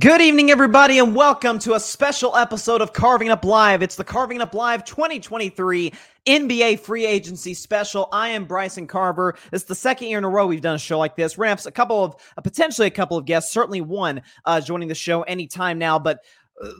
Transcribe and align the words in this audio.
Good 0.00 0.20
evening, 0.20 0.50
everybody, 0.50 0.98
and 0.98 1.14
welcome 1.14 1.60
to 1.60 1.74
a 1.74 1.80
special 1.80 2.34
episode 2.34 2.82
of 2.82 2.92
Carving 2.92 3.28
Up 3.30 3.44
Live. 3.44 3.82
It's 3.82 3.94
the 3.94 4.02
Carving 4.02 4.40
Up 4.40 4.52
Live 4.52 4.84
2023 4.84 5.92
NBA 6.26 6.80
free 6.80 7.06
agency 7.06 7.54
special. 7.54 8.08
I 8.10 8.30
am 8.30 8.46
Bryson 8.46 8.88
Carver. 8.88 9.36
It's 9.52 9.62
the 9.62 9.76
second 9.76 10.08
year 10.08 10.18
in 10.18 10.24
a 10.24 10.28
row 10.28 10.48
we've 10.48 10.60
done 10.60 10.74
a 10.74 10.78
show 10.78 10.98
like 10.98 11.14
this. 11.14 11.38
Ramps 11.38 11.66
a 11.66 11.70
couple 11.70 12.02
of, 12.02 12.16
uh, 12.36 12.40
potentially 12.40 12.88
a 12.88 12.90
couple 12.90 13.16
of 13.16 13.26
guests, 13.26 13.52
certainly 13.52 13.80
one 13.80 14.22
uh, 14.44 14.60
joining 14.60 14.88
the 14.88 14.94
show 14.94 15.22
anytime 15.22 15.78
now, 15.78 16.00
but 16.00 16.18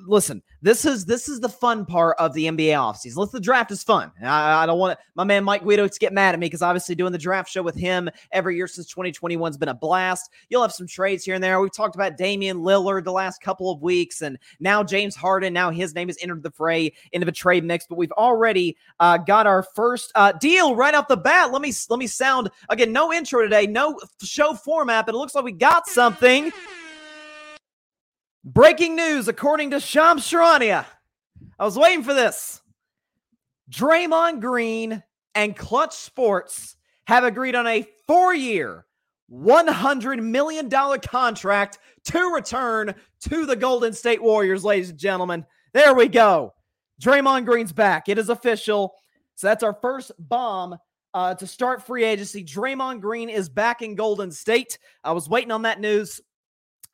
listen, 0.07 0.43
this 0.63 0.85
is 0.85 1.05
this 1.05 1.29
is 1.29 1.41
the 1.41 1.49
fun 1.49 1.85
part 1.85 2.17
of 2.19 2.33
the 2.33 2.47
NBA 2.47 2.71
offseason. 2.71 3.17
Let's 3.17 3.33
the 3.33 3.41
draft 3.41 3.71
is 3.71 3.83
fun. 3.83 4.11
I, 4.23 4.63
I 4.63 4.67
don't 4.67 4.79
want 4.79 4.99
my 5.15 5.25
man 5.25 5.45
Mike 5.45 5.63
Guido 5.63 5.87
to 5.87 5.99
get 5.99 6.13
mad 6.13 6.35
at 6.35 6.41
me 6.41 6.47
because 6.47 6.63
obviously 6.63 6.95
doing 6.95 7.13
the 7.13 7.19
draft 7.19 7.51
show 7.51 7.63
with 7.63 7.75
him 7.75 8.09
every 8.33 8.57
year 8.57 8.67
since 8.67 8.87
2021 8.89 9.51
has 9.51 9.59
been 9.59 9.69
a 9.69 9.75
blast. 9.75 10.31
You'll 10.49 10.63
have 10.63 10.73
some 10.73 10.87
trades 10.87 11.25
here 11.25 11.35
and 11.35 11.45
there. 11.45 11.61
We've 11.61 11.75
talked 11.75 11.95
about 11.95 12.17
Damian 12.17 12.59
Lillard 12.59 13.05
the 13.05 13.13
last 13.13 13.43
couple 13.43 13.71
of 13.71 13.83
weeks, 13.83 14.23
and 14.23 14.39
now 14.61 14.83
James 14.83 15.15
Harden. 15.15 15.53
Now 15.53 15.71
his 15.71 15.95
name 15.95 16.09
has 16.09 16.19
entered 16.21 16.43
the 16.43 16.51
fray 16.51 16.93
into 17.13 17.25
the 17.25 17.33
trade 17.33 17.65
mix. 17.65 17.87
But 17.87 17.99
we've 17.99 18.13
already 18.13 18.77
uh, 19.01 19.19
got 19.19 19.47
our 19.47 19.63
first 19.63 20.13
uh, 20.15 20.33
deal 20.33 20.75
right 20.75 20.95
off 20.95 21.09
the 21.09 21.17
bat. 21.17 21.53
Let 21.53 21.63
me 21.63 21.73
let 21.91 21.99
me 21.99 22.07
sound 22.07 22.51
again. 22.69 22.93
No 22.93 23.13
intro 23.13 23.43
today, 23.43 23.67
no 23.67 23.99
show 24.23 24.55
format, 24.55 25.07
but 25.07 25.15
it 25.15 25.19
looks 25.19 25.35
like 25.35 25.45
we 25.45 25.53
got 25.53 25.87
something. 25.87 26.53
Breaking 28.49 28.95
news 28.95 29.27
according 29.27 29.73
to 29.73 29.81
Shams 29.81 30.23
Charania. 30.23 30.87
I 31.59 31.65
was 31.65 31.77
waiting 31.77 32.05
for 32.05 32.15
this. 32.15 32.63
Draymond 33.69 34.41
Green 34.41 35.03
and 35.35 35.57
Klutch 35.57 35.95
Sports 35.95 36.77
have 37.09 37.25
agreed 37.25 37.57
on 37.57 37.67
a 37.67 37.85
four 38.07 38.33
year, 38.33 38.87
$100 39.33 40.23
million 40.23 40.71
contract 40.71 41.79
to 42.05 42.33
return 42.33 42.95
to 43.23 43.47
the 43.47 43.57
Golden 43.57 43.93
State 43.93 44.23
Warriors, 44.23 44.63
ladies 44.63 44.91
and 44.91 44.99
gentlemen. 44.99 45.45
There 45.73 45.95
we 45.95 46.07
go. 46.07 46.55
Draymond 47.03 47.47
Green's 47.47 47.73
back. 47.73 48.09
It 48.09 48.17
is 48.17 48.29
official. 48.29 48.95
So 49.35 49.49
that's 49.49 49.65
our 49.65 49.75
first 49.83 50.13
bomb 50.21 50.79
uh, 51.15 51.35
to 51.35 51.49
start 51.49 51.85
free 51.85 52.05
agency. 52.05 52.45
Draymond 52.45 53.01
Green 53.01 53.29
is 53.29 53.49
back 53.49 53.83
in 53.83 53.97
Golden 53.97 54.31
State. 54.31 54.79
I 55.03 55.11
was 55.11 55.29
waiting 55.29 55.51
on 55.51 55.63
that 55.63 55.81
news. 55.81 56.21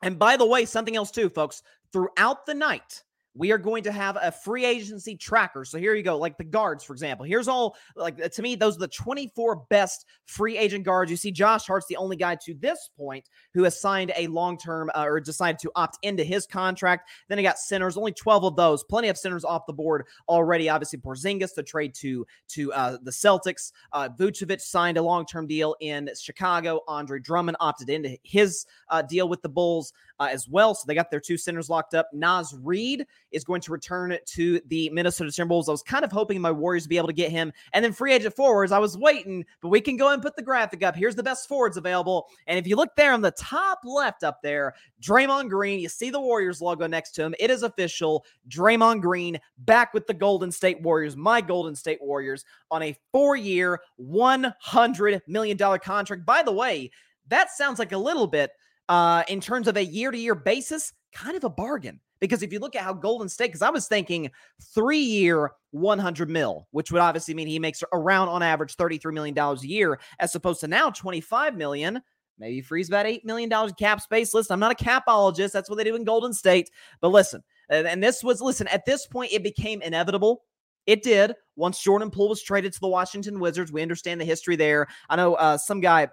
And 0.03 0.19
by 0.19 0.35
the 0.35 0.45
way, 0.45 0.65
something 0.65 0.95
else 0.97 1.11
too, 1.11 1.29
folks, 1.29 1.63
throughout 1.93 2.45
the 2.45 2.53
night, 2.53 3.03
we 3.35 3.51
are 3.51 3.57
going 3.57 3.83
to 3.83 3.91
have 3.91 4.17
a 4.21 4.31
free 4.31 4.65
agency 4.65 5.15
tracker. 5.15 5.65
So 5.65 5.77
here 5.77 5.95
you 5.95 6.03
go, 6.03 6.17
like 6.17 6.37
the 6.37 6.43
guards, 6.43 6.83
for 6.83 6.93
example. 6.93 7.25
Here's 7.25 7.47
all 7.47 7.75
like 7.95 8.17
to 8.31 8.41
me, 8.41 8.55
those 8.55 8.75
are 8.77 8.81
the 8.81 8.87
24 8.87 9.63
best 9.69 10.05
free 10.25 10.57
agent 10.57 10.85
guards. 10.85 11.09
You 11.09 11.17
see, 11.17 11.31
Josh 11.31 11.65
Hart's 11.65 11.87
the 11.87 11.97
only 11.97 12.15
guy 12.15 12.35
to 12.43 12.53
this 12.53 12.89
point 12.95 13.29
who 13.53 13.63
has 13.63 13.79
signed 13.79 14.11
a 14.15 14.27
long 14.27 14.57
term 14.57 14.91
uh, 14.93 15.05
or 15.05 15.19
decided 15.19 15.59
to 15.59 15.71
opt 15.75 15.97
into 16.03 16.23
his 16.23 16.45
contract. 16.45 17.09
Then 17.27 17.37
he 17.37 17.43
got 17.43 17.57
centers, 17.57 17.97
only 17.97 18.11
12 18.11 18.43
of 18.43 18.55
those, 18.55 18.83
plenty 18.83 19.07
of 19.07 19.17
centers 19.17 19.43
off 19.43 19.65
the 19.65 19.73
board 19.73 20.05
already. 20.29 20.69
Obviously, 20.69 20.99
Porzingis 20.99 21.55
to 21.55 21.63
trade 21.63 21.95
to 21.95 22.25
to 22.49 22.71
uh, 22.73 22.97
the 23.01 23.11
Celtics. 23.11 23.71
Uh, 23.91 24.09
Vucevic 24.09 24.61
signed 24.61 24.97
a 24.97 25.01
long 25.01 25.25
term 25.25 25.47
deal 25.47 25.75
in 25.79 26.09
Chicago. 26.19 26.81
Andre 26.87 27.19
Drummond 27.19 27.57
opted 27.59 27.89
into 27.89 28.15
his 28.23 28.65
uh, 28.89 29.01
deal 29.01 29.27
with 29.27 29.41
the 29.41 29.49
Bulls 29.49 29.93
uh, 30.23 30.27
as 30.27 30.47
well. 30.47 30.73
So 30.73 30.85
they 30.87 30.95
got 30.95 31.11
their 31.11 31.19
two 31.19 31.37
centers 31.37 31.69
locked 31.69 31.93
up. 31.93 32.09
Naz 32.13 32.55
Reid 32.61 33.05
is 33.31 33.43
going 33.43 33.61
to 33.61 33.71
return 33.71 34.17
to 34.25 34.61
the 34.67 34.89
Minnesota 34.89 35.29
Timberwolves. 35.29 35.67
I 35.67 35.71
was 35.71 35.83
kind 35.83 36.05
of 36.05 36.11
hoping 36.11 36.39
my 36.39 36.51
Warriors 36.51 36.83
to 36.83 36.89
be 36.89 36.97
able 36.97 37.07
to 37.07 37.13
get 37.13 37.31
him. 37.31 37.51
And 37.73 37.83
then 37.83 37.93
free 37.93 38.13
agent 38.13 38.35
forwards, 38.35 38.71
I 38.71 38.79
was 38.79 38.97
waiting, 38.97 39.45
but 39.61 39.69
we 39.69 39.81
can 39.81 39.97
go 39.97 40.09
and 40.09 40.21
put 40.21 40.35
the 40.35 40.41
graphic 40.41 40.83
up. 40.83 40.95
Here's 40.95 41.15
the 41.15 41.23
best 41.23 41.47
forwards 41.47 41.77
available. 41.77 42.27
And 42.47 42.57
if 42.57 42.67
you 42.67 42.75
look 42.75 42.95
there 42.95 43.13
on 43.13 43.21
the 43.21 43.31
top 43.31 43.79
left 43.83 44.23
up 44.23 44.41
there, 44.41 44.73
Draymond 45.01 45.49
Green, 45.49 45.79
you 45.79 45.89
see 45.89 46.09
the 46.09 46.19
Warriors 46.19 46.61
logo 46.61 46.87
next 46.87 47.11
to 47.11 47.23
him. 47.23 47.35
It 47.39 47.51
is 47.51 47.63
official. 47.63 48.25
Draymond 48.49 49.01
Green 49.01 49.39
back 49.59 49.93
with 49.93 50.07
the 50.07 50.13
Golden 50.13 50.51
State 50.51 50.81
Warriors, 50.81 51.17
my 51.17 51.41
Golden 51.41 51.75
State 51.75 51.99
Warriors, 52.01 52.45
on 52.71 52.81
a 52.83 52.95
four 53.11 53.35
year, 53.35 53.81
$100 53.99 55.21
million 55.27 55.57
contract. 55.57 56.25
By 56.25 56.43
the 56.43 56.51
way, 56.51 56.91
that 57.27 57.51
sounds 57.51 57.79
like 57.79 57.91
a 57.91 57.97
little 57.97 58.27
bit 58.27 58.51
uh, 58.89 59.23
in 59.27 59.41
terms 59.41 59.67
of 59.67 59.77
a 59.77 59.83
year 59.83 60.11
to 60.11 60.17
year 60.17 60.35
basis, 60.35 60.93
kind 61.13 61.35
of 61.35 61.43
a 61.43 61.49
bargain. 61.49 61.99
Because 62.19 62.41
if 62.41 62.53
you 62.53 62.59
look 62.59 62.75
at 62.75 62.83
how 62.83 62.93
Golden 62.93 63.27
State, 63.27 63.47
because 63.47 63.61
I 63.61 63.69
was 63.69 63.87
thinking 63.87 64.31
three 64.73 64.99
year, 64.99 65.51
100 65.71 66.29
mil, 66.29 66.67
which 66.71 66.91
would 66.91 67.01
obviously 67.01 67.33
mean 67.33 67.47
he 67.47 67.59
makes 67.59 67.83
around 67.91 68.29
on 68.29 68.41
average 68.41 68.77
$33 68.77 69.11
million 69.13 69.37
a 69.37 69.55
year, 69.61 69.99
as 70.19 70.33
opposed 70.33 70.61
to 70.61 70.67
now 70.67 70.89
25 70.89 71.55
million. 71.57 72.01
Maybe 72.39 72.61
frees 72.61 72.87
about 72.87 73.05
$8 73.05 73.25
million 73.25 73.49
cap 73.77 74.01
space. 74.01 74.33
Listen, 74.33 74.53
I'm 74.53 74.59
not 74.59 74.71
a 74.71 74.83
capologist. 74.83 75.51
That's 75.51 75.69
what 75.69 75.77
they 75.77 75.83
do 75.83 75.95
in 75.95 76.03
Golden 76.03 76.33
State. 76.33 76.69
But 77.01 77.09
listen, 77.09 77.43
and 77.69 78.01
this 78.01 78.23
was, 78.23 78.41
listen, 78.41 78.67
at 78.67 78.85
this 78.85 79.05
point, 79.05 79.33
it 79.33 79.43
became 79.43 79.81
inevitable 79.81 80.43
it 80.85 81.03
did. 81.03 81.33
Once 81.55 81.81
Jordan 81.81 82.09
Poole 82.09 82.29
was 82.29 82.41
traded 82.41 82.73
to 82.73 82.79
the 82.79 82.87
Washington 82.87 83.39
Wizards, 83.39 83.71
we 83.71 83.81
understand 83.81 84.19
the 84.19 84.25
history 84.25 84.55
there. 84.55 84.87
I 85.09 85.15
know 85.15 85.35
uh, 85.35 85.57
some 85.57 85.79
guy 85.79 86.09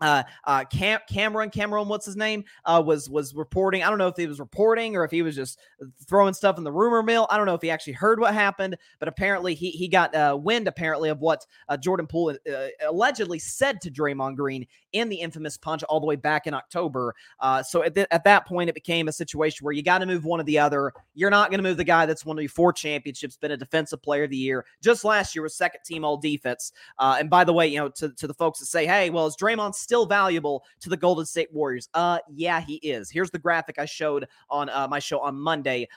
uh, 0.00 0.22
uh, 0.44 0.64
Cam- 0.64 1.00
Cameron, 1.08 1.50
Cameron, 1.50 1.88
what's 1.88 2.06
his 2.06 2.16
name, 2.16 2.44
uh, 2.64 2.82
was 2.84 3.08
was 3.10 3.34
reporting. 3.34 3.82
I 3.82 3.88
don't 3.88 3.98
know 3.98 4.08
if 4.08 4.16
he 4.16 4.26
was 4.26 4.40
reporting 4.40 4.96
or 4.96 5.04
if 5.04 5.10
he 5.10 5.22
was 5.22 5.36
just 5.36 5.58
throwing 6.06 6.34
stuff 6.34 6.58
in 6.58 6.64
the 6.64 6.72
rumor 6.72 7.02
mill. 7.02 7.26
I 7.30 7.36
don't 7.36 7.46
know 7.46 7.54
if 7.54 7.62
he 7.62 7.70
actually 7.70 7.94
heard 7.94 8.20
what 8.20 8.34
happened, 8.34 8.76
but 8.98 9.08
apparently 9.08 9.54
he 9.54 9.70
he 9.70 9.88
got 9.88 10.14
uh, 10.14 10.38
wind 10.40 10.68
apparently 10.68 11.08
of 11.08 11.20
what 11.20 11.46
uh, 11.68 11.76
Jordan 11.76 12.06
Poole 12.06 12.30
uh, 12.30 12.66
allegedly 12.86 13.38
said 13.38 13.80
to 13.82 13.90
Draymond 13.90 14.36
Green 14.36 14.66
in 14.92 15.08
the 15.08 15.16
infamous 15.16 15.56
punch 15.56 15.82
all 15.84 16.00
the 16.00 16.06
way 16.06 16.16
back 16.16 16.46
in 16.46 16.54
October. 16.54 17.14
Uh, 17.38 17.62
so 17.62 17.82
at, 17.82 17.94
th- 17.94 18.06
at 18.10 18.24
that 18.24 18.46
point, 18.46 18.68
it 18.68 18.74
became 18.74 19.08
a 19.08 19.12
situation 19.12 19.64
where 19.64 19.72
you 19.72 19.82
got 19.82 19.98
to 19.98 20.06
move 20.06 20.24
one 20.24 20.40
or 20.40 20.44
the 20.44 20.58
other. 20.58 20.92
You're 21.14 21.30
not 21.30 21.50
going 21.50 21.58
to 21.58 21.68
move 21.68 21.76
the 21.76 21.84
guy 21.84 22.06
that's 22.06 22.24
won 22.24 22.38
you 22.38 22.48
four 22.48 22.72
championships, 22.72 23.36
been 23.36 23.52
a 23.52 23.56
defensive 23.56 24.02
player 24.02 24.24
of 24.24 24.30
the 24.30 24.36
year. 24.36 24.64
Just 24.82 25.04
last 25.04 25.34
year 25.34 25.42
was 25.42 25.54
second 25.54 25.80
team 25.84 26.04
all 26.04 26.16
defense. 26.16 26.72
Uh, 26.98 27.16
and 27.18 27.30
by 27.30 27.44
the 27.44 27.52
way, 27.52 27.68
you 27.68 27.78
know, 27.78 27.88
to, 27.90 28.10
to 28.10 28.26
the 28.26 28.34
folks 28.34 28.58
that 28.60 28.66
say, 28.66 28.86
hey, 28.86 29.10
well, 29.10 29.26
is 29.26 29.36
Draymond 29.36 29.74
still 29.90 30.06
valuable 30.06 30.62
to 30.78 30.88
the 30.88 30.96
Golden 30.96 31.26
State 31.26 31.52
Warriors? 31.52 31.88
Uh, 31.94 32.20
yeah, 32.32 32.60
he 32.60 32.76
is. 32.76 33.10
Here's 33.10 33.32
the 33.32 33.40
graphic 33.40 33.76
I 33.80 33.86
showed 33.86 34.28
on 34.48 34.68
uh, 34.68 34.86
my 34.88 35.00
show 35.00 35.18
on 35.18 35.34
Monday 35.34 35.88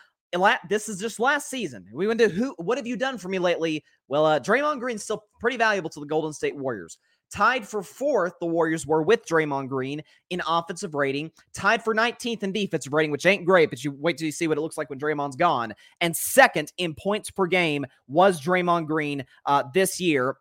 this 0.67 0.89
is 0.89 0.99
just 0.99 1.19
last 1.19 1.47
season. 1.47 1.85
We 1.93 2.07
went 2.07 2.19
to 2.19 2.27
who? 2.27 2.55
What 2.57 2.79
have 2.79 2.87
you 2.87 2.97
done 2.97 3.19
for 3.19 3.29
me 3.29 3.37
lately? 3.37 3.83
Well, 4.07 4.25
uh, 4.25 4.39
Draymond 4.39 4.79
Green's 4.79 5.03
still 5.03 5.25
pretty 5.39 5.57
valuable 5.57 5.91
to 5.91 5.99
the 5.99 6.07
Golden 6.07 6.33
State 6.33 6.55
Warriors. 6.55 6.97
Tied 7.31 7.67
for 7.67 7.83
fourth, 7.83 8.33
the 8.39 8.47
Warriors 8.47 8.87
were 8.87 9.03
with 9.03 9.25
Draymond 9.27 9.67
Green 9.67 10.01
in 10.31 10.41
offensive 10.47 10.93
rating. 10.93 11.31
Tied 11.53 11.83
for 11.83 11.93
19th 11.93 12.41
in 12.41 12.51
defensive 12.51 12.93
rating, 12.93 13.11
which 13.11 13.27
ain't 13.27 13.45
great, 13.45 13.69
but 13.69 13.83
you 13.83 13.91
wait 13.91 14.17
till 14.17 14.25
you 14.25 14.31
see 14.31 14.47
what 14.47 14.57
it 14.57 14.61
looks 14.61 14.77
like 14.77 14.89
when 14.89 14.99
Draymond's 14.99 15.35
gone. 15.35 15.73
And 16.01 16.17
second 16.17 16.71
in 16.77 16.95
points 16.95 17.29
per 17.29 17.45
game 17.45 17.85
was 18.07 18.41
Draymond 18.41 18.87
Green 18.87 19.25
uh, 19.45 19.63
this 19.73 19.99
year 19.99 20.37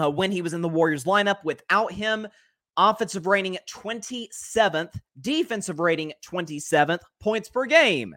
uh, 0.00 0.10
when 0.10 0.30
he 0.30 0.42
was 0.42 0.52
in 0.52 0.60
the 0.60 0.68
Warriors 0.68 1.04
lineup. 1.04 1.42
Without 1.44 1.92
him, 1.92 2.26
offensive 2.80 3.26
rating 3.26 3.58
27th, 3.68 4.98
defensive 5.20 5.78
rating 5.78 6.12
27th, 6.24 7.00
points 7.20 7.48
per 7.48 7.66
game 7.66 8.14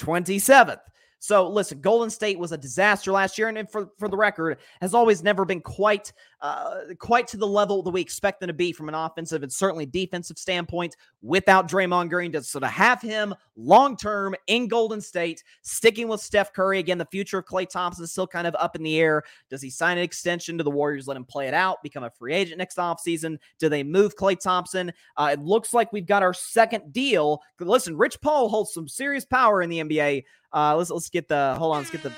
27th. 0.00 0.80
So 1.18 1.48
listen, 1.48 1.80
Golden 1.80 2.10
State 2.10 2.38
was 2.38 2.50
a 2.50 2.58
disaster 2.58 3.12
last 3.12 3.38
year, 3.38 3.48
and 3.48 3.70
for 3.70 3.90
for 3.98 4.08
the 4.08 4.16
record, 4.16 4.58
has 4.80 4.92
always 4.92 5.22
never 5.22 5.44
been 5.44 5.60
quite 5.60 6.12
uh, 6.42 6.74
quite 6.98 7.28
to 7.28 7.36
the 7.36 7.46
level 7.46 7.84
that 7.84 7.90
we 7.90 8.00
expect 8.00 8.40
them 8.40 8.48
to 8.48 8.52
be 8.52 8.72
from 8.72 8.88
an 8.88 8.96
offensive 8.96 9.44
and 9.44 9.52
certainly 9.52 9.86
defensive 9.86 10.36
standpoint. 10.36 10.96
Without 11.22 11.68
Draymond 11.68 12.10
Green, 12.10 12.32
to 12.32 12.42
sort 12.42 12.64
of 12.64 12.70
have 12.70 13.00
him 13.00 13.32
long 13.56 13.96
term 13.96 14.34
in 14.48 14.66
Golden 14.66 15.00
State, 15.00 15.44
sticking 15.62 16.08
with 16.08 16.20
Steph 16.20 16.52
Curry 16.52 16.80
again, 16.80 16.98
the 16.98 17.06
future 17.06 17.38
of 17.38 17.46
Klay 17.46 17.68
Thompson 17.68 18.02
is 18.02 18.10
still 18.10 18.26
kind 18.26 18.48
of 18.48 18.56
up 18.56 18.74
in 18.74 18.82
the 18.82 18.98
air. 18.98 19.22
Does 19.50 19.62
he 19.62 19.70
sign 19.70 19.98
an 19.98 20.02
extension 20.02 20.58
to 20.58 20.64
the 20.64 20.70
Warriors? 20.70 21.06
Let 21.06 21.16
him 21.16 21.24
play 21.24 21.46
it 21.46 21.54
out, 21.54 21.80
become 21.82 22.02
a 22.02 22.10
free 22.10 22.34
agent 22.34 22.58
next 22.58 22.76
offseason? 22.76 23.38
Do 23.60 23.68
they 23.68 23.84
move 23.84 24.16
Klay 24.16 24.38
Thompson? 24.38 24.92
Uh, 25.16 25.30
it 25.32 25.40
looks 25.40 25.72
like 25.72 25.92
we've 25.92 26.06
got 26.06 26.24
our 26.24 26.34
second 26.34 26.92
deal. 26.92 27.40
Listen, 27.60 27.96
Rich 27.96 28.20
Paul 28.20 28.48
holds 28.48 28.74
some 28.74 28.88
serious 28.88 29.24
power 29.24 29.62
in 29.62 29.70
the 29.70 29.78
NBA. 29.78 30.24
Uh, 30.52 30.76
let's 30.76 30.90
let's 30.90 31.08
get 31.08 31.28
the 31.28 31.54
hold 31.56 31.76
on. 31.76 31.82
Let's 31.82 31.90
get 31.90 32.02
the. 32.02 32.12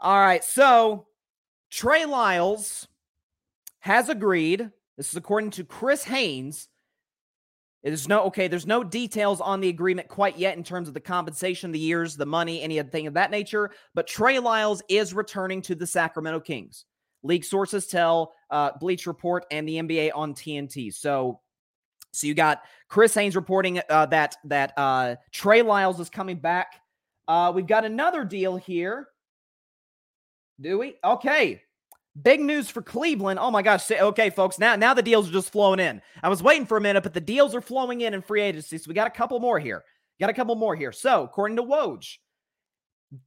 All 0.00 0.20
right, 0.20 0.44
so 0.44 1.07
Trey 1.70 2.04
Lyles 2.04 2.88
has 3.80 4.08
agreed. 4.08 4.70
This 4.96 5.10
is 5.10 5.16
according 5.16 5.50
to 5.52 5.64
Chris 5.64 6.04
Haynes. 6.04 6.68
It 7.82 7.92
is 7.92 8.08
no 8.08 8.24
okay. 8.24 8.48
There's 8.48 8.66
no 8.66 8.82
details 8.82 9.40
on 9.40 9.60
the 9.60 9.68
agreement 9.68 10.08
quite 10.08 10.36
yet 10.36 10.56
in 10.56 10.64
terms 10.64 10.88
of 10.88 10.94
the 10.94 11.00
compensation, 11.00 11.70
the 11.70 11.78
years, 11.78 12.16
the 12.16 12.26
money, 12.26 12.60
anything 12.60 12.80
of 12.80 12.90
thing 12.90 13.06
of 13.06 13.14
that 13.14 13.30
nature. 13.30 13.70
But 13.94 14.08
Trey 14.08 14.40
Lyles 14.40 14.82
is 14.88 15.14
returning 15.14 15.62
to 15.62 15.74
the 15.74 15.86
Sacramento 15.86 16.40
Kings. 16.40 16.86
League 17.22 17.44
sources 17.44 17.86
tell 17.86 18.32
uh, 18.50 18.72
Bleacher 18.80 19.10
Report 19.10 19.46
and 19.50 19.68
the 19.68 19.76
NBA 19.76 20.10
on 20.14 20.34
TNT. 20.34 20.92
So 20.92 21.40
so 22.12 22.26
you 22.26 22.34
got 22.34 22.62
Chris 22.88 23.14
Haynes 23.14 23.36
reporting 23.36 23.80
uh, 23.88 24.06
that 24.06 24.36
that 24.44 24.72
uh, 24.76 25.16
Trey 25.32 25.62
Lyles 25.62 26.00
is 26.00 26.10
coming 26.10 26.38
back. 26.38 26.80
Uh, 27.28 27.52
we've 27.54 27.66
got 27.66 27.84
another 27.84 28.24
deal 28.24 28.56
here. 28.56 29.08
Do 30.60 30.78
we? 30.78 30.96
Okay. 31.04 31.62
Big 32.20 32.40
news 32.40 32.68
for 32.68 32.82
Cleveland. 32.82 33.38
Oh 33.38 33.50
my 33.50 33.62
gosh. 33.62 33.90
Okay, 33.90 34.30
folks. 34.30 34.58
Now, 34.58 34.74
now 34.76 34.92
the 34.92 35.02
deals 35.02 35.28
are 35.28 35.32
just 35.32 35.50
flowing 35.52 35.78
in. 35.78 36.02
I 36.22 36.28
was 36.28 36.42
waiting 36.42 36.66
for 36.66 36.76
a 36.76 36.80
minute, 36.80 37.02
but 37.02 37.14
the 37.14 37.20
deals 37.20 37.54
are 37.54 37.60
flowing 37.60 38.00
in 38.00 38.14
in 38.14 38.22
free 38.22 38.42
agency. 38.42 38.78
So 38.78 38.88
we 38.88 38.94
got 38.94 39.06
a 39.06 39.10
couple 39.10 39.38
more 39.38 39.58
here. 39.58 39.84
Got 40.18 40.30
a 40.30 40.34
couple 40.34 40.56
more 40.56 40.74
here. 40.74 40.90
So, 40.90 41.22
according 41.22 41.58
to 41.58 41.62
Woj, 41.62 42.16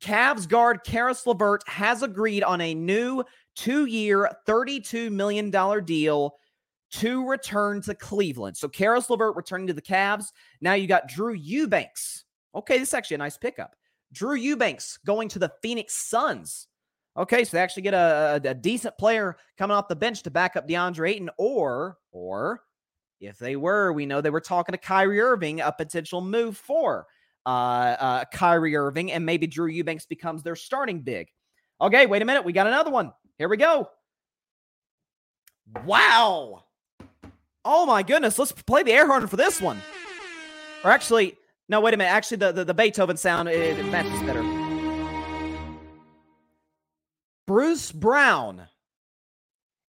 Cavs 0.01 0.47
guard 0.47 0.83
Caris 0.83 1.25
LeVert 1.25 1.67
has 1.67 2.03
agreed 2.03 2.43
on 2.43 2.59
a 2.59 2.73
new 2.73 3.23
two-year, 3.55 4.29
$32 4.47 5.11
million 5.11 5.49
deal 5.85 6.35
to 6.91 7.27
return 7.27 7.81
to 7.81 7.95
Cleveland. 7.95 8.57
So 8.57 8.67
Caris 8.67 9.09
LeVert 9.09 9.35
returning 9.35 9.67
to 9.67 9.73
the 9.73 9.81
Cavs. 9.81 10.25
Now 10.59 10.73
you 10.73 10.87
got 10.87 11.07
Drew 11.07 11.33
Eubanks. 11.33 12.25
Okay, 12.53 12.77
this 12.77 12.89
is 12.89 12.93
actually 12.93 13.15
a 13.15 13.19
nice 13.19 13.37
pickup. 13.37 13.75
Drew 14.11 14.35
Eubanks 14.35 14.99
going 15.05 15.29
to 15.29 15.39
the 15.39 15.53
Phoenix 15.61 15.93
Suns. 15.93 16.67
Okay, 17.17 17.43
so 17.43 17.57
they 17.57 17.61
actually 17.61 17.83
get 17.83 17.93
a, 17.93 18.39
a, 18.43 18.53
decent 18.53 18.97
player 18.97 19.35
coming 19.57 19.75
off 19.75 19.89
the 19.89 19.95
bench 19.95 20.23
to 20.23 20.31
back 20.31 20.55
up 20.55 20.67
DeAndre 20.67 21.09
Ayton, 21.09 21.29
or 21.37 21.97
or 22.13 22.61
if 23.19 23.37
they 23.37 23.57
were, 23.57 23.91
we 23.91 24.05
know 24.05 24.21
they 24.21 24.29
were 24.29 24.39
talking 24.39 24.71
to 24.71 24.77
Kyrie 24.77 25.19
Irving, 25.19 25.59
a 25.59 25.71
potential 25.71 26.21
move 26.21 26.57
for 26.57 27.05
uh, 27.45 27.49
uh, 27.49 28.25
Kyrie 28.33 28.77
Irving, 28.77 29.11
and 29.11 29.25
maybe 29.25 29.45
Drew 29.45 29.67
Eubanks 29.67 30.05
becomes 30.05 30.41
their 30.41 30.55
starting 30.55 31.01
big. 31.01 31.27
Okay, 31.81 32.05
wait 32.05 32.21
a 32.21 32.25
minute, 32.25 32.45
we 32.45 32.53
got 32.53 32.67
another 32.67 32.91
one. 32.91 33.11
Here 33.37 33.49
we 33.49 33.57
go. 33.57 33.89
Wow. 35.85 36.63
Oh 37.65 37.85
my 37.85 38.03
goodness, 38.03 38.39
let's 38.39 38.53
play 38.53 38.83
the 38.83 38.93
air 38.93 39.05
horn 39.05 39.27
for 39.27 39.37
this 39.37 39.61
one. 39.61 39.81
Or 40.83 40.91
actually, 40.91 41.37
no, 41.69 41.81
wait 41.81 41.93
a 41.93 41.97
minute. 41.97 42.11
Actually, 42.11 42.37
the, 42.37 42.51
the, 42.51 42.65
the 42.65 42.73
Beethoven 42.73 43.17
sound, 43.17 43.49
it, 43.49 43.77
it 43.77 43.85
matches 43.91 44.19
better. 44.23 44.60
Bruce 47.51 47.91
Brown 47.91 48.61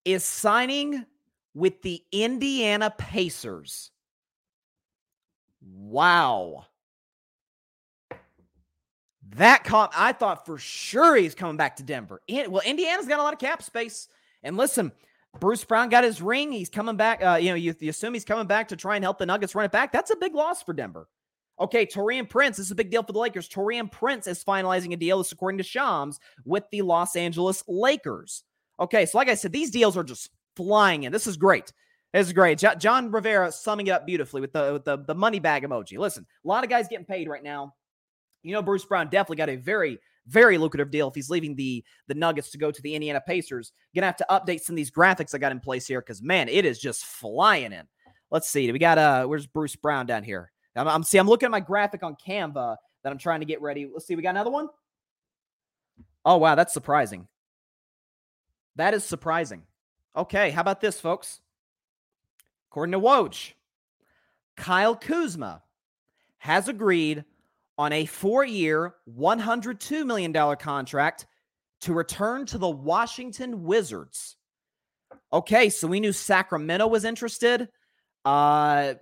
is 0.07 0.25
signing 0.25 1.05
with 1.53 1.83
the 1.83 2.03
Indiana 2.11 2.91
Pacers. 2.97 3.91
Wow. 5.61 6.65
That 9.37 9.65
caught, 9.65 9.93
I 9.95 10.15
thought 10.15 10.47
for 10.47 10.57
sure 10.57 11.17
he's 11.17 11.35
coming 11.35 11.59
back 11.59 11.77
to 11.77 11.83
Denver. 11.83 12.23
well, 12.31 12.63
Indiana's 12.65 13.07
got 13.07 13.21
a 13.21 13.23
lot 13.23 13.35
of 13.35 13.39
cap 13.39 13.63
space. 13.63 14.09
And 14.43 14.57
listen, 14.57 14.91
Bruce 15.39 15.63
Brown 15.63 15.91
got 15.91 16.03
his 16.03 16.23
ring. 16.23 16.53
He's 16.53 16.71
coming 16.71 16.97
back. 16.97 17.23
Uh, 17.23 17.37
you 17.39 17.51
know, 17.51 17.57
you, 17.57 17.75
you, 17.79 17.91
assume 17.91 18.15
he's 18.15 18.25
coming 18.25 18.47
back 18.47 18.69
to 18.69 18.77
try 18.77 18.97
and 18.97 19.05
help 19.05 19.19
the 19.19 19.27
Nuggets 19.27 19.55
run 19.55 19.67
it 19.67 19.71
back. 19.71 19.93
That's 19.93 20.11
a 20.11 20.17
big 20.17 20.35
loss 20.35 20.63
for 20.63 20.73
Denver. 20.73 21.09
Okay, 21.61 21.85
Taurean 21.85 22.29
Prince. 22.29 22.57
This 22.57 22.67
is 22.67 22.73
a 22.73 22.77
big 22.77 22.91
deal 22.91 23.03
for 23.03 23.13
the 23.13 23.19
Lakers. 23.19 23.49
Taurean 23.49 23.93
Prince 23.93 24.27
is 24.27 24.43
finalizing 24.43 24.95
a 24.95 24.97
deal, 24.97 25.19
this 25.19 25.31
according 25.31 25.59
to 25.59 25.65
Shams, 25.65 26.19
with 26.45 26.65
the 26.73 26.83
Los 26.83 27.17
Angeles 27.17 27.63
Lakers. 27.69 28.45
Okay, 28.79 29.05
so 29.05 29.19
like 29.19 29.29
I 29.29 29.35
said, 29.35 29.53
these 29.53 29.71
deals 29.71 29.97
are 29.97 30.03
just 30.03 30.31
flying 30.57 31.03
in. 31.03 31.13
This 31.13 31.27
is 31.27 31.37
great. 31.37 31.71
This 32.15 32.27
is 32.27 32.33
great. 32.33 32.59
Jo- 32.59 32.75
John 32.75 33.11
Rivera 33.11 33.53
summing 33.53 33.89
it 33.89 33.91
up 33.91 34.07
beautifully 34.07 34.41
with 34.41 34.53
the 34.53 34.73
with 34.73 34.85
the, 34.85 35.05
the 35.07 35.15
money 35.15 35.39
bag 35.39 35.63
emoji. 35.63 35.99
Listen, 35.99 36.27
a 36.45 36.49
lot 36.49 36.65
of 36.65 36.71
guys 36.71 36.89
getting 36.89 37.07
paid 37.07 37.29
right 37.29 37.43
now. 37.43 37.75
You 38.43 38.53
know, 38.53 38.63
Bruce 38.63 38.85
Brown 38.85 39.11
definitely 39.11 39.37
got 39.37 39.51
a 39.51 39.57
very 39.57 39.99
very 40.27 40.59
lucrative 40.59 40.91
deal 40.91 41.09
if 41.09 41.15
he's 41.15 41.31
leaving 41.31 41.55
the 41.57 41.85
the 42.09 42.15
Nuggets 42.15 42.51
to 42.51 42.59
go 42.59 42.71
to 42.71 42.83
the 42.83 42.95
Indiana 42.95 43.21
Pacers. 43.25 43.73
Gonna 43.95 44.07
have 44.07 44.17
to 44.17 44.27
update 44.31 44.61
some 44.61 44.75
of 44.75 44.79
these 44.79 44.91
graphics 44.91 45.35
I 45.35 45.39
got 45.39 45.53
in 45.53 45.61
place 45.61 45.87
here 45.87 46.01
because 46.01 46.23
man, 46.23 46.49
it 46.49 46.65
is 46.65 46.79
just 46.79 47.05
flying 47.05 47.73
in. 47.73 47.87
Let's 48.31 48.49
see. 48.49 48.73
We 48.73 48.79
got 48.79 48.99
uh 48.99 49.27
where's 49.27 49.47
Bruce 49.47 49.77
Brown 49.77 50.07
down 50.07 50.25
here? 50.25 50.51
I'm, 50.77 50.89
I'm 50.89 51.03
see, 51.03 51.19
I'm 51.19 51.29
looking 51.29 51.47
at 51.47 51.51
my 51.51 51.61
graphic 51.61 52.03
on 52.03 52.17
Canva 52.17 52.77
that 53.03 53.11
I'm 53.11 53.19
trying 53.19 53.41
to 53.41 53.47
get 53.47 53.61
ready. 53.61 53.89
Let's 53.93 54.07
see, 54.07 54.17
we 54.17 54.23
got 54.23 54.31
another 54.31 54.51
one. 54.51 54.69
Oh 56.25 56.37
wow, 56.37 56.55
that's 56.55 56.73
surprising. 56.73 57.27
That 58.77 58.95
is 58.95 59.05
surprising. 59.05 59.63
Okay, 60.17 60.51
how 60.51 60.61
about 60.61 60.81
this, 60.81 61.01
folks? 61.01 61.41
According 62.71 62.93
to 62.93 63.01
Woj, 63.01 63.53
Kyle 64.57 64.95
Kuzma 64.95 65.63
has 66.39 66.69
agreed 66.69 67.25
on 67.79 67.93
a 67.93 68.07
four 68.07 68.45
year, 68.45 68.95
$102 69.19 70.05
million 70.05 70.33
contract 70.57 71.27
to 71.81 71.95
return 71.95 72.45
to 72.47 72.59
the 72.59 72.69
Washington 72.69 73.65
Wizards. 73.65 74.37
Okay, 75.33 75.71
so 75.71 75.89
we 75.89 76.01
knew 76.01 76.13
Sacramento 76.13 76.87
was 76.87 77.05
interested. 77.05 77.69
Uh, 78.25 78.95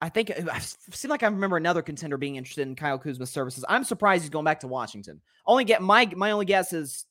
I 0.00 0.08
think 0.10 0.30
it 0.30 0.46
seemed 0.90 1.10
like 1.10 1.22
I 1.22 1.26
remember 1.26 1.56
another 1.56 1.82
contender 1.82 2.18
being 2.18 2.36
interested 2.36 2.68
in 2.68 2.76
Kyle 2.76 2.98
Kuzma's 2.98 3.30
services. 3.30 3.64
I'm 3.68 3.84
surprised 3.84 4.22
he's 4.22 4.30
going 4.30 4.44
back 4.44 4.60
to 4.60 4.68
Washington. 4.68 5.20
Only 5.46 5.64
get 5.64 5.80
my 5.80 6.10
my 6.14 6.32
only 6.32 6.44
guess 6.44 6.72
is 6.72 7.06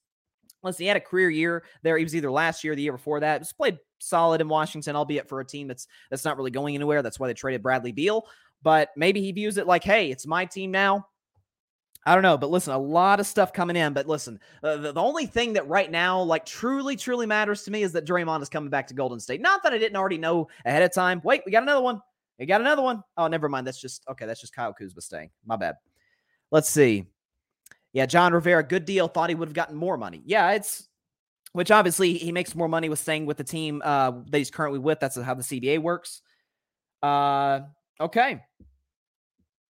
listen, 0.63 0.83
he 0.83 0.87
had 0.87 0.97
a 0.97 1.01
career 1.01 1.29
year 1.29 1.63
there. 1.81 1.97
He 1.97 2.03
was 2.03 2.15
either 2.15 2.31
last 2.31 2.63
year 2.63 2.73
or 2.73 2.75
the 2.75 2.83
year 2.83 2.91
before 2.91 3.21
that. 3.21 3.41
He's 3.41 3.53
played 3.53 3.79
solid 3.99 4.41
in 4.41 4.47
Washington, 4.47 4.95
albeit 4.95 5.27
for 5.27 5.39
a 5.39 5.45
team 5.45 5.67
that's 5.67 5.87
that's 6.11 6.25
not 6.25 6.37
really 6.37 6.51
going 6.51 6.75
anywhere. 6.75 7.01
That's 7.01 7.19
why 7.19 7.27
they 7.27 7.33
traded 7.33 7.63
Bradley 7.63 7.91
Beal. 7.91 8.27
But 8.61 8.89
maybe 8.95 9.21
he 9.21 9.31
views 9.31 9.57
it 9.57 9.67
like, 9.67 9.83
hey, 9.83 10.11
it's 10.11 10.27
my 10.27 10.45
team 10.45 10.71
now. 10.71 11.07
I 12.07 12.13
don't 12.13 12.23
know, 12.23 12.37
but 12.37 12.51
listen, 12.51 12.71
a 12.71 12.77
lot 12.77 13.19
of 13.19 13.25
stuff 13.25 13.51
coming 13.51 13.75
in. 13.75 13.93
But 13.93 14.07
listen, 14.07 14.39
uh, 14.63 14.77
the, 14.77 14.91
the, 14.91 15.01
only 15.01 15.25
thing 15.25 15.53
that 15.53 15.67
right 15.67 15.89
now, 15.89 16.21
like, 16.21 16.45
truly, 16.45 16.95
truly 16.95 17.25
matters 17.25 17.63
to 17.63 17.71
me 17.71 17.81
is 17.81 17.93
that 17.93 18.05
Draymond 18.05 18.43
is 18.43 18.49
coming 18.49 18.69
back 18.69 18.87
to 18.87 18.93
Golden 18.93 19.19
State. 19.19 19.41
Not 19.41 19.63
that 19.63 19.73
I 19.73 19.79
didn't 19.79 19.97
already 19.97 20.19
know 20.19 20.47
ahead 20.65 20.83
of 20.83 20.93
time. 20.93 21.19
Wait, 21.23 21.41
we 21.47 21.51
got 21.51 21.63
another 21.63 21.81
one. 21.81 22.01
We 22.39 22.45
got 22.45 22.61
another 22.61 22.81
one. 22.81 23.03
Oh, 23.17 23.27
never 23.27 23.47
mind. 23.47 23.65
That's 23.65 23.79
just 23.79 24.03
okay. 24.09 24.25
That's 24.25 24.41
just 24.41 24.53
Kyle 24.53 24.73
Kuzma 24.73 25.01
staying. 25.01 25.29
My 25.45 25.55
bad. 25.55 25.75
Let's 26.51 26.69
see. 26.69 27.05
Yeah, 27.93 28.05
John 28.05 28.33
Rivera, 28.33 28.61
good 28.61 28.83
deal. 28.83 29.07
Thought 29.07 29.29
he 29.29 29.35
would 29.35 29.47
have 29.47 29.55
gotten 29.55 29.75
more 29.75 29.97
money. 29.97 30.21
Yeah, 30.25 30.51
it's 30.51 30.89
which 31.53 31.71
obviously 31.71 32.15
he 32.17 32.33
makes 32.33 32.53
more 32.53 32.67
money 32.67 32.89
with 32.89 32.99
staying 32.99 33.25
with 33.25 33.37
the 33.37 33.43
team 33.43 33.81
uh, 33.85 34.11
that 34.29 34.37
he's 34.37 34.51
currently 34.51 34.79
with. 34.79 34.99
That's 34.99 35.19
how 35.19 35.33
the 35.33 35.43
CBA 35.43 35.79
works. 35.79 36.21
Uh, 37.01 37.61
okay. 38.01 38.43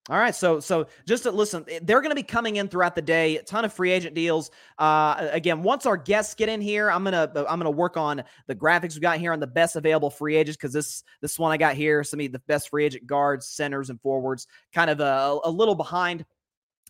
All 0.08 0.18
right, 0.18 0.34
so 0.34 0.60
so 0.60 0.86
just 1.04 1.24
to 1.24 1.32
listen, 1.32 1.64
eh, 1.68 1.80
they're 1.82 2.00
going 2.00 2.12
to 2.12 2.16
be 2.16 2.22
coming 2.22 2.56
in 2.56 2.68
throughout 2.68 2.94
the 2.94 3.02
day. 3.02 3.38
A 3.38 3.42
ton 3.42 3.64
of 3.64 3.72
free 3.72 3.90
agent 3.90 4.14
deals. 4.14 4.52
Uh, 4.78 5.28
again, 5.32 5.64
once 5.64 5.84
our 5.84 5.96
guests 5.96 6.32
get 6.34 6.48
in 6.48 6.60
here, 6.60 6.92
I'm 6.92 7.02
gonna 7.02 7.28
uh, 7.34 7.44
I'm 7.48 7.58
gonna 7.58 7.72
work 7.72 7.96
on 7.96 8.22
the 8.46 8.54
graphics 8.54 8.94
we 8.94 9.00
got 9.00 9.18
here 9.18 9.32
on 9.32 9.40
the 9.40 9.48
best 9.48 9.74
available 9.74 10.10
free 10.10 10.36
agents 10.36 10.56
because 10.56 10.72
this 10.72 11.02
this 11.22 11.40
one 11.40 11.50
I 11.50 11.56
got 11.56 11.74
here, 11.74 12.04
some 12.04 12.20
of 12.20 12.30
the 12.30 12.38
best 12.46 12.68
free 12.68 12.84
agent 12.84 13.04
guards, 13.08 13.48
centers, 13.48 13.90
and 13.90 14.00
forwards. 14.00 14.46
Kind 14.72 14.90
of 14.90 15.00
a, 15.00 15.40
a 15.42 15.50
little 15.50 15.74
behind, 15.74 16.24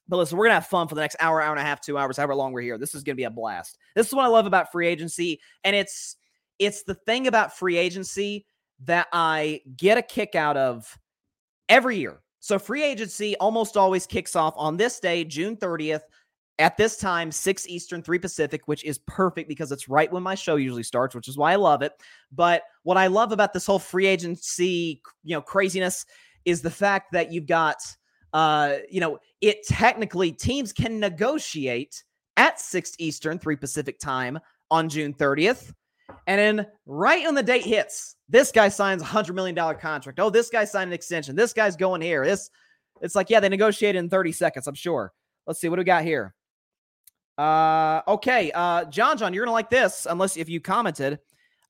but 0.07 0.19
listen, 0.19 0.37
we're 0.37 0.45
gonna 0.45 0.55
have 0.55 0.67
fun 0.67 0.87
for 0.87 0.95
the 0.95 1.01
next 1.01 1.17
hour, 1.19 1.41
hour 1.41 1.53
and 1.53 1.61
a 1.61 1.65
half, 1.65 1.81
two 1.81 1.97
hours, 1.97 2.19
however 2.19 2.35
long 2.35 2.53
we're 2.53 2.61
here. 2.61 2.77
This 2.77 2.95
is 2.95 3.03
gonna 3.03 3.17
be 3.17 3.25
a 3.25 3.31
blast. 3.31 3.79
This 3.95 4.09
is 4.09 4.13
what 4.13 4.27
I 4.27 4.29
love 4.29 4.45
about 4.45 4.71
free 4.71 4.89
agency, 4.89 5.41
and 5.65 5.75
it's 5.75 6.17
it's 6.59 6.83
the 6.83 6.95
thing 6.95 7.29
about 7.29 7.57
free 7.57 7.79
agency 7.79 8.45
that 8.85 9.07
I 9.11 9.63
get 9.75 9.97
a 9.97 10.03
kick 10.03 10.35
out 10.35 10.59
of 10.59 10.99
every 11.71 11.97
year 11.97 12.21
so 12.47 12.59
free 12.59 12.85
agency 12.85 13.37
almost 13.39 13.77
always 13.77 14.07
kicks 14.07 14.37
off 14.37 14.55
on 14.57 14.77
this 14.77 15.01
day, 15.01 15.25
June 15.25 15.57
30th. 15.57 16.03
at 16.59 16.77
this 16.79 16.97
time, 16.97 17.31
6 17.31 17.69
Eastern, 17.69 18.03
3 18.03 18.19
Pacific, 18.19 18.63
which 18.67 18.83
is 18.85 18.99
perfect 19.07 19.47
because 19.47 19.71
it's 19.73 19.89
right 19.91 20.11
when 20.11 20.23
my 20.23 20.35
show 20.35 20.57
usually 20.57 20.83
starts, 20.83 21.15
which 21.15 21.29
is 21.29 21.37
why 21.37 21.53
I 21.53 21.57
love 21.57 21.83
it. 21.83 21.93
But 22.33 22.63
what 22.83 22.97
I 22.97 23.09
love 23.09 23.33
about 23.33 23.53
this 23.53 23.67
whole 23.67 23.79
free 23.79 24.07
agency, 24.07 25.03
you 25.23 25.37
know, 25.37 25.43
craziness 25.43 26.07
is 26.47 26.63
the 26.63 26.71
fact 26.71 27.13
that 27.13 27.31
you've 27.31 27.47
got 27.47 27.77
uh, 28.33 28.77
you 28.91 29.01
know, 29.01 29.19
it 29.41 29.67
technically 29.67 30.31
teams 30.31 30.73
can 30.73 31.01
negotiate 31.01 32.05
at 32.37 32.61
6 32.61 32.93
Eastern, 32.99 33.39
3 33.39 33.57
Pacific 33.57 33.99
time 33.99 34.39
on 34.71 34.89
June 34.89 35.15
30th. 35.15 35.73
And 36.27 36.39
then 36.39 36.67
right 36.87 37.25
when 37.25 37.35
the 37.35 37.43
date 37.43 37.65
hits, 37.65 38.17
this 38.29 38.51
guy 38.51 38.69
signs 38.69 39.03
a 39.03 39.07
hundred 39.07 39.35
million 39.35 39.55
dollar 39.55 39.75
contract. 39.75 40.19
Oh, 40.19 40.31
this 40.31 40.51
guy 40.51 40.65
signed 40.65 40.89
an 40.89 40.95
extension. 40.95 41.37
This 41.37 41.53
guy's 41.53 41.77
going 41.77 42.01
here. 42.01 42.25
This 42.25 42.51
it's 43.01 43.15
like, 43.15 43.31
yeah, 43.31 43.41
they 43.41 43.49
negotiated 43.49 43.99
in 43.99 44.09
30 44.09 44.33
seconds, 44.33 44.67
I'm 44.67 44.75
sure. 44.75 45.13
Let's 45.47 45.61
see 45.61 45.69
what 45.69 45.77
do 45.77 45.81
we 45.81 45.85
got 45.85 46.03
here. 46.03 46.35
Uh 47.39 48.01
okay. 48.09 48.51
Uh 48.55 48.87
John 48.87 49.19
John, 49.19 49.35
you're 49.35 49.45
gonna 49.45 49.53
like 49.53 49.71
this, 49.71 50.07
unless 50.09 50.37
if 50.37 50.49
you 50.49 50.61
commented. 50.61 51.19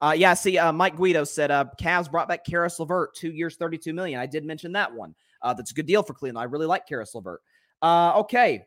Uh 0.01 0.15
yeah, 0.17 0.35
see, 0.35 0.57
uh 0.59 0.73
Mike 0.73 0.97
Guido 0.97 1.25
said 1.25 1.51
uh 1.51 1.67
Cavs 1.81 2.11
brought 2.11 2.29
back 2.29 2.47
Caris 2.47 2.79
LeVert, 2.79 3.15
two 3.15 3.33
years, 3.33 3.57
32 3.57 3.93
million. 3.93 4.21
I 4.21 4.27
did 4.27 4.45
mention 4.45 4.73
that 4.73 4.95
one. 4.95 5.15
Uh 5.43 5.53
that's 5.55 5.73
a 5.73 5.75
good 5.75 5.87
deal 5.87 6.03
for 6.03 6.15
Cleveland. 6.15 6.39
I 6.39 6.45
really 6.45 6.67
like 6.67 6.87
Caris 6.87 7.15
LeVert. 7.15 7.43
Uh 7.83 8.21
okay. 8.21 8.65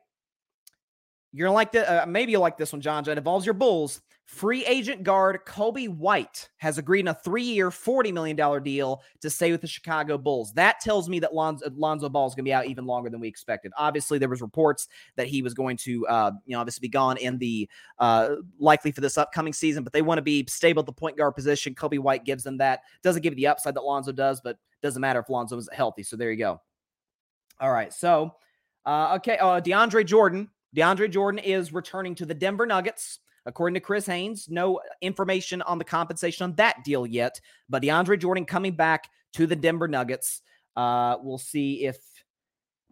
You're 1.32 1.48
gonna 1.48 1.56
like 1.56 1.72
the 1.72 2.04
uh, 2.04 2.06
maybe 2.06 2.34
you'll 2.34 2.42
like 2.42 2.58
this 2.58 2.74
one, 2.74 2.82
John. 2.82 3.04
John. 3.04 3.14
It 3.14 3.18
involves 3.18 3.46
your 3.46 3.54
Bulls. 3.54 4.02
Free 4.30 4.64
agent 4.68 5.02
guard 5.02 5.40
Coby 5.48 5.90
White 5.90 6.50
has 6.58 6.78
agreed 6.78 7.08
on 7.08 7.16
a 7.16 7.20
three-year, 7.20 7.72
forty 7.72 8.12
million 8.12 8.38
dollar 8.38 8.60
deal 8.60 9.02
to 9.22 9.30
stay 9.30 9.52
with 9.52 9.60
the 9.60 9.68
Chicago 9.68 10.20
Bulls. 10.20 10.54
That 10.54 10.80
tells 10.82 11.10
me 11.10 11.18
that 11.22 11.34
Lonzo, 11.34 11.68
Lonzo 11.76 12.10
Ball 12.10 12.28
is 12.28 12.36
going 12.36 12.46
to 12.46 12.50
be 12.50 12.54
out 12.54 12.68
even 12.68 12.86
longer 12.86 13.10
than 13.10 13.20
we 13.20 13.28
expected. 13.28 13.72
Obviously, 13.76 14.20
there 14.20 14.30
was 14.30 14.40
reports 14.40 14.88
that 15.16 15.26
he 15.26 15.42
was 15.42 15.56
going 15.56 15.78
to, 15.78 16.06
uh, 16.06 16.32
you 16.46 16.54
know, 16.54 16.60
obviously 16.60 16.82
be 16.82 16.90
gone 16.90 17.18
in 17.18 17.40
the 17.40 17.68
uh, 17.98 18.36
likely 18.60 18.92
for 18.92 19.02
this 19.02 19.18
upcoming 19.18 19.52
season. 19.52 19.84
But 19.84 19.94
they 19.94 20.04
want 20.04 20.20
to 20.20 20.22
be 20.22 20.46
stable 20.48 20.82
at 20.82 20.86
the 20.86 20.94
point 20.94 21.18
guard 21.18 21.34
position. 21.34 21.74
Coby 21.74 21.98
White 21.98 22.24
gives 22.24 22.44
them 22.44 22.60
that. 22.60 22.82
Doesn't 23.02 23.24
give 23.24 23.34
you 23.34 23.38
the 23.38 23.48
upside 23.48 23.74
that 23.74 23.84
Lonzo 23.84 24.12
does, 24.12 24.42
but 24.42 24.60
doesn't 24.84 25.02
matter 25.02 25.22
if 25.22 25.30
Lonzo 25.30 25.58
is 25.58 25.68
healthy. 25.74 26.04
So 26.04 26.16
there 26.16 26.30
you 26.30 26.38
go. 26.38 26.62
All 27.60 27.72
right, 27.72 27.92
so 27.92 28.36
uh, 28.86 29.16
okay, 29.16 29.40
uh, 29.40 29.60
DeAndre 29.60 30.06
Jordan 30.06 30.52
DeAndre 30.76 31.10
Jordan 31.10 31.40
is 31.40 31.74
returning 31.74 32.14
to 32.14 32.28
the 32.28 32.36
Denver 32.36 32.68
Nuggets. 32.68 33.20
According 33.50 33.74
to 33.74 33.80
Chris 33.80 34.06
Haynes, 34.06 34.48
no 34.48 34.80
information 35.02 35.62
on 35.64 35.80
the 35.80 35.84
compensation 35.84 36.44
on 36.44 36.56
that 36.56 36.84
deal 36.84 37.08
yet, 37.08 37.42
but 37.68 37.82
DeAndre 37.82 38.20
Jordan 38.20 38.46
coming 38.46 38.74
back 38.74 39.10
to 39.34 39.48
the 39.48 39.56
Denver 39.56 39.88
Nuggets. 39.88 40.42
Uh, 40.76 41.18
we'll 41.22 41.40
see 41.40 41.86
if, 41.86 41.98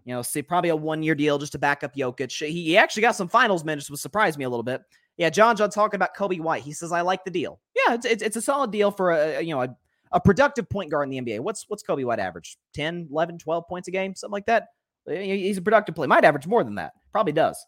you 0.04 0.14
know, 0.14 0.24
see 0.24 0.42
probably 0.42 0.72
a 0.72 0.76
one 0.76 1.04
year 1.04 1.14
deal 1.14 1.38
just 1.38 1.52
to 1.52 1.60
back 1.60 1.84
up 1.84 1.96
Jokic. 1.96 2.48
He, 2.48 2.64
he 2.64 2.78
actually 2.78 3.02
got 3.02 3.16
some 3.16 3.30
finals 3.30 3.64
minutes, 3.64 3.90
which 3.90 4.00
surprised 4.00 4.40
me 4.40 4.46
a 4.46 4.50
little 4.50 4.64
bit. 4.64 4.82
Yeah, 5.18 5.30
John 5.30 5.56
John 5.56 5.70
talking 5.70 5.96
about 5.96 6.16
Coby 6.16 6.40
White. 6.40 6.64
He 6.64 6.74
says, 6.74 6.92
I 6.92 7.02
like 7.02 7.24
the 7.24 7.32
deal. 7.32 7.60
Yeah, 7.76 7.94
it's, 7.94 8.06
it's, 8.06 8.24
it's 8.24 8.36
a 8.36 8.42
solid 8.42 8.72
deal 8.72 8.90
for 8.90 9.12
a, 9.12 9.42
you 9.42 9.54
know, 9.54 9.62
a, 9.62 9.76
a 10.12 10.20
productive 10.20 10.68
point 10.70 10.90
guard 10.90 11.12
in 11.12 11.26
the 11.26 11.32
NBA. 11.32 11.40
What's, 11.40 11.66
what's 11.68 11.84
Coby 11.84 12.04
White 12.04 12.20
average? 12.20 12.58
10, 12.74 13.10
11, 13.12 13.38
12 13.38 13.68
points 13.68 13.88
a 13.88 13.92
game, 13.92 14.16
something 14.16 14.34
like 14.34 14.48
that. 14.48 14.70
He's 15.08 15.58
a 15.58 15.62
productive 15.62 15.96
player. 15.96 16.08
Might 16.08 16.26
average 16.26 16.48
more 16.48 16.64
than 16.64 16.76
that. 16.76 16.94
Probably 17.12 17.34
does. 17.34 17.64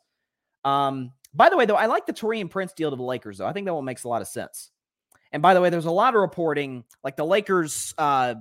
Um, 0.66 1.12
by 1.34 1.50
the 1.50 1.58
way, 1.58 1.66
though, 1.66 1.76
I 1.76 1.86
like 1.86 2.06
the 2.06 2.14
Taurean 2.14 2.50
Prince 2.50 2.74
deal 2.74 2.90
to 2.90 2.96
the 2.96 3.04
Lakers, 3.04 3.38
though. 3.38 3.46
I 3.46 3.54
think 3.54 3.66
that 3.66 3.74
one 3.74 3.86
makes 3.86 4.04
a 4.04 4.08
lot 4.08 4.22
of 4.22 4.28
sense. 4.28 4.72
And 5.32 5.42
by 5.42 5.54
the 5.54 5.62
way, 5.62 5.70
there's 5.70 5.86
a 5.86 5.92
lot 5.92 6.16
of 6.16 6.22
reporting, 6.22 6.84
like 7.04 7.16
the 7.16 7.26
Lakers, 7.26 7.94
uh, 7.98 8.36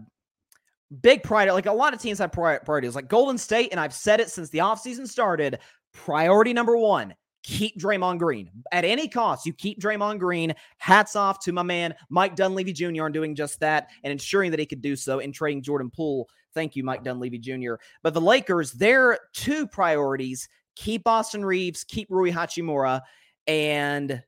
big 1.03 1.23
priority, 1.23 1.53
like 1.53 1.67
a 1.67 1.73
lot 1.73 1.93
of 1.93 2.01
teams 2.01 2.19
have 2.19 2.33
priorities, 2.33 2.95
like 2.95 3.09
Golden 3.09 3.37
State, 3.37 3.69
and 3.73 3.81
I've 3.81 3.93
said 3.93 4.21
it 4.21 4.31
since 4.31 4.49
the 4.51 4.59
offseason 4.59 5.07
started. 5.07 5.59
Priority 5.93 6.55
number 6.55 6.77
one, 6.77 7.15
keep 7.43 7.79
Draymond 7.79 8.19
Green. 8.19 8.51
At 8.73 8.85
any 8.85 9.09
cost, 9.09 9.45
you 9.45 9.53
keep 9.53 9.81
Draymond 9.81 10.19
Green. 10.19 10.55
Hats 10.79 11.15
off 11.15 11.41
to 11.41 11.53
my 11.53 11.63
man, 11.63 11.95
Mike 12.09 12.37
Dunleavy 12.37 12.73
Jr., 12.73 13.05
on 13.05 13.13
doing 13.13 13.35
just 13.35 13.61
that 13.61 13.89
and 14.03 14.13
ensuring 14.13 14.51
that 14.53 14.61
he 14.61 14.67
could 14.67 14.81
do 14.81 14.97
so 14.97 15.19
in 15.19 15.33
trading 15.33 15.63
Jordan 15.63 15.91
Poole. 15.91 16.29
Thank 16.55 16.75
you, 16.75 16.85
Mike 16.85 17.05
Dunleavy 17.05 17.39
Jr. 17.39 17.75
But 18.03 18.15
the 18.15 18.21
Lakers, 18.21 18.73
their 18.73 19.19
two 19.35 19.67
priorities 19.67 20.49
keep 20.79 21.07
Austin 21.09 21.45
Reaves, 21.45 21.85
keep 21.85 22.09
Rui 22.09 22.31
Hachimura, 22.31 23.03
and 23.47 24.23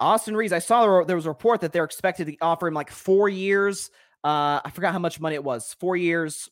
Austin 0.00 0.34
Reaves. 0.34 0.52
I 0.52 0.58
saw 0.58 1.04
there 1.04 1.16
was 1.16 1.26
a 1.26 1.30
report 1.30 1.60
that 1.60 1.72
they're 1.72 1.84
expected 1.84 2.26
to 2.26 2.36
offer 2.40 2.66
him 2.66 2.74
like 2.74 2.90
four 2.90 3.28
years. 3.28 3.90
Uh, 4.24 4.60
I 4.64 4.70
forgot 4.72 4.92
how 4.92 4.98
much 4.98 5.20
money 5.20 5.34
it 5.34 5.44
was. 5.44 5.76
Four 5.78 5.96
years, 5.96 6.48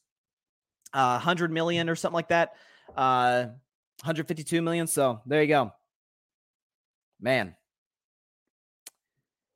uh, 0.93 1.19
hundred 1.19 1.51
million 1.51 1.89
or 1.89 1.97
something 1.97 2.15
like 2.15 2.29
that. 2.29 2.51
Uh, 2.95 3.47
152 4.03 4.61
million. 4.61 4.87
So 4.87 5.21
there 5.25 5.43
you 5.43 5.49
go, 5.49 5.73
man. 7.21 7.57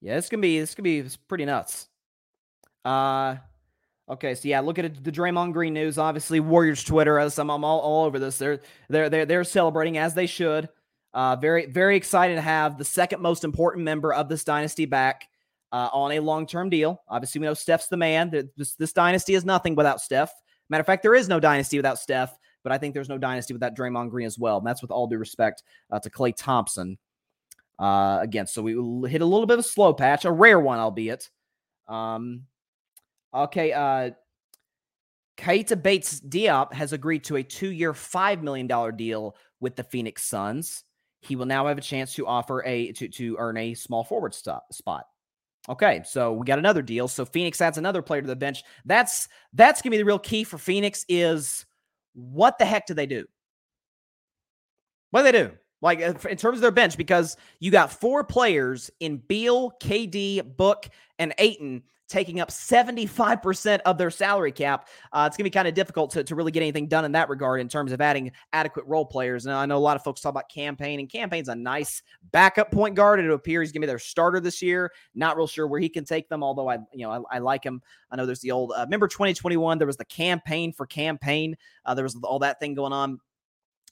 Yeah, 0.00 0.16
this 0.16 0.28
can 0.28 0.40
be 0.40 0.58
this 0.58 0.74
can 0.74 0.84
be 0.84 1.04
pretty 1.28 1.44
nuts. 1.44 1.88
Uh, 2.84 3.36
Okay, 4.08 4.34
so 4.34 4.48
yeah, 4.48 4.60
look 4.60 4.78
at 4.78 5.02
the 5.02 5.12
Draymond 5.12 5.54
Green 5.54 5.72
news. 5.72 5.96
Obviously, 5.96 6.38
Warriors 6.38 6.84
Twitter. 6.84 7.18
As 7.18 7.38
I'm, 7.38 7.50
I'm 7.50 7.64
all, 7.64 7.80
all 7.80 8.04
over 8.04 8.18
this. 8.18 8.36
They're 8.36 8.60
they're 8.90 9.08
they're 9.08 9.24
they're 9.24 9.44
celebrating 9.44 9.96
as 9.96 10.14
they 10.14 10.26
should. 10.26 10.68
Uh, 11.14 11.36
very 11.36 11.66
very 11.66 11.96
excited 11.96 12.34
to 12.34 12.40
have 12.42 12.76
the 12.76 12.84
second 12.84 13.22
most 13.22 13.44
important 13.44 13.84
member 13.84 14.12
of 14.12 14.28
this 14.28 14.44
dynasty 14.44 14.84
back 14.84 15.28
uh, 15.72 15.88
on 15.92 16.12
a 16.12 16.20
long 16.20 16.46
term 16.46 16.68
deal. 16.68 17.02
Obviously, 17.08 17.40
we 17.40 17.46
know 17.46 17.54
Steph's 17.54 17.88
the 17.88 17.96
man. 17.96 18.30
This 18.56 18.74
this 18.74 18.92
dynasty 18.92 19.34
is 19.34 19.44
nothing 19.44 19.74
without 19.74 20.02
Steph. 20.02 20.32
Matter 20.68 20.80
of 20.80 20.86
fact, 20.86 21.02
there 21.02 21.14
is 21.14 21.28
no 21.28 21.40
dynasty 21.40 21.78
without 21.78 21.98
Steph. 21.98 22.38
But 22.62 22.72
I 22.72 22.78
think 22.78 22.94
there's 22.94 23.10
no 23.10 23.18
dynasty 23.18 23.52
without 23.52 23.76
Draymond 23.76 24.10
Green 24.10 24.26
as 24.26 24.38
well. 24.38 24.56
And 24.58 24.66
that's 24.66 24.80
with 24.80 24.90
all 24.90 25.06
due 25.06 25.18
respect 25.18 25.62
uh, 25.90 26.00
to 26.00 26.10
Klay 26.10 26.34
Thompson. 26.34 26.98
Uh, 27.78 28.18
again, 28.22 28.46
so 28.46 28.62
we 28.62 28.72
hit 29.08 29.20
a 29.20 29.26
little 29.26 29.46
bit 29.46 29.54
of 29.54 29.60
a 29.60 29.68
slow 29.68 29.92
patch, 29.92 30.24
a 30.24 30.32
rare 30.32 30.58
one, 30.58 30.78
albeit. 30.78 31.28
Um, 31.88 32.44
Okay, 33.34 33.72
uh 33.72 34.10
Keita 35.36 35.80
Bates 35.82 36.20
Diop 36.20 36.72
has 36.72 36.92
agreed 36.92 37.24
to 37.24 37.36
a 37.36 37.42
two-year, 37.42 37.92
$5 37.92 38.42
million 38.42 38.68
deal 38.96 39.36
with 39.60 39.74
the 39.74 39.82
Phoenix 39.82 40.22
Suns. 40.22 40.84
He 41.22 41.36
will 41.36 41.46
now 41.46 41.66
have 41.66 41.78
a 41.78 41.82
chance 41.82 42.14
to 42.14 42.26
offer 42.26 42.62
a 42.64 42.92
to, 42.92 43.08
to 43.08 43.36
earn 43.38 43.56
a 43.56 43.74
small 43.74 44.04
forward 44.04 44.34
stop, 44.34 44.72
spot. 44.72 45.06
Okay, 45.68 46.02
so 46.04 46.34
we 46.34 46.44
got 46.44 46.58
another 46.58 46.82
deal. 46.82 47.08
So 47.08 47.24
Phoenix 47.24 47.60
adds 47.60 47.78
another 47.78 48.02
player 48.02 48.20
to 48.20 48.26
the 48.26 48.36
bench. 48.36 48.62
That's 48.84 49.28
that's 49.54 49.80
gonna 49.80 49.92
be 49.92 49.96
the 49.96 50.04
real 50.04 50.18
key 50.18 50.44
for 50.44 50.58
Phoenix 50.58 51.06
is 51.08 51.64
what 52.12 52.58
the 52.58 52.66
heck 52.66 52.86
do 52.86 52.92
they 52.92 53.06
do? 53.06 53.24
What 55.10 55.20
do 55.20 55.32
they 55.32 55.32
do? 55.32 55.52
Like 55.80 56.02
uh, 56.02 56.12
in 56.28 56.36
terms 56.36 56.58
of 56.58 56.60
their 56.60 56.70
bench, 56.70 56.98
because 56.98 57.38
you 57.58 57.70
got 57.70 57.90
four 57.90 58.22
players 58.24 58.90
in 59.00 59.16
Beal, 59.16 59.72
KD, 59.82 60.56
Book, 60.56 60.88
and 61.18 61.32
Ayton 61.38 61.84
taking 62.08 62.40
up 62.40 62.50
75% 62.50 63.80
of 63.80 63.98
their 63.98 64.10
salary 64.10 64.52
cap. 64.52 64.88
Uh, 65.12 65.24
it's 65.26 65.36
going 65.36 65.44
to 65.44 65.50
be 65.50 65.54
kind 65.54 65.68
of 65.68 65.74
difficult 65.74 66.10
to, 66.12 66.24
to 66.24 66.34
really 66.34 66.52
get 66.52 66.60
anything 66.60 66.86
done 66.86 67.04
in 67.04 67.12
that 67.12 67.28
regard 67.28 67.60
in 67.60 67.68
terms 67.68 67.92
of 67.92 68.00
adding 68.00 68.30
adequate 68.52 68.84
role 68.86 69.06
players. 69.06 69.46
And 69.46 69.54
I 69.54 69.64
know 69.66 69.76
a 69.76 69.78
lot 69.78 69.96
of 69.96 70.04
folks 70.04 70.20
talk 70.20 70.30
about 70.30 70.48
Cam 70.48 70.76
Payne, 70.76 71.00
and 71.00 71.10
Cam 71.10 71.30
Payne's 71.30 71.48
a 71.48 71.54
nice 71.54 72.02
backup 72.30 72.70
point 72.70 72.94
guard. 72.94 73.20
It 73.20 73.30
appears 73.30 73.68
he's 73.68 73.72
going 73.72 73.82
to 73.82 73.86
be 73.86 73.90
their 73.90 73.98
starter 73.98 74.40
this 74.40 74.60
year. 74.60 74.92
Not 75.14 75.36
real 75.36 75.46
sure 75.46 75.66
where 75.66 75.80
he 75.80 75.88
can 75.88 76.04
take 76.04 76.28
them, 76.28 76.42
although 76.42 76.68
I, 76.68 76.78
you 76.92 77.06
know, 77.06 77.10
I, 77.30 77.36
I 77.36 77.38
like 77.38 77.64
him. 77.64 77.80
I 78.10 78.16
know 78.16 78.26
there's 78.26 78.40
the 78.40 78.50
old, 78.50 78.72
uh, 78.76 78.82
remember 78.82 79.08
2021, 79.08 79.78
there 79.78 79.86
was 79.86 79.96
the 79.96 80.04
campaign 80.04 80.72
for 80.72 80.86
campaign. 80.86 81.56
Uh, 81.84 81.94
there 81.94 82.04
was 82.04 82.16
all 82.22 82.38
that 82.40 82.60
thing 82.60 82.74
going 82.74 82.92
on. 82.92 83.18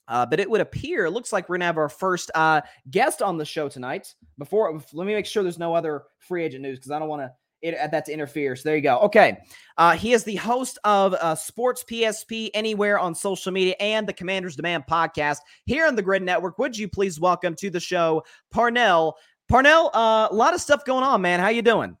Uh, 0.07 0.25
but 0.25 0.39
it 0.39 0.49
would 0.49 0.59
appear, 0.59 1.05
it 1.05 1.11
looks 1.11 1.31
like 1.31 1.47
we're 1.47 1.57
to 1.57 1.63
have 1.63 1.77
our 1.77 1.87
first 1.87 2.29
uh, 2.35 2.59
guest 2.91 3.21
on 3.21 3.37
the 3.37 3.45
show 3.45 3.69
tonight. 3.69 4.13
Before, 4.37 4.81
let 4.91 5.07
me 5.07 5.13
make 5.13 5.25
sure 5.25 5.43
there's 5.43 5.57
no 5.57 5.73
other 5.73 6.03
free 6.19 6.43
agent 6.43 6.61
news 6.61 6.77
because 6.77 6.91
I 6.91 6.99
don't 6.99 7.07
want 7.07 7.21
to 7.21 7.31
it, 7.63 7.75
uh, 7.75 7.87
that 7.87 8.05
to 8.05 8.13
interfere. 8.13 8.55
So 8.55 8.69
there 8.69 8.75
you 8.75 8.81
go. 8.81 8.99
Okay. 8.99 9.37
Uh, 9.77 9.93
he 9.93 10.13
is 10.13 10.23
the 10.23 10.35
host 10.35 10.77
of 10.83 11.13
uh, 11.15 11.33
Sports 11.33 11.83
PSP 11.89 12.51
anywhere 12.53 12.99
on 12.99 13.15
social 13.15 13.51
media 13.51 13.75
and 13.79 14.05
the 14.05 14.13
Commanders 14.13 14.55
Demand 14.55 14.83
podcast 14.87 15.39
here 15.65 15.87
on 15.87 15.95
the 15.95 16.03
Gryd 16.03 16.21
Network. 16.21 16.59
Would 16.59 16.77
you 16.77 16.87
please 16.87 17.19
welcome 17.19 17.55
to 17.55 17.71
the 17.71 17.79
show 17.79 18.23
Parnell? 18.51 19.15
Parnell, 19.49 19.89
uh, 19.93 20.27
a 20.29 20.33
lot 20.33 20.53
of 20.53 20.61
stuff 20.61 20.85
going 20.85 21.03
on, 21.03 21.21
man. 21.21 21.39
How 21.39 21.49
you 21.49 21.61
doing? 21.61 21.97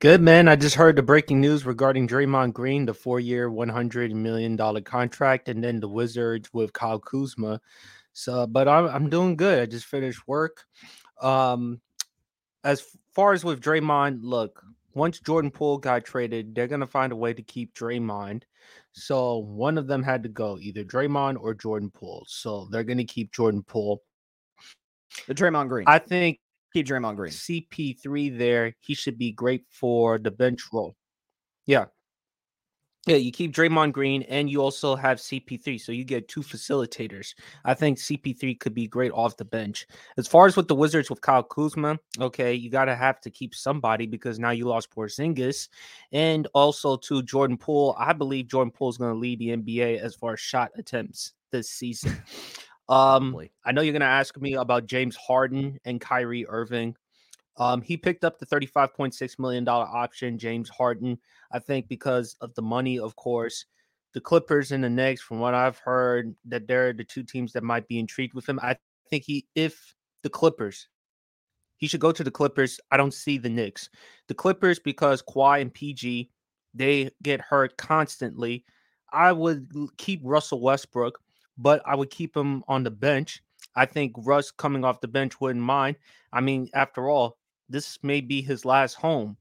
Good 0.00 0.20
man. 0.20 0.48
I 0.48 0.54
just 0.54 0.76
heard 0.76 0.94
the 0.94 1.02
breaking 1.02 1.40
news 1.40 1.66
regarding 1.66 2.06
Draymond 2.06 2.52
Green, 2.52 2.86
the 2.86 2.94
four-year, 2.94 3.50
one 3.50 3.68
hundred 3.68 4.14
million 4.14 4.54
dollar 4.54 4.80
contract, 4.80 5.48
and 5.48 5.62
then 5.62 5.80
the 5.80 5.88
Wizards 5.88 6.48
with 6.52 6.72
Kyle 6.72 7.00
Kuzma. 7.00 7.60
So, 8.12 8.46
but 8.46 8.68
I'm 8.68 8.86
I'm 8.86 9.10
doing 9.10 9.34
good. 9.34 9.60
I 9.60 9.66
just 9.66 9.86
finished 9.86 10.26
work. 10.28 10.64
Um, 11.20 11.80
as 12.62 12.84
far 13.18 13.32
as 13.32 13.44
with 13.44 13.60
Draymond, 13.60 14.20
look, 14.22 14.62
once 14.94 15.18
Jordan 15.18 15.50
Poole 15.50 15.78
got 15.78 16.04
traded, 16.04 16.54
they're 16.54 16.68
gonna 16.68 16.86
find 16.86 17.10
a 17.10 17.16
way 17.16 17.34
to 17.34 17.42
keep 17.42 17.74
Draymond. 17.74 18.44
So 18.92 19.38
one 19.38 19.76
of 19.76 19.88
them 19.88 20.04
had 20.04 20.22
to 20.22 20.28
go, 20.28 20.56
either 20.60 20.84
Draymond 20.84 21.36
or 21.40 21.52
Jordan 21.52 21.90
Poole. 21.90 22.24
So 22.28 22.68
they're 22.70 22.84
gonna 22.84 23.02
keep 23.02 23.32
Jordan 23.32 23.64
Poole. 23.64 24.04
The 25.26 25.34
Draymond 25.34 25.68
Green. 25.68 25.88
I 25.88 25.98
think 25.98 26.38
keep 26.72 26.86
Draymond 26.86 27.16
Green. 27.16 27.32
CP3 27.32 28.38
there, 28.38 28.72
he 28.78 28.94
should 28.94 29.18
be 29.18 29.32
great 29.32 29.64
for 29.68 30.18
the 30.18 30.30
bench 30.30 30.62
role. 30.72 30.94
Yeah. 31.66 31.86
Yeah, 33.06 33.16
you 33.16 33.32
keep 33.32 33.54
Draymond 33.54 33.92
Green 33.92 34.22
and 34.24 34.50
you 34.50 34.60
also 34.60 34.94
have 34.94 35.18
CP3. 35.18 35.80
So 35.80 35.92
you 35.92 36.04
get 36.04 36.28
two 36.28 36.42
facilitators. 36.42 37.34
I 37.64 37.72
think 37.72 37.98
CP3 37.98 38.58
could 38.60 38.74
be 38.74 38.86
great 38.86 39.12
off 39.12 39.36
the 39.36 39.44
bench. 39.44 39.86
As 40.18 40.26
far 40.26 40.46
as 40.46 40.56
with 40.56 40.68
the 40.68 40.74
Wizards 40.74 41.08
with 41.08 41.20
Kyle 41.20 41.42
Kuzma, 41.42 41.98
okay, 42.20 42.52
you 42.52 42.70
got 42.70 42.86
to 42.86 42.96
have 42.96 43.20
to 43.22 43.30
keep 43.30 43.54
somebody 43.54 44.06
because 44.06 44.38
now 44.38 44.50
you 44.50 44.66
lost 44.66 44.90
Porzingis. 44.90 45.68
And 46.12 46.48
also 46.52 46.96
to 46.96 47.22
Jordan 47.22 47.56
Poole. 47.56 47.96
I 47.98 48.12
believe 48.12 48.48
Jordan 48.48 48.72
Poole 48.72 48.90
is 48.90 48.98
going 48.98 49.14
to 49.14 49.18
lead 49.18 49.38
the 49.38 49.56
NBA 49.56 50.00
as 50.00 50.14
far 50.14 50.34
as 50.34 50.40
shot 50.40 50.72
attempts 50.76 51.32
this 51.50 51.70
season. 51.70 52.16
Um, 52.90 53.38
I 53.66 53.72
know 53.72 53.82
you're 53.82 53.92
going 53.92 54.00
to 54.00 54.06
ask 54.06 54.38
me 54.40 54.54
about 54.54 54.86
James 54.86 55.14
Harden 55.14 55.78
and 55.84 56.00
Kyrie 56.00 56.46
Irving. 56.48 56.96
Um, 57.58 57.82
he 57.82 57.96
picked 57.96 58.24
up 58.24 58.38
the 58.38 58.46
$35.6 58.46 59.38
million 59.38 59.68
option, 59.68 60.38
James 60.38 60.68
Harden. 60.68 61.18
I 61.52 61.58
think 61.58 61.88
because 61.88 62.36
of 62.40 62.54
the 62.54 62.62
money, 62.62 62.98
of 62.98 63.16
course. 63.16 63.66
The 64.14 64.20
Clippers 64.20 64.72
and 64.72 64.82
the 64.82 64.88
Knicks, 64.88 65.20
from 65.20 65.38
what 65.40 65.54
I've 65.54 65.78
heard, 65.78 66.34
that 66.46 66.66
they're 66.66 66.92
the 66.92 67.04
two 67.04 67.22
teams 67.22 67.52
that 67.52 67.62
might 67.62 67.86
be 67.88 67.98
intrigued 67.98 68.34
with 68.34 68.48
him. 68.48 68.58
I 68.62 68.76
think 69.10 69.24
he, 69.24 69.46
if 69.54 69.94
the 70.22 70.30
Clippers, 70.30 70.88
he 71.76 71.88
should 71.88 72.00
go 72.00 72.12
to 72.12 72.24
the 72.24 72.30
Clippers. 72.30 72.80
I 72.90 72.96
don't 72.96 73.14
see 73.14 73.38
the 73.38 73.50
Knicks. 73.50 73.90
The 74.28 74.34
Clippers, 74.34 74.78
because 74.78 75.22
Kawhi 75.22 75.60
and 75.60 75.72
PG, 75.74 76.30
they 76.74 77.10
get 77.22 77.40
hurt 77.40 77.76
constantly. 77.76 78.64
I 79.12 79.32
would 79.32 79.68
keep 79.96 80.20
Russell 80.22 80.60
Westbrook, 80.60 81.18
but 81.56 81.82
I 81.84 81.96
would 81.96 82.10
keep 82.10 82.36
him 82.36 82.62
on 82.68 82.84
the 82.84 82.90
bench. 82.90 83.42
I 83.74 83.86
think 83.86 84.12
Russ 84.18 84.50
coming 84.50 84.84
off 84.84 85.00
the 85.00 85.08
bench 85.08 85.40
wouldn't 85.40 85.64
mind. 85.64 85.96
I 86.32 86.40
mean, 86.40 86.68
after 86.74 87.08
all, 87.08 87.37
this 87.68 87.98
may 88.02 88.20
be 88.20 88.42
his 88.42 88.64
last 88.64 88.94
home 88.94 89.36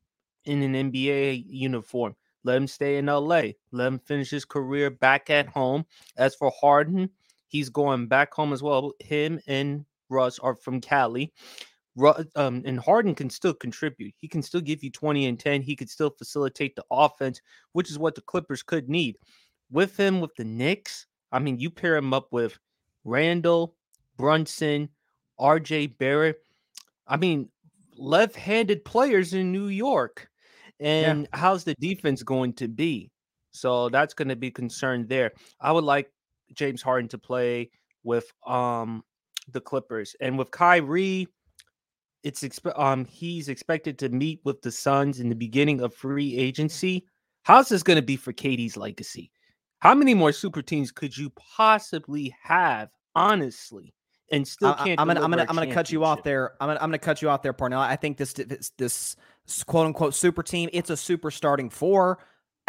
in 0.45 0.61
an 0.63 0.91
NBA 0.91 1.43
uniform. 1.47 2.15
Let 2.43 2.57
him 2.57 2.67
stay 2.67 2.97
in 2.97 3.07
LA. 3.07 3.41
Let 3.71 3.87
him 3.87 3.99
finish 3.99 4.29
his 4.29 4.45
career 4.45 4.89
back 4.89 5.29
at 5.29 5.47
home. 5.47 5.85
As 6.17 6.35
for 6.35 6.51
Harden, 6.59 7.09
he's 7.47 7.69
going 7.69 8.07
back 8.07 8.33
home 8.33 8.53
as 8.53 8.63
well. 8.63 8.93
Him 8.99 9.39
and 9.47 9.85
Russ 10.09 10.39
are 10.39 10.55
from 10.55 10.79
Cali. 10.79 11.33
Um, 12.35 12.61
and 12.65 12.79
Harden 12.79 13.15
can 13.15 13.29
still 13.29 13.53
contribute. 13.53 14.13
He 14.17 14.27
can 14.27 14.41
still 14.41 14.61
give 14.61 14.83
you 14.83 14.91
20 14.91 15.25
and 15.25 15.39
10. 15.39 15.61
He 15.61 15.75
could 15.75 15.89
still 15.89 16.11
facilitate 16.11 16.75
the 16.75 16.85
offense, 16.91 17.41
which 17.73 17.89
is 17.89 17.97
what 17.97 18.15
the 18.15 18.21
Clippers 18.21 18.61
could 18.63 18.87
need. 18.87 19.17
With 19.71 19.97
him, 19.97 20.21
with 20.21 20.35
the 20.35 20.45
Knicks, 20.45 21.07
I 21.31 21.39
mean, 21.39 21.59
you 21.59 21.69
pair 21.69 21.97
him 21.97 22.13
up 22.13 22.27
with 22.31 22.57
Randle, 23.03 23.75
Brunson, 24.15 24.89
RJ 25.39 25.97
Barrett. 25.97 26.37
I 27.07 27.17
mean, 27.17 27.49
left-handed 27.97 28.85
players 28.85 29.33
in 29.33 29.51
New 29.51 29.67
York. 29.67 30.29
And 30.79 31.21
yeah. 31.21 31.39
how's 31.39 31.63
the 31.63 31.75
defense 31.75 32.23
going 32.23 32.53
to 32.53 32.67
be? 32.67 33.09
So 33.51 33.89
that's 33.89 34.13
going 34.13 34.27
to 34.27 34.35
be 34.35 34.51
concerned 34.51 35.09
there. 35.09 35.31
I 35.59 35.71
would 35.71 35.83
like 35.83 36.11
James 36.53 36.81
Harden 36.81 37.09
to 37.09 37.17
play 37.17 37.71
with 38.03 38.31
um 38.45 39.03
the 39.51 39.61
Clippers 39.61 40.15
and 40.21 40.37
with 40.37 40.51
Kyrie. 40.51 41.27
It's 42.23 42.43
expe- 42.43 42.77
um 42.79 43.05
he's 43.05 43.49
expected 43.49 43.97
to 43.99 44.09
meet 44.09 44.41
with 44.43 44.61
the 44.61 44.71
Suns 44.71 45.19
in 45.19 45.29
the 45.29 45.35
beginning 45.35 45.81
of 45.81 45.93
free 45.93 46.37
agency. 46.37 47.05
How's 47.43 47.69
this 47.69 47.83
going 47.83 47.97
to 47.97 48.03
be 48.03 48.17
for 48.17 48.33
KD's 48.33 48.77
legacy? 48.77 49.31
How 49.79 49.95
many 49.95 50.13
more 50.13 50.31
super 50.31 50.61
teams 50.61 50.91
could 50.91 51.15
you 51.15 51.31
possibly 51.55 52.35
have, 52.43 52.89
honestly? 53.15 53.93
And 54.31 54.47
still 54.47 54.73
can't. 54.73 54.99
I, 54.99 55.01
am 55.01 55.07
gonna, 55.07 55.21
I'm 55.21 55.29
gonna, 55.29 55.45
I'm 55.47 55.55
gonna 55.55 55.73
cut 55.73 55.91
you 55.91 56.03
off 56.03 56.23
there. 56.23 56.53
I'm 56.59 56.67
gonna, 56.67 56.79
I'm 56.79 56.89
gonna 56.89 56.99
cut 56.99 57.21
you 57.21 57.29
off 57.29 57.41
there, 57.41 57.53
Parnell. 57.53 57.79
I 57.79 57.95
think 57.95 58.17
this, 58.17 58.33
this, 58.33 58.71
this 58.77 59.15
quote 59.65 59.85
unquote 59.85 60.15
super 60.15 60.43
team, 60.43 60.69
it's 60.73 60.89
a 60.89 60.97
super 60.97 61.31
starting 61.31 61.69
four. 61.69 62.19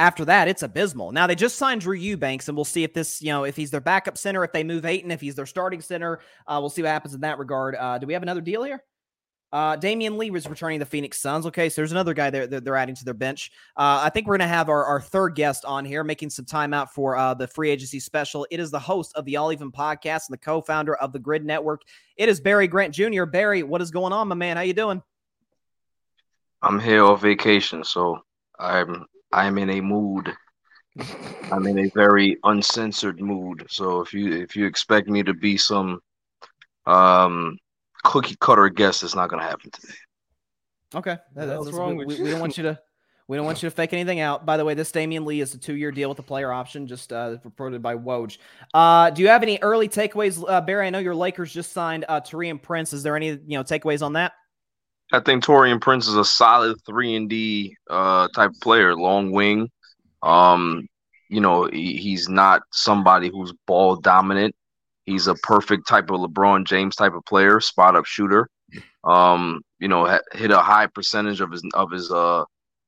After 0.01 0.25
that, 0.27 0.47
it's 0.47 0.63
abysmal. 0.63 1.11
Now 1.11 1.27
they 1.27 1.35
just 1.35 1.57
signed 1.57 1.81
Drew 1.81 1.97
Eubanks, 1.97 2.47
and 2.47 2.57
we'll 2.57 2.65
see 2.65 2.85
if 2.85 2.95
this, 2.95 3.21
you 3.21 3.33
know, 3.33 3.43
if 3.43 3.57
he's 3.57 3.73
their 3.73 3.81
backup 3.81 4.17
center, 4.17 4.45
if 4.45 4.53
they 4.53 4.63
move 4.63 4.85
Ayton, 4.85 5.11
if 5.11 5.21
he's 5.21 5.35
their 5.35 5.47
starting 5.47 5.81
center, 5.81 6.21
uh, 6.47 6.59
we'll 6.61 6.71
see 6.71 6.83
what 6.83 6.93
happens 6.93 7.15
in 7.15 7.23
that 7.23 7.39
regard. 7.39 7.75
Uh, 7.75 7.99
do 7.99 8.07
we 8.07 8.13
have 8.13 8.23
another 8.23 8.41
deal 8.41 8.63
here? 8.63 8.85
Uh, 9.51 9.77
Damion 9.77 10.19
Lee 10.19 10.31
was 10.31 10.47
returning 10.47 10.79
the 10.79 10.87
Phoenix 10.87 11.19
Suns. 11.19 11.47
Okay, 11.47 11.69
so 11.69 11.81
there's 11.81 11.93
another 11.93 12.13
guy 12.13 12.29
there 12.31 12.47
that 12.47 12.65
they're 12.65 12.77
adding 12.77 12.95
to 12.97 13.05
their 13.05 13.15
bench. 13.15 13.51
Uh, 13.77 14.01
I 14.03 14.11
think 14.11 14.27
we're 14.27 14.37
going 14.37 14.49
to 14.49 14.55
have 14.55 14.69
our, 14.69 14.85
our 14.85 15.01
third 15.01 15.35
guest 15.35 15.65
on 15.65 15.85
here, 15.85 16.05
making 16.05 16.31
some 16.31 16.45
time 16.45 16.75
out 16.75 16.93
for 16.93 17.17
uh, 17.17 17.33
the 17.35 17.47
free 17.47 17.71
agency 17.71 17.99
special. 17.99 18.47
It 18.51 18.61
is 18.61 18.71
the 18.71 18.79
host 18.79 19.13
of 19.17 19.25
the 19.25 19.37
All 19.37 19.53
Even 19.53 19.73
podcast 19.73 20.29
and 20.29 20.33
the 20.35 20.39
co-founder 20.39 20.97
of 20.97 21.13
the 21.13 21.19
Gryd 21.19 21.45
Network. 21.45 21.83
It 22.17 22.29
is 22.29 22.41
Barry 22.41 22.69
Grant 22.69 22.95
Jr. 22.95 23.25
Barry, 23.25 23.63
what 23.63 23.81
is 23.81 23.91
going 23.91 24.13
on, 24.13 24.29
my 24.29 24.35
man? 24.35 24.57
How 24.57 24.63
you 24.63 24.75
doing? 24.75 25.03
I'm 26.61 26.81
here 26.81 27.05
on 27.05 27.19
vacation, 27.19 27.85
so 27.85 28.19
I'm 28.59 29.07
I'm 29.33 29.59
in 29.59 29.71
a 29.71 29.81
mood. 29.81 30.35
I'm 31.53 31.67
in 31.67 31.79
a 31.79 31.91
very 31.95 32.37
uncensored 32.45 33.21
mood. 33.21 33.67
So 33.71 34.01
if 34.01 34.13
you 34.13 34.33
if 34.33 34.57
you 34.57 34.67
expect 34.67 35.09
me 35.09 35.23
to 35.23 35.35
be 35.35 35.57
some 35.57 36.01
um 36.87 37.59
cookie 38.05 38.37
cutter 38.41 38.69
guess 38.69 39.03
is 39.03 39.15
not 39.15 39.29
going 39.29 39.43
to 39.43 39.49
happen 39.49 39.71
today. 39.71 39.95
Okay, 40.95 41.17
that, 41.35 41.47
that's, 41.47 41.65
that's 41.65 41.77
wrong. 41.77 41.97
We, 41.97 42.07
we, 42.07 42.23
we, 42.23 42.31
don't 42.31 42.41
want 42.41 42.57
you 42.57 42.63
to. 42.65 42.79
We 43.27 43.37
don't 43.37 43.45
want 43.45 43.63
you 43.63 43.69
to 43.69 43.75
fake 43.75 43.93
anything 43.93 44.21
out. 44.21 44.47
By 44.47 44.57
the 44.57 44.65
way, 44.65 44.73
this 44.73 44.91
Damion 44.91 45.27
Lee 45.27 45.43
is 45.43 45.53
a 45.53 45.59
two-year 45.59 45.93
deal 45.93 46.09
with 46.09 46.19
a 46.19 46.23
player 46.23 46.51
option, 46.51 46.87
just 46.87 47.13
uh, 47.13 47.37
reported 47.45 47.83
by 47.83 47.95
Woj. 47.95 48.39
Uh, 48.73 49.11
do 49.11 49.21
you 49.21 49.29
have 49.29 49.43
any 49.43 49.59
early 49.61 49.87
takeaways, 49.87 50.43
uh, 50.49 50.63
Barry? 50.63 50.87
I 50.87 50.91
know 50.91 50.99
your 50.99 51.15
Lakers 51.15 51.53
just 51.53 51.73
signed 51.73 52.07
uh, 52.09 52.23
Taurean 52.23 52.61
Prince. 52.61 52.95
Is 52.95 53.03
there 53.03 53.17
any 53.17 53.29
you 53.29 53.59
know 53.59 53.65
takeaways 53.65 54.03
on 54.03 54.15
that? 54.15 54.33
I 55.13 55.21
think 55.21 55.45
Taurean 55.45 55.81
Prince 55.81 56.07
is 56.09 56.17
a 56.17 56.25
solid 56.25 56.79
three 56.87 57.17
and 57.17 57.29
D 57.29 57.77
uh, 57.91 58.29
type 58.29 58.53
player, 58.63 58.95
long 58.95 59.31
wing. 59.31 59.71
Um, 60.23 60.87
you 61.29 61.41
know, 61.41 61.67
he, 61.67 61.97
he's 61.97 62.29
not 62.29 62.63
somebody 62.73 63.31
who's 63.31 63.53
ball 63.67 63.97
dominant. 63.97 64.55
He's 65.09 65.27
a 65.27 65.35
perfect 65.37 65.89
type 65.89 66.11
of 66.11 66.21
LeBron 66.21 66.67
James 66.67 66.95
type 66.95 67.15
of 67.15 67.25
player, 67.25 67.61
spot 67.61 67.97
up 67.97 68.05
shooter. 68.05 68.47
Um, 69.05 69.63
you 69.79 69.89
know, 69.89 70.05
hit 70.33 70.51
a 70.51 70.59
high 70.59 70.87
percentage 70.87 71.41
of 71.41 71.51
his 71.51 71.65
of 71.73 71.91
his 71.91 72.13
uh, 72.13 72.45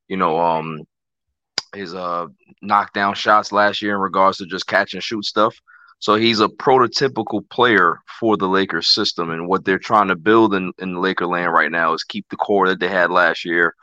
you 0.06 0.18
know, 0.18 0.38
um, 0.38 0.83
his 1.74 1.94
uh 1.94 2.26
knockdown 2.61 3.14
shots 3.14 3.52
last 3.52 3.80
year 3.80 3.94
in 3.94 4.00
regards 4.02 4.37
to 4.37 4.46
just 4.46 4.66
catch 4.66 4.92
and 4.92 5.02
shoot 5.02 5.24
stuff. 5.24 5.56
So 5.98 6.16
he's 6.16 6.40
a 6.40 6.48
prototypical 6.48 7.48
player 7.48 7.98
for 8.18 8.37
the 8.37 8.48
Lakers 8.48 8.88
system, 8.88 9.30
and 9.30 9.48
what 9.48 9.64
they're 9.64 9.78
trying 9.78 10.09
to 10.09 10.16
build 10.16 10.52
in 10.54 10.74
in 10.78 10.96
Lakerland 10.96 11.50
right 11.50 11.70
now 11.70 11.94
is 11.94 12.04
keep 12.04 12.26
the 12.28 12.37
core 12.37 12.68
that 12.68 12.80
they 12.80 12.88
had 12.88 13.11
last 13.11 13.46
year, 13.46 13.74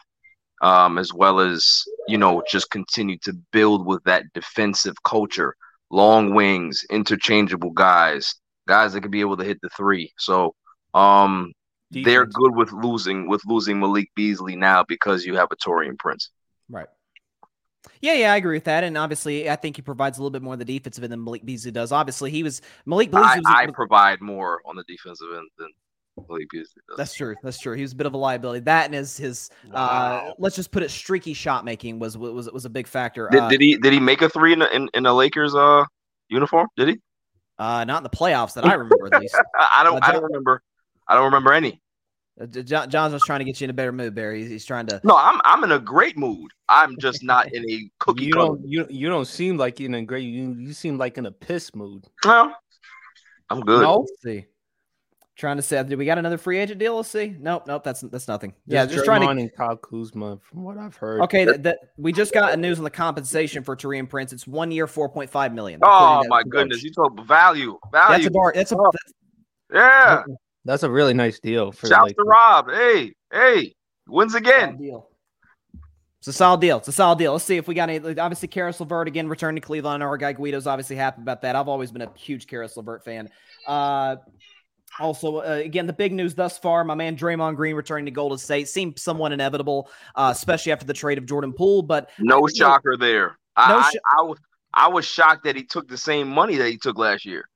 um, 0.62 1.00
as 1.00 1.12
well 1.12 1.40
as 1.40 1.84
you 2.08 2.20
know 2.20 2.44
just 2.48 2.70
continue 2.70 3.18
to 3.24 3.34
build 3.52 3.88
with 3.88 4.04
that 4.04 4.26
defensive 4.36 5.02
culture 5.04 5.56
long 5.90 6.34
wings, 6.34 6.86
interchangeable 6.90 7.72
guys, 7.72 8.36
guys 8.68 8.94
that 8.94 9.02
could 9.02 9.12
be 9.12 9.22
able 9.22 9.38
to 9.38 9.44
hit 9.44 9.60
the 9.62 9.70
three. 9.70 10.14
So 10.18 10.56
um 10.94 11.54
they're 11.92 12.26
good 12.26 12.56
with 12.56 12.72
losing 12.74 13.30
with 13.30 13.42
losing 13.46 13.80
Malik 13.80 14.10
Beasley 14.16 14.56
now 14.56 14.84
because 14.84 15.26
you 15.26 15.36
have 15.36 15.50
a 15.52 15.56
Taurean 15.56 15.98
Prince. 15.98 16.30
Right. 16.70 16.88
Yeah, 18.02 18.14
yeah, 18.14 18.34
I 18.34 18.36
agree 18.36 18.58
with 18.58 18.66
that. 18.66 18.84
And 18.84 18.98
obviously, 18.98 19.50
I 19.50 19.56
think 19.56 19.78
he 19.78 19.82
provides 19.82 20.18
a 20.18 20.22
little 20.22 20.32
bit 20.32 20.42
more 20.42 20.54
of 20.54 20.60
the 20.60 20.66
defensive 20.66 21.04
end 21.04 21.14
than 21.14 21.24
Malik 21.24 21.46
Beasley 21.46 21.72
does. 21.72 21.92
Obviously, 21.92 22.32
he 22.32 22.44
was 22.44 22.62
Malik 22.86 23.10
Beasley. 23.12 23.26
I, 23.26 23.38
was, 23.38 23.46
I 23.48 23.68
provide 23.68 24.22
more 24.22 24.62
on 24.66 24.76
the 24.76 24.84
defensive 24.84 25.28
end 25.34 25.48
than 25.58 25.68
Malik 25.68 25.68
Beasley 25.68 25.68
does. 25.68 25.87
That's 26.98 27.14
true. 27.14 27.36
That's 27.44 27.60
true. 27.60 27.76
He 27.76 27.82
was 27.82 27.94
a 27.94 27.96
bit 27.96 28.08
of 28.08 28.14
a 28.14 28.18
liability. 28.18 28.62
That 28.62 28.86
and 28.86 28.94
his 28.94 29.18
his 29.18 29.50
uh, 29.68 29.72
wow. 29.74 30.28
uh, 30.30 30.34
let's 30.40 30.56
just 30.56 30.72
put 30.72 30.84
it 30.84 30.92
streaky 30.92 31.34
shot 31.34 31.66
making 31.66 32.00
was 32.00 32.18
was 32.18 32.50
was 32.52 32.66
a 32.66 32.70
big 32.70 32.88
factor. 32.88 33.28
Did, 33.32 33.42
uh, 33.42 33.50
did 33.50 33.62
he 33.62 33.78
did 33.78 33.94
he 33.94 34.00
make 34.00 34.22
a 34.22 34.30
three 34.30 34.54
in 34.54 34.60
the, 34.60 34.76
in, 34.76 34.90
in 34.94 35.04
the 35.04 35.14
Lakers 35.14 35.56
uh 35.56 35.86
uniform? 36.30 36.68
Did 36.76 36.90
he? 36.90 37.00
Uh, 37.60 37.84
not 37.86 37.98
in 37.98 38.04
the 38.04 38.10
playoffs 38.10 38.54
that 38.54 38.66
I 38.66 38.74
remember 38.74 39.10
at 39.14 39.22
least. 39.22 39.36
I 39.74 39.84
don't. 39.84 39.98
Uh, 39.98 40.00
John, 40.00 40.10
I 40.10 40.12
don't 40.14 40.24
remember. 40.24 40.62
I 41.08 41.16
don't 41.16 41.26
remember 41.26 41.54
any. 41.54 41.82
Uh, 42.40 42.46
John, 42.46 42.90
John's 42.90 43.14
was 43.14 43.24
trying 43.24 43.40
to 43.40 43.46
get 43.46 43.60
you 43.60 43.66
in 43.66 43.72
a 43.72 43.74
better 43.74 43.92
mood, 43.92 44.14
Barry. 44.14 44.42
He's, 44.42 44.50
he's, 44.50 44.66
trying 44.66 44.86
to. 44.88 45.02
No, 45.04 45.16
I'm 45.18 45.42
I'm 45.44 45.64
in 45.64 45.72
a 45.72 45.80
great 45.80 46.18
mood. 46.18 46.52
I'm 46.70 46.96
just 47.00 47.24
not 47.24 47.52
in 47.54 47.68
a 47.70 47.90
cookie. 48.00 48.26
You 48.26 48.34
don't 48.34 48.68
you 48.68 48.86
you 48.90 49.10
don't 49.10 49.26
seem 49.26 49.58
like 49.58 49.82
in 49.82 49.96
a 49.96 50.04
great. 50.04 50.24
You 50.24 50.56
you 50.58 50.74
seem 50.74 50.98
like 50.98 51.18
in 51.18 51.26
a 51.26 51.32
piss 51.32 51.74
mood. 51.74 52.06
Well, 52.24 52.56
I'm 53.50 53.62
good. 53.62 53.82
No, 53.82 54.00
Let's 54.00 54.22
see. 54.22 54.46
Trying 55.38 55.58
to 55.58 55.62
say, 55.62 55.84
do 55.84 55.96
we 55.98 56.06
got 56.06 56.18
another 56.18 56.40
free 56.40 56.58
agent 56.58 56.80
deal? 56.80 56.96
Let's 56.96 57.10
see. 57.10 57.36
Nope, 57.40 57.68
nope. 57.68 57.84
That's 57.84 58.02
that's 58.02 58.28
nothing. 58.28 58.56
Just 58.68 58.74
yeah, 58.74 58.86
just 58.88 59.06
trying 59.06 59.22
to. 59.22 59.28
And 59.28 59.54
Kyle 59.54 59.78
Kuzma, 59.78 60.40
from 60.42 60.64
what 60.64 60.80
I've 60.80 60.96
heard. 60.96 61.22
Okay, 61.22 61.46
that, 61.46 61.62
that 61.62 61.78
we 61.96 62.12
just 62.12 62.34
got 62.34 62.54
a 62.54 62.58
news 62.58 62.80
on 62.80 62.84
the 62.84 62.90
compensation 62.90 63.64
for 63.64 63.76
Taurean 63.76 64.10
Prince. 64.10 64.34
It's 64.34 64.48
one 64.48 64.72
year, 64.72 64.88
four 64.88 65.10
point 65.10 65.30
five 65.30 65.54
million. 65.54 65.80
Oh 65.84 66.24
my 66.28 66.42
goodness, 66.42 66.82
you 66.82 66.92
talk 66.92 67.24
value, 67.28 67.78
value. 67.92 68.18
That's 68.18 68.26
a 68.26 68.32
bar. 68.32 68.52
That's 68.56 68.72
a. 68.72 68.76
That's, 68.76 69.14
yeah, 69.72 70.24
that's 70.66 70.82
a 70.82 70.90
really 70.90 71.14
nice 71.14 71.40
deal. 71.40 71.72
For 71.72 71.86
Shouts 71.86 72.02
like, 72.02 72.16
to 72.16 72.24
Rob. 72.24 72.72
Hey, 72.72 73.14
hey, 73.32 73.76
wins 74.08 74.34
again. 74.34 74.78
Deal. 74.78 75.08
It's 76.18 76.30
a 76.30 76.34
solid 76.34 76.62
deal. 76.62 76.78
It's 76.78 76.88
a 76.88 76.92
solid 76.92 77.20
deal. 77.20 77.34
Let's 77.34 77.46
see 77.46 77.58
if 77.58 77.68
we 77.68 77.76
got 77.76 77.92
any. 77.92 78.20
Obviously, 78.20 78.48
Caris 78.48 78.80
LeVert 78.80 79.08
again 79.08 79.28
returned 79.28 79.58
to 79.58 79.62
Cleveland. 79.62 80.02
Our 80.02 80.18
guy 80.18 80.34
Guido's 80.34 80.66
obviously 80.66 80.96
happy 80.96 81.22
about 81.22 81.44
that. 81.44 81.56
I've 81.56 81.68
always 81.68 81.92
been 81.92 82.02
a 82.02 82.12
huge 82.16 82.48
Caris 82.48 82.76
LeVert 82.76 83.06
fan. 83.06 83.30
Uh, 83.68 84.16
also, 85.00 85.38
uh, 85.38 85.62
again, 85.64 85.88
the 85.88 85.94
big 85.94 86.14
news 86.14 86.34
thus 86.36 86.58
far, 86.58 86.84
my 86.84 86.96
man 86.96 87.16
Draymond 87.18 87.56
Green 87.56 87.76
returning 87.76 88.06
to 88.06 88.12
Golden 88.12 88.38
State 88.38 88.68
seemed 88.68 88.98
somewhat 89.00 89.32
inevitable, 89.32 89.90
uh, 90.16 90.30
especially 90.36 90.72
after 90.72 90.86
the 90.86 90.94
trade 90.94 91.18
of 91.18 91.26
Jordan 91.26 91.54
Poole. 91.54 91.82
But 91.82 92.10
no 92.20 92.48
shocker 92.48 92.98
there. 92.98 93.38
I, 93.56 93.70
No 93.70 93.78
I, 93.80 93.92
sh- 93.92 93.96
I 94.18 94.22
was 94.24 94.38
I 94.74 94.88
was 94.90 95.06
shocked 95.06 95.44
that 95.46 95.56
he 95.56 95.64
took 95.64 95.88
the 95.88 95.98
same 95.98 96.28
money 96.30 96.56
that 96.58 96.70
he 96.70 96.78
took 96.78 96.98
last 96.98 97.26
year. 97.26 97.50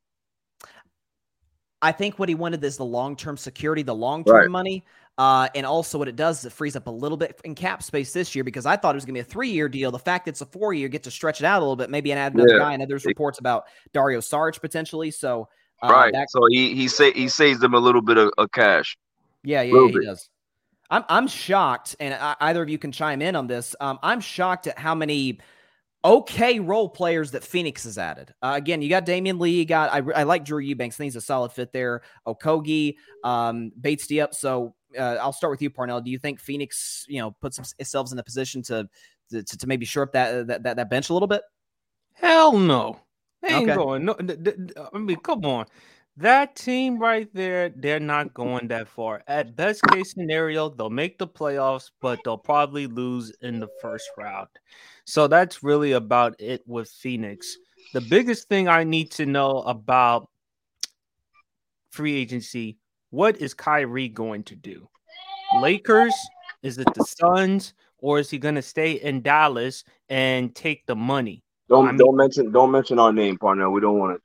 I 1.82 1.92
think 1.92 2.20
what 2.20 2.30
he 2.30 2.36
wanted 2.36 2.64
is 2.64 2.78
the 2.78 2.86
long 2.86 3.16
term 3.16 3.38
security, 3.38 3.82
the 3.84 3.96
long 3.96 4.24
term 4.24 4.36
Right. 4.36 4.50
money. 4.50 4.86
Uh, 5.18 5.50
and 5.56 5.66
also, 5.66 5.98
what 6.00 6.08
it 6.08 6.16
does 6.16 6.40
is 6.40 6.46
it 6.46 6.54
frees 6.54 6.76
up 6.76 6.88
a 6.88 6.92
little 6.92 7.18
bit 7.18 7.40
in 7.44 7.54
cap 7.54 7.84
space 7.84 8.14
this 8.14 8.34
year 8.34 8.44
because 8.44 8.66
I 8.66 8.76
thought 8.78 8.96
it 8.96 8.98
was 8.98 9.06
going 9.06 9.14
to 9.16 9.18
be 9.24 9.28
a 9.28 9.32
three 9.32 9.50
year 9.50 9.68
deal. 9.68 9.92
The 9.92 10.00
fact 10.00 10.26
that 10.26 10.32
it's 10.32 10.42
a 10.42 10.46
four 10.46 10.74
year, 10.74 10.88
get 10.88 11.04
to 11.04 11.12
stretch 11.12 11.42
it 11.42 11.46
out 11.46 11.60
a 11.60 11.64
little 11.64 11.76
bit, 11.76 11.90
maybe 11.90 12.12
and 12.12 12.20
add 12.20 12.34
another 12.34 12.54
Yeah. 12.54 12.60
guy. 12.60 12.74
And 12.74 12.90
there's 12.90 13.06
reports 13.06 13.38
about 13.40 13.66
Dario 13.94 14.20
Saric 14.20 14.62
potentially. 14.62 15.12
So, 15.12 15.50
uh, 15.84 15.90
right. 15.90 16.14
that- 16.14 16.30
so 16.30 16.42
he 16.50 16.74
he 16.76 16.88
say 16.88 17.12
he 17.14 17.28
saves 17.28 17.60
them 17.60 17.74
a 17.74 17.80
little 17.80 18.02
bit 18.02 18.18
of, 18.18 18.32
of 18.38 18.52
cash. 18.52 18.98
yeah, 19.44 19.62
yeah, 19.62 19.74
yeah, 19.74 19.88
he 19.88 20.06
does. 20.06 20.30
I'm 20.90 21.04
I'm 21.08 21.28
shocked, 21.28 21.96
and 22.00 22.14
I, 22.14 22.36
either 22.42 22.62
of 22.62 22.70
you 22.70 22.78
can 22.78 22.92
chime 22.92 23.22
in 23.22 23.36
on 23.36 23.48
this. 23.48 23.76
Um, 23.80 23.98
I'm 24.04 24.20
shocked 24.20 24.68
at 24.68 24.78
how 24.78 24.94
many 24.94 25.40
okay 26.04 26.60
role 26.60 26.90
players 26.90 27.32
that 27.32 27.44
Phoenix 27.44 27.84
has 27.86 27.98
added. 27.98 28.34
Uh, 28.42 28.54
again, 28.56 28.82
you 28.82 28.90
got 28.90 29.06
Damion 29.06 29.40
Lee. 29.40 29.52
You 29.52 29.66
got 29.66 29.92
I, 29.92 29.98
I 30.20 30.24
like 30.24 30.44
Drew 30.44 30.60
Eubanks. 30.60 30.96
I 30.96 30.98
think 30.98 31.06
he's 31.08 31.16
a 31.16 31.22
solid 31.22 31.54
fit 31.54 31.72
there. 31.72 32.02
Okogie, 32.28 32.96
um, 33.24 33.72
Bates 33.80 34.08
Diop. 34.08 34.34
So 34.34 34.76
uh, 34.98 35.18
I'll 35.22 35.34
start 35.34 35.52
with 35.52 35.62
you, 35.62 35.70
Parnell. 35.70 36.02
Do 36.02 36.12
you 36.12 36.20
think 36.20 36.40
Phoenix, 36.40 37.06
you 37.08 37.20
know, 37.20 37.32
puts 37.40 37.56
themselves 37.56 38.12
in 38.12 38.20
a 38.20 38.24
position 38.24 38.62
to 38.64 38.90
to, 39.30 39.44
to 39.44 39.68
maybe 39.68 39.86
shore 39.86 40.04
up 40.04 40.12
that, 40.12 40.48
that 40.48 40.64
that 40.64 40.76
that 40.76 40.90
bench 40.90 41.10
a 41.10 41.14
little 41.14 41.28
bit? 41.28 41.42
Hell 42.14 42.58
no. 42.58 43.00
They 43.42 43.50
ain't 43.50 43.70
Okay. 43.70 43.76
going. 43.76 44.06
No, 44.06 44.14
th- 44.14 44.44
th- 44.44 44.58
I 44.94 44.98
mean, 44.98 45.18
come 45.18 45.46
on. 45.46 45.66
That 46.18 46.56
team 46.56 47.00
right 47.00 47.34
there, 47.34 47.70
they're 47.70 48.00
not 48.00 48.34
going 48.34 48.68
that 48.68 48.88
far. 48.88 49.24
At 49.28 49.56
best 49.56 49.82
case 49.84 50.12
scenario, 50.14 50.70
they'll 50.70 50.90
make 50.90 51.18
the 51.18 51.28
playoffs, 51.28 51.90
but 52.02 52.20
they'll 52.24 52.38
probably 52.38 52.86
lose 52.86 53.32
in 53.42 53.60
the 53.60 53.70
first 53.82 54.10
round. 54.18 54.50
So 55.06 55.28
that's 55.28 55.64
really 55.64 55.94
about 55.94 56.36
it 56.40 56.64
with 56.68 56.90
Phoenix. 56.90 57.58
The 57.94 58.02
biggest 58.02 58.50
thing 58.50 58.68
I 58.68 58.84
need 58.84 59.12
to 59.12 59.26
know 59.26 59.62
about 59.62 60.30
free 61.92 62.16
agency 62.16 62.78
what 63.10 63.38
is 63.42 63.54
Kyrie 63.54 64.08
going 64.08 64.44
to 64.46 64.56
do? 64.56 64.88
Lakers? 65.60 66.14
Is 66.64 66.78
it 66.78 66.88
the 66.94 67.04
Suns? 67.04 67.74
Or 67.98 68.20
is 68.20 68.30
he 68.30 68.38
going 68.40 68.56
to 68.56 68.62
stay 68.62 68.94
in 68.94 69.22
Dallas 69.22 69.84
and 70.10 70.56
take 70.56 70.86
the 70.88 70.96
money? 70.96 71.44
Don't 71.72 71.88
I 71.88 71.92
mean- 71.92 71.98
don't 71.98 72.16
mention 72.18 72.52
don't 72.52 72.70
mention 72.70 73.00
our 73.00 73.14
name, 73.14 73.38
partner. 73.38 73.70
We 73.72 73.80
don't 73.82 73.98
want 73.98 74.16
it. 74.16 74.22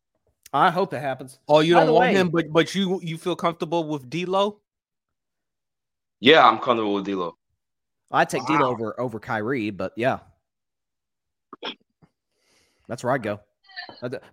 I 0.52 0.70
hope 0.70 0.90
that 0.90 1.00
happens. 1.00 1.38
Oh, 1.48 1.60
you 1.60 1.74
By 1.74 1.84
don't 1.84 1.94
want 1.94 2.00
way- 2.12 2.14
him, 2.14 2.28
but 2.30 2.52
but 2.52 2.74
you 2.74 3.00
you 3.02 3.16
feel 3.18 3.36
comfortable 3.36 3.84
with 3.88 4.10
D'Lo? 4.10 4.60
Yeah, 6.20 6.44
I'm 6.46 6.58
comfortable 6.58 6.94
with 6.94 7.04
D'Lo. 7.04 7.36
I'd 8.10 8.28
take 8.28 8.44
D'Lo 8.46 8.66
over 8.68 8.98
over 9.00 9.20
Kyrie, 9.20 9.70
but 9.70 9.92
yeah, 9.96 10.18
that's 12.88 13.04
where 13.04 13.12
I 13.12 13.18
go. 13.18 13.40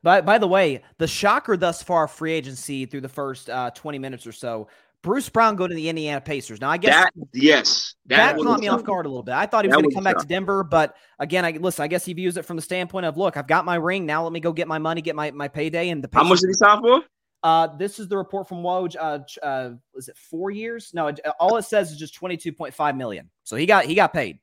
By 0.01 0.21
by 0.21 0.37
the 0.39 0.47
way, 0.47 0.81
the 0.97 1.07
shocker 1.07 1.55
thus 1.55 1.83
far 1.83 2.07
free 2.07 2.31
agency 2.33 2.85
through 2.87 3.01
the 3.01 3.09
first 3.09 3.49
uh, 3.49 3.69
twenty 3.71 3.99
minutes 3.99 4.25
or 4.25 4.31
so. 4.31 4.67
Bruce 5.03 5.29
Brown 5.29 5.55
go 5.57 5.67
to 5.67 5.75
the 5.75 5.89
Indiana 5.89 6.19
Pacers. 6.21 6.59
Now 6.61 6.69
I 6.69 6.77
guess 6.77 6.93
That 6.95 7.11
yes, 7.33 7.93
that, 8.07 8.35
was 8.37 8.45
caught 8.45 8.59
me 8.61 8.69
off 8.69 8.83
guard 8.83 9.05
a 9.05 9.09
little 9.09 9.21
bit. 9.21 9.35
I 9.35 9.45
thought 9.45 9.65
he 9.65 9.67
was 9.67 9.75
going 9.75 9.89
to 9.89 9.93
come 9.95 10.03
back 10.05 10.17
to. 10.17 10.25
Denver, 10.25 10.63
but 10.63 10.95
again, 11.19 11.43
I 11.45 11.51
listen. 11.51 11.83
I 11.83 11.87
guess 11.87 12.05
he 12.05 12.13
views 12.13 12.37
it 12.37 12.45
from 12.45 12.55
the 12.55 12.61
standpoint 12.61 13.05
of, 13.05 13.17
look, 13.17 13.35
I've 13.37 13.47
got 13.47 13.65
my 13.65 13.75
ring 13.75 14.05
now. 14.05 14.23
Let 14.23 14.31
me 14.31 14.39
go 14.39 14.53
get 14.53 14.67
my 14.67 14.79
money, 14.79 15.01
get 15.01 15.15
my 15.15 15.29
my 15.31 15.49
payday, 15.49 15.89
and 15.89 16.03
the 16.03 16.09
How 16.13 16.23
much 16.23 16.39
did 16.39 16.47
he 16.47 16.53
sign 16.53 16.81
for? 16.81 17.01
uh, 17.43 17.67
this 17.75 17.99
is 17.99 18.07
the 18.07 18.17
report 18.17 18.47
from 18.47 18.59
Woj. 18.63 18.95
Uh, 18.97 19.19
uh, 19.45 19.71
is 19.95 20.07
it 20.07 20.15
four 20.17 20.49
years? 20.51 20.91
No, 20.93 21.11
all 21.39 21.57
it 21.57 21.63
says 21.63 21.91
is 21.91 21.97
just 21.97 22.15
twenty 22.15 22.37
two 22.37 22.53
point 22.53 22.73
five 22.73 22.95
million. 22.95 23.29
So 23.43 23.57
he 23.57 23.65
got 23.65 23.83
he 23.83 23.95
got 23.95 24.13
paid 24.13 24.39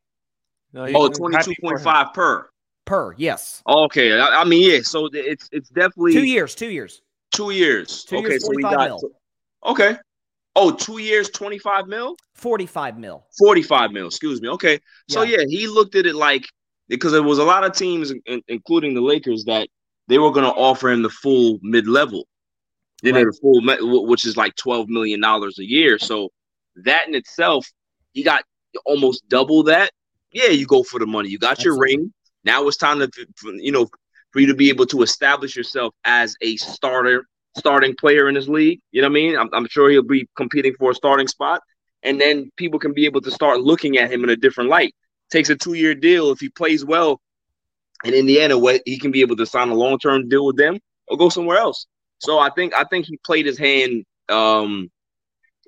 No, 0.75 0.85
Oh, 0.85 1.09
22.5 1.09 1.33
happy 1.35 1.57
for 1.63 1.79
him. 1.79 2.09
per. 2.13 2.51
per. 2.85 3.15
Yes, 3.17 3.63
Okay, 3.67 4.21
I, 4.21 4.43
I 4.43 4.45
mean 4.45 4.71
yeah. 4.71 4.81
So 4.83 5.09
it's 5.11 5.49
it's 5.53 5.71
definitely 5.71 6.13
two 6.13 6.25
years. 6.25 6.55
Two 6.55 6.69
years. 6.69 7.01
Two 7.33 7.51
years. 7.51 8.05
Two 8.05 8.19
okay, 8.19 8.29
years, 8.29 8.45
so 8.45 8.51
we 8.55 8.63
got 8.63 8.89
mil. 8.89 9.01
okay. 9.65 9.97
Oh, 10.57 10.71
two 10.73 10.99
years, 10.99 11.31
twenty 11.31 11.59
five 11.59 11.87
mil, 11.87 12.17
Forty 12.35 12.67
five 12.67 12.99
mil. 12.99 13.25
forty 13.39 13.63
five 13.63 13.93
mil. 13.93 14.07
Excuse 14.09 14.41
me. 14.43 14.49
Okay, 14.49 14.81
so 15.09 15.23
Yeah. 15.23 15.39
yeah, 15.39 15.45
he 15.49 15.67
looked 15.69 15.95
at 15.95 16.07
it 16.07 16.15
like 16.15 16.47
because 16.89 17.13
there 17.13 17.23
was 17.23 17.39
a 17.39 17.45
lot 17.45 17.63
of 17.65 17.73
teams, 17.73 18.13
in- 18.27 18.43
including 18.49 18.95
the 18.95 19.01
Lakers, 19.01 19.45
that 19.45 19.69
they 20.09 20.19
were 20.19 20.33
going 20.33 20.45
to 20.45 20.51
offer 20.53 20.91
him 20.91 21.03
the 21.03 21.11
full 21.11 21.59
mid 21.63 21.87
level. 21.87 22.27
You 23.03 23.13
know, 23.13 23.23
Right. 23.23 23.27
the 23.33 23.79
full, 23.79 24.07
which 24.09 24.27
is 24.27 24.37
like 24.37 24.55
twelve 24.57 24.89
million 24.89 25.21
dollars 25.21 25.59
a 25.59 25.65
year. 25.65 25.99
So 25.99 26.31
that 26.77 27.07
in 27.07 27.15
itself, 27.15 27.67
you 28.13 28.25
got 28.25 28.45
almost 28.85 29.29
double 29.29 29.63
that. 29.65 29.93
Yeah, 30.33 30.49
you 30.49 30.67
go 30.67 30.83
for 30.83 30.99
the 30.99 31.07
money. 31.07 31.29
You 31.29 31.39
got 31.39 31.63
your 31.65 31.75
Absolutely. 31.75 31.97
ring. 31.97 32.13
Now 32.45 32.67
it's 32.69 32.77
time 32.77 32.99
to, 33.01 33.11
you 33.57 33.73
know, 33.73 33.89
for 34.33 34.41
you 34.41 34.47
to 34.47 34.55
be 34.55 34.69
able 34.69 34.87
to 34.87 35.03
establish 35.03 35.57
yourself 35.57 35.95
as 36.05 36.35
a 36.41 36.57
starter, 36.57 37.27
starting 37.57 37.95
player 37.97 38.29
in 38.29 38.35
this 38.35 38.49
league. 38.49 38.81
You 38.93 39.03
know 39.03 39.09
what 39.09 39.13
I 39.13 39.15
mean? 39.15 39.37
I'm, 39.37 39.49
I'm 39.53 39.69
sure 39.69 39.91
he'll 39.91 40.03
be 40.03 40.29
competing 40.37 40.75
for 40.75 40.91
a 40.91 40.95
starting 40.95 41.29
spot, 41.29 41.63
and 42.03 42.21
then 42.21 42.51
people 42.57 42.79
can 42.79 42.93
be 42.93 43.05
able 43.05 43.21
to 43.23 43.31
start 43.31 43.61
looking 43.61 43.99
at 43.99 44.11
him 44.11 44.25
in 44.25 44.31
a 44.31 44.37
different 44.37 44.71
light. 44.71 44.95
Takes 45.31 45.51
a 45.51 45.57
two 45.57 45.75
year 45.75 45.95
deal 45.95 46.31
if 46.31 46.41
he 46.41 46.49
plays 46.49 46.85
well 46.85 47.21
in 48.05 48.15
Indiana, 48.15 48.59
what 48.59 48.81
he 48.85 48.99
can 48.99 49.11
be 49.11 49.21
able 49.21 49.37
to 49.37 49.47
sign 49.47 49.69
a 49.69 49.75
long 49.75 49.99
term 49.99 50.29
deal 50.29 50.47
with 50.47 50.57
them 50.57 50.79
or 51.09 51.17
go 51.17 51.29
somewhere 51.29 51.59
else. 51.59 51.87
So 52.19 52.39
I 52.39 52.51
think 52.51 52.75
I 52.75 52.85
think 52.85 53.07
he 53.07 53.19
played 53.25 53.47
his 53.47 53.59
hand 53.59 54.05
um, 54.29 54.91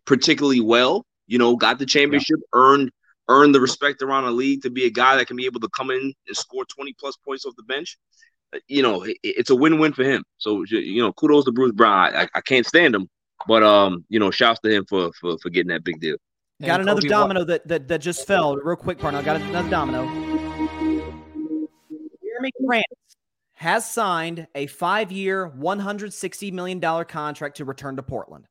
particularly 0.07 0.61
well. 0.61 1.05
You 1.27 1.38
know, 1.38 1.57
got 1.57 1.79
the 1.79 1.87
championship, 1.87 2.40
earned 2.53 2.90
earned 3.29 3.55
the 3.55 3.61
respect 3.61 4.03
around 4.03 4.25
the 4.25 4.31
league 4.31 4.62
to 4.62 4.71
be 4.71 4.85
a 4.85 4.90
guy 4.90 5.16
that 5.16 5.27
can 5.27 5.37
be 5.37 5.47
able 5.47 5.61
to 5.61 5.68
come 5.68 5.90
in 5.90 6.12
and 6.27 6.37
score 6.37 6.64
20 6.64 6.95
plus 6.99 7.16
points 7.25 7.45
off 7.45 7.55
the 7.57 7.62
bench. 7.62 7.97
You 8.69 8.83
know, 8.83 9.03
it- 9.03 9.19
it's 9.23 9.51
a 9.51 9.57
win 9.57 9.79
win 9.79 9.93
for 9.93 10.05
him. 10.05 10.25
So 10.38 10.65
you 10.69 11.03
know, 11.03 11.12
kudos 11.12 11.45
to 11.47 11.53
Bruce 11.53 11.73
Brown. 11.73 12.15
I, 12.15 12.29
I 12.35 12.41
can't 12.41 12.67
stand 12.67 12.95
him, 12.95 13.09
but 13.47 13.62
um, 13.62 14.05
you 14.09 14.19
know, 14.19 14.31
shouts 14.31 14.61
to 14.61 14.71
him 14.71 14.85
for 14.88 15.11
for, 15.21 15.38
for 15.38 15.51
getting 15.51 15.69
that 15.69 15.85
big 15.85 16.01
deal. 16.01 16.17
Got 16.62 16.81
another 16.81 17.01
Kobe 17.01 17.12
Wa- 17.12 17.21
domino 17.23 17.45
that, 17.45 17.67
that 17.67 17.88
that 17.88 18.01
just 18.01 18.27
fell 18.27 18.57
real 18.57 18.77
quick. 18.77 18.99
Partner, 18.99 19.21
I 19.21 19.23
got 19.23 19.41
another 19.41 19.71
domino. 19.71 20.07
Jerami 22.23 22.51
Grant 22.65 22.87
has 23.55 23.88
signed 23.91 24.47
a 24.55 24.67
five-year, 24.67 25.47
one 25.49 25.79
hundred 25.81 26.12
sixty 26.12 26.51
million 26.51 26.79
dollar 26.81 27.05
contract 27.05 27.57
to 27.59 27.65
return 27.65 27.97
to 27.97 28.03
Portland. 28.03 28.47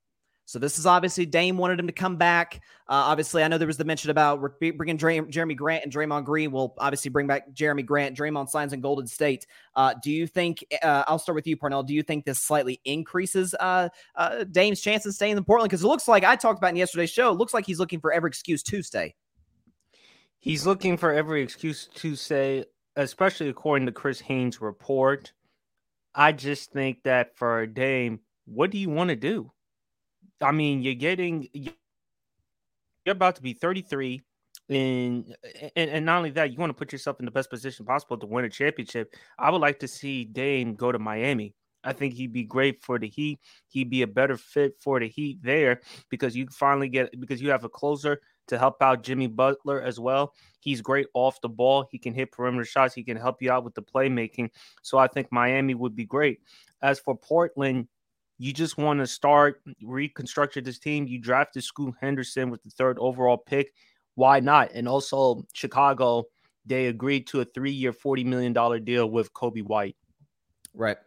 So 0.52 0.60
this 0.60 0.78
is 0.78 0.86
obviously 0.86 1.26
Dame 1.26 1.58
wanted 1.58 1.80
him 1.80 1.88
to 1.88 1.94
come 1.94 2.18
back. 2.18 2.56
Uh, 2.86 3.08
obviously, 3.08 3.42
I 3.42 3.48
know 3.48 3.58
there 3.58 3.68
was 3.68 3.78
the 3.78 3.86
mention 3.86 4.12
about 4.12 4.42
bringing 4.60 4.98
Jerami 4.98 5.56
Grant 5.56 5.86
and 5.86 5.94
Draymond 5.94 6.26
Green. 6.26 6.52
will 6.52 6.76
obviously 6.78 7.08
bring 7.08 7.26
back 7.26 7.54
Jerami 7.54 7.86
Grant. 7.86 8.18
Draymond 8.18 8.50
signs 8.50 8.74
in 8.74 8.82
Golden 8.82 9.08
State. 9.08 9.48
Uh, 9.78 9.94
do 10.04 10.12
you 10.12 10.28
think? 10.28 10.66
Uh, 10.84 11.06
I'll 11.08 11.20
start 11.20 11.36
with 11.38 11.48
you, 11.48 11.56
Parnell. 11.56 11.84
Do 11.84 11.94
you 11.94 12.04
think 12.04 12.26
this 12.26 12.38
slightly 12.38 12.82
increases 12.84 13.56
uh, 13.62 13.88
uh, 14.18 14.44
Dame's 14.44 14.82
chances 14.82 15.16
staying 15.16 15.38
in 15.38 15.44
Portland? 15.46 15.70
Because 15.70 15.86
it 15.86 15.88
looks 15.88 16.10
like 16.10 16.26
I 16.26 16.36
talked 16.36 16.58
about 16.58 16.72
in 16.72 16.76
yesterday's 16.76 17.12
show. 17.12 17.32
It 17.32 17.38
looks 17.38 17.54
like 17.54 17.66
he's 17.66 17.80
looking 17.80 18.02
for 18.02 18.12
every 18.12 18.28
excuse 18.28 18.62
to 18.62 18.84
stay. 18.84 19.16
He's 20.40 20.66
looking 20.66 20.98
for 20.98 21.14
every 21.14 21.44
excuse 21.44 21.88
to 21.96 22.18
say, 22.18 22.66
especially 22.98 23.48
according 23.48 23.86
to 23.86 23.94
Chris 23.94 24.20
Haynes' 24.20 24.60
report. 24.60 25.32
I 26.14 26.34
just 26.34 26.74
think 26.74 27.04
that 27.04 27.38
for 27.38 27.66
Dame, 27.68 28.20
what 28.44 28.70
do 28.70 28.78
you 28.78 28.90
want 28.90 29.12
to 29.12 29.16
do? 29.16 29.50
I 30.42 30.52
mean, 30.52 30.82
you're 30.82 30.96
getting 30.96 31.48
you're 31.54 31.74
about 33.08 33.36
to 33.36 33.42
be 33.42 33.54
33, 33.54 34.22
and 34.70 35.36
and, 35.76 35.90
and 35.90 36.06
not 36.06 36.18
only 36.18 36.32
that, 36.32 36.52
you 36.52 36.58
want 36.58 36.70
to 36.70 36.78
put 36.78 36.92
yourself 36.92 37.20
in 37.20 37.26
the 37.26 37.32
best 37.32 37.50
position 37.50 37.86
possible 37.86 38.18
to 38.18 38.26
win 38.26 38.46
a 38.46 38.50
championship. 38.50 39.16
I 39.38 39.50
would 39.50 39.62
like 39.62 39.80
to 39.80 39.88
see 39.88 40.26
Dame 40.26 40.76
go 40.76 40.92
to 40.92 41.00
Miami. 41.00 41.56
I 41.84 41.94
think 41.94 42.14
he'd 42.14 42.34
be 42.34 42.44
great 42.44 42.84
for 42.84 43.00
the 43.00 43.08
Heat. 43.08 43.40
He'd 43.68 43.90
be 43.90 44.04
a 44.04 44.08
better 44.08 44.38
fit 44.38 44.76
for 44.80 45.00
the 45.00 45.08
Heat 45.08 45.40
there 45.42 45.82
because 46.10 46.36
you 46.36 46.48
finally 46.52 46.90
get 46.90 47.20
because 47.20 47.42
you 47.42 47.50
have 47.50 47.64
a 47.64 47.70
closer 47.70 48.22
to 48.48 48.58
help 48.58 48.82
out 48.82 49.04
Jimmy 49.04 49.28
Butler 49.28 49.82
as 49.82 50.00
well. 50.00 50.34
He's 50.60 50.82
great 50.82 51.08
off 51.14 51.42
the 51.42 51.50
ball. 51.50 51.88
He 51.92 51.98
can 51.98 52.14
hit 52.14 52.32
perimeter 52.32 52.66
shots. 52.66 52.94
He 52.94 53.04
can 53.04 53.18
help 53.18 53.42
you 53.42 53.52
out 53.52 53.64
with 53.64 53.74
the 53.74 53.82
playmaking. 53.82 54.50
So 54.82 54.98
I 54.98 55.08
think 55.08 55.32
Miami 55.32 55.74
would 55.74 55.96
be 55.96 56.06
great. 56.06 56.42
As 56.82 57.00
for 57.00 57.16
Portland, 57.16 57.88
you 58.42 58.52
just 58.52 58.76
want 58.76 59.00
to 59.00 59.06
start 59.06 59.64
mm, 59.68 59.76
reconstructing 59.84 60.64
this 60.64 60.80
team. 60.80 61.06
You 61.06 61.20
drafted 61.20 61.64
Scoot 61.64 61.94
Henderson 62.02 62.50
with 62.50 62.64
the 62.64 62.72
third 62.72 62.98
overall 63.00 63.38
pick. 63.38 63.72
Why 64.16 64.40
not? 64.40 64.72
And 64.74 64.88
also 64.88 65.46
Chicago, 65.54 66.24
they 66.66 66.88
agreed 66.88 67.28
to 67.28 67.42
a 67.42 67.46
three-year, 67.46 67.94
forty 67.94 68.24
million 68.24 68.52
dollar 68.52 68.80
deal 68.80 69.08
with 69.12 69.32
Coby 69.34 69.64
White. 69.64 69.96
Right. 70.74 70.98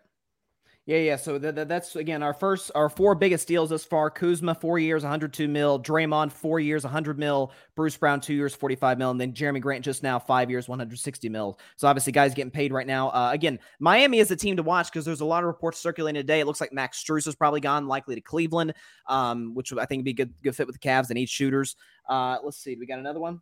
Yeah, 0.87 0.99
yeah. 0.99 1.17
So 1.17 1.39
th- 1.39 1.55
th- 1.55 1.67
that's 1.67 1.97
again 1.97 2.23
our 2.23 2.35
first, 2.35 2.71
our 2.75 2.91
four 2.91 3.15
biggest 3.15 3.49
deals 3.49 3.71
thus 3.71 3.87
far. 3.87 4.11
Kuzma, 4.11 4.55
four 4.55 4.79
years, 4.79 5.03
102 5.03 5.49
mil. 5.49 5.81
Draymond, 5.83 6.31
four 6.31 6.61
years, 6.61 6.85
100 6.85 7.19
mil. 7.19 7.53
Bruce 7.75 7.97
Brown, 7.97 8.21
two 8.21 8.35
years, 8.35 8.55
45 8.55 8.99
mil. 8.99 9.11
And 9.11 9.19
then 9.19 9.33
Jerami 9.33 9.63
Grant 9.63 9.83
just 9.83 10.03
now, 10.03 10.19
five 10.19 10.51
years, 10.51 10.69
160 10.69 11.31
mil. 11.31 11.59
So 11.77 11.89
obviously, 11.89 12.13
guys 12.13 12.35
getting 12.35 12.51
paid 12.51 12.71
right 12.71 12.87
now. 12.87 13.09
Uh, 13.09 13.31
again, 13.33 13.59
Miami 13.81 14.19
is 14.19 14.31
a 14.31 14.37
team 14.37 14.57
to 14.57 14.63
watch 14.63 14.93
because 14.93 15.07
there's 15.07 15.23
a 15.23 15.25
lot 15.25 15.43
of 15.43 15.47
reports 15.47 15.79
circulating 15.79 16.21
today. 16.21 16.41
It 16.41 16.47
looks 16.47 16.61
like 16.61 16.73
Max 16.73 17.03
Strus 17.03 17.27
is 17.27 17.35
probably 17.35 17.61
gone, 17.61 17.89
likely 17.89 18.15
to 18.15 18.21
Cleveland, 18.21 18.75
um, 19.09 19.55
which 19.55 19.73
I 19.73 19.87
think 19.87 20.01
would 20.01 20.05
be 20.05 20.11
a 20.11 20.15
good, 20.15 20.35
good 20.43 20.55
fit 20.55 20.67
with 20.67 20.79
the 20.79 20.87
Cavs. 20.87 21.09
and 21.09 21.15
need 21.15 21.31
shooters. 21.31 21.77
Uh, 22.07 22.37
let's 22.45 22.59
see. 22.59 22.77
We 22.77 22.85
got 22.85 22.99
another 22.99 23.21
one? 23.21 23.41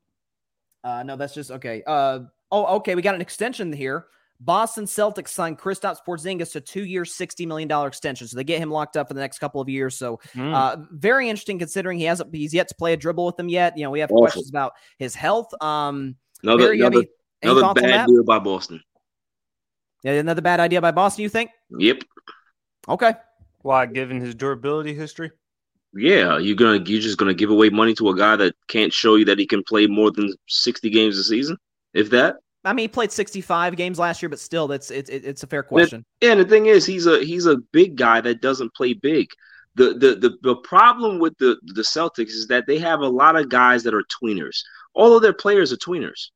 Uh, 0.85 1.02
no, 1.02 1.16
that's 1.16 1.35
just 1.35 1.50
okay. 1.50 1.83
Uh, 1.88 2.20
oh, 2.52 2.76
okay. 2.76 2.94
We 2.94 3.02
got 3.02 3.16
an 3.16 3.20
extension 3.20 3.72
here. 3.72 4.07
Boston 4.44 4.87
Celtics 4.87 5.28
signed 5.28 5.59
Kristaps 5.59 5.98
Porzingis 6.07 6.52
to 6.52 6.61
two 6.61 6.85
year, 6.85 7.05
$60 7.05 7.46
million 7.46 7.70
extension. 7.87 8.26
So 8.26 8.37
they 8.37 8.44
get 8.44 8.59
him 8.61 8.70
locked 8.70 8.96
up 8.96 9.07
for 9.09 9.14
the 9.14 9.20
next 9.20 9.38
couple 9.38 9.61
of 9.61 9.68
years. 9.68 9.94
So 9.96 10.18
Mm. 10.35 10.52
uh, 10.55 10.85
very 10.90 11.28
interesting 11.28 11.59
considering 11.59 11.98
he 11.98 12.05
hasn't, 12.05 12.35
he's 12.35 12.52
yet 12.52 12.68
to 12.68 12.74
play 12.74 12.92
a 12.92 12.96
dribble 12.96 13.24
with 13.26 13.37
them 13.37 13.48
yet. 13.48 13.76
You 13.78 13.85
know, 13.85 13.90
we 13.90 14.00
have 14.00 14.11
Awful. 14.11 14.22
questions 14.22 14.48
about 14.48 14.72
his 14.98 15.14
health. 15.14 15.52
Um, 15.62 16.16
Another 16.42 16.64
Barry, 16.64 16.81
another, 16.81 16.98
any- 16.98 17.09
any 17.42 17.59
another 17.61 17.81
bad 17.81 18.07
deal 18.09 18.24
by 18.24 18.38
Boston. 18.40 18.83
Yeah, 20.02 20.12
another 20.14 20.42
bad 20.42 20.59
idea 20.59 20.81
by 20.81 20.90
Boston, 20.90 21.22
you 21.22 21.28
think? 21.28 21.50
Yep. 21.78 22.02
Okay. 22.88 23.14
Why, 23.61 23.87
given 23.87 24.20
his 24.20 24.35
durability 24.35 24.92
history? 24.94 25.31
Yeah, 25.94 26.38
you're 26.38 26.57
gonna 26.57 26.83
you're 26.85 27.00
just 27.02 27.18
gonna 27.18 27.35
give 27.35 27.50
away 27.50 27.68
money 27.68 27.94
to 27.94 28.09
a 28.09 28.16
guy 28.16 28.35
that 28.37 28.55
can't 28.66 28.92
show 28.92 29.14
you 29.16 29.24
that 29.26 29.38
he 29.38 29.46
can 29.46 29.62
play 29.62 29.87
more 29.87 30.11
than 30.11 30.33
sixty 30.48 30.88
games 30.90 31.18
a 31.18 31.22
season, 31.22 31.57
if 31.94 32.11
that. 32.11 32.37
I 32.64 32.72
mean, 32.72 32.85
he 32.85 32.88
played 32.88 33.11
65 33.11 33.77
games 33.77 33.98
last 33.98 34.22
year, 34.22 34.29
but 34.29 34.38
still, 34.38 34.68
that's 34.68 34.90
it's 34.90 35.11
it's 35.11 35.42
a 35.42 35.46
fair 35.46 35.62
question. 35.62 36.05
Yeah, 36.20 36.33
and 36.33 36.40
the 36.40 36.44
thing 36.44 36.66
is, 36.66 36.87
he's 36.87 37.07
a 37.07 37.25
he's 37.25 37.46
a 37.46 37.57
big 37.72 37.96
guy 37.96 38.20
that 38.20 38.40
doesn't 38.40 38.75
play 38.75 38.92
big. 38.92 39.29
The 39.75 39.94
the 39.94 40.14
the, 40.14 40.38
the 40.42 40.57
problem 40.57 41.18
with 41.18 41.37
the 41.38 41.57
the 41.75 41.83
Celtics 41.83 42.31
is 42.31 42.46
that 42.48 42.66
they 42.66 42.79
have 42.79 43.01
a 43.01 43.09
lot 43.09 43.37
of 43.37 43.48
guys 43.48 43.83
that 43.83 43.94
are 43.94 44.05
tweeners. 44.22 44.61
All 44.94 45.16
of 45.16 45.22
their 45.22 45.33
players 45.33 45.72
are 45.72 45.77
tweeners. 45.77 46.29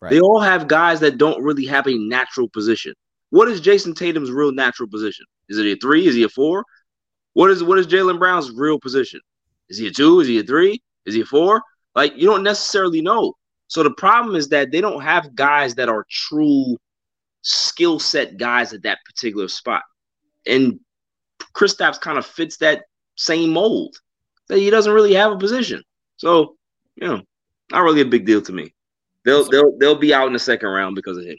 Right. 0.00 0.10
They 0.10 0.20
all 0.20 0.40
have 0.40 0.68
guys 0.68 1.00
that 1.00 1.18
don't 1.18 1.42
really 1.42 1.66
have 1.66 1.86
a 1.86 1.96
natural 1.96 2.48
position. 2.48 2.94
What 3.30 3.48
is 3.48 3.60
Jayson 3.60 3.94
Tatum's 3.94 4.30
real 4.30 4.52
natural 4.52 4.88
position? 4.88 5.24
Is 5.48 5.58
it 5.58 5.66
a 5.66 5.76
three? 5.76 6.06
Is 6.06 6.14
he 6.14 6.24
a 6.24 6.28
four? 6.28 6.64
What 7.32 7.50
is 7.50 7.62
what 7.62 7.78
is 7.78 7.86
Jaylen 7.86 8.18
Brown's 8.18 8.50
real 8.50 8.78
position? 8.78 9.20
Is 9.68 9.78
he 9.78 9.86
a 9.86 9.90
two? 9.90 10.20
Is 10.20 10.26
he 10.26 10.40
a 10.40 10.42
three? 10.42 10.82
Is 11.06 11.14
he 11.14 11.22
a 11.22 11.26
four? 11.26 11.62
Like 11.94 12.16
you 12.16 12.26
don't 12.26 12.42
necessarily 12.42 13.00
know. 13.00 13.34
So 13.70 13.84
the 13.84 13.92
problem 13.92 14.34
is 14.34 14.48
that 14.48 14.72
they 14.72 14.80
don't 14.80 15.00
have 15.00 15.36
guys 15.36 15.76
that 15.76 15.88
are 15.88 16.04
true 16.10 16.76
skill 17.42 18.00
set 18.00 18.36
guys 18.36 18.72
at 18.72 18.82
that 18.82 18.98
particular 19.04 19.46
spot. 19.46 19.82
And 20.44 20.80
Kristaps 21.54 22.00
kind 22.00 22.18
of 22.18 22.26
fits 22.26 22.56
that 22.56 22.82
same 23.14 23.50
mold. 23.50 23.96
That 24.48 24.58
he 24.58 24.70
doesn't 24.70 24.92
really 24.92 25.14
have 25.14 25.30
a 25.30 25.38
position. 25.38 25.84
So, 26.16 26.56
you 26.96 27.06
know, 27.06 27.22
not 27.70 27.84
really 27.84 28.00
a 28.00 28.06
big 28.06 28.26
deal 28.26 28.42
to 28.42 28.52
me. 28.52 28.74
They'll 29.24 29.48
they'll 29.48 29.78
they'll 29.78 29.94
be 29.94 30.12
out 30.12 30.26
in 30.26 30.32
the 30.32 30.40
second 30.40 30.68
round 30.68 30.96
because 30.96 31.16
of 31.16 31.24
him. 31.24 31.38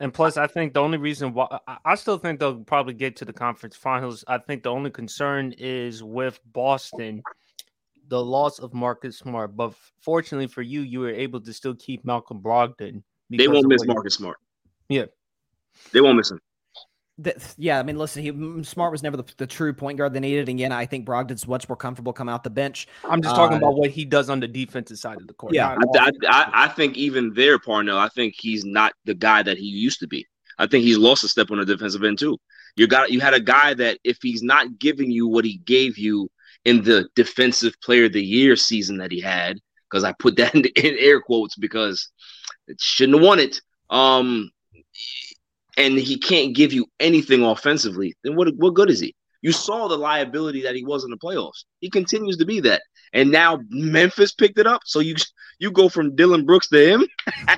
And 0.00 0.14
plus, 0.14 0.38
I 0.38 0.46
think 0.46 0.72
the 0.72 0.80
only 0.80 0.96
reason 0.96 1.34
why 1.34 1.58
I- 1.68 1.76
I 1.84 1.94
still 1.96 2.16
think 2.16 2.40
they'll 2.40 2.64
probably 2.64 2.94
get 2.94 3.16
to 3.16 3.26
the 3.26 3.34
conference 3.34 3.76
finals. 3.76 4.24
I 4.26 4.38
think 4.38 4.62
the 4.62 4.70
only 4.70 4.90
concern 4.90 5.52
is 5.58 6.02
with 6.02 6.40
Boston, 6.54 7.22
the 8.08 8.22
loss 8.22 8.58
of 8.58 8.72
Marcus 8.74 9.18
Smart. 9.18 9.56
But 9.56 9.74
fortunately 10.00 10.46
for 10.46 10.62
you, 10.62 10.80
you 10.80 11.00
were 11.00 11.10
able 11.10 11.40
to 11.40 11.52
still 11.52 11.74
keep 11.74 12.04
Malcolm 12.04 12.40
Brogdon. 12.40 13.02
They 13.30 13.48
won't 13.48 13.66
miss 13.66 13.80
what 13.80 13.88
he- 13.88 13.94
Marcus 13.94 14.14
Smart. 14.14 14.38
Yeah. 14.88 15.06
They 15.92 16.00
won't 16.00 16.16
miss 16.16 16.30
him. 16.30 16.40
That- 17.18 17.54
yeah, 17.56 17.78
I 17.78 17.82
mean, 17.82 17.96
listen, 17.98 18.22
he 18.22 18.62
Smart 18.62 18.92
was 18.92 19.02
never 19.02 19.16
the, 19.16 19.24
the 19.38 19.46
true 19.46 19.72
point 19.72 19.98
guard 19.98 20.12
they 20.12 20.20
needed. 20.20 20.48
And 20.48 20.58
again, 20.58 20.70
I 20.70 20.84
think 20.86 21.06
Brogdon's 21.06 21.48
much 21.48 21.68
more 21.68 21.76
comfortable 21.76 22.12
coming 22.12 22.32
out 22.32 22.44
the 22.44 22.50
bench. 22.50 22.88
I'm 23.04 23.22
just 23.22 23.34
talking 23.34 23.54
Uh, 23.54 23.58
about 23.58 23.76
what 23.76 23.90
he 23.90 24.04
does 24.04 24.28
on 24.28 24.38
the 24.38 24.48
defensive 24.48 24.98
side 24.98 25.20
of 25.20 25.26
the 25.26 25.34
court. 25.34 25.54
Yeah. 25.54 25.76
I, 25.94 25.98
I, 25.98 26.10
I, 26.28 26.50
I 26.64 26.68
think 26.68 26.96
even 26.96 27.32
there, 27.34 27.58
Parnell, 27.58 27.98
I 27.98 28.08
think 28.10 28.34
he's 28.36 28.64
not 28.64 28.92
the 29.06 29.14
guy 29.14 29.42
that 29.42 29.56
he 29.56 29.64
used 29.64 30.00
to 30.00 30.06
be. 30.06 30.26
I 30.58 30.66
think 30.66 30.84
he's 30.84 30.98
lost 30.98 31.24
a 31.24 31.28
step 31.28 31.50
on 31.50 31.58
the 31.58 31.64
defensive 31.64 32.04
end 32.04 32.18
too. 32.18 32.38
You 32.76 32.86
got 32.86 33.10
you 33.10 33.20
had 33.20 33.32
a 33.34 33.40
guy 33.40 33.72
that 33.74 33.98
if 34.04 34.18
he's 34.22 34.42
not 34.42 34.78
giving 34.78 35.10
you 35.10 35.26
what 35.26 35.44
he 35.46 35.56
gave 35.58 35.96
you 35.96 36.30
in 36.66 36.82
the 36.82 37.08
defensive 37.14 37.80
player 37.80 38.06
of 38.06 38.12
the 38.12 38.22
year 38.22 38.56
season 38.56 38.98
that 38.98 39.12
he 39.12 39.20
had, 39.20 39.58
because 39.88 40.02
I 40.02 40.12
put 40.18 40.36
that 40.36 40.54
in, 40.56 40.64
in 40.64 40.96
air 40.98 41.20
quotes 41.20 41.54
because 41.56 42.08
it 42.66 42.80
shouldn't 42.80 43.18
have 43.18 43.26
won 43.26 43.38
it. 43.38 43.60
Um, 43.88 44.50
and 45.78 45.96
he 45.96 46.18
can't 46.18 46.56
give 46.56 46.72
you 46.72 46.86
anything 46.98 47.44
offensively, 47.44 48.16
then 48.24 48.34
what 48.34 48.52
what 48.56 48.74
good 48.74 48.90
is 48.90 48.98
he? 48.98 49.14
You 49.42 49.52
saw 49.52 49.86
the 49.86 49.96
liability 49.96 50.62
that 50.62 50.74
he 50.74 50.84
was 50.84 51.04
in 51.04 51.10
the 51.10 51.18
playoffs. 51.18 51.64
He 51.80 51.88
continues 51.88 52.38
to 52.38 52.46
be 52.46 52.58
that. 52.60 52.82
And 53.12 53.30
now 53.30 53.60
Memphis 53.70 54.32
picked 54.32 54.58
it 54.58 54.66
up. 54.66 54.82
So 54.84 55.00
you 55.00 55.14
you 55.58 55.70
go 55.70 55.88
from 55.88 56.14
Dillon 56.14 56.44
Brooks 56.44 56.68
to 56.68 56.92
him. 56.94 57.06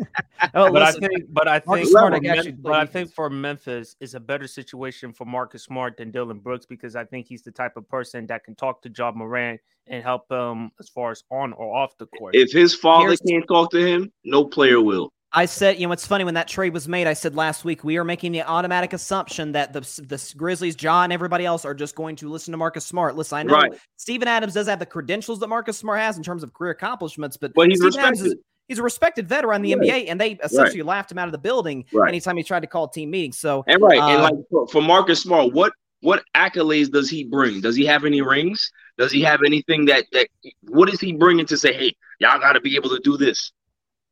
Oh, 0.55 0.73
but 0.73 0.75
listen, 0.75 1.05
I 1.05 1.09
think, 1.09 1.25
but 1.31 1.49
I 1.49 1.59
think, 1.59 1.89
Smart 1.89 2.15
for 2.15 2.21
Mem- 2.21 2.59
but 2.61 2.73
I 2.73 2.87
think 2.87 3.13
for 3.13 3.29
Memphis 3.29 3.97
is 4.01 4.15
a 4.15 4.21
better 4.21 4.47
situation 4.47 5.13
for 5.13 5.25
Marcus 5.25 5.65
Smart 5.65 5.97
than 5.97 6.13
Dillon 6.13 6.39
Brooks 6.39 6.65
because 6.65 6.95
I 6.95 7.05
think 7.05 7.27
he's 7.27 7.43
the 7.43 7.51
type 7.51 7.77
of 7.77 7.89
person 7.89 8.25
that 8.29 8.45
can 8.45 8.55
talk 8.55 8.81
to 8.83 8.91
Ja 8.97 9.11
Morant 9.11 9.61
and 9.89 10.03
help 10.03 10.31
him 10.31 10.71
as 10.79 10.89
far 10.89 11.11
as 11.11 11.25
on 11.33 11.53
or 11.55 11.75
off 11.77 11.99
the 11.99 12.07
court. 12.07 12.37
If 12.37 12.53
his 12.53 12.73
father 12.73 13.07
Here's- 13.07 13.21
can't 13.29 13.47
talk 13.49 13.73
to 13.73 13.85
him, 13.85 14.13
no 14.25 14.45
player 14.45 14.81
will. 14.81 15.13
I 15.33 15.45
said, 15.45 15.79
you 15.79 15.87
know, 15.87 15.93
it's 15.93 16.07
funny 16.07 16.25
when 16.25 16.35
that 16.35 16.49
trade 16.49 16.73
was 16.73 16.89
made. 16.89 17.07
I 17.07 17.13
said 17.13 17.37
last 17.37 17.63
week 17.65 17.85
we 17.85 17.99
are 17.99 18.05
making 18.05 18.33
the 18.33 18.43
automatic 18.43 18.95
assumption 18.95 19.53
that 19.53 19.75
the 19.75 19.81
the 19.81 20.35
Grizzlies, 20.37 20.75
John, 20.75 21.13
everybody 21.13 21.45
else 21.45 21.67
are 21.67 21.75
just 21.75 21.95
going 21.95 22.17
to 22.17 22.31
listen 22.31 22.53
to 22.53 22.59
Marcus 22.59 22.87
Smart. 22.87 23.15
Listen, 23.15 23.39
I 23.39 23.43
know 23.43 23.55
Right. 23.55 23.73
Steven 23.97 24.27
Adams 24.27 24.55
does 24.55 24.69
have 24.69 24.79
the 24.79 24.87
credentials 24.87 25.39
that 25.41 25.49
Marcus 25.49 25.77
Smart 25.77 26.01
has 26.01 26.17
in 26.17 26.23
terms 26.23 26.43
of 26.43 26.55
career 26.55 26.71
accomplishments, 26.73 27.37
but 27.37 27.53
But 27.55 27.69
he's 27.69 27.79
Steven 27.79 28.01
Adams 28.01 28.21
is 28.21 28.25
respected. 28.25 28.45
he's 28.69 28.79
a 28.79 28.83
respected 28.83 29.29
veteran 29.29 29.57
in 29.57 29.63
the 29.63 29.75
Right. 29.75 30.05
NBA, 30.05 30.11
and 30.11 30.19
they 30.19 30.39
essentially 30.43 30.83
laughed 30.83 31.13
him 31.13 31.19
out 31.19 31.29
of 31.29 31.33
the 31.33 31.39
building 31.39 31.85
Right. 31.93 32.09
anytime 32.09 32.39
he 32.39 32.43
tried 32.43 32.61
to 32.61 32.67
call 32.67 32.89
team 32.89 33.11
meetings. 33.11 33.39
So 33.39 33.65
And 33.67 33.83
right, 33.83 34.01
and 34.01 34.21
uh, 34.21 34.23
like 34.23 34.35
for, 34.51 34.67
for 34.69 34.81
Marcus 34.83 35.21
Smart, 35.21 35.53
what 35.53 35.75
what 36.01 36.25
accolades 36.35 36.91
does 36.91 37.11
he 37.11 37.25
bring? 37.25 37.61
Does 37.61 37.77
he 37.77 37.85
have 37.85 38.05
any 38.05 38.23
rings? 38.23 38.71
Does 38.97 39.13
he 39.13 39.21
have 39.23 39.43
anything 39.45 39.85
that 39.87 40.07
that 40.13 40.29
what 40.63 40.89
is 40.89 41.01
he 41.01 41.13
bringing 41.13 41.45
to 41.47 41.59
say, 41.59 41.75
hey, 41.75 41.93
y'all 42.19 42.39
got 42.39 42.55
to 42.55 42.61
be 42.61 42.77
able 42.77 42.89
to 42.91 43.01
do 43.01 43.19
this? 43.19 43.53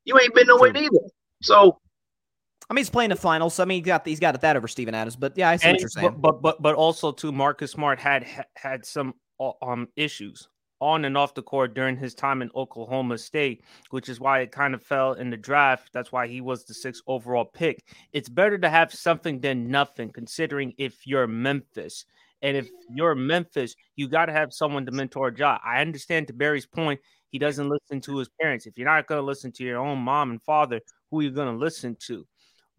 You 0.06 0.18
ain't 0.18 0.34
been 0.34 0.46
nowhere 0.46 0.72
neither. 0.72 0.96
So 1.42 1.78
I 2.70 2.74
mean, 2.74 2.78
he's 2.78 2.90
playing 2.90 3.10
the 3.10 3.16
finals, 3.16 3.54
so 3.54 3.62
I 3.62 3.66
mean, 3.66 3.76
he 3.76 3.82
got 3.82 4.06
he's 4.06 4.20
got 4.20 4.40
that 4.40 4.56
over 4.56 4.66
Steven 4.66 4.94
Adams. 4.94 5.16
But 5.16 5.36
yeah, 5.36 5.50
I 5.50 5.56
see 5.56 5.68
And- 5.68 5.74
what 5.74 5.80
you're 5.80 5.88
saying. 5.90 6.08
But, 6.18 6.20
but 6.20 6.42
but 6.42 6.62
but 6.62 6.74
also 6.74 7.12
too, 7.12 7.30
Marcus 7.32 7.72
Smart 7.72 7.98
had 7.98 8.26
had 8.56 8.86
some 8.86 9.14
uh, 9.38 9.50
um 9.62 9.88
issues 9.96 10.48
on 10.80 11.04
and 11.06 11.16
off 11.16 11.32
the 11.34 11.42
court 11.42 11.74
during 11.74 11.96
his 11.96 12.14
time 12.14 12.42
in 12.42 12.50
Oklahoma 12.54 13.16
State, 13.18 13.62
which 13.90 14.08
is 14.08 14.20
why 14.20 14.40
it 14.40 14.52
kind 14.52 14.74
of 14.74 14.82
fell 14.82 15.14
in 15.14 15.30
the 15.30 15.36
draft. 15.36 15.90
That's 15.92 16.12
why 16.12 16.26
he 16.26 16.40
was 16.40 16.64
the 16.64 16.74
sixth 16.74 17.02
overall 17.06 17.46
pick. 17.46 17.84
It's 18.12 18.28
better 18.28 18.58
to 18.58 18.68
have 18.68 18.92
something 18.92 19.40
than 19.40 19.70
nothing, 19.70 20.10
considering 20.10 20.74
if 20.76 21.06
you're 21.06 21.26
Memphis. 21.26 22.04
And 22.42 22.56
if 22.58 22.68
you're 22.94 23.14
Memphis, 23.14 23.74
you 23.96 24.06
got 24.08 24.26
to 24.26 24.32
have 24.32 24.52
someone 24.52 24.84
to 24.84 24.92
mentor 24.92 25.32
Ja. 25.34 25.58
I 25.64 25.80
understand 25.80 26.26
to 26.26 26.34
Barry's 26.34 26.66
point, 26.66 27.00
he 27.36 27.38
doesn't 27.38 27.68
listen 27.68 28.00
to 28.00 28.16
his 28.16 28.30
parents. 28.40 28.64
If 28.64 28.78
you're 28.78 28.88
not 28.88 29.06
going 29.06 29.20
to 29.20 29.26
listen 29.26 29.52
to 29.52 29.62
your 29.62 29.76
own 29.76 29.98
mom 29.98 30.30
and 30.30 30.42
father, 30.42 30.80
who 31.10 31.20
are 31.20 31.22
you 31.22 31.30
going 31.30 31.52
to 31.52 31.62
listen 31.62 31.94
to? 32.06 32.26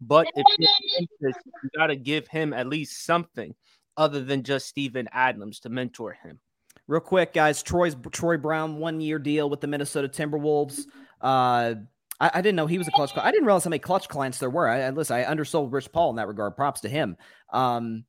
But 0.00 0.26
if 0.34 0.44
you're 0.58 1.30
you 1.30 1.70
got 1.76 1.86
to 1.86 1.94
give 1.94 2.26
him 2.26 2.52
at 2.52 2.66
least 2.66 3.04
something 3.04 3.54
other 3.96 4.24
than 4.24 4.42
just 4.42 4.66
Steven 4.66 5.08
Adams 5.12 5.60
to 5.60 5.68
mentor 5.68 6.12
him. 6.24 6.40
Real 6.88 7.00
quick, 7.00 7.32
guys. 7.32 7.62
Troy's 7.62 7.94
Troy 8.10 8.36
Brown 8.36 8.78
one 8.78 9.00
year 9.00 9.20
deal 9.20 9.48
with 9.48 9.60
the 9.60 9.68
Minnesota 9.68 10.08
Timberwolves. 10.08 10.80
Uh, 11.20 11.74
I, 12.18 12.30
I 12.34 12.42
didn't 12.42 12.56
know 12.56 12.66
he 12.66 12.78
was 12.78 12.88
a 12.88 12.90
clutch. 12.90 13.12
I 13.16 13.30
didn't 13.30 13.46
realize 13.46 13.62
how 13.62 13.70
many 13.70 13.78
clutch 13.78 14.08
clients 14.08 14.38
there 14.38 14.50
were. 14.50 14.68
I, 14.68 14.80
I 14.80 14.90
listen. 14.90 15.14
I 15.14 15.24
undersold 15.30 15.72
Rich 15.72 15.92
Paul 15.92 16.10
in 16.10 16.16
that 16.16 16.26
regard. 16.26 16.56
Props 16.56 16.80
to 16.80 16.88
him. 16.88 17.16
Um, 17.52 18.06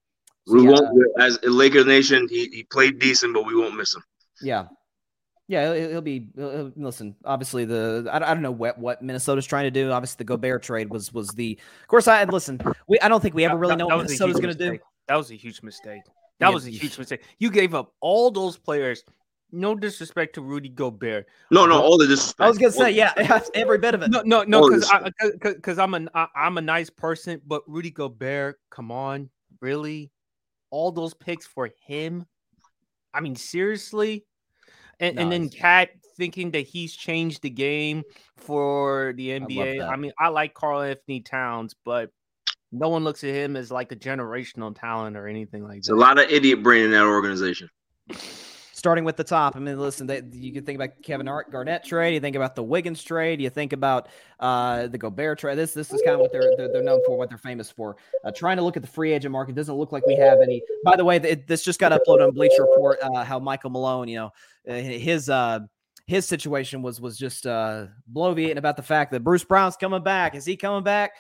so 0.48 0.56
we 0.56 0.64
yeah, 0.64 0.72
won't 0.72 1.06
as 1.20 1.38
a 1.44 1.50
Lakers 1.52 1.86
nation, 1.86 2.28
he, 2.28 2.50
he 2.52 2.64
played 2.64 2.98
decent, 2.98 3.36
but 3.36 3.46
we 3.46 3.56
won't 3.56 3.76
miss 3.76 3.94
him. 3.94 4.04
Yeah. 4.42 4.66
Yeah, 5.50 5.74
he'll, 5.74 5.90
he'll 5.90 6.02
be. 6.02 6.28
he'll- 6.36 6.52
he'll- 6.52 6.72
listen, 6.78 7.16
obviously 7.26 7.66
the 7.66 8.08
I, 8.12 8.18
I 8.18 8.34
don't 8.36 8.44
know 8.44 8.52
what 8.52 8.78
what 8.78 9.02
Minnesota's 9.02 9.48
trying 9.48 9.66
to 9.66 9.72
do. 9.72 9.92
Obviously, 9.92 10.18
the 10.20 10.24
Gobert 10.26 10.62
trade 10.64 10.90
was 10.92 11.12
was 11.12 11.30
the. 11.30 11.60
Of 11.82 11.88
course, 11.88 12.08
I 12.08 12.24
listen. 12.26 12.62
We 12.88 13.00
I 13.00 13.10
don't 13.10 13.20
think 13.20 13.34
we 13.36 13.46
ever 13.46 13.58
really 13.58 13.74
That- 13.74 13.80
know 13.80 13.88
that 13.90 13.96
what 13.98 14.04
was 14.04 14.12
a 14.12 14.24
Minnesota's 14.24 14.36
huge 14.38 14.44
going 14.44 14.54
to 14.56 14.64
do. 14.64 14.72
mistake. 14.72 14.82
That 15.08 15.16
was 15.16 15.32
a 15.32 15.36
huge 15.36 15.64
mistake. 15.64 16.02
That 16.40 16.50
Yeah, 16.50 16.54
was 16.54 16.66
a 16.68 16.72
you- 16.72 16.80
huge 16.80 16.98
mistake. 17.00 17.24
You 17.40 17.50
gave 17.52 17.74
up 17.74 17.94
all 18.00 18.30
those 18.32 18.58
players. 18.58 19.04
No 19.52 19.74
disrespect 19.74 20.36
to 20.36 20.42
Rudy 20.44 20.70
Gobert. 20.70 21.26
No, 21.50 21.66
no, 21.66 21.82
all 21.82 21.98
the 21.98 22.06
this. 22.06 22.36
I 22.38 22.48
was 22.48 22.60
going 22.60 22.72
to 22.72 22.78
say, 22.78 22.92
yeah, 22.92 23.12
every 23.56 23.80
bit 23.80 23.96
of 23.96 24.04
it. 24.04 24.12
No, 24.12 24.22
no, 24.22 24.44
no, 24.44 24.60
All 24.62 24.70
because 24.70 24.88
this- 25.20 25.32
because 25.42 25.80
I'm 25.80 25.96
a 25.96 26.08
I- 26.14 26.28
I'm 26.36 26.60
a 26.60 26.62
nice 26.62 26.92
person, 26.92 27.42
but 27.48 27.64
Rudy 27.68 27.90
Gobert, 27.90 28.60
come 28.70 28.92
on, 28.92 29.32
really, 29.60 30.12
all 30.70 30.92
those 30.92 31.16
picks 31.16 31.48
for 31.48 31.72
him. 31.88 32.28
I 33.12 33.22
mean, 33.22 33.36
seriously, 33.36 34.24
and 35.00 35.20
and 35.20 35.32
then 35.32 35.44
it's- 35.46 35.60
Cat 35.60 35.90
thinking 36.18 36.52
that 36.52 36.68
he's 36.68 36.94
changed 36.94 37.42
the 37.42 37.50
game 37.50 38.04
for 38.36 39.14
the 39.16 39.30
NBA. 39.30 39.80
that. 39.80 39.90
I, 39.90 39.96
mean, 39.96 40.12
I 40.20 40.28
like 40.28 40.54
Karl 40.54 40.82
Anthony 40.82 41.22
Towns, 41.22 41.74
but 41.86 42.10
no 42.74 42.90
one 42.90 43.06
looks 43.06 43.24
at 43.24 43.30
him 43.34 43.56
as 43.56 43.72
like 43.72 43.92
a 43.94 43.96
generational 43.96 44.78
talent 44.78 45.16
or 45.16 45.28
anything 45.28 45.64
like 45.64 45.78
It's 45.78 45.88
that. 45.88 45.94
a 45.94 45.96
lot 45.96 46.20
of 46.20 46.30
idiot 46.30 46.62
brain 46.62 46.84
in 46.84 46.92
that 46.92 47.06
organization. 47.06 47.70
starting 48.80 49.04
with 49.04 49.18
the 49.18 49.24
top. 49.24 49.56
I 49.56 49.60
mean, 49.60 49.78
listen, 49.78 50.08
they, 50.08 50.24
you 50.32 50.52
can 50.52 50.66
think 50.66 50.78
about 50.78 51.02
Kevin 51.04 51.28
Ar- 51.28 51.46
Garnett 51.52 51.84
trade. 51.84 52.14
You 52.16 52.20
think 52.20 52.36
about 52.36 52.56
the 52.56 52.64
Wiggins 52.64 53.04
trade. 53.04 53.40
You 53.40 53.50
think 53.50 53.74
about 53.74 54.08
uh, 54.40 54.88
the 54.88 54.98
Gobert 54.98 55.40
trade. 55.40 55.58
This 55.58 55.74
this 55.74 55.94
is 55.94 56.02
kind 56.02 56.16
of 56.16 56.22
what 56.22 56.32
they're 56.32 56.52
they're, 56.58 56.72
they're 56.72 56.84
known 56.84 57.02
for, 57.06 57.18
what 57.18 57.30
they're 57.30 57.38
famous 57.38 57.70
for. 57.70 57.98
Uh, 58.24 58.32
trying 58.32 58.58
to 58.58 58.64
look 58.64 58.78
at 58.78 58.82
the 58.82 58.90
free 58.90 59.14
agent 59.14 59.32
market 59.32 59.54
doesn't 59.54 59.76
look 59.76 59.92
like 59.92 60.06
we 60.08 60.16
have 60.16 60.40
any. 60.42 60.64
By 60.84 60.96
the 60.96 61.06
way, 61.06 61.18
it, 61.18 61.46
this 61.46 61.64
just 61.64 61.80
got 61.80 61.92
uploaded 61.92 62.28
on 62.28 62.34
Bleacher 62.34 62.64
Report. 62.64 62.98
Uh, 63.02 63.24
how 63.24 63.38
Michael 63.38 63.70
Malone, 63.70 64.08
you 64.08 64.18
know, 64.18 64.32
uh, 64.68 64.74
his 64.74 65.30
uh, 65.30 65.60
his 66.08 66.26
situation 66.26 66.82
was 66.82 67.00
was 67.00 67.18
just 67.18 67.46
uh, 67.46 67.86
bloviating 68.12 68.58
about 68.58 68.78
the 68.78 68.84
fact 68.84 69.12
that 69.12 69.24
Bruce 69.24 69.44
Brown's 69.44 69.76
coming 69.76 70.02
back. 70.02 70.34
Is 70.34 70.46
he 70.46 70.56
coming 70.56 70.84
back? 70.84 71.12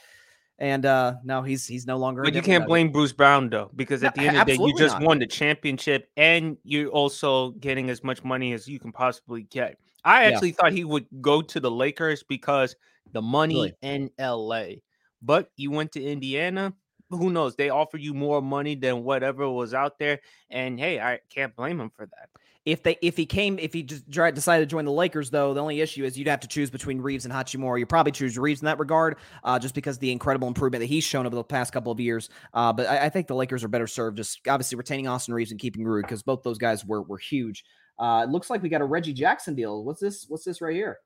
And 0.59 0.85
uh 0.85 1.15
no, 1.23 1.41
he's 1.41 1.65
he's 1.67 1.85
no 1.87 1.97
longer. 1.97 2.23
But 2.25 2.35
you 2.35 2.41
can't 2.41 2.67
blame 2.67 2.91
Bruce 2.91 3.13
Brown 3.13 3.49
though, 3.49 3.71
because 3.75 4.03
at 4.03 4.11
No, 4.11 4.11
the 4.13 4.25
end 4.27 4.35
of 4.35 4.45
the 4.45 4.51
day, 4.51 4.57
you 4.61 4.73
just 4.73 4.93
not. 4.93 5.03
won 5.03 5.19
the 5.19 5.27
championship 5.27 6.09
and 6.17 6.57
you're 6.63 6.89
also 6.89 7.51
getting 7.51 7.89
as 7.89 8.03
much 8.03 8.23
money 8.23 8.53
as 8.53 8.67
you 8.67 8.79
can 8.79 8.91
possibly 8.91 9.43
get. 9.43 9.77
I 10.03 10.25
Yeah. 10.25 10.35
actually 10.35 10.51
thought 10.51 10.73
he 10.73 10.83
would 10.83 11.07
go 11.21 11.41
to 11.41 11.59
the 11.59 11.71
Lakers 11.71 12.23
because 12.23 12.75
the 13.13 13.21
money 13.21 13.55
Really? 13.55 13.73
in 13.81 14.11
LA. 14.17 14.81
But 15.21 15.51
you 15.55 15.71
went 15.71 15.91
to 15.93 16.03
Indiana. 16.03 16.73
Who 17.09 17.31
knows? 17.31 17.55
They 17.55 17.69
offer 17.69 17.97
you 17.97 18.13
more 18.13 18.41
money 18.41 18.75
than 18.75 19.03
whatever 19.03 19.49
was 19.49 19.73
out 19.73 19.97
there. 19.97 20.19
And 20.49 20.79
hey, 20.79 20.99
I 20.99 21.19
can't 21.29 21.55
blame 21.55 21.79
him 21.79 21.89
for 21.89 22.05
that. 22.05 22.29
If 22.71 22.83
they 22.83 22.97
if 23.01 23.17
he 23.17 23.25
came 23.25 23.59
if 23.59 23.73
he 23.73 23.83
just 23.83 24.09
decided 24.09 24.67
to 24.67 24.71
join 24.71 24.85
the 24.85 24.91
Lakers 24.91 25.29
though, 25.29 25.53
the 25.53 25.61
only 25.61 25.81
issue 25.81 26.03
is 26.03 26.17
you'd 26.17 26.27
have 26.27 26.39
to 26.41 26.47
choose 26.47 26.69
between 26.69 27.01
Reaves 27.01 27.25
and 27.25 27.33
Hachimura. 27.33 27.79
You 27.79 27.85
probably 27.85 28.11
choose 28.11 28.37
Reaves 28.37 28.61
in 28.61 28.65
that 28.65 28.79
regard, 28.79 29.17
uh, 29.43 29.59
just 29.59 29.75
because 29.75 29.97
the 29.97 30.11
incredible 30.11 30.47
improvement 30.47 30.81
that 30.81 30.87
he's 30.87 31.03
shown 31.03 31.25
over 31.25 31.35
the 31.35 31.43
past 31.43 31.73
couple 31.73 31.91
of 31.91 31.99
years. 31.99 32.29
Uh, 32.53 32.73
but 32.73 32.87
I, 32.87 33.05
I 33.05 33.09
think 33.09 33.27
the 33.27 33.35
Lakers 33.35 33.63
are 33.63 33.67
better 33.67 33.87
served 33.87 34.17
just 34.17 34.39
obviously 34.47 34.77
retaining 34.77 35.07
Austin 35.07 35.33
Reaves 35.33 35.51
and 35.51 35.59
keeping 35.59 35.83
Rude 35.83 36.03
because 36.03 36.23
both 36.23 36.43
those 36.43 36.57
guys 36.57 36.85
were 36.85 37.01
were 37.01 37.17
huge. 37.17 37.63
Uh, 37.97 38.23
it 38.27 38.29
looks 38.29 38.49
like 38.49 38.61
we 38.63 38.69
got 38.69 38.81
a 38.81 38.85
Reggie 38.85 39.13
Jackson 39.13 39.55
deal. 39.55 39.83
What's 39.83 39.99
this? 39.99 40.25
What's 40.29 40.43
this 40.45 40.61
right 40.61 40.75
here? 40.75 40.99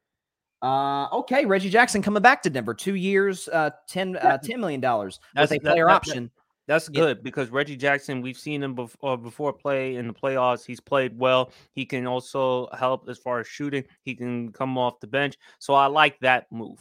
Uh, 0.61 1.07
okay, 1.11 1.43
Reggie 1.45 1.69
Jackson 1.69 2.01
coming 2.01 2.21
back 2.23 2.41
to 2.43 2.49
Denver, 2.49 2.73
two 2.73 2.95
years, 2.95 3.49
uh, 3.49 3.71
10, 3.89 4.15
uh, 4.15 4.37
$10 4.41 4.59
million 4.59 4.79
with 4.79 5.19
That's- 5.35 5.51
a 5.51 5.59
player 5.59 5.85
that- 5.85 5.89
that- 5.89 5.95
option. 5.95 6.31
That's 6.73 6.89
Yeah. 6.91 7.01
good 7.01 7.23
because 7.23 7.49
Reggie 7.51 7.75
Jackson, 7.75 8.21
we've 8.21 8.37
seen 8.37 8.63
him 8.63 8.73
before, 8.73 9.15
before 9.15 9.53
play 9.53 9.95
in 9.95 10.07
the 10.07 10.13
playoffs. 10.13 10.65
He's 10.65 10.79
played 10.79 11.17
well. 11.17 11.51
He 11.73 11.85
can 11.85 12.07
also 12.07 12.67
help 12.73 13.07
as 13.07 13.19
far 13.19 13.39
as 13.39 13.47
shooting. 13.47 13.83
He 14.01 14.15
can 14.15 14.51
come 14.51 14.75
off 14.77 14.99
the 14.99 15.05
bench. 15.07 15.37
So 15.59 15.75
I 15.75 15.85
like 15.85 16.19
that 16.21 16.51
move. 16.51 16.79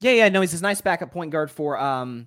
Yeah, 0.00 0.12
yeah, 0.12 0.28
no, 0.28 0.40
he's 0.40 0.54
a 0.54 0.62
nice 0.62 0.80
backup 0.80 1.12
point 1.12 1.30
guard 1.30 1.50
for 1.52 1.78
um 1.78 2.26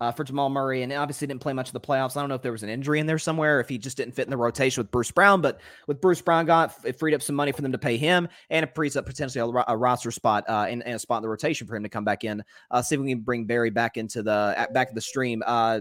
uh, 0.00 0.10
for 0.10 0.24
Jamal 0.24 0.50
Murray, 0.50 0.82
and 0.82 0.92
obviously 0.92 1.28
didn't 1.28 1.40
play 1.40 1.52
much 1.52 1.68
of 1.68 1.74
the 1.74 1.80
playoffs. 1.80 2.16
I 2.16 2.20
don't 2.20 2.28
know 2.28 2.34
if 2.34 2.42
there 2.42 2.50
was 2.50 2.64
an 2.64 2.68
injury 2.68 2.98
in 2.98 3.06
there 3.06 3.20
somewhere, 3.20 3.60
if 3.60 3.68
he 3.68 3.78
just 3.78 3.96
didn't 3.96 4.16
fit 4.16 4.26
in 4.26 4.30
the 4.30 4.36
rotation 4.36 4.80
with 4.80 4.90
Bruce 4.90 5.12
Brown. 5.12 5.40
But 5.40 5.60
with 5.86 6.00
Bruce 6.00 6.20
Brown 6.20 6.44
got 6.44 6.74
it 6.84 6.98
freed 6.98 7.14
up 7.14 7.22
some 7.22 7.36
money 7.36 7.52
for 7.52 7.62
them 7.62 7.70
to 7.70 7.78
pay 7.78 7.96
him, 7.96 8.26
and 8.50 8.64
it 8.64 8.74
frees 8.74 8.96
up 8.96 9.06
potentially 9.06 9.40
a, 9.40 9.64
a 9.68 9.76
roster 9.76 10.10
spot 10.10 10.42
uh, 10.48 10.66
and, 10.68 10.82
and 10.82 10.96
a 10.96 10.98
spot 10.98 11.18
in 11.18 11.22
the 11.22 11.28
rotation 11.28 11.68
for 11.68 11.76
him 11.76 11.84
to 11.84 11.88
come 11.88 12.04
back 12.04 12.24
in. 12.24 12.42
Uh, 12.72 12.82
see 12.82 12.96
if 12.96 13.00
we 13.00 13.10
can 13.10 13.20
bring 13.20 13.44
Barry 13.44 13.70
back 13.70 13.96
into 13.96 14.24
the 14.24 14.68
back 14.72 14.88
of 14.88 14.96
the 14.96 15.00
stream. 15.00 15.40
Uh, 15.46 15.80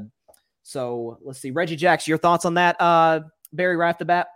so 0.63 1.17
let's 1.23 1.39
see, 1.39 1.51
Reggie 1.51 1.75
Jackson, 1.75 2.11
your 2.11 2.17
thoughts 2.17 2.45
on 2.45 2.55
that? 2.55 2.75
Uh, 2.79 3.21
Barry, 3.53 3.75
right 3.75 3.89
off 3.89 3.97
the 3.97 4.05
bat. 4.05 4.27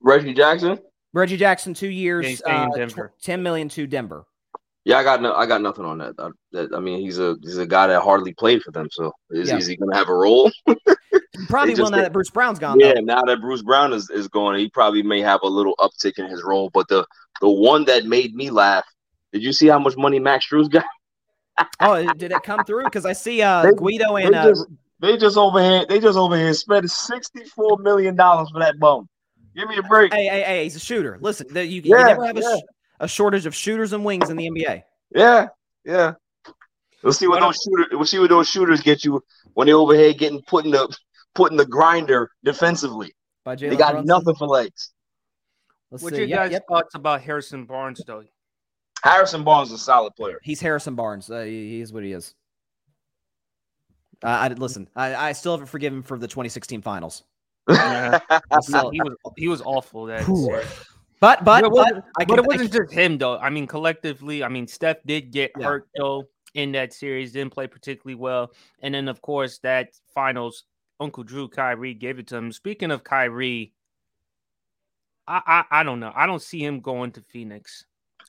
Reggie 0.00 0.34
Jackson. 0.34 0.78
Reggie 1.12 1.36
Jackson, 1.36 1.74
two 1.74 1.88
years, 1.88 2.26
he's 2.26 2.38
staying 2.40 2.62
in 2.64 2.68
uh, 2.68 2.72
tw- 2.72 2.76
Denver. 2.76 3.14
ten 3.22 3.42
million 3.42 3.68
to 3.70 3.86
Denver. 3.86 4.24
Yeah, 4.84 4.98
I 4.98 5.04
got 5.04 5.22
no, 5.22 5.32
I 5.32 5.46
got 5.46 5.62
nothing 5.62 5.84
on 5.86 5.98
that. 5.98 6.14
I, 6.18 6.28
that, 6.52 6.74
I 6.74 6.80
mean, 6.80 7.00
he's 7.00 7.18
a 7.18 7.36
he's 7.42 7.56
a 7.56 7.66
guy 7.66 7.86
that 7.86 8.02
hardly 8.02 8.34
played 8.34 8.62
for 8.62 8.70
them. 8.72 8.88
So 8.90 9.12
is, 9.30 9.48
Yeah. 9.48 9.56
is 9.56 9.66
he 9.66 9.76
going 9.76 9.90
to 9.92 9.96
have 9.96 10.08
a 10.08 10.14
role? 10.14 10.50
Probably 11.48 11.72
just 11.72 11.82
will 11.82 11.90
now 11.90 12.02
that 12.02 12.12
Bruce 12.12 12.30
Brown's 12.30 12.58
gone. 12.58 12.78
yeah, 12.80 12.94
though. 12.94 13.00
now 13.00 13.22
that 13.22 13.40
Bruce 13.40 13.62
Brown 13.62 13.92
is, 13.92 14.08
is 14.10 14.28
going, 14.28 14.58
he 14.58 14.68
probably 14.70 15.02
may 15.02 15.20
have 15.20 15.40
a 15.42 15.46
little 15.48 15.74
uptick 15.78 16.18
in 16.18 16.26
his 16.26 16.42
role. 16.42 16.70
But 16.72 16.86
the 16.88 17.06
the 17.40 17.48
one 17.50 17.84
that 17.86 18.04
made 18.04 18.34
me 18.34 18.50
laugh, 18.50 18.84
did 19.32 19.42
you 19.42 19.52
see 19.52 19.66
how 19.68 19.78
much 19.78 19.96
money 19.96 20.18
Max 20.18 20.46
Strus 20.50 20.70
got? 20.70 20.84
Oh, 21.80 22.12
did 22.14 22.32
it 22.32 22.42
come 22.42 22.64
through? 22.64 22.84
Because 22.84 23.06
I 23.06 23.12
see 23.14 23.40
uh, 23.40 23.62
They- 23.62 23.72
Guido 23.72 24.16
They 24.16 24.24
and 24.24 24.34
uh, 24.34 24.48
just 24.48 24.66
they 25.04 25.16
just 25.16 25.36
over 25.36 25.62
here 25.62 25.84
they 25.88 26.00
just 26.00 26.18
over 26.18 26.36
here 26.36 26.52
spending 26.54 26.88
sixty 26.88 27.44
four 27.44 27.78
million 27.78 28.16
dollars 28.16 28.50
for 28.50 28.60
that 28.60 28.78
bum. 28.78 29.08
Give 29.54 29.68
me 29.68 29.76
a 29.76 29.82
break. 29.82 30.12
hey, 30.12 30.26
hey, 30.26 30.42
hey, 30.42 30.62
he's 30.64 30.74
a 30.76 30.80
shooter. 30.80 31.16
Listen, 31.20 31.46
the, 31.52 31.64
you, 31.64 31.82
you 31.82 31.90
never 31.96 32.24
have 32.26 32.36
a, 32.36 32.40
yeah. 32.40 32.56
sh- 32.56 32.62
a 33.00 33.08
shortage 33.08 33.46
of 33.46 33.54
shooters 33.54 33.92
and 33.92 34.04
wings 34.04 34.28
in 34.30 34.36
the 34.36 34.50
NBA. 34.50 34.82
Yeah, 35.14 35.48
yeah. 35.84 36.14
Let's 37.04 37.18
see 37.18 37.28
what 37.28 37.40
those 37.40 37.56
shooters. 37.62 37.86
We'll 37.92 38.06
see 38.06 38.18
what 38.18 38.30
those 38.30 38.48
shooters 38.48 38.80
get 38.80 39.04
you 39.04 39.22
when 39.52 39.66
they 39.68 39.72
over 39.74 39.94
here 39.94 40.12
getting 40.12 40.42
put 40.42 40.64
in 40.64 40.70
the 40.72 40.96
put 41.34 41.50
in 41.52 41.56
the 41.56 41.66
grinder 41.66 42.30
defensively. 42.42 43.14
By 43.44 43.56
They 43.56 43.76
got 43.76 43.92
Brunson. 43.92 44.06
nothing 44.06 44.34
for 44.36 44.48
legs. 44.48 44.92
Let's 45.90 46.02
What's 46.02 46.16
see. 46.16 46.22
your 46.22 46.28
Yep, 46.28 46.38
guys' 46.38 46.52
yep. 46.52 46.62
thoughts 46.66 46.94
about 46.94 47.20
Harrison 47.20 47.66
Barnes, 47.66 48.02
though? 48.06 48.24
Harrison 49.02 49.44
Barnes 49.44 49.68
is 49.70 49.80
a 49.80 49.84
solid 49.84 50.14
player. 50.16 50.40
He's 50.42 50.60
Harrison 50.60 50.94
Barnes. 50.94 51.30
Uh, 51.30 51.42
he, 51.42 51.68
he 51.68 51.80
is 51.80 51.92
what 51.92 52.02
he 52.04 52.12
is. 52.12 52.34
Uh, 54.22 54.26
I 54.28 54.48
listen. 54.48 54.88
I, 54.96 55.14
I 55.14 55.32
still 55.32 55.52
haven't 55.52 55.66
forgiven 55.66 55.98
him 55.98 56.02
for 56.02 56.18
the 56.18 56.28
2016 56.28 56.82
finals. 56.82 57.24
Yeah. 57.68 58.20
Still- 58.60 58.90
he 58.90 59.00
was 59.00 59.16
he 59.36 59.48
was 59.48 59.62
awful 59.62 60.04
that 60.06 60.24
Whew. 60.26 60.44
series. 60.46 60.66
but 61.20 61.44
but 61.44 61.44
But 61.44 61.58
it 61.64 61.70
but, 61.70 61.72
wasn't, 61.72 62.04
I 62.18 62.24
but 62.24 62.28
can, 62.28 62.38
it 62.38 62.46
wasn't 62.46 62.72
can- 62.72 62.82
just 62.82 62.92
him 62.92 63.18
though. 63.18 63.38
I 63.38 63.50
mean, 63.50 63.66
collectively, 63.66 64.44
I 64.44 64.48
mean, 64.48 64.66
Steph 64.66 64.98
did 65.06 65.30
get 65.32 65.52
Yeah. 65.58 65.66
hurt 65.66 65.88
though 65.96 66.24
in 66.54 66.72
that 66.72 66.92
series, 66.92 67.32
didn't 67.32 67.52
play 67.52 67.66
particularly 67.66 68.14
well, 68.14 68.52
and 68.80 68.94
then 68.94 69.08
of 69.08 69.20
course 69.22 69.58
that 69.58 69.88
finals, 70.14 70.64
Uncle 71.00 71.24
Drew 71.24 71.48
Kyrie 71.48 71.94
gave 71.94 72.18
it 72.18 72.26
to 72.28 72.36
him. 72.36 72.52
Speaking 72.52 72.90
of 72.90 73.02
Kyrie, 73.02 73.72
I 75.26 75.64
I, 75.70 75.80
I 75.80 75.82
don't 75.82 76.00
know. 76.00 76.12
I 76.14 76.26
don't 76.26 76.42
see 76.42 76.62
him 76.64 76.80
going 76.80 77.12
to 77.12 77.22
Phoenix. 77.22 77.86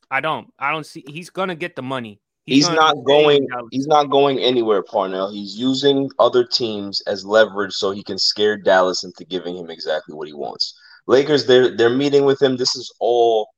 I 0.09 0.21
don't. 0.21 0.51
I 0.57 0.71
don't 0.71 0.85
see. 0.85 1.03
He's 1.07 1.29
gonna 1.29 1.55
get 1.55 1.75
the 1.75 1.81
money. 1.83 2.21
He's 2.45 2.67
gonna 2.67 2.79
not 2.79 3.03
going. 3.05 3.47
He's 3.71 3.87
not 3.87 4.11
going 4.11 4.39
anywhere, 4.39 4.83
Parnell. 4.83 5.31
He's 5.31 5.57
using 5.57 6.09
other 6.19 6.45
teams 6.45 7.01
as 7.07 7.25
leverage 7.25 7.73
so 7.73 7.91
he 7.91 8.03
can 8.03 8.19
scare 8.19 8.55
Dallas 8.55 9.03
into 9.03 9.25
giving 9.25 9.57
him 9.57 9.69
exactly 9.69 10.13
what 10.15 10.27
he 10.27 10.33
wants. 10.33 10.77
Lakers, 11.07 11.45
they're 11.45 11.75
they're 11.75 11.89
meeting 11.89 12.23
with 12.25 12.41
him. 12.41 12.55
This 12.55 12.75
is 12.75 12.93
all 12.99 13.49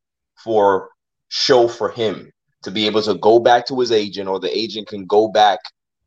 for 0.43 0.89
show 1.29 1.67
for 1.67 1.89
him 1.89 2.31
to 2.63 2.71
be 2.71 2.85
able 2.85 3.01
to 3.01 3.15
go 3.15 3.39
back 3.39 3.65
to 3.67 3.79
his 3.79 3.91
agent, 3.91 4.29
or 4.29 4.39
the 4.39 4.57
agent 4.57 4.87
can 4.87 5.05
go 5.05 5.27
back 5.27 5.59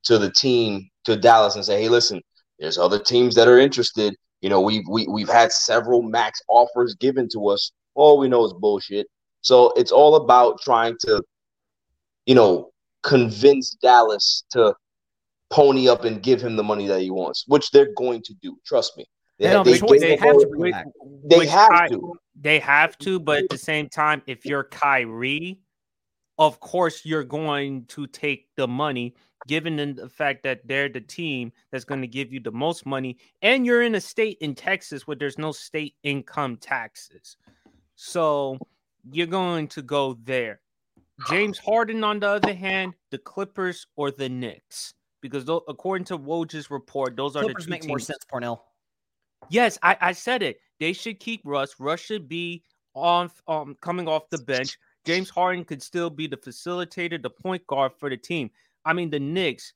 to 0.04 0.16
the 0.16 0.30
team 0.30 0.88
to 1.04 1.16
Dallas 1.16 1.56
and 1.56 1.64
say, 1.64 1.82
"Hey, 1.82 1.88
listen, 1.90 2.22
there's 2.58 2.78
other 2.78 2.98
teams 2.98 3.34
that 3.34 3.48
are 3.48 3.58
interested. 3.58 4.14
You 4.40 4.48
know, 4.48 4.60
we've 4.60 4.84
we, 4.88 5.06
we've 5.08 5.28
had 5.28 5.52
several 5.52 6.02
max 6.02 6.40
offers 6.48 6.94
given 6.94 7.28
to 7.32 7.48
us. 7.48 7.72
All 7.94 8.18
we 8.18 8.28
know 8.28 8.44
is 8.44 8.54
bullshit. 8.54 9.06
So 9.42 9.72
it's 9.76 9.92
all 9.92 10.16
about 10.16 10.60
trying 10.62 10.96
to, 11.00 11.22
you 12.26 12.34
know, 12.34 12.69
convince 13.02 13.70
Dallas 13.82 14.44
to 14.50 14.74
pony 15.50 15.88
up 15.88 16.04
and 16.04 16.22
give 16.22 16.40
him 16.40 16.56
the 16.56 16.62
money 16.62 16.86
that 16.86 17.00
he 17.00 17.10
wants, 17.10 17.44
which 17.48 17.70
they're 17.70 17.92
going 17.96 18.22
to 18.22 18.34
do. 18.34 18.56
Trust 18.64 18.96
me. 18.96 19.06
They 19.38 19.50
don't 19.50 19.66
have. 19.66 19.88
They 19.88 20.10
have 20.10 20.20
to 20.20 20.26
whole- 20.26 20.46
bring 20.46 20.64
him 20.64 20.70
back. 20.72 20.86
They 21.24 21.46
have 21.46 21.88
to. 21.90 22.14
They 22.40 22.58
have 22.58 22.96
to, 22.98 23.20
but 23.20 23.44
at 23.44 23.48
the 23.50 23.58
same 23.58 23.88
time, 23.88 24.22
if 24.26 24.46
you're 24.46 24.64
Kyrie, 24.64 25.60
of 26.38 26.58
course 26.60 27.04
you're 27.04 27.24
going 27.24 27.84
to 27.86 28.06
take 28.06 28.48
the 28.56 28.66
money, 28.66 29.14
given 29.46 29.76
the 29.76 30.08
fact 30.08 30.42
that 30.44 30.66
they're 30.66 30.88
the 30.88 31.02
team 31.02 31.52
that's 31.70 31.84
going 31.84 32.00
to 32.00 32.06
give 32.06 32.32
you 32.32 32.40
the 32.40 32.52
most 32.52 32.86
money, 32.86 33.18
and 33.42 33.66
you're 33.66 33.82
in 33.82 33.94
a 33.94 34.00
state 34.00 34.38
in 34.40 34.54
Texas 34.54 35.06
where 35.06 35.16
there's 35.16 35.36
no 35.36 35.52
state 35.52 35.94
income 36.02 36.56
taxes. 36.56 37.36
So 37.94 38.56
you're 39.10 39.26
going 39.26 39.68
to 39.68 39.82
go 39.82 40.18
there. 40.24 40.60
James 41.28 41.58
Harden, 41.58 42.04
on 42.04 42.20
the 42.20 42.28
other 42.28 42.54
hand, 42.54 42.94
the 43.10 43.18
Clippers 43.18 43.86
or 43.96 44.10
the 44.10 44.28
Knicks. 44.28 44.94
Because 45.20 45.44
tho- 45.44 45.64
according 45.68 46.06
to 46.06 46.16
Woj's 46.16 46.70
report, 46.70 47.16
those 47.16 47.36
are 47.36 47.46
the 47.46 47.54
two 47.54 47.70
make 47.70 47.86
more 47.86 47.98
sense, 47.98 48.24
Parnell. 48.30 48.64
Yes, 49.50 49.78
I, 49.82 49.96
I 50.00 50.12
said 50.12 50.42
it. 50.42 50.60
They 50.78 50.92
should 50.92 51.20
keep 51.20 51.42
Russ. 51.44 51.74
Russ 51.78 52.00
should 52.00 52.28
be 52.28 52.62
on 52.94 53.30
um 53.46 53.76
coming 53.80 54.08
off 54.08 54.30
the 54.30 54.38
bench. 54.38 54.78
James 55.04 55.30
Harden 55.30 55.64
could 55.64 55.82
still 55.82 56.10
be 56.10 56.26
the 56.26 56.36
facilitator, 56.36 57.20
the 57.20 57.30
point 57.30 57.66
guard 57.66 57.92
for 57.98 58.10
the 58.10 58.16
team. 58.16 58.50
I 58.84 58.92
mean, 58.92 59.10
the 59.10 59.20
Knicks, 59.20 59.72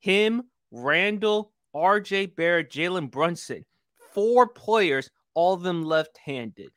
him, 0.00 0.44
Randle, 0.70 1.52
RJ 1.74 2.36
Barrett, 2.36 2.70
Jalen 2.70 3.10
Brunson, 3.10 3.64
four 4.12 4.48
players, 4.48 5.10
all 5.34 5.54
of 5.54 5.62
them 5.62 5.84
left-handed. 5.84 6.70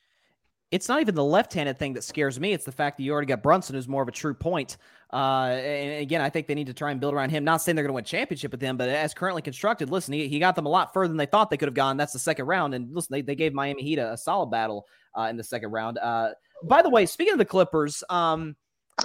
It's 0.71 0.87
not 0.87 1.01
even 1.01 1.15
the 1.15 1.23
left-handed 1.23 1.77
thing 1.77 1.93
that 1.93 2.03
scares 2.03 2.39
me. 2.39 2.53
It's 2.53 2.63
the 2.63 2.71
fact 2.71 2.97
that 2.97 3.03
you 3.03 3.11
already 3.11 3.27
got 3.27 3.43
Brunson, 3.43 3.75
who's 3.75 3.89
more 3.89 4.01
of 4.01 4.07
a 4.07 4.13
true 4.13 4.33
point. 4.33 4.77
Uh, 5.11 5.49
and 5.51 6.01
again, 6.01 6.21
I 6.21 6.29
think 6.29 6.47
they 6.47 6.55
need 6.55 6.67
to 6.67 6.73
try 6.73 6.91
and 6.91 7.01
build 7.01 7.13
around 7.13 7.29
him. 7.29 7.43
Not 7.43 7.61
saying 7.61 7.75
they're 7.75 7.83
going 7.83 7.91
to 7.91 7.95
win 7.95 8.05
championship 8.05 8.51
with 8.51 8.61
him, 8.61 8.77
but 8.77 8.87
as 8.87 9.13
currently 9.13 9.41
constructed, 9.41 9.89
listen, 9.89 10.13
he, 10.13 10.29
he 10.29 10.39
got 10.39 10.55
them 10.55 10.65
a 10.65 10.69
lot 10.69 10.93
further 10.93 11.09
than 11.09 11.17
they 11.17 11.25
thought 11.25 11.49
they 11.49 11.57
could 11.57 11.67
have 11.67 11.73
gone. 11.73 11.97
That's 11.97 12.13
the 12.13 12.19
second 12.19 12.45
round, 12.45 12.73
and 12.73 12.95
listen, 12.95 13.11
they, 13.11 13.21
they 13.21 13.35
gave 13.35 13.53
Miami 13.53 13.83
Heat 13.83 13.99
a, 13.99 14.13
a 14.13 14.17
solid 14.17 14.49
battle 14.49 14.85
uh, 15.17 15.23
in 15.23 15.35
the 15.35 15.43
second 15.43 15.71
round. 15.71 15.97
Uh, 15.97 16.29
by 16.63 16.81
the 16.81 16.89
way, 16.89 17.05
speaking 17.05 17.33
of 17.33 17.39
the 17.39 17.45
Clippers, 17.45 18.03
um, 18.09 18.55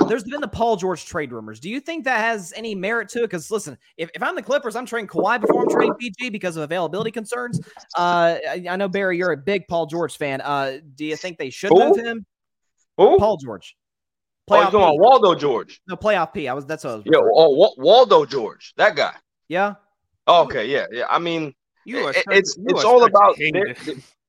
there's 0.09 0.25
been 0.25 0.41
the 0.41 0.49
Paul 0.49 0.77
George 0.77 1.05
trade 1.05 1.33
rumors. 1.33 1.61
Do 1.61 1.69
you 1.71 1.81
think 1.81 2.05
that 2.05 2.21
has 2.21 2.53
any 2.57 2.75
merit 2.75 3.09
to 3.11 3.21
it? 3.21 3.23
Because 3.23 3.51
listen, 3.51 3.77
if, 3.97 4.11
if 4.15 4.23
I'm 4.23 4.35
the 4.35 4.43
Clippers, 4.43 4.77
I'm 4.77 4.87
trading 4.87 5.09
Kawhi 5.09 5.41
before 5.41 5.63
I'm 5.63 5.69
trading 5.71 5.95
PG 5.95 6.31
because 6.31 6.57
of 6.57 6.63
availability 6.63 7.11
concerns. 7.11 7.61
Uh, 7.97 8.37
I, 8.49 8.65
I 8.71 8.77
know 8.77 8.89
Barry, 8.89 9.19
you're 9.19 9.33
a 9.33 9.37
big 9.37 9.67
Paul 9.69 9.87
George 9.87 10.17
fan. 10.17 10.41
Uh, 10.41 10.79
do 10.95 11.05
you 11.05 11.17
think 11.17 11.39
they 11.39 11.51
should 11.51 11.71
Who? 11.71 11.79
move 11.79 11.97
him? 11.97 12.27
Who? 12.99 13.19
Paul 13.19 13.37
George. 13.37 13.77
Oh, 14.49 14.55
Playoff 14.55 14.71
P. 14.71 14.77
Waldo 14.77 15.35
George? 15.35 15.81
No, 15.89 15.97
playoff 15.97 16.33
P. 16.33 16.47
I 16.47 16.53
was 16.53 16.65
that's 16.67 16.85
what 16.85 16.93
I 16.93 16.97
was. 16.97 17.05
Yeah. 17.07 17.19
Oh, 17.21 17.51
Wa- 17.51 17.75
Waldo 17.79 18.25
George, 18.25 18.75
that 18.77 18.95
guy. 18.95 19.15
Yeah. 19.49 19.75
Oh, 20.29 20.45
okay. 20.45 20.67
Yeah. 20.67 20.87
Yeah. 20.93 21.07
I 21.11 21.19
mean, 21.19 21.53
You 21.85 22.07
are 22.07 22.11
it- 22.11 22.25
it's 22.31 22.57
you 22.57 22.65
it's 22.69 22.85
are 22.85 22.87
all 22.87 23.05
about 23.05 23.37
they're, 23.39 23.75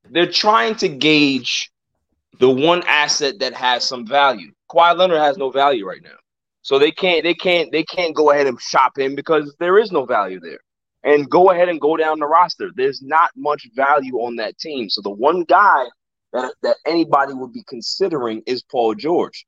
they're 0.09 0.31
trying 0.31 0.75
to 0.75 0.87
gauge 0.87 1.71
the 2.39 2.49
one 2.49 2.83
asset 2.87 3.39
that 3.39 3.53
has 3.53 3.83
some 3.83 4.07
value. 4.07 4.51
Kawhi 4.69 4.97
Leonard 4.97 5.19
has 5.19 5.37
no 5.37 5.49
value 5.49 5.85
right 5.87 6.03
now. 6.03 6.17
So 6.61 6.79
they 6.79 6.91
can't 6.91 7.23
they 7.23 7.33
can't 7.33 7.71
they 7.71 7.83
can't 7.83 8.15
go 8.15 8.31
ahead 8.31 8.47
and 8.47 8.59
shop 8.59 8.97
him 8.97 9.15
because 9.15 9.55
there 9.59 9.77
is 9.77 9.91
no 9.91 10.05
value 10.05 10.39
there. 10.39 10.59
And 11.03 11.29
go 11.29 11.51
ahead 11.51 11.69
and 11.69 11.79
go 11.79 11.95
down 11.95 12.19
the 12.19 12.25
roster. 12.25 12.71
There's 12.75 13.01
not 13.01 13.29
much 13.37 13.67
value 13.73 14.15
on 14.15 14.35
that 14.37 14.57
team. 14.57 14.89
So 14.89 15.01
the 15.01 15.09
one 15.09 15.43
guy 15.43 15.85
that 16.33 16.53
that 16.63 16.75
anybody 16.85 17.33
would 17.33 17.53
be 17.53 17.63
considering 17.67 18.43
is 18.45 18.63
Paul 18.63 18.95
George. 18.95 19.45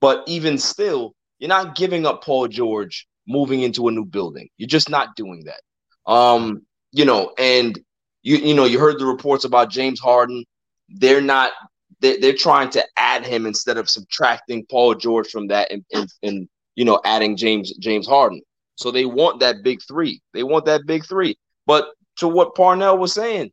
But 0.00 0.24
even 0.26 0.58
still, 0.58 1.14
you're 1.38 1.48
not 1.48 1.74
giving 1.74 2.04
up 2.04 2.22
Paul 2.22 2.48
George 2.48 3.06
moving 3.26 3.62
into 3.62 3.88
a 3.88 3.90
new 3.90 4.04
building. 4.04 4.48
You're 4.58 4.68
just 4.68 4.90
not 4.90 5.16
doing 5.16 5.44
that. 5.44 6.10
Um, 6.10 6.66
you 6.92 7.04
know, 7.04 7.32
and 7.38 7.78
you 8.22 8.36
you 8.36 8.54
know, 8.54 8.64
you 8.64 8.78
heard 8.78 8.98
the 8.98 9.06
reports 9.06 9.44
about 9.44 9.70
James 9.70 10.00
Harden. 10.00 10.44
They're 10.88 11.20
not 11.20 11.52
they're, 12.00 12.20
they're 12.20 12.32
trying 12.34 12.70
to 12.70 12.84
add 12.96 13.26
him 13.26 13.46
instead 13.46 13.76
of 13.76 13.90
subtracting 13.90 14.66
Paul 14.70 14.94
George 14.94 15.28
from 15.28 15.48
that 15.48 15.70
and, 15.70 15.84
and, 15.92 16.08
and 16.22 16.48
you 16.74 16.84
know 16.84 17.00
adding 17.04 17.36
James 17.36 17.76
James 17.78 18.06
Harden. 18.06 18.40
So 18.76 18.90
they 18.90 19.04
want 19.04 19.40
that 19.40 19.62
big 19.62 19.80
three. 19.86 20.20
They 20.34 20.44
want 20.44 20.66
that 20.66 20.86
big 20.86 21.04
three. 21.04 21.36
But 21.66 21.88
to 22.18 22.28
what 22.28 22.54
Parnell 22.54 22.98
was 22.98 23.12
saying, 23.12 23.50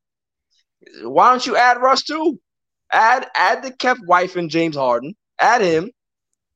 why 1.02 1.30
don't 1.30 1.46
you 1.46 1.56
add 1.56 1.82
Russ 1.82 2.04
too? 2.04 2.40
Add 2.92 3.28
add 3.36 3.64
the 3.64 3.72
kept 3.72 4.02
wife 4.06 4.36
and 4.36 4.50
James 4.50 4.76
Harden, 4.76 5.16
add 5.40 5.62
him, 5.62 5.90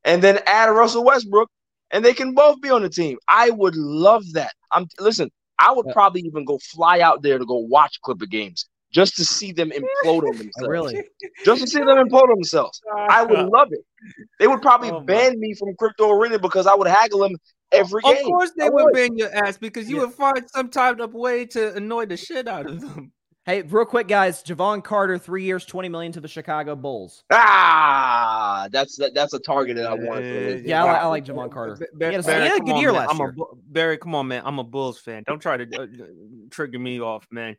and 0.04 0.22
then 0.22 0.40
add 0.46 0.70
Russell 0.70 1.04
Westbrook, 1.04 1.50
and 1.92 2.06
they 2.06 2.14
can 2.14 2.34
both 2.34 2.62
be 2.62 2.70
on 2.70 2.84
the 2.84 2.90
team. 2.90 3.18
I 3.28 3.50
would 3.50 3.76
love 3.76 4.24
that. 4.34 4.54
I'm 4.72 4.88
listen. 5.00 5.32
I 5.62 5.74
would 5.74 5.88
probably 5.92 6.22
even 6.22 6.46
go 6.46 6.58
fly 6.60 7.02
out 7.02 7.22
there 7.22 7.38
to 7.38 7.46
go 7.46 7.58
watch 7.58 8.00
Clipper 8.02 8.28
games 8.28 8.70
just 8.92 9.16
to 9.18 9.26
see 9.26 9.52
them 9.52 9.72
implode 9.72 10.24
on 10.28 10.38
themselves. 10.38 10.68
Really? 10.68 11.04
Just 11.46 11.62
to 11.62 11.68
see 11.68 11.80
them 11.80 11.98
implode 11.98 12.24
on 12.30 12.36
themselves. 12.36 12.82
I 13.10 13.24
would 13.24 13.40
love 13.50 13.70
it. 13.72 13.82
They 14.40 14.48
would 14.48 14.62
probably 14.62 14.92
Oh, 14.92 15.02
ban 15.02 15.40
me 15.40 15.54
from 15.54 15.76
crypto 15.76 16.10
arena 16.12 16.40
because 16.40 16.68
I 16.68 16.76
would 16.76 16.88
haggle 16.88 17.20
them 17.20 17.36
every 17.72 18.02
Of 18.04 18.14
game. 18.16 18.26
Of 18.26 18.32
course 18.32 18.52
they 18.58 18.70
would 18.70 18.86
would. 18.86 18.94
ban 18.94 19.18
your 19.18 19.34
ass 19.34 19.58
because 19.58 19.90
you 19.90 19.98
Yeah. 19.98 20.06
would 20.06 20.14
find 20.14 20.50
some 20.50 20.70
type 20.70 21.00
of 21.00 21.14
way 21.14 21.46
to 21.48 21.76
annoy 21.76 22.06
the 22.06 22.18
shit 22.18 22.48
out 22.48 22.66
of 22.66 22.82
them. 22.82 23.12
Hey, 23.46 23.64
real 23.64 23.86
quick, 23.86 24.08
guys. 24.08 24.44
Jevon 24.44 24.84
Carter, 24.84 25.18
three 25.18 25.44
years, 25.44 25.66
twenty 25.66 25.90
million 25.90 26.12
to 26.12 26.20
the 26.22 26.28
Chicago 26.28 26.76
Bulls. 26.76 27.24
Ah, 27.32 28.68
that's 28.72 28.96
that, 28.98 29.14
that's 29.14 29.34
a 29.34 29.40
target 29.40 29.76
that 29.78 29.88
I 29.88 29.94
want. 29.94 30.24
for 30.26 30.68
Yeah, 30.68 30.84
I, 30.84 30.92
like, 30.92 31.02
I 31.02 31.06
like 31.08 31.26
Jevon 31.26 31.52
Carter. 31.52 31.88
Ba- 31.94 32.08
He 32.10 32.14
had 32.16 32.24
a, 32.24 32.28
Barry, 32.28 32.42
he 32.44 32.48
had 32.50 32.58
a 32.62 32.64
good 32.64 32.72
on, 32.76 32.82
year 32.82 32.92
man. 32.92 33.02
last 33.02 33.12
I'm 33.12 33.18
year. 33.20 33.36
A, 33.40 33.56
Barry, 33.68 33.98
come 33.98 34.14
on, 34.16 34.28
man. 34.28 34.44
I'm 34.46 34.60
a 34.60 34.64
Bulls 34.64 35.00
fan. 35.00 35.24
Don't 35.26 35.40
try 35.40 35.58
to 35.58 35.82
uh, 35.82 35.88
trigger 36.52 36.78
me 36.80 37.00
off, 37.02 37.26
man. 37.32 37.56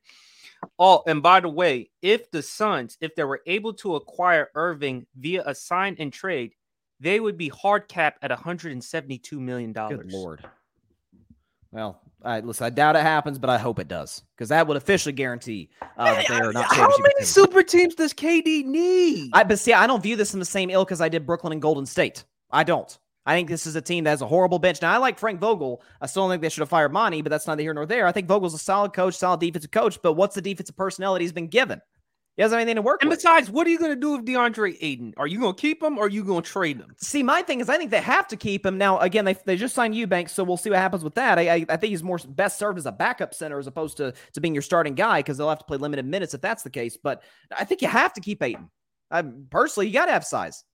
Oh, 0.78 1.02
and 1.06 1.22
by 1.22 1.40
the 1.40 1.48
way, 1.48 1.90
if 2.02 2.30
the 2.30 2.42
Suns, 2.42 2.96
if 3.00 3.14
they 3.14 3.24
were 3.24 3.42
able 3.46 3.72
to 3.74 3.96
acquire 3.96 4.48
Irving 4.54 5.06
via 5.16 5.42
a 5.46 5.54
sign 5.54 5.96
and 5.98 6.12
trade, 6.12 6.54
they 7.00 7.20
would 7.20 7.36
be 7.36 7.48
hard 7.48 7.88
capped 7.88 8.22
at 8.22 8.30
172 8.30 9.40
million 9.40 9.72
dollars. 9.72 9.98
Good 9.98 10.12
lord. 10.12 10.44
Well, 11.72 12.00
I 12.22 12.40
listen. 12.40 12.66
I 12.66 12.70
doubt 12.70 12.96
it 12.96 13.02
happens, 13.02 13.38
but 13.38 13.48
I 13.48 13.56
hope 13.56 13.78
it 13.78 13.88
does 13.88 14.22
because 14.36 14.48
that 14.48 14.66
would 14.66 14.76
officially 14.76 15.12
guarantee 15.12 15.70
uh, 15.96 16.14
that 16.14 16.28
they 16.28 16.34
are 16.34 16.52
not. 16.52 16.64
How 16.66 16.82
many 16.82 16.96
contenders. 16.96 17.28
super 17.28 17.62
teams 17.62 17.94
does 17.94 18.12
KD 18.12 18.64
need? 18.64 19.30
I 19.32 19.44
but 19.44 19.58
see, 19.58 19.72
I 19.72 19.86
don't 19.86 20.02
view 20.02 20.16
this 20.16 20.34
in 20.34 20.40
the 20.40 20.46
same 20.46 20.68
ilk 20.70 20.92
as 20.92 21.00
I 21.00 21.08
did 21.08 21.24
Brooklyn 21.26 21.52
and 21.52 21.62
Golden 21.62 21.86
State. 21.86 22.24
I 22.50 22.64
don't. 22.64 22.98
I 23.30 23.34
think 23.34 23.48
this 23.48 23.64
is 23.64 23.76
a 23.76 23.80
team 23.80 24.02
that 24.04 24.10
has 24.10 24.22
a 24.22 24.26
horrible 24.26 24.58
bench. 24.58 24.82
Now 24.82 24.92
I 24.92 24.96
like 24.96 25.16
Frank 25.16 25.38
Vogel. 25.38 25.82
I 26.00 26.06
still 26.06 26.24
don't 26.24 26.32
think 26.32 26.42
they 26.42 26.48
should 26.48 26.62
have 26.62 26.68
fired 26.68 26.92
Monty, 26.92 27.22
but 27.22 27.30
that's 27.30 27.46
neither 27.46 27.62
here 27.62 27.72
nor 27.72 27.86
there. 27.86 28.08
I 28.08 28.10
think 28.10 28.26
Vogel's 28.26 28.54
a 28.54 28.58
solid 28.58 28.92
coach, 28.92 29.14
solid 29.14 29.38
defensive 29.38 29.70
coach. 29.70 30.02
But 30.02 30.14
what's 30.14 30.34
the 30.34 30.42
defensive 30.42 30.76
personnel 30.76 31.12
that 31.12 31.22
he's 31.22 31.30
been 31.30 31.46
given? 31.46 31.80
He 32.36 32.42
doesn't 32.42 32.58
have 32.58 32.62
anything 32.62 32.74
to 32.74 32.82
work 32.82 33.02
and 33.02 33.08
with. 33.08 33.20
besides, 33.20 33.48
what 33.48 33.68
are 33.68 33.70
you 33.70 33.78
going 33.78 33.92
to 33.92 34.00
do 34.00 34.16
with 34.16 34.26
DeAndre 34.26 34.78
Ayton? 34.80 35.14
Are 35.16 35.28
you 35.28 35.38
going 35.38 35.54
to 35.54 35.60
keep 35.60 35.80
him 35.80 35.96
or 35.96 36.06
are 36.06 36.08
you 36.08 36.24
going 36.24 36.42
to 36.42 36.50
trade 36.50 36.78
him? 36.78 36.92
See, 36.96 37.22
my 37.22 37.40
thing 37.42 37.60
is, 37.60 37.68
I 37.68 37.78
think 37.78 37.92
they 37.92 38.00
have 38.00 38.26
to 38.28 38.36
keep 38.36 38.66
him. 38.66 38.78
Now, 38.78 38.98
again, 38.98 39.24
they, 39.24 39.34
they 39.46 39.56
just 39.56 39.76
signed 39.76 39.94
Eubanks, 39.94 40.32
so 40.32 40.42
we'll 40.42 40.56
see 40.56 40.70
what 40.70 40.80
happens 40.80 41.04
with 41.04 41.14
that. 41.14 41.38
I, 41.38 41.54
I, 41.54 41.66
I 41.68 41.76
think 41.76 41.90
he's 41.90 42.02
more 42.02 42.18
best 42.26 42.58
served 42.58 42.78
as 42.78 42.86
a 42.86 42.92
backup 42.92 43.32
center 43.32 43.60
as 43.60 43.68
opposed 43.68 43.96
to, 43.98 44.12
to 44.32 44.40
being 44.40 44.56
your 44.56 44.62
starting 44.62 44.96
guy 44.96 45.20
because 45.20 45.38
they'll 45.38 45.48
have 45.48 45.60
to 45.60 45.64
play 45.64 45.76
limited 45.76 46.04
minutes 46.04 46.34
if 46.34 46.40
that's 46.40 46.64
the 46.64 46.70
case. 46.70 46.96
But 46.96 47.22
I 47.56 47.64
think 47.64 47.80
you 47.80 47.86
have 47.86 48.12
to 48.14 48.20
keep 48.20 48.42
Ayton. 48.42 48.70
I, 49.08 49.22
personally, 49.22 49.86
you 49.86 49.92
got 49.92 50.06
to 50.06 50.12
have 50.12 50.24
size. 50.24 50.64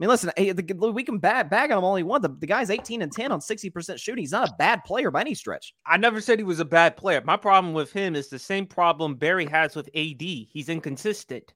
I 0.00 0.02
mean, 0.02 0.08
listen, 0.08 0.30
eh, 0.38 0.54
we 0.54 1.02
can 1.04 1.18
bag, 1.18 1.50
bag 1.50 1.70
on 1.70 1.76
him 1.76 1.84
all 1.84 1.94
he 1.94 2.02
want. 2.02 2.22
The, 2.22 2.30
the 2.30 2.46
guy's 2.46 2.70
18 2.70 3.02
and 3.02 3.12
10 3.12 3.32
on 3.32 3.38
60% 3.40 3.98
shooting. 3.98 4.22
He's 4.22 4.32
not 4.32 4.48
a 4.48 4.54
bad 4.58 4.82
player 4.82 5.10
by 5.10 5.20
any 5.20 5.34
stretch. 5.34 5.74
I 5.84 5.98
never 5.98 6.22
said 6.22 6.38
he 6.38 6.42
was 6.44 6.58
a 6.58 6.64
bad 6.64 6.96
player. 6.96 7.20
My 7.22 7.36
problem 7.36 7.74
with 7.74 7.92
him 7.92 8.16
is 8.16 8.28
the 8.28 8.38
same 8.38 8.64
problem 8.64 9.16
Barry 9.16 9.44
has 9.44 9.76
with 9.76 9.90
AD. 9.94 10.22
He's 10.22 10.70
inconsistent. 10.70 11.52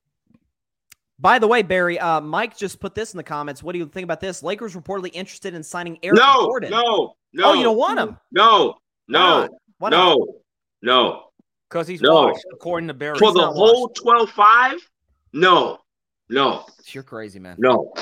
By 1.19 1.39
the 1.39 1.47
way, 1.49 1.63
Barry, 1.63 1.99
uh, 1.99 2.21
Mike 2.21 2.55
just 2.55 2.81
put 2.81 2.95
this 2.95 3.15
in 3.15 3.17
the 3.17 3.23
comments. 3.23 3.63
What 3.63 3.73
do 3.73 3.79
you 3.79 3.87
think 3.87 4.05
about 4.05 4.21
this? 4.21 4.43
Lakers 4.43 4.75
reportedly 4.75 5.11
interested 5.15 5.55
in 5.55 5.63
signing 5.63 5.99
Eric 6.03 6.19
No, 6.19 6.45
Gordon. 6.45 6.71
no, 6.71 7.15
no. 7.33 7.45
Oh, 7.47 7.55
you 7.55 7.63
don't 7.63 7.79
want 7.79 7.99
him? 7.99 8.19
No, 8.31 8.75
no, 9.09 9.19
not? 9.41 9.51
Why 9.79 9.89
not? 9.89 10.19
no, 10.19 10.27
no. 10.83 11.23
Because 11.71 11.89
he's 11.89 12.03
No. 12.03 12.27
washed, 12.27 12.45
according 12.53 12.89
to 12.89 12.95
Barry. 12.95 13.19
For 13.19 13.33
the 13.33 13.47
whole 13.47 13.89
12 13.89 14.29
5? 14.33 14.75
No, 15.33 15.79
no, 16.29 16.67
You're 16.89 17.03
crazy, 17.05 17.39
man. 17.39 17.57
no, 17.59 17.93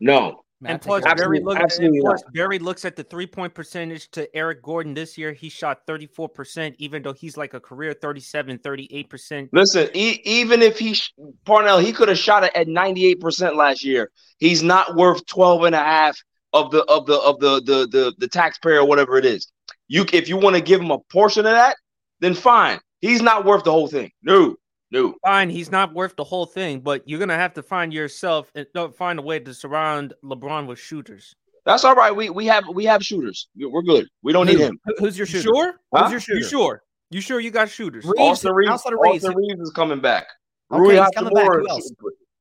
no. 0.00 0.42
And 0.64 0.80
plus, 0.80 1.04
Barry 1.04 1.38
Absolutely- 1.38 1.40
look, 1.42 1.58
and 1.58 2.00
plus. 2.00 2.22
Barry 2.34 2.58
looks 2.58 2.84
at 2.84 2.96
the 2.96 3.04
three 3.04 3.28
point 3.28 3.54
percentage 3.54 4.10
to 4.10 4.28
Eric 4.34 4.60
Gordon 4.60 4.92
this 4.92 5.16
year. 5.16 5.32
He 5.32 5.48
shot 5.48 5.86
34%, 5.86 6.74
even 6.78 7.00
though 7.02 7.12
he's 7.12 7.36
like 7.36 7.54
a 7.54 7.60
career 7.60 7.92
37, 7.92 8.58
38%. 8.58 9.48
Listen, 9.52 9.88
e- 9.94 10.20
even 10.24 10.60
if 10.62 10.76
he 10.76 10.94
sh- 10.94 11.12
Parnell, 11.44 11.78
he 11.78 11.92
could 11.92 12.08
have 12.08 12.18
shot 12.18 12.42
it 12.42 12.50
at 12.56 12.66
98% 12.66 13.54
last 13.54 13.84
year. 13.84 14.10
He's 14.38 14.60
not 14.64 14.96
worth 14.96 15.24
12 15.26 15.62
and 15.62 15.76
a 15.76 15.78
half 15.78 16.20
of 16.52 16.72
the 16.72 16.82
of 16.86 17.06
the 17.06 17.20
of 17.20 17.38
the 17.38 17.60
the 17.60 17.86
the, 17.86 18.14
the 18.18 18.26
taxpayer 18.28 18.80
or 18.80 18.84
whatever 18.84 19.16
it 19.16 19.24
is. 19.24 19.52
You 19.86 20.06
if 20.12 20.28
you 20.28 20.36
want 20.38 20.56
to 20.56 20.62
give 20.62 20.80
him 20.80 20.90
a 20.90 20.98
portion 20.98 21.46
of 21.46 21.52
that, 21.52 21.76
then 22.18 22.34
fine. 22.34 22.80
He's 23.00 23.22
not 23.22 23.44
worth 23.44 23.62
the 23.62 23.70
whole 23.70 23.86
thing. 23.86 24.10
No. 24.22 24.56
No. 24.90 25.14
Fine, 25.24 25.50
he's 25.50 25.70
not 25.70 25.92
worth 25.92 26.16
the 26.16 26.24
whole 26.24 26.46
thing, 26.46 26.80
but 26.80 27.06
you're 27.06 27.18
going 27.18 27.28
to 27.28 27.34
have 27.34 27.52
to 27.54 27.62
find 27.62 27.92
yourself 27.92 28.50
and 28.54 28.66
uh, 28.74 28.88
find 28.88 29.18
a 29.18 29.22
way 29.22 29.38
to 29.38 29.52
surround 29.52 30.14
LeBron 30.24 30.66
with 30.66 30.78
shooters. 30.78 31.34
That's 31.66 31.84
all 31.84 31.94
right. 31.94 32.14
We 32.14 32.30
we 32.30 32.46
have 32.46 32.64
we 32.72 32.86
have 32.86 33.02
shooters. 33.04 33.48
We- 33.54 33.66
We're 33.66 33.82
good. 33.82 34.06
We 34.22 34.32
don't 34.32 34.46
need 34.46 34.58
him. 34.58 34.78
Who's 34.98 35.18
your 35.18 35.26
shooter? 35.26 35.42
sure? 35.42 35.74
Huh? 35.94 36.04
Who's 36.04 36.12
your 36.12 36.20
shooter? 36.20 36.38
You 36.38 36.44
sure? 36.44 36.82
You 37.10 37.20
sure 37.20 37.40
you 37.40 37.50
got 37.50 37.68
shooters? 37.68 38.04
Reaves, 38.04 38.18
Austin 38.18 38.52
Reaves, 38.54 38.70
outside 38.70 38.92
of 38.94 39.00
Reaves, 39.02 39.24
Austin 39.24 39.36
Reaves 39.38 39.60
is 39.60 39.70
coming 39.72 40.00
back. 40.00 40.26
Okay, 40.72 40.80
Rui 40.80 40.96
he's 40.96 41.08
coming. 41.14 41.32
Hachimura, 41.34 41.80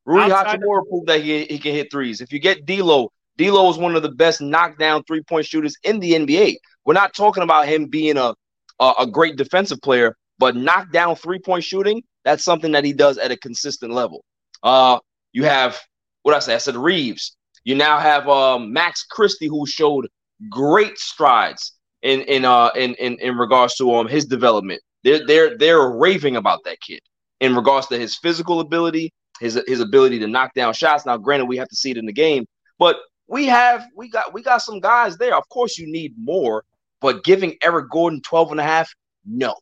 Rui 0.06 0.22
Outside 0.22 0.56
of- 0.56 0.62
Hachimura 0.62 0.88
proved 0.90 1.08
that 1.08 1.22
he, 1.22 1.44
he 1.46 1.60
can 1.60 1.74
hit 1.74 1.92
threes. 1.92 2.22
If 2.22 2.32
you 2.32 2.40
get 2.40 2.66
D'Lo, 2.66 3.12
D'Lo 3.38 3.70
is 3.70 3.78
one 3.78 3.96
of 3.98 4.02
the 4.04 4.12
best 4.12 4.40
knockdown 4.42 5.04
three 5.06 5.24
point 5.24 5.46
shooters 5.46 5.76
in 5.84 6.00
the 6.00 6.14
NBA. 6.14 6.56
We're 6.86 6.94
not 6.94 7.14
talking 7.14 7.44
about 7.44 7.68
him 7.68 7.88
being 7.88 8.18
a 8.18 8.34
a, 8.80 8.94
a 9.00 9.08
great 9.08 9.36
defensive 9.38 9.80
player, 9.82 10.16
but 10.40 10.56
knockdown 10.56 11.16
three 11.16 11.40
point 11.40 11.64
shooting 11.64 12.02
that's 12.28 12.44
something 12.44 12.74
that 12.74 12.84
he 12.84 12.92
does 12.92 13.18
at 13.18 13.32
a 13.32 13.38
consistent 13.38 13.94
level. 13.94 14.26
Uh, 14.62 15.00
you 15.32 15.46
have 15.46 15.80
what 16.24 16.36
I 16.36 16.40
said. 16.40 16.56
I 16.56 16.58
said 16.58 16.76
Reaves. 16.76 17.38
You 17.64 17.76
now 17.76 18.00
have 18.00 18.28
um, 18.28 18.74
Max 18.74 19.06
Christie, 19.06 19.48
who 19.48 19.66
showed 19.66 20.10
great 20.50 20.98
strides 20.98 21.72
in 22.02 22.22
in 22.22 22.44
uh 22.44 22.70
in 22.76 22.96
in, 22.96 23.18
in 23.20 23.38
regards 23.38 23.76
to 23.76 23.96
um 23.96 24.10
his 24.10 24.26
development. 24.26 24.82
They're 25.06 25.26
they're 25.26 25.58
they're 25.58 25.90
raving 25.90 26.36
about 26.36 26.66
that 26.66 26.82
kid 26.82 27.00
in 27.40 27.56
regards 27.56 27.88
to 27.88 27.98
his 27.98 28.16
physical 28.16 28.60
ability, 28.60 29.14
his 29.40 29.58
his 29.66 29.80
ability 29.80 30.20
to 30.20 30.28
knock 30.28 30.54
down 30.54 30.74
shots. 30.74 31.06
Now, 31.06 31.16
granted, 31.16 31.46
we 31.46 31.56
have 31.56 31.70
to 31.70 31.76
see 31.78 31.92
it 31.92 31.98
in 31.98 32.06
the 32.06 32.14
game, 32.14 32.46
but 32.78 32.98
we 33.28 33.46
have 33.46 33.86
we 33.96 34.10
got 34.10 34.34
we 34.34 34.42
got 34.44 34.58
some 34.58 34.82
guys 34.82 35.18
there. 35.18 35.36
Of 35.36 35.48
course, 35.48 35.78
you 35.78 35.90
need 35.90 36.14
more, 36.18 36.66
but 37.00 37.24
giving 37.24 37.56
Eric 37.64 37.90
Gordon 37.90 38.22
12 38.22 38.52
and 38.52 38.60
a 38.60 38.64
half, 38.64 38.94
no. 39.26 39.56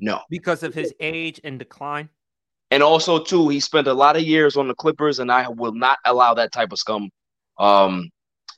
No. 0.00 0.20
Because 0.30 0.62
of 0.62 0.74
his 0.74 0.92
age 1.00 1.40
and 1.44 1.58
decline. 1.58 2.08
And 2.70 2.82
also, 2.82 3.18
too, 3.18 3.48
he 3.48 3.60
spent 3.60 3.86
a 3.86 3.94
lot 3.94 4.16
of 4.16 4.22
years 4.22 4.56
on 4.56 4.68
the 4.68 4.74
Clippers, 4.74 5.18
and 5.20 5.32
I 5.32 5.48
will 5.48 5.72
not 5.72 5.98
allow 6.04 6.34
that 6.34 6.52
type 6.52 6.70
of 6.72 6.78
scum 6.78 7.08
um, 7.58 8.10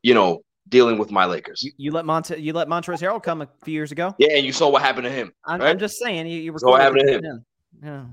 you 0.03 0.15
know, 0.15 0.43
dealing 0.69 0.99
with 0.99 1.11
my 1.11 1.25
Lakers. 1.27 1.63
You, 1.63 1.73
you 1.77 1.91
let 1.93 2.05
Monte, 2.05 2.37
you 2.41 2.53
let 2.53 2.69
Montrezl 2.69 2.99
Harrell 3.01 3.23
come 3.23 3.41
a 3.43 3.49
few 3.65 3.73
years 3.75 3.93
ago. 3.93 4.15
Yeah, 4.19 4.37
and 4.37 4.45
you 4.45 4.53
saw 4.53 4.69
what 4.69 4.83
happened 4.83 5.05
to 5.05 5.11
him. 5.11 5.33
I'm, 5.45 5.61
right? 5.61 5.71
I'm 5.71 5.79
just 5.79 5.99
saying. 5.99 6.27
You, 6.27 6.41
you 6.41 6.59
So 6.59 6.69
what 6.69 6.81
happened 6.81 7.03
to 7.07 7.13
him? 7.15 7.23
Yeah. 7.83 7.89
yeah. 7.89 8.05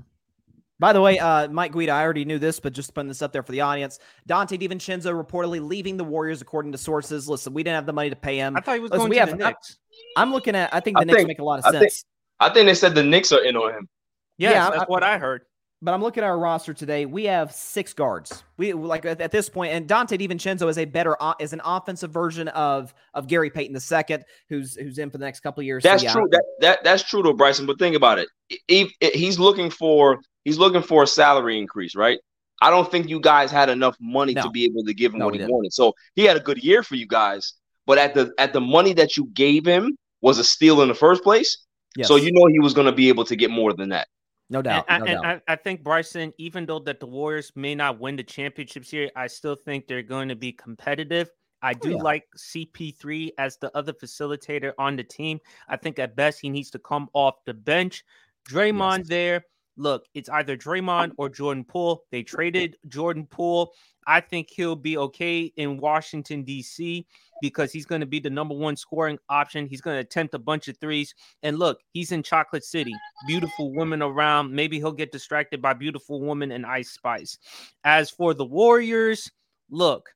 By 0.80 0.92
the 0.92 1.00
way, 1.00 1.18
uh, 1.18 1.48
Mike 1.48 1.72
Guida, 1.72 1.90
I 1.92 2.02
already 2.04 2.24
knew 2.24 2.38
this, 2.38 2.60
but 2.60 2.72
just 2.72 2.94
putting 2.94 3.08
this 3.08 3.20
up 3.20 3.32
there 3.32 3.42
for 3.42 3.50
the 3.52 3.62
audience. 3.62 3.98
Donte 4.28 4.58
DiVincenzo 4.60 5.12
reportedly 5.20 5.60
leaving 5.66 5.96
the 5.96 6.04
Warriors, 6.04 6.40
according 6.40 6.70
to 6.72 6.78
sources. 6.78 7.28
Listen, 7.28 7.52
we 7.52 7.64
didn't 7.64 7.74
have 7.74 7.86
the 7.86 7.92
money 7.92 8.10
to 8.10 8.16
pay 8.16 8.36
him. 8.36 8.56
I 8.56 8.60
thought 8.60 8.74
he 8.76 8.80
was 8.80 8.92
Listen, 8.92 9.00
going 9.00 9.10
we 9.10 9.16
to 9.16 9.20
have, 9.20 9.36
the 9.36 9.44
I'm- 9.44 9.52
Knicks. 9.54 9.78
I'm 10.16 10.32
looking 10.32 10.54
at. 10.54 10.72
I 10.72 10.78
think 10.80 10.96
I 10.96 11.00
the 11.00 11.06
Knicks 11.06 11.16
think- 11.16 11.28
make 11.28 11.38
a 11.40 11.44
lot 11.44 11.58
of 11.58 11.64
I 11.66 11.70
sense. 11.72 11.80
think- 11.80 11.92
I 12.40 12.48
think 12.50 12.66
they 12.66 12.74
said 12.74 12.94
the 12.94 13.02
Knicks 13.02 13.32
are 13.32 13.42
in 13.42 13.56
on 13.56 13.72
him. 13.74 13.88
Yes, 14.36 14.52
Yeah, 14.54 14.70
that's 14.70 14.82
I- 14.82 14.86
what 14.86 15.02
I 15.02 15.18
heard. 15.18 15.42
But 15.80 15.94
I'm 15.94 16.02
looking 16.02 16.24
at 16.24 16.26
our 16.26 16.38
roster 16.40 16.74
today. 16.74 17.06
We 17.06 17.26
have 17.26 17.52
six 17.52 17.92
guards. 17.92 18.42
We 18.56 18.72
like 18.72 19.04
at, 19.04 19.20
at 19.20 19.30
this 19.30 19.48
point, 19.48 19.72
and 19.72 19.88
Donte 19.88 20.18
DiVincenzo 20.18 20.68
is 20.68 20.76
a 20.76 20.84
better 20.84 21.16
is 21.38 21.52
an 21.52 21.60
offensive 21.64 22.10
version 22.10 22.48
of 22.48 22.92
of 23.14 23.28
Gary 23.28 23.48
Payton 23.48 23.76
II, 23.76 24.18
who's 24.48 24.74
who's 24.74 24.98
in 24.98 25.08
for 25.08 25.18
the 25.18 25.24
next 25.24 25.38
couple 25.38 25.60
of 25.60 25.66
years. 25.66 25.84
So, 25.84 25.88
That's 25.90 26.02
yeah, 26.02 26.12
true. 26.14 26.26
That, 26.32 26.42
that 26.58 26.78
that's 26.82 27.04
true 27.04 27.22
though, 27.22 27.32
Bryson. 27.32 27.64
But 27.64 27.78
think 27.78 27.94
about 27.94 28.18
it. 28.18 28.28
If, 28.66 28.90
if 29.00 29.14
he's 29.14 29.38
looking 29.38 29.70
for 29.70 30.18
he's 30.44 30.58
looking 30.58 30.82
for 30.82 31.04
a 31.04 31.06
salary 31.06 31.60
increase, 31.60 31.94
right? 31.94 32.18
I 32.60 32.70
don't 32.70 32.90
think 32.90 33.08
you 33.08 33.20
guys 33.20 33.52
had 33.52 33.68
enough 33.68 33.96
money 34.00 34.34
No. 34.34 34.42
to 34.42 34.50
be 34.50 34.64
able 34.64 34.82
to 34.82 34.92
give 34.92 35.12
him 35.12 35.20
No, 35.20 35.26
what 35.26 35.34
he 35.34 35.38
didn't. 35.38 35.52
wanted. 35.54 35.72
So 35.72 35.94
he 36.16 36.24
had 36.24 36.36
a 36.36 36.40
good 36.40 36.58
year 36.58 36.82
for 36.82 36.96
you 36.96 37.06
guys, 37.06 37.52
but 37.86 37.98
at 37.98 38.14
the 38.14 38.32
at 38.36 38.52
the 38.52 38.60
money 38.60 38.94
that 38.94 39.16
you 39.16 39.26
gave 39.32 39.64
him 39.64 39.96
was 40.22 40.40
a 40.40 40.44
steal 40.44 40.82
in 40.82 40.88
the 40.88 40.94
first 40.94 41.22
place. 41.22 41.56
Yes. 41.96 42.08
So 42.08 42.16
you 42.16 42.32
know 42.32 42.46
he 42.46 42.60
was 42.60 42.74
going 42.74 42.86
to 42.86 42.92
be 42.92 43.08
able 43.08 43.24
to 43.24 43.36
get 43.36 43.50
more 43.50 43.72
than 43.72 43.88
that. 43.90 44.08
no 44.50 44.62
doubt. 44.62 44.84
And, 44.88 45.04
no 45.04 45.10
and 45.10 45.22
doubt. 45.22 45.42
I, 45.48 45.52
I 45.52 45.56
think 45.56 45.82
Bryson, 45.82 46.32
even 46.38 46.66
though 46.66 46.78
that 46.80 47.00
the 47.00 47.06
Warriors 47.06 47.52
may 47.54 47.74
not 47.74 47.98
win 47.98 48.16
the 48.16 48.22
championships 48.22 48.90
here, 48.90 49.10
I 49.16 49.26
still 49.26 49.56
think 49.56 49.86
they're 49.86 50.02
going 50.02 50.28
to 50.28 50.36
be 50.36 50.52
competitive. 50.52 51.30
I 51.62 51.72
oh, 51.72 51.78
do 51.80 51.90
yeah. 51.90 51.96
like 51.96 52.24
CP3 52.36 53.30
as 53.38 53.56
the 53.56 53.76
other 53.76 53.92
facilitator 53.92 54.72
on 54.78 54.96
the 54.96 55.04
team. 55.04 55.40
I 55.68 55.76
think 55.76 55.98
at 55.98 56.14
best 56.14 56.40
he 56.40 56.50
needs 56.50 56.70
to 56.70 56.78
come 56.78 57.08
off 57.14 57.44
the 57.46 57.54
bench. 57.54 58.04
Draymond 58.48 59.06
there. 59.06 59.44
Look, 59.76 60.06
it's 60.14 60.28
either 60.28 60.56
Draymond 60.56 61.12
or 61.18 61.28
Jordan 61.28 61.64
Poole. 61.64 62.04
They 62.10 62.22
traded 62.22 62.76
Jordan 62.88 63.26
Poole. 63.26 63.72
I 64.06 64.20
think 64.20 64.48
he'll 64.50 64.74
be 64.74 64.96
okay 64.96 65.52
in 65.56 65.76
Washington, 65.76 66.42
D.C., 66.42 67.06
because 67.40 67.72
he's 67.72 67.86
going 67.86 68.00
to 68.00 68.06
be 68.06 68.20
the 68.20 68.30
number 68.30 68.54
one 68.54 68.76
scoring 68.76 69.18
option. 69.28 69.66
He's 69.66 69.80
going 69.80 69.96
to 69.96 70.00
attempt 70.00 70.34
a 70.34 70.38
bunch 70.38 70.68
of 70.68 70.76
threes. 70.78 71.14
And 71.42 71.58
look, 71.58 71.80
he's 71.92 72.12
in 72.12 72.22
Chocolate 72.22 72.64
City. 72.64 72.92
Beautiful 73.26 73.72
women 73.74 74.02
around. 74.02 74.52
Maybe 74.52 74.78
he'll 74.78 74.92
get 74.92 75.12
distracted 75.12 75.62
by 75.62 75.74
beautiful 75.74 76.20
women 76.20 76.52
and 76.52 76.66
Ice 76.66 76.90
Spice. 76.90 77.38
As 77.84 78.10
for 78.10 78.34
the 78.34 78.44
Warriors, 78.44 79.30
look, 79.70 80.10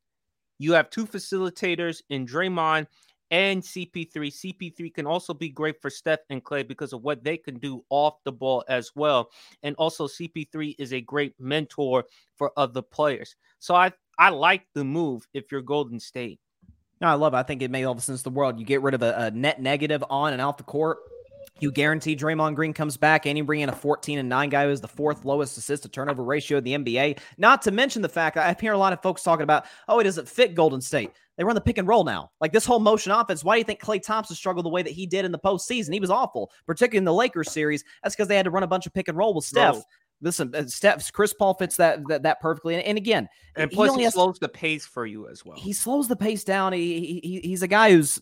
you 0.58 0.72
have 0.72 0.90
two 0.90 1.06
facilitators 1.06 2.02
in 2.10 2.26
Draymond 2.26 2.86
and 3.32 3.62
CP3. 3.62 4.12
CP3 4.12 4.94
can 4.94 5.06
also 5.06 5.34
be 5.34 5.48
great 5.48 5.80
for 5.80 5.90
Steph 5.90 6.20
and 6.30 6.44
Klay 6.44 6.68
because 6.68 6.92
of 6.92 7.02
what 7.02 7.24
they 7.24 7.38
can 7.38 7.58
do 7.58 7.82
off 7.88 8.22
the 8.24 8.30
ball 8.30 8.62
as 8.68 8.92
well. 8.94 9.30
And 9.62 9.74
also, 9.76 10.06
CP3 10.06 10.76
is 10.78 10.92
a 10.92 11.00
great 11.00 11.34
mentor 11.40 12.04
for 12.36 12.52
other 12.56 12.82
players. 12.82 13.34
So 13.58 13.74
I, 13.74 13.92
I 14.18 14.28
like 14.28 14.66
the 14.74 14.84
move 14.84 15.26
if 15.32 15.50
you're 15.50 15.62
Golden 15.62 15.98
State. 15.98 16.38
No, 17.03 17.09
I 17.09 17.14
love 17.14 17.34
it. 17.34 17.36
I 17.36 17.42
think 17.42 17.62
it 17.62 17.70
made 17.72 17.82
all 17.82 17.96
the 17.96 18.00
sense 18.00 18.24
in 18.24 18.32
the 18.32 18.38
world. 18.38 18.61
You 18.61 18.64
get 18.64 18.80
rid 18.80 18.94
of 18.94 19.03
a, 19.03 19.12
a 19.16 19.30
net 19.32 19.61
negative 19.61 20.05
on 20.09 20.32
and 20.32 20.40
off 20.40 20.57
the 20.57 20.62
court. 20.62 20.98
You 21.59 21.72
guarantee 21.72 22.14
Draymond 22.14 22.55
Green 22.55 22.72
comes 22.72 22.96
back 22.96 23.26
and 23.26 23.36
you 23.36 23.42
bring 23.42 23.61
in 23.61 23.68
a 23.68 23.74
14 23.74 24.20
and 24.20 24.28
9 24.28 24.48
guy 24.48 24.64
who 24.64 24.70
is 24.70 24.80
the 24.80 24.88
fourth 24.88 25.24
lowest 25.24 25.59
assist 25.59 25.82
to 25.82 25.88
turnover 25.88 26.22
ratio 26.22 26.59
in 26.59 26.64
the 26.64 26.74
NBA. 26.74 27.18
Not 27.38 27.61
to 27.62 27.72
mention 27.72 28.03
the 28.03 28.09
fact 28.09 28.36
I 28.36 28.57
hear 28.59 28.72
a 28.72 28.78
lot 28.78 28.92
of 28.92 29.03
folks 29.03 29.24
talking 29.24 29.42
about, 29.42 29.66
oh, 29.88 29.98
it 29.98 30.05
doesn't 30.05 30.28
fit 30.28 30.55
Golden 30.55 30.80
State. 30.80 31.11
They 31.36 31.44
run 31.44 31.57
the 31.57 31.61
pick 31.61 31.78
and 31.78 31.88
roll 31.88 32.05
now. 32.05 32.30
Like 32.40 32.53
this 32.53 32.64
whole 32.64 32.78
motion 32.78 33.11
offense. 33.11 33.42
Why 33.42 33.57
do 33.57 33.59
you 33.59 33.64
think 33.64 33.80
Klay 33.80 34.00
Thompson 34.00 34.36
struggled 34.36 34.64
the 34.64 34.70
way 34.70 34.82
that 34.82 34.92
he 34.92 35.07
did 35.07 35.24
in 35.24 35.32
the 35.32 35.38
postseason? 35.38 35.92
He 35.92 36.00
was 36.00 36.11
awful, 36.11 36.53
particularly 36.66 36.98
in 36.98 37.05
the 37.05 37.14
Lakers 37.14 37.50
series. 37.50 37.82
That's 38.03 38.14
because 38.14 38.28
they 38.28 38.36
had 38.36 38.44
to 38.44 38.50
run 38.50 38.62
a 38.62 38.68
bunch 38.68 38.86
of 38.86 38.94
pick 38.94 39.09
and 39.09 39.18
roll 39.18 39.34
with 39.34 39.44
Steph. 39.44 39.76
Listen, 40.22 40.54
uh, 40.54 40.66
Steph, 40.66 41.12
Chris 41.12 41.32
Paul 41.34 41.54
fits 41.54 41.76
that 41.76 42.00
that, 42.08 42.22
that 42.22 42.40
perfectly. 42.40 42.76
And, 42.76 42.84
and 42.84 42.96
again, 42.96 43.28
And 43.56 43.70
he 43.70 43.74
plus, 43.74 43.90
only 43.90 44.02
he 44.02 44.04
has- 44.04 44.14
slows 44.14 44.38
the 44.38 44.48
pace 44.48 44.86
for 44.86 45.04
you 45.04 45.28
as 45.28 45.44
well. 45.44 45.56
he 45.58 45.72
slows 45.72 46.08
the 46.08 46.16
pace 46.16 46.44
down. 46.44 46.72
He, 46.72 47.00
he, 47.00 47.20
he 47.22 47.48
he's 47.48 47.62
a 47.62 47.68
guy 47.68 47.90
who's 47.92 48.20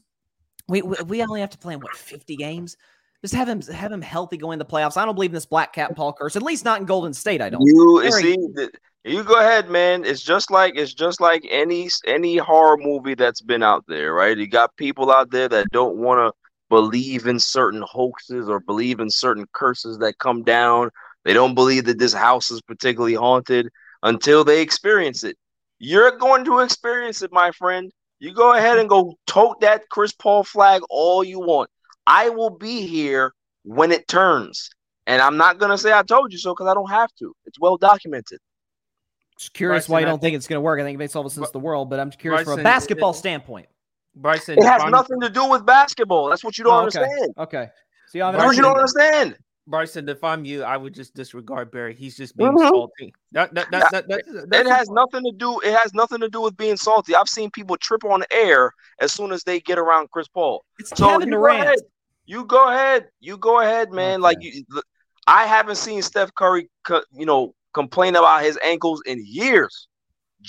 we 0.69 0.83
we 0.83 0.97
we 1.07 1.23
only 1.23 1.41
have 1.41 1.51
to 1.51 1.59
play 1.59 1.75
in 1.75 1.81
what 1.81 1.95
fifty 1.95 2.37
games. 2.37 2.77
Just 3.23 3.35
have 3.35 3.49
him 3.49 3.61
have 3.61 3.93
him 3.93 4.01
healthy 4.01 4.39
going 4.39 4.59
to 4.59 4.65
the 4.65 4.71
playoffs. 4.71 4.97
I 4.97 5.05
don't 5.05 5.15
believe 5.15 5.31
in 5.31 5.35
this 5.35 5.45
black 5.47 5.75
cat 5.75 5.95
Paul 5.95 6.15
curse. 6.15 6.37
At 6.37 6.43
least 6.43 6.65
not 6.65 6.81
in 6.81 6.87
Golden 6.87 7.13
State. 7.13 7.43
I 7.43 7.51
don't. 7.51 7.61
You 7.67 8.01
Very- 8.01 8.23
see, 8.23 8.37
th- 8.57 8.71
you 9.05 9.23
go 9.25 9.39
ahead, 9.39 9.69
man. 9.69 10.05
It's 10.05 10.23
just 10.23 10.51
like 10.51 10.75
it's 10.77 10.95
just 10.95 11.21
like 11.21 11.47
any 11.51 11.91
any 12.07 12.39
horror 12.39 12.79
movie 12.79 13.15
that's 13.15 13.43
been 13.43 13.63
out 13.63 13.85
there, 13.89 14.15
right? 14.15 14.37
You 14.39 14.47
got 14.47 14.75
people 14.77 15.11
out 15.13 15.31
there 15.31 15.49
that 15.51 15.71
don't 15.71 15.97
want 15.99 16.19
to 16.19 16.33
believe 16.71 17.27
in 17.27 17.39
certain 17.41 17.83
hoaxes 17.83 18.49
or 18.49 18.61
believe 18.61 19.01
in 19.01 19.11
certain 19.11 19.45
curses 19.53 19.99
that 19.99 20.19
come 20.19 20.43
down. 20.43 20.89
They 21.25 21.33
don't 21.33 21.55
believe 21.55 21.85
that 21.85 21.99
this 21.99 22.13
house 22.13 22.51
is 22.51 22.63
particularly 22.63 23.15
haunted 23.15 23.69
until 24.03 24.45
they 24.45 24.63
experience 24.63 25.25
it. 25.25 25.37
You're 25.79 26.17
going 26.19 26.45
to 26.47 26.61
experience 26.61 27.23
it, 27.23 27.33
my 27.33 27.51
friend. 27.53 27.91
You 28.19 28.33
go 28.35 28.55
ahead 28.55 28.79
and 28.79 28.89
go 28.89 29.15
tote 29.27 29.61
that 29.61 29.89
Chris 29.91 30.13
Paul 30.13 30.45
flag 30.45 30.83
all 30.91 31.25
you 31.25 31.41
want. 31.41 31.71
I 32.07 32.29
will 32.29 32.51
be 32.51 32.87
here 32.87 33.33
when 33.65 33.93
it 33.93 34.09
turns. 34.09 34.71
And 35.07 35.21
I'm 35.23 35.37
not 35.37 35.59
going 35.59 35.71
to 35.71 35.79
say 35.79 35.93
I 35.93 36.03
told 36.03 36.33
you 36.33 36.39
so 36.39 36.53
because 36.53 36.67
I 36.69 36.75
don't 36.75 36.91
have 36.91 37.11
to. 37.19 37.35
It's 37.47 37.59
well 37.59 37.77
documented. 37.77 38.39
Just 39.39 39.55
curious 39.55 39.85
Bryson, 39.85 39.93
why 39.95 40.01
you 40.01 40.07
don't 40.07 40.21
think 40.21 40.37
it's 40.37 40.47
going 40.47 40.59
to 40.59 40.61
work. 40.61 40.79
I 40.81 40.85
think 40.85 40.97
it 40.97 40.99
makes 40.99 41.17
all 41.17 41.23
the 41.23 41.31
sense 41.31 41.47
in 41.47 41.53
the 41.53 41.59
world, 41.61 41.89
but 41.89 41.99
I'm 41.99 42.11
curious 42.11 42.45
from 42.45 42.61
a 42.61 42.63
basketball 42.63 43.11
it- 43.13 43.15
standpoint. 43.15 43.67
Bryson, 44.15 44.59
It 44.59 44.65
has 44.65 44.83
nothing 44.91 45.21
to 45.21 45.31
do 45.31 45.49
with 45.49 45.65
basketball. 45.65 46.29
That's 46.29 46.43
what 46.43 46.59
you 46.59 46.65
don't 46.65 46.75
Oh, 46.75 46.87
okay. 46.89 46.99
understand. 46.99 47.35
Okay. 47.39 47.69
So 48.09 48.19
you 48.19 48.25
haven't 48.25 48.41
That's 48.41 48.49
what 48.49 48.57
you 48.57 48.63
don't 48.63 48.77
understood 48.77 49.03
understand. 49.03 49.37
Bryson, 49.71 50.09
if 50.09 50.23
I'm 50.25 50.45
you, 50.45 50.65
I 50.65 50.77
would 50.77 50.93
just 50.95 51.15
disregard 51.15 51.71
Barry. 51.71 51.95
He's 51.95 52.17
just 52.17 52.37
being 52.37 52.57
Mhm. 52.57 52.69
salty. 52.69 53.15
That, 53.33 53.55
that, 53.55 53.71
that, 53.71 53.91
that, 53.91 54.09
that, 54.09 54.19
It 54.27 54.49
that's 54.51 54.69
has 54.69 54.91
nothing 54.91 55.23
to 55.25 55.33
do. 55.37 55.61
It 55.61 55.73
has 55.79 55.95
nothing 55.95 56.19
to 56.21 56.29
do 56.29 56.41
with 56.41 56.57
being 56.57 56.77
salty. 56.77 57.15
I've 57.15 57.29
seen 57.29 57.51
people 57.51 57.77
trip 57.77 58.05
on 58.05 58.25
air 58.33 58.73
as 59.01 59.13
soon 59.13 59.33
as 59.33 59.45
they 59.45 59.61
get 59.61 59.79
around 59.79 60.11
Chris 60.11 60.29
Paul. 60.29 60.65
It's 60.79 60.91
So 60.91 61.07
Kevin 61.09 61.29
you 61.29 61.35
go 61.35 61.41
Durant. 61.41 61.63
ahead. 61.63 61.79
You 62.27 62.45
go 62.45 62.69
ahead. 62.69 63.09
You 63.21 63.37
go 63.37 63.61
ahead, 63.61 63.93
man. 63.93 64.21
Like 64.21 64.39
you, 64.41 64.65
I 65.27 65.47
haven't 65.47 65.77
seen 65.77 66.03
Steph 66.03 66.35
Curry, 66.35 66.69
you 67.13 67.27
know, 67.27 67.55
complain 67.73 68.17
about 68.17 68.43
his 68.43 68.59
ankles 68.65 69.01
in 69.07 69.23
years. 69.25 69.89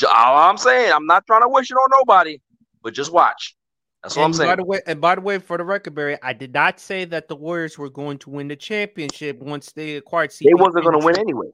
All 0.04 0.38
I'm 0.38 0.58
saying, 0.58 0.92
I'm 0.92 1.06
not 1.06 1.26
trying 1.28 1.42
to 1.42 1.50
wish 1.50 1.70
it 1.70 1.76
on 1.76 1.90
nobody, 2.00 2.40
but 2.82 2.94
just 2.94 3.12
watch. 3.12 3.56
That's 4.04 4.16
what 4.16 4.24
I'm 4.24 4.28
and 4.28 4.36
saying. 4.36 4.50
By 4.50 4.56
the 4.56 4.66
way, 4.66 4.82
and 4.88 5.00
by 5.00 5.16
the 5.16 5.22
way, 5.22 5.38
for 5.38 5.58
the 5.58 5.64
record, 5.64 5.94
Barry, 5.94 6.18
I 6.22 6.34
did 6.34 6.54
not 6.54 6.80
say 6.80 7.06
that 7.06 7.28
the 7.28 7.36
Warriors 7.36 7.78
were 7.78 7.90
going 7.90 8.18
to 8.20 8.30
win 8.30 8.48
the 8.48 8.56
championship 8.56 9.40
once 9.40 9.72
they 9.74 9.96
acquired. 9.96 10.32
They 10.32 10.54
wasn't 10.54 10.84
going 10.84 11.00
to 11.00 11.06
win 11.06 11.20
anyway. 11.20 11.48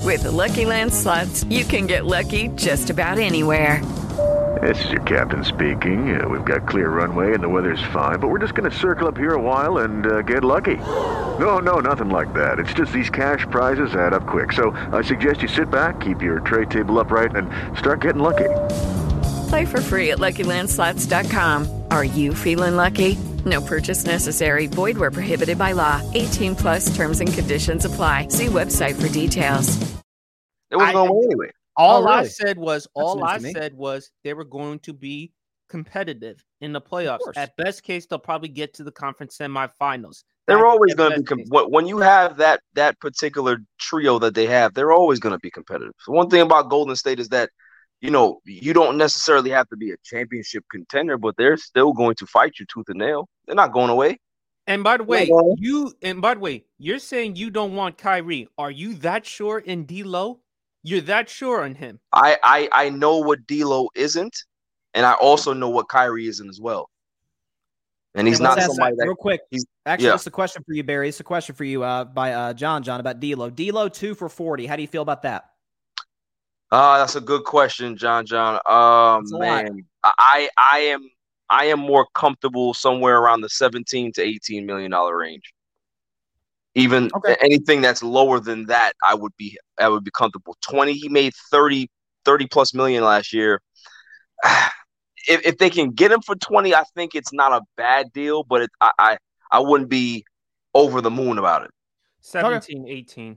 With 0.00 0.24
the 0.24 0.32
Lucky 0.32 0.64
Land 0.64 0.92
slots, 0.92 1.44
you 1.44 1.64
can 1.64 1.86
get 1.86 2.06
lucky 2.06 2.48
just 2.48 2.90
about 2.90 3.18
anywhere. 3.18 3.84
This 4.60 4.84
is 4.84 4.90
your 4.90 5.02
captain 5.02 5.44
speaking. 5.44 6.20
Uh, 6.20 6.28
we've 6.28 6.44
got 6.44 6.68
clear 6.68 6.90
runway 6.90 7.34
and 7.34 7.42
the 7.42 7.48
weather's 7.48 7.82
fine, 7.92 8.18
but 8.18 8.28
we're 8.28 8.38
just 8.38 8.54
going 8.54 8.70
to 8.70 8.76
circle 8.76 9.08
up 9.08 9.16
here 9.16 9.34
a 9.34 9.40
while 9.40 9.78
and 9.78 10.06
uh, 10.06 10.22
get 10.22 10.44
lucky. 10.44 10.76
No, 10.76 11.58
no, 11.58 11.78
nothing 11.78 12.10
like 12.10 12.34
that. 12.34 12.58
It's 12.58 12.74
just 12.74 12.92
these 12.92 13.10
cash 13.10 13.46
prizes 13.50 13.94
add 13.94 14.12
up 14.12 14.26
quick. 14.26 14.52
So 14.52 14.72
I 14.92 15.02
suggest 15.02 15.40
you 15.40 15.48
sit 15.48 15.70
back, 15.70 16.00
keep 16.00 16.20
your 16.20 16.40
tray 16.40 16.66
table 16.66 16.98
upright, 16.98 17.34
and 17.34 17.48
start 17.78 18.00
getting 18.00 18.22
lucky. 18.22 18.50
Play 19.48 19.64
for 19.64 19.80
free 19.80 20.10
at 20.10 20.18
LuckyLandSlots.com. 20.18 21.81
Are 21.92 22.04
you 22.04 22.32
feeling 22.32 22.76
lucky? 22.76 23.16
No 23.44 23.60
purchase 23.60 24.06
necessary. 24.06 24.66
Void 24.66 24.96
where 24.96 25.10
prohibited 25.10 25.58
by 25.58 25.72
law. 25.72 26.00
18 26.14 26.56
plus 26.56 26.96
terms 26.96 27.20
and 27.20 27.30
conditions 27.30 27.84
apply. 27.84 28.28
See 28.28 28.46
website 28.46 28.98
for 28.98 29.12
details. 29.12 29.68
It 30.70 30.76
wasn't 30.76 30.94
going 30.94 31.08
to 31.08 31.12
win 31.12 31.24
anyway. 31.26 31.50
All 31.76 32.08
Oh, 32.08 32.10
I 32.10 32.26
said 32.28 32.56
was, 32.56 32.88
all 32.94 33.22
I 33.22 33.36
said 33.40 33.74
was 33.74 34.10
they 34.24 34.32
were 34.32 34.46
going 34.46 34.78
to 34.78 34.94
be 34.94 35.34
competitive 35.68 36.42
in 36.62 36.72
the 36.72 36.80
playoffs. 36.80 37.30
At 37.36 37.54
best 37.58 37.82
case, 37.82 38.06
they'll 38.06 38.18
probably 38.18 38.48
get 38.48 38.72
to 38.74 38.84
the 38.84 38.92
conference 38.92 39.36
semifinals. 39.36 40.24
They're 40.46 40.56
That's 40.56 40.64
always 40.64 40.94
going 40.94 41.12
to 41.12 41.18
be 41.18 41.24
com- 41.24 41.38
case. 41.40 41.48
when 41.50 41.64
when 41.66 41.86
you 41.86 41.98
have 41.98 42.38
that 42.38 42.62
that 42.72 42.98
particular 43.00 43.58
trio 43.78 44.18
that 44.20 44.34
they 44.34 44.46
have. 44.46 44.72
They're 44.72 44.92
always 44.92 45.20
going 45.20 45.34
to 45.34 45.38
be 45.40 45.50
competitive. 45.50 45.92
So 45.98 46.12
one 46.12 46.30
thing 46.30 46.40
about 46.40 46.70
Golden 46.70 46.96
State 46.96 47.20
is 47.20 47.28
that 47.28 47.50
you 48.02 48.10
know 48.10 48.40
you 48.44 48.74
don't 48.74 48.98
necessarily 48.98 49.50
have 49.50 49.68
to 49.70 49.76
be 49.76 49.92
a 49.92 49.96
championship 50.04 50.64
contender, 50.70 51.16
but 51.16 51.36
they're 51.38 51.56
still 51.56 51.92
going 51.94 52.16
to 52.16 52.26
fight 52.26 52.58
you 52.58 52.66
tooth 52.66 52.88
and 52.88 52.98
nail. 52.98 53.28
They're 53.46 53.54
not 53.54 53.72
going 53.72 53.88
away. 53.90 54.18
And 54.66 54.84
by 54.84 54.96
the 54.98 55.04
way, 55.04 55.26
Hello? 55.26 55.54
you 55.58 55.92
and 56.02 56.20
by 56.20 56.34
the 56.34 56.40
way, 56.40 56.64
you're 56.78 56.98
saying 56.98 57.36
you 57.36 57.50
don't 57.50 57.74
want 57.74 57.96
Kyrie. 57.98 58.48
Are 58.58 58.70
you 58.70 58.94
that 58.96 59.24
sure 59.24 59.58
in 59.60 59.86
D'Lo? 59.86 60.40
You're 60.82 61.00
that 61.02 61.28
sure 61.28 61.64
on 61.64 61.74
him? 61.76 62.00
I 62.12 62.36
I 62.42 62.68
I 62.72 62.90
know 62.90 63.18
what 63.18 63.46
D'Lo 63.46 63.88
isn't, 63.94 64.36
and 64.94 65.06
I 65.06 65.14
also 65.14 65.52
know 65.52 65.68
what 65.70 65.88
Kyrie 65.88 66.26
isn't 66.26 66.48
as 66.48 66.60
well. 66.60 66.90
And 68.14 68.28
he's 68.28 68.40
And 68.40 68.44
not 68.44 68.60
somebody 68.60 68.96
that 68.96 68.98
that 68.98 69.06
real 69.06 69.14
quick. 69.14 69.40
he's 69.50 69.64
Actually, 69.86 70.08
yeah. 70.08 70.14
it's 70.14 70.26
a 70.26 70.30
question 70.30 70.62
for 70.64 70.74
you, 70.74 70.84
Barry. 70.84 71.08
It's 71.08 71.18
a 71.20 71.24
question 71.24 71.54
for 71.54 71.64
you 71.64 71.82
uh, 71.82 72.04
by 72.04 72.32
uh, 72.32 72.52
John 72.52 72.82
John 72.82 73.00
about 73.00 73.20
D'Lo. 73.20 73.48
D'Lo 73.48 73.88
two 73.88 74.14
for 74.14 74.28
forty. 74.28 74.66
How 74.66 74.76
do 74.76 74.82
you 74.82 74.88
feel 74.88 75.02
about 75.02 75.22
that? 75.22 75.51
Uh, 76.72 76.96
that's 76.96 77.16
a 77.16 77.20
good 77.20 77.44
question, 77.44 77.98
John. 77.98 78.24
John. 78.24 78.54
Um, 78.66 79.24
That's 79.24 79.32
a 79.32 79.36
lot. 79.36 79.64
man, 79.64 79.84
I 80.02 80.48
I 80.56 80.78
am 80.78 81.06
I 81.50 81.66
am 81.66 81.78
more 81.78 82.06
comfortable 82.14 82.72
somewhere 82.72 83.18
around 83.18 83.42
the 83.42 83.50
seventeen 83.50 84.10
to 84.14 84.22
eighteen 84.22 84.64
million 84.64 84.90
dollar 84.90 85.16
range. 85.18 85.52
Even 86.74 87.10
Okay. 87.14 87.36
anything 87.42 87.82
that's 87.82 88.02
lower 88.02 88.40
than 88.40 88.64
that, 88.66 88.94
I 89.06 89.14
would 89.14 89.36
be 89.36 89.58
I 89.78 89.88
would 89.90 90.02
be 90.02 90.10
comfortable. 90.10 90.56
Twenty, 90.62 90.94
he 90.94 91.10
made 91.10 91.34
30, 91.50 91.90
30 92.24 92.46
plus 92.46 92.72
million 92.74 93.04
last 93.04 93.32
year. 93.32 93.60
If 95.28 95.46
if 95.46 95.58
they 95.58 95.70
can 95.70 95.90
get 95.90 96.10
him 96.10 96.20
for 96.20 96.34
twenty, 96.34 96.74
I 96.74 96.82
think 96.96 97.14
it's 97.14 97.32
not 97.32 97.52
a 97.52 97.60
bad 97.76 98.12
deal, 98.12 98.42
but 98.42 98.62
it, 98.62 98.70
I, 98.80 98.90
I 98.98 99.18
I 99.52 99.60
wouldn't 99.60 99.88
be 99.88 100.24
over 100.74 101.00
the 101.00 101.12
moon 101.12 101.38
about 101.38 101.62
it. 101.62 101.70
17, 102.22 102.88
18. 102.88 103.36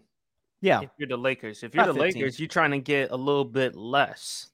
Yeah. 0.65 0.81
If 0.81 0.89
you're 0.97 1.07
the 1.07 1.15
Lakers, 1.17 1.61
if 1.61 1.75
you're 1.75 1.83
About 1.83 1.93
the 1.93 2.01
15. 2.01 2.21
Lakers, 2.21 2.39
you're 2.39 2.47
trying 2.47 2.71
to 2.71 2.79
get 2.79 3.11
a 3.11 3.15
little 3.15 3.45
bit 3.45 3.75
less. 3.75 4.49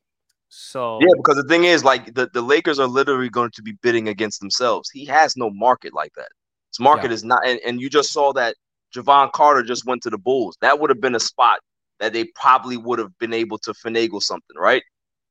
So 0.50 1.00
Yeah, 1.00 1.14
because 1.16 1.38
the 1.38 1.48
thing 1.48 1.64
is, 1.64 1.86
like 1.86 2.14
the, 2.14 2.30
the 2.34 2.42
Lakers 2.42 2.80
are 2.80 2.88
literally 2.88 3.30
going 3.30 3.52
to 3.52 3.62
be 3.62 3.72
bidding 3.82 4.10
against 4.10 4.42
themselves. 4.42 4.90
He 4.90 5.06
has 5.06 5.38
no 5.38 5.50
market 5.50 5.94
like 5.94 6.12
that. 6.18 6.28
His 6.70 6.82
market 6.82 7.12
Yeah. 7.12 7.14
is 7.16 7.24
not, 7.24 7.48
and, 7.48 7.62
and 7.66 7.80
you 7.80 7.90
just 7.90 8.12
saw 8.12 8.34
that 8.34 8.56
Jevon 8.94 9.32
Carter 9.32 9.64
just 9.64 9.86
went 9.86 10.04
to 10.04 10.10
the 10.10 10.18
Bulls. 10.18 10.58
That 10.60 10.78
would 10.82 10.90
have 10.90 11.00
been 11.00 11.16
a 11.16 11.20
spot 11.20 11.60
that 12.02 12.12
they 12.12 12.26
probably 12.36 12.76
would 12.76 13.00
have 13.00 13.18
been 13.18 13.34
able 13.34 13.58
to 13.60 13.72
finagle 13.72 14.22
something, 14.22 14.58
right? 14.58 14.84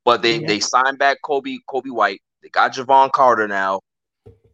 But 0.06 0.22
they 0.22 0.38
Yeah. 0.38 0.46
they 0.46 0.60
signed 0.60 0.98
back 0.98 1.18
Coby 1.22 1.58
Coby 1.68 1.90
White. 1.90 2.22
They 2.42 2.48
got 2.48 2.72
Jevon 2.72 3.12
Carter 3.12 3.46
now. 3.46 3.80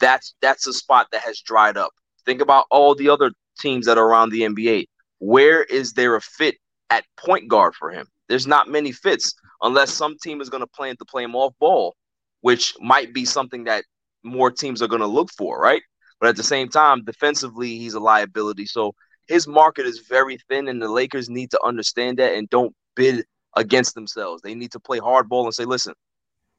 That's 0.01 0.35
that's 0.41 0.67
a 0.67 0.73
spot 0.73 1.07
that 1.13 1.21
has 1.21 1.41
dried 1.41 1.77
up. 1.77 1.93
Think 2.25 2.41
about 2.41 2.65
all 2.73 2.97
the 2.97 3.09
other 3.09 3.31
teams 3.61 3.87
that 3.87 3.97
are 3.97 4.09
around 4.09 4.31
the 4.31 4.43
NBA. 4.43 4.87
Where 5.19 5.63
is 5.63 5.93
there 5.93 6.17
a 6.17 6.21
fit 6.21 6.57
at 6.91 7.05
point 7.17 7.49
guard 7.49 7.75
for 7.75 7.91
him? 7.91 8.07
There's 8.29 8.47
not 8.47 8.69
many 8.69 8.93
fits 8.93 9.35
unless 9.63 9.93
some 9.93 10.17
team 10.23 10.41
is 10.41 10.51
going 10.51 10.63
to 10.63 10.67
plan 10.67 10.97
to 10.99 11.05
play 11.05 11.23
him 11.23 11.35
off 11.35 11.55
ball, 11.59 11.97
which 12.41 12.75
might 12.81 13.15
be 13.15 13.25
something 13.25 13.65
that 13.65 13.85
more 14.23 14.51
teams 14.51 14.83
are 14.83 14.89
going 14.89 15.01
to 15.01 15.07
look 15.07 15.31
for, 15.37 15.61
right? 15.61 15.83
But 16.21 16.29
at 16.29 16.37
the 16.37 16.43
same 16.43 16.69
time, 16.69 17.05
defensively, 17.05 17.79
he's 17.79 17.95
a 17.95 18.01
liability. 18.01 18.67
So 18.67 18.95
his 19.29 19.47
market 19.47 19.87
is 19.87 20.01
very 20.01 20.39
thin, 20.49 20.69
and 20.69 20.81
the 20.81 20.89
Lakers 20.89 21.29
need 21.29 21.51
to 21.51 21.63
understand 21.65 22.19
that 22.19 22.35
and 22.35 22.49
don't 22.51 22.75
bid 22.95 23.25
against 23.57 23.95
themselves. 23.95 24.43
They 24.43 24.55
need 24.55 24.73
to 24.73 24.81
play 24.81 24.99
hardball 24.99 25.45
and 25.45 25.55
say, 25.55 25.65
listen, 25.65 25.95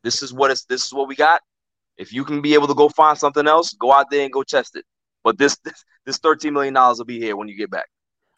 this 0.04 0.22
is 0.22 0.34
what 0.34 0.52
it's 0.52 0.66
this 0.66 0.86
is 0.86 0.94
what 0.94 1.08
we 1.08 1.16
got. 1.16 1.42
If 1.98 2.14
you 2.14 2.24
can 2.24 2.42
be 2.42 2.54
able 2.54 2.68
to 2.68 2.76
go 2.76 2.90
find 2.90 3.18
something 3.18 3.48
else, 3.48 3.74
go 3.74 3.92
out 3.92 4.10
there 4.12 4.24
and 4.24 4.32
go 4.32 4.44
test 4.44 4.76
it. 4.76 4.86
But 5.24 5.38
this 5.38 5.58
this, 5.66 5.84
this 6.06 6.20
$13 6.20 6.54
million 6.54 6.74
will 6.74 7.06
be 7.06 7.20
here 7.20 7.36
when 7.36 7.48
you 7.48 7.56
get 7.56 7.72
back. 7.72 7.88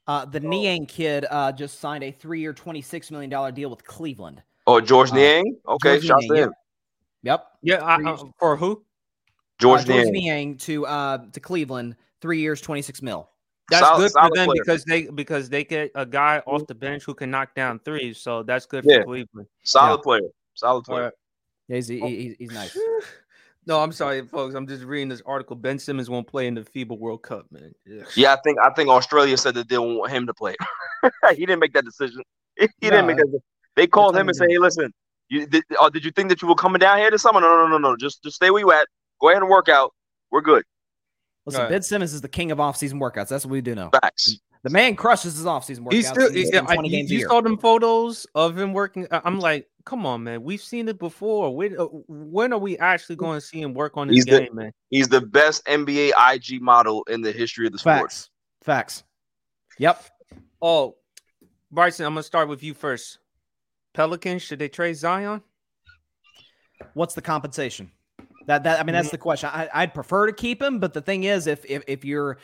Uh, 0.09 0.25
the 0.25 0.39
Niang 0.39 0.87
kid 0.87 1.27
uh, 1.29 1.51
just 1.51 1.79
signed 1.79 2.03
a 2.03 2.09
three-year, 2.11 2.51
$26 2.51 3.11
million 3.11 3.53
deal 3.53 3.69
with 3.69 3.83
Cleveland. 3.85 4.41
Oh, 4.65 4.81
George 4.81 5.11
Uh, 5.11 5.15
Niang? 5.17 5.55
Okay, 5.67 5.99
George 5.99 6.05
shout 6.07 6.21
to 6.21 6.33
Niang, 6.33 6.43
him. 6.45 6.53
Yep. 7.21 7.45
Yeah, 7.61 7.75
I, 7.85 8.01
uh, 8.03 8.17
for 8.39 8.57
who? 8.57 8.81
George 9.59 9.81
uh, 9.81 9.83
George 9.83 10.05
Niang. 10.07 10.11
Niang 10.13 10.57
to 10.57 10.87
uh, 10.87 11.17
to 11.31 11.39
Cleveland, 11.39 11.95
three 12.21 12.39
years, 12.39 12.59
26 12.59 13.03
mil. 13.03 13.29
That's 13.69 13.85
Solid- 13.85 13.99
good 13.99 14.11
for 14.13 14.29
them 14.35 14.45
player. 14.47 14.61
because 14.63 14.83
they 14.85 15.03
because 15.03 15.47
they 15.47 15.63
get 15.63 15.91
a 15.93 16.07
guy 16.07 16.41
off 16.47 16.65
the 16.65 16.73
bench 16.73 17.03
who 17.03 17.13
can 17.13 17.29
knock 17.29 17.53
down 17.53 17.77
threes. 17.77 18.17
So 18.17 18.41
that's 18.41 18.65
good 18.65 18.85
Yeah. 18.87 19.01
for 19.01 19.03
Cleveland. 19.03 19.47
Solid 19.61 20.01
player. 20.01 20.21
Solid 20.55 20.85
player. 20.85 21.11
Yeah, 21.67 21.75
he's, 21.75 21.87
he- 21.87 21.99
he- 21.99 22.35
he's 22.39 22.51
nice. 22.51 22.75
No, 23.69 23.79
I'm 23.79 23.91
sorry, 23.91 24.25
folks. 24.25 24.55
I'm 24.55 24.65
just 24.65 24.83
reading 24.83 25.09
this 25.09 25.21
article. 25.27 25.55
Ben 25.55 25.77
Simmons 25.77 26.09
won't 26.09 26.25
play 26.25 26.47
in 26.47 26.55
the 26.55 26.61
FIBA 26.61 26.97
World 26.97 27.21
Cup, 27.21 27.45
man. 27.51 27.71
Yeah. 27.85 28.01
Yeah, 28.15 28.33
I 28.33 28.37
think 28.43 28.57
I 28.59 28.71
think 28.71 28.89
Australia 28.89 29.37
said 29.37 29.53
that 29.53 29.69
they 29.69 29.75
don't 29.75 29.95
want 29.95 30.11
him 30.11 30.25
to 30.25 30.33
play. 30.33 30.55
he 31.35 31.45
didn't 31.45 31.59
make 31.59 31.73
that 31.73 31.85
decision. 31.85 32.23
He 32.57 32.67
didn't 32.81 33.05
make 33.05 33.17
No, 33.17 33.23
that. 33.31 33.39
They 33.75 33.85
called 33.85 34.17
him 34.17 34.27
and 34.27 34.35
said, 34.35 34.47
"Hey, 34.49 34.57
listen, 34.57 34.91
you 35.29 35.45
did, 35.45 35.63
oh, 35.79 35.89
did 35.89 36.03
you 36.03 36.09
think 36.11 36.29
that 36.29 36.41
you 36.41 36.47
were 36.47 36.55
coming 36.55 36.79
down 36.79 36.97
here 36.97 37.11
this 37.11 37.21
summer? 37.21 37.39
No, 37.39 37.47
no, 37.47 37.67
no, 37.67 37.77
no, 37.77 37.91
no. 37.91 37.95
Just 37.95 38.23
just 38.23 38.37
stay 38.37 38.49
where 38.49 38.59
you 38.59 38.71
at. 38.71 38.87
Go 39.21 39.29
ahead 39.29 39.41
and 39.43 39.51
work 39.51 39.69
out. 39.69 39.93
We're 40.31 40.41
good." 40.41 40.63
Listen, 41.45 41.61
Right. 41.61 41.69
Ben 41.69 41.83
Simmons 41.83 42.13
is 42.13 42.21
the 42.21 42.27
king 42.27 42.51
of 42.51 42.59
off-season 42.59 42.99
workouts. 42.99 43.29
That's 43.29 43.45
what 43.45 43.51
we 43.51 43.61
do 43.61 43.75
know. 43.75 43.91
Facts. 44.01 44.39
The 44.63 44.69
man 44.69 44.95
crushes 44.95 45.35
his 45.37 45.45
off-season 45.45 45.85
workouts. 45.85 45.93
He's 45.93 46.07
still. 46.09 46.31
He's 46.31 46.51
yeah, 46.51 46.65
I- 46.67 46.81
you 46.83 47.05
you 47.05 47.27
saw 47.27 47.41
them 47.41 47.57
photos 47.57 48.27
of 48.35 48.57
him 48.57 48.73
working. 48.73 49.07
I- 49.09 49.21
I'm 49.23 49.39
like, 49.39 49.69
come 49.85 50.05
on, 50.05 50.23
man. 50.23 50.43
We've 50.43 50.61
seen 50.61 50.89
it 50.89 50.99
before. 50.99 51.55
When, 51.55 51.79
uh, 51.79 51.85
when 52.07 52.51
are 52.51 52.59
we 52.59 52.77
actually 52.77 53.15
going 53.15 53.37
to 53.39 53.41
see 53.45 53.61
him 53.61 53.73
work 53.73 53.95
on 53.95 54.09
his 54.09 54.17
He's 54.17 54.25
the 54.25 54.39
game, 54.41 54.55
man? 54.55 54.71
he's 54.89 55.07
the 55.07 55.21
best 55.21 55.65
NBA 55.65 56.11
IG 56.35 56.61
model 56.61 57.03
in 57.09 57.21
the 57.21 57.31
history 57.31 57.65
of 57.67 57.71
the 57.71 57.79
sport. 57.79 58.11
Facts. 58.11 58.29
Facts. 58.61 59.03
Yep. 59.77 60.03
Oh, 60.61 60.97
Bryson, 61.71 62.05
I'm 62.05 62.13
gonna 62.13 62.23
start 62.23 62.49
with 62.49 62.61
you 62.61 62.73
first. 62.73 63.19
Pelicans, 63.93 64.41
should 64.41 64.59
they 64.59 64.67
trade 64.67 64.97
Zion? 64.97 65.41
What's 66.93 67.13
the 67.13 67.21
compensation? 67.21 67.91
That 68.47 68.63
that 68.63 68.79
I 68.79 68.83
mean, 68.83 68.93
that's 68.93 69.11
the 69.11 69.17
question. 69.17 69.49
I, 69.53 69.69
I'd 69.73 69.93
prefer 69.93 70.27
to 70.27 70.33
keep 70.33 70.61
him, 70.61 70.79
but 70.79 70.93
the 70.93 71.01
thing 71.01 71.23
is, 71.23 71.47
if 71.47 71.63
if, 71.65 71.83
if 71.87 72.03
you're 72.03 72.37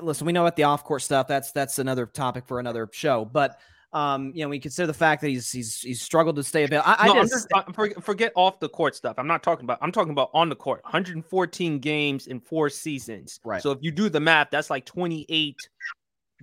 listen, 0.00 0.26
we 0.26 0.32
know 0.32 0.42
about 0.42 0.56
the 0.56 0.64
off 0.64 0.84
court 0.84 1.02
stuff. 1.02 1.28
That's 1.28 1.52
that's 1.52 1.78
another 1.78 2.06
topic 2.06 2.46
for 2.46 2.60
another 2.60 2.88
show. 2.92 3.24
But 3.24 3.60
um, 3.92 4.32
you 4.34 4.42
know, 4.44 4.48
we 4.48 4.58
consider 4.58 4.86
the 4.86 4.94
fact 4.94 5.22
that 5.22 5.28
he's 5.28 5.50
he's 5.50 5.80
he's 5.80 6.02
struggled 6.02 6.36
to 6.36 6.42
stay 6.42 6.64
available. 6.64 6.92
I, 6.98 7.06
no, 7.06 7.14
I 7.14 7.22
just, 7.22 7.32
just 7.32 7.48
uh, 7.54 7.62
forget, 7.72 8.04
forget 8.04 8.32
off 8.34 8.60
the 8.60 8.68
court 8.68 8.94
stuff. 8.94 9.18
I'm 9.18 9.26
not 9.26 9.42
talking 9.42 9.64
about. 9.64 9.78
I'm 9.80 9.92
talking 9.92 10.12
about 10.12 10.30
on 10.34 10.48
the 10.48 10.56
court. 10.56 10.82
114 10.84 11.78
games 11.78 12.26
in 12.26 12.40
four 12.40 12.68
seasons. 12.68 13.40
Right. 13.44 13.62
So 13.62 13.70
if 13.70 13.78
you 13.80 13.90
do 13.90 14.08
the 14.08 14.20
math, 14.20 14.48
that's 14.50 14.70
like 14.70 14.84
28 14.84 15.56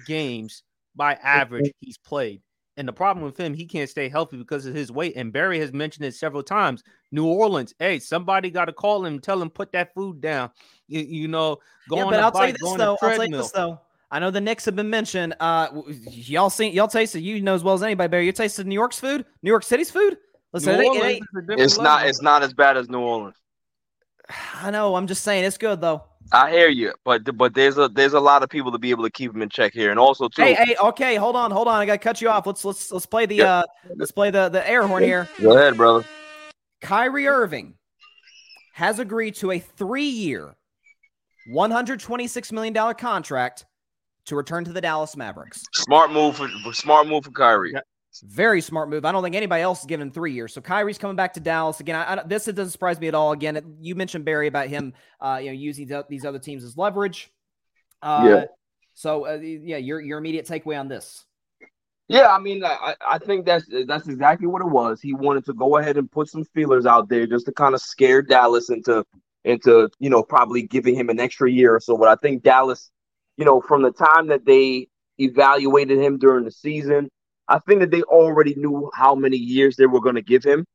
games 0.05 0.63
by 0.95 1.13
average 1.15 1.71
he's 1.79 1.97
played. 1.97 2.41
And 2.75 2.87
the 2.87 2.93
problem 2.93 3.23
with 3.23 3.39
him, 3.39 3.53
he 3.53 3.65
can't 3.65 3.89
stay 3.89 4.09
healthy 4.09 4.35
because 4.37 4.65
of 4.65 4.73
his 4.73 4.91
weight. 4.91 5.15
And 5.15 5.31
Barry 5.31 5.59
has 5.59 5.71
mentioned 5.71 6.05
it 6.05 6.15
several 6.15 6.41
times. 6.41 6.83
New 7.11 7.25
Orleans, 7.27 7.73
hey, 7.77 7.99
somebody 7.99 8.49
got 8.49 8.65
to 8.65 8.73
call 8.73 9.05
him, 9.05 9.19
tell 9.19 9.39
him 9.39 9.51
put 9.51 9.71
that 9.73 9.93
food 9.93 10.21
down. 10.21 10.49
You, 10.87 11.01
you 11.01 11.27
know, 11.27 11.57
go 11.87 11.97
yeah, 11.97 12.03
on 12.05 12.11
but 12.11 12.19
a 12.19 12.23
I'll 12.23 12.31
tell 12.31 12.47
you 12.47 12.53
this 12.53 12.61
go 12.63 12.69
on 12.69 12.75
a 12.75 12.77
though. 12.79 12.91
I'll 12.93 12.97
tell 12.97 13.09
you 13.11 13.15
treadmill. 13.17 13.41
this 13.43 13.51
though. 13.51 13.79
I 14.09 14.19
know 14.19 14.31
the 14.31 14.41
Knicks 14.41 14.65
have 14.65 14.75
been 14.75 14.89
mentioned. 14.89 15.35
Uh, 15.39 15.67
y'all 16.09 16.49
seen 16.49 16.73
y'all 16.73 16.87
tasted. 16.87 17.21
You 17.21 17.41
know 17.41 17.53
as 17.55 17.63
well 17.63 17.75
as 17.75 17.83
anybody. 17.83 18.07
Barry, 18.09 18.25
you 18.25 18.31
tasted 18.31 18.65
New 18.67 18.73
York's 18.75 18.99
food, 18.99 19.25
New 19.43 19.49
York 19.51 19.63
City's 19.63 19.91
food. 19.91 20.17
Listen, 20.51 20.77
New 20.77 20.81
it 20.81 20.85
ain't- 20.85 20.95
it 20.95 20.99
Orleans 20.99 21.13
ain't- 21.13 21.21
is 21.23 21.27
a 21.37 21.41
different 21.41 21.61
It's 21.61 21.77
not 21.79 22.07
it's 22.07 22.21
not 22.21 22.43
as 22.43 22.53
bad 22.53 22.77
as 22.77 22.89
New 22.89 22.99
Orleans. 23.01 23.35
I 24.55 24.71
know. 24.71 24.95
I'm 24.95 25.07
just 25.07 25.23
saying 25.23 25.43
it's 25.45 25.57
good 25.57 25.79
though. 25.81 26.03
I 26.33 26.49
hear 26.49 26.67
you, 26.67 26.93
but 27.05 27.37
but 27.37 27.53
there's 27.53 27.77
a 27.77 27.87
there's 27.87 28.13
a 28.13 28.19
lot 28.19 28.41
of 28.41 28.49
people 28.49 28.71
to 28.71 28.79
be 28.79 28.89
able 28.89 29.03
to 29.03 29.11
keep 29.11 29.33
him 29.33 29.43
in 29.43 29.49
check 29.49 29.71
here, 29.71 29.91
and 29.91 29.99
also 29.99 30.27
too. 30.27 30.41
Hey, 30.41 30.55
hey, 30.55 30.75
okay, 30.81 31.15
hold 31.15 31.35
on, 31.35 31.51
hold 31.51 31.67
on. 31.67 31.75
I 31.79 31.85
gotta 31.85 31.99
cut 31.99 32.21
you 32.21 32.29
off. 32.29 32.47
Let's 32.47 32.65
let's 32.65 32.91
let's 32.91 33.05
play 33.05 33.27
the 33.27 33.35
Yeah. 33.35 33.53
uh 33.59 33.63
let's 33.95 34.11
play 34.11 34.31
the 34.31 34.49
the 34.49 34.67
air 34.67 34.87
horn 34.87 35.03
here. 35.03 35.29
Go 35.39 35.55
ahead, 35.55 35.77
brother. 35.77 36.03
Kyrie 36.81 37.27
Irving 37.27 37.75
has 38.73 38.97
agreed 38.97 39.35
to 39.35 39.51
a 39.51 39.59
three-year, 39.59 40.55
one 41.51 41.69
hundred 41.69 41.99
twenty-six 41.99 42.51
million 42.51 42.73
dollar 42.73 42.95
contract 42.95 43.67
to 44.25 44.35
return 44.35 44.65
to 44.65 44.73
the 44.73 44.81
Dallas 44.81 45.15
Mavericks. 45.15 45.63
Smart 45.73 46.11
move 46.11 46.37
for 46.37 46.49
smart 46.73 47.07
move 47.07 47.25
for 47.25 47.31
Kyrie. 47.31 47.75
Very 48.21 48.61
smart 48.61 48.89
move. 48.89 49.05
I 49.05 49.11
don't 49.11 49.23
think 49.23 49.35
anybody 49.35 49.61
else 49.63 49.79
is 49.81 49.85
giving 49.85 50.11
three 50.11 50.33
years. 50.33 50.53
So 50.53 50.61
Kyrie's 50.61 50.97
coming 50.97 51.15
back 51.15 51.33
to 51.33 51.39
Dallas 51.39 51.79
again. 51.79 51.95
I, 51.95 52.13
I, 52.13 52.23
this 52.23 52.47
it 52.47 52.53
doesn't 52.55 52.71
surprise 52.71 52.99
me 52.99 53.07
at 53.07 53.15
all. 53.15 53.31
Again, 53.31 53.57
it- 53.57 53.65
you 53.79 53.95
mentioned 53.95 54.25
Barry 54.25 54.47
about 54.47 54.67
him, 54.67 54.93
uh, 55.19 55.39
you 55.41 55.47
know, 55.47 55.53
using 55.53 55.87
th- 55.87 56.05
these 56.09 56.25
other 56.25 56.39
teams 56.39 56.63
as 56.63 56.77
leverage. 56.77 57.31
Uh, 58.01 58.23
Yeah. 58.27 58.45
So 58.95 59.25
uh, 59.25 59.39
yeah, 59.41 59.77
your 59.77 59.99
your 59.99 60.19
immediate 60.19 60.45
takeaway 60.47 60.79
on 60.79 60.87
this. 60.87 61.25
Yeah, 62.09 62.27
I 62.27 62.37
mean, 62.37 62.63
I, 62.63 62.95
I 63.07 63.17
think 63.17 63.45
that's 63.45 63.65
that's 63.87 64.07
exactly 64.07 64.45
what 64.45 64.61
it 64.61 64.67
was. 64.67 65.01
He 65.01 65.13
wanted 65.15 65.45
to 65.45 65.53
go 65.53 65.77
ahead 65.77 65.97
and 65.97 66.11
put 66.11 66.29
some 66.29 66.43
feelers 66.53 66.85
out 66.85 67.09
there 67.09 67.25
just 67.25 67.45
to 67.47 67.51
kind 67.53 67.73
of 67.73 67.81
scare 67.81 68.21
Dallas 68.21 68.69
into 68.69 69.03
into 69.45 69.89
you 69.99 70.09
know 70.11 70.21
probably 70.21 70.61
giving 70.61 70.93
him 70.95 71.09
an 71.09 71.19
extra 71.19 71.49
year 71.49 71.73
or 71.75 71.79
so. 71.79 71.97
But 71.97 72.09
I 72.09 72.15
think 72.15 72.43
Dallas, 72.43 72.91
you 73.37 73.45
know, 73.45 73.61
from 73.61 73.81
the 73.81 73.91
time 73.91 74.27
that 74.27 74.45
they 74.45 74.89
evaluated 75.17 75.97
him 75.97 76.19
during 76.19 76.45
the 76.45 76.51
season, 76.51 77.09
I 77.47 77.59
think 77.59 77.81
that 77.81 77.91
they 77.91 78.03
already 78.03 78.55
knew 78.55 78.89
how 78.93 79.15
many 79.15 79.37
years 79.37 79.75
they 79.75 79.85
were 79.85 80.01
going 80.01 80.15
to 80.15 80.21
give 80.21 80.43
him, 80.43 80.65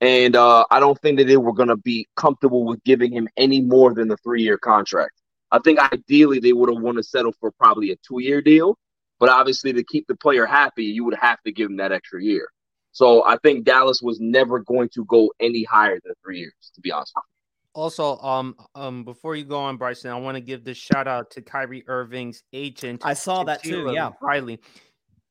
and 0.00 0.36
uh, 0.36 0.64
I 0.70 0.80
don't 0.80 1.00
think 1.00 1.18
that 1.18 1.26
they 1.26 1.36
were 1.36 1.52
going 1.52 1.68
to 1.68 1.76
be 1.76 2.06
comfortable 2.16 2.64
with 2.64 2.82
giving 2.84 3.12
him 3.12 3.28
any 3.36 3.60
more 3.60 3.94
than 3.94 4.08
the 4.08 4.16
three 4.18 4.42
year 4.42 4.58
contract. 4.58 5.12
I 5.50 5.58
think 5.60 5.78
ideally 5.78 6.40
they 6.40 6.52
would 6.52 6.68
have 6.68 6.82
wanted 6.82 7.02
to 7.02 7.08
settle 7.08 7.32
for 7.40 7.52
probably 7.52 7.90
a 7.92 7.96
two 7.96 8.20
year 8.20 8.42
deal. 8.42 8.76
But 9.20 9.28
obviously, 9.28 9.72
to 9.72 9.84
keep 9.84 10.06
the 10.08 10.16
player 10.16 10.44
happy, 10.44 10.84
you 10.84 11.04
would 11.04 11.14
have 11.14 11.40
to 11.42 11.52
give 11.52 11.70
him 11.70 11.76
that 11.76 11.92
extra 11.92 12.22
year. 12.22 12.48
So 12.92 13.24
I 13.24 13.38
think 13.38 13.64
Dallas 13.64 14.00
was 14.02 14.20
never 14.20 14.60
going 14.60 14.88
to 14.94 15.04
go 15.06 15.32
any 15.40 15.64
higher 15.64 15.98
than 16.04 16.14
three 16.22 16.40
years, 16.40 16.52
to 16.74 16.80
be 16.80 16.92
honest. 16.92 17.12
Also, 17.72 18.18
um, 18.18 18.54
um, 18.76 19.02
before 19.02 19.34
you 19.34 19.44
go 19.44 19.58
on, 19.58 19.76
Bryson, 19.76 20.10
I 20.10 20.14
want 20.16 20.36
to 20.36 20.40
give 20.40 20.64
this 20.64 20.76
shout 20.76 21.08
out 21.08 21.30
to 21.32 21.42
Kyrie 21.42 21.84
Irving's 21.88 22.44
agent. 22.52 23.02
I 23.04 23.14
saw 23.14 23.42
that 23.44 23.64
too, 23.64 23.90
yeah. 23.92 24.10
Riley. 24.20 24.60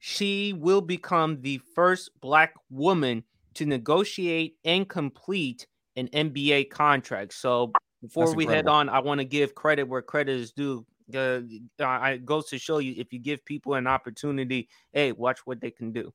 She 0.06 0.52
will 0.52 0.82
become 0.82 1.40
the 1.40 1.62
first 1.76 2.10
Black 2.20 2.56
woman 2.70 3.24
to 3.54 3.66
negotiate 3.66 4.58
and 4.66 4.86
complete 4.90 5.66
an 5.96 6.10
NBA 6.10 6.72
contract. 6.72 7.34
So 7.34 7.72
before 8.02 8.26
That's 8.26 8.36
we 8.36 8.46
head 8.46 8.68
on, 8.68 8.90
I 8.90 9.00
want 9.00 9.20
to 9.20 9.24
give 9.24 9.56
credit 9.56 9.84
where 9.84 10.02
credit 10.02 10.38
is 10.38 10.52
due. 10.52 10.86
Uh, 11.16 11.40
it 11.80 12.26
goes 12.26 12.50
to 12.50 12.60
show 12.60 12.80
you 12.80 12.96
if 12.98 13.14
you 13.14 13.20
give 13.20 13.46
people 13.46 13.76
an 13.76 13.88
opportunity, 13.88 14.68
hey, 14.92 15.14
watch 15.14 15.40
what 15.46 15.62
they 15.62 15.72
can 15.72 15.94
do. 15.94 16.14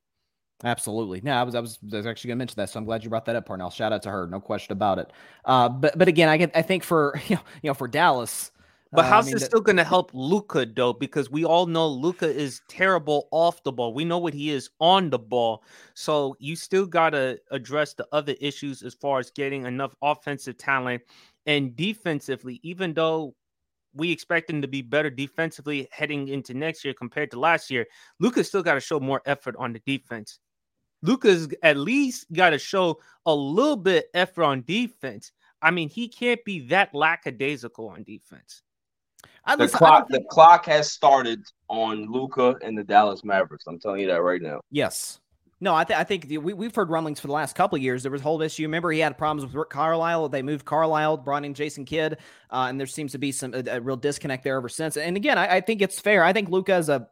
Absolutely. 0.62 1.22
No, 1.22 1.32
I 1.32 1.42
was, 1.42 1.54
I 1.54 1.60
was, 1.60 1.78
I 1.90 1.96
was 1.96 2.06
actually 2.06 2.28
going 2.28 2.36
to 2.36 2.40
mention 2.40 2.56
that, 2.56 2.68
so 2.68 2.78
I'm 2.78 2.84
glad 2.84 3.04
you 3.04 3.08
brought 3.08 3.24
that 3.24 3.36
up, 3.36 3.46
Parnell. 3.46 3.70
Shout 3.70 3.94
out 3.94 4.02
to 4.02 4.10
her, 4.10 4.26
no 4.26 4.38
question 4.38 4.72
about 4.72 4.98
it. 4.98 5.10
Uh, 5.46 5.70
but, 5.70 5.96
but 5.96 6.08
again, 6.08 6.28
I 6.28 6.36
get, 6.36 6.50
I 6.54 6.60
think 6.60 6.84
for 6.84 7.18
you 7.28 7.36
know, 7.36 7.42
you 7.62 7.70
know, 7.70 7.74
for 7.74 7.88
Dallas, 7.88 8.52
But 8.92 9.04
uh, 9.04 9.08
I 9.08 9.10
how's 9.10 9.26
mean, 9.26 9.34
this 9.34 9.42
the- 9.42 9.46
still 9.46 9.60
going 9.60 9.76
to 9.76 9.84
help 9.84 10.10
Luka 10.14 10.66
though? 10.66 10.92
Because 10.92 11.30
we 11.30 11.44
all 11.44 11.66
know 11.66 11.86
Luka 11.88 12.28
is 12.28 12.60
terrible 12.68 13.28
off 13.30 13.62
the 13.62 13.72
ball. 13.72 13.92
We 13.92 14.04
know 14.04 14.18
what 14.18 14.34
he 14.34 14.50
is 14.50 14.70
on 14.80 15.10
the 15.10 15.18
ball. 15.18 15.62
So 15.94 16.36
you 16.38 16.56
still 16.56 16.86
got 16.86 17.10
to 17.10 17.38
address 17.50 17.94
the 17.94 18.06
other 18.12 18.34
issues 18.40 18.82
as 18.82 18.94
far 18.94 19.18
as 19.18 19.30
getting 19.30 19.66
enough 19.66 19.94
offensive 20.02 20.56
talent 20.56 21.02
and 21.46 21.76
defensively. 21.76 22.60
Even 22.62 22.94
though 22.94 23.34
we 23.94 24.10
expect 24.12 24.48
him 24.48 24.62
to 24.62 24.68
be 24.68 24.82
better 24.82 25.10
defensively 25.10 25.88
heading 25.90 26.28
into 26.28 26.54
next 26.54 26.84
year 26.84 26.94
compared 26.94 27.30
to 27.32 27.40
last 27.40 27.70
year, 27.70 27.86
Luka 28.20 28.44
still 28.44 28.62
got 28.62 28.74
to 28.74 28.80
show 28.80 29.00
more 29.00 29.20
effort 29.26 29.56
on 29.58 29.72
the 29.72 29.80
defense. 29.80 30.38
Luka's 31.02 31.48
at 31.62 31.76
least 31.76 32.26
got 32.32 32.50
to 32.50 32.58
show 32.58 32.98
a 33.26 33.34
little 33.34 33.76
bit 33.76 34.06
effort 34.14 34.44
on 34.44 34.62
defense. 34.62 35.32
I 35.62 35.70
mean, 35.70 35.88
he 35.88 36.08
can't 36.08 36.44
be 36.44 36.60
that 36.68 36.94
lackadaisical 36.94 37.88
on 37.88 38.02
defense. 38.04 38.62
I, 39.44 39.56
The 39.56 39.64
listen, 39.64 39.78
clock, 39.78 40.08
don't 40.08 40.22
the 40.22 40.28
clock 40.28 40.66
has 40.66 40.92
started 40.92 41.42
on 41.68 42.10
Luka 42.10 42.56
and 42.62 42.76
the 42.76 42.84
Dallas 42.84 43.24
Mavericks. 43.24 43.64
I'm 43.66 43.78
telling 43.78 44.00
you 44.00 44.06
that 44.08 44.22
right 44.22 44.42
now. 44.42 44.60
yes, 44.70 45.20
No, 45.60 45.74
I, 45.74 45.84
th- 45.84 45.98
I 45.98 46.04
think 46.04 46.28
the, 46.28 46.38
we, 46.38 46.52
we've 46.52 46.74
heard 46.74 46.90
rumblings 46.90 47.18
for 47.18 47.28
the 47.28 47.32
last 47.32 47.56
couple 47.56 47.76
of 47.76 47.82
years. 47.82 48.02
There 48.02 48.12
was 48.12 48.20
a 48.20 48.24
whole 48.24 48.42
issue. 48.42 48.62
Remember, 48.64 48.92
he 48.92 49.00
had 49.00 49.16
problems 49.16 49.44
with 49.44 49.54
Rick 49.54 49.70
Carlisle. 49.70 50.28
They 50.28 50.42
moved 50.42 50.64
Carlisle, 50.64 51.18
brought 51.18 51.44
in 51.44 51.54
Jason 51.54 51.84
Kidd, 51.84 52.18
uh, 52.50 52.66
and 52.68 52.78
there 52.78 52.86
seems 52.86 53.12
to 53.12 53.18
be 53.18 53.32
some 53.32 53.54
a, 53.54 53.64
a 53.76 53.80
real 53.80 53.96
disconnect 53.96 54.44
there 54.44 54.56
ever 54.56 54.68
since. 54.68 54.96
And 54.96 55.16
again, 55.16 55.38
I, 55.38 55.56
I 55.56 55.60
think 55.60 55.82
it's 55.82 55.98
fair. 55.98 56.22
I 56.22 56.32
think 56.32 56.50
Luka 56.50 56.76
is 56.76 56.88
a 56.88 57.08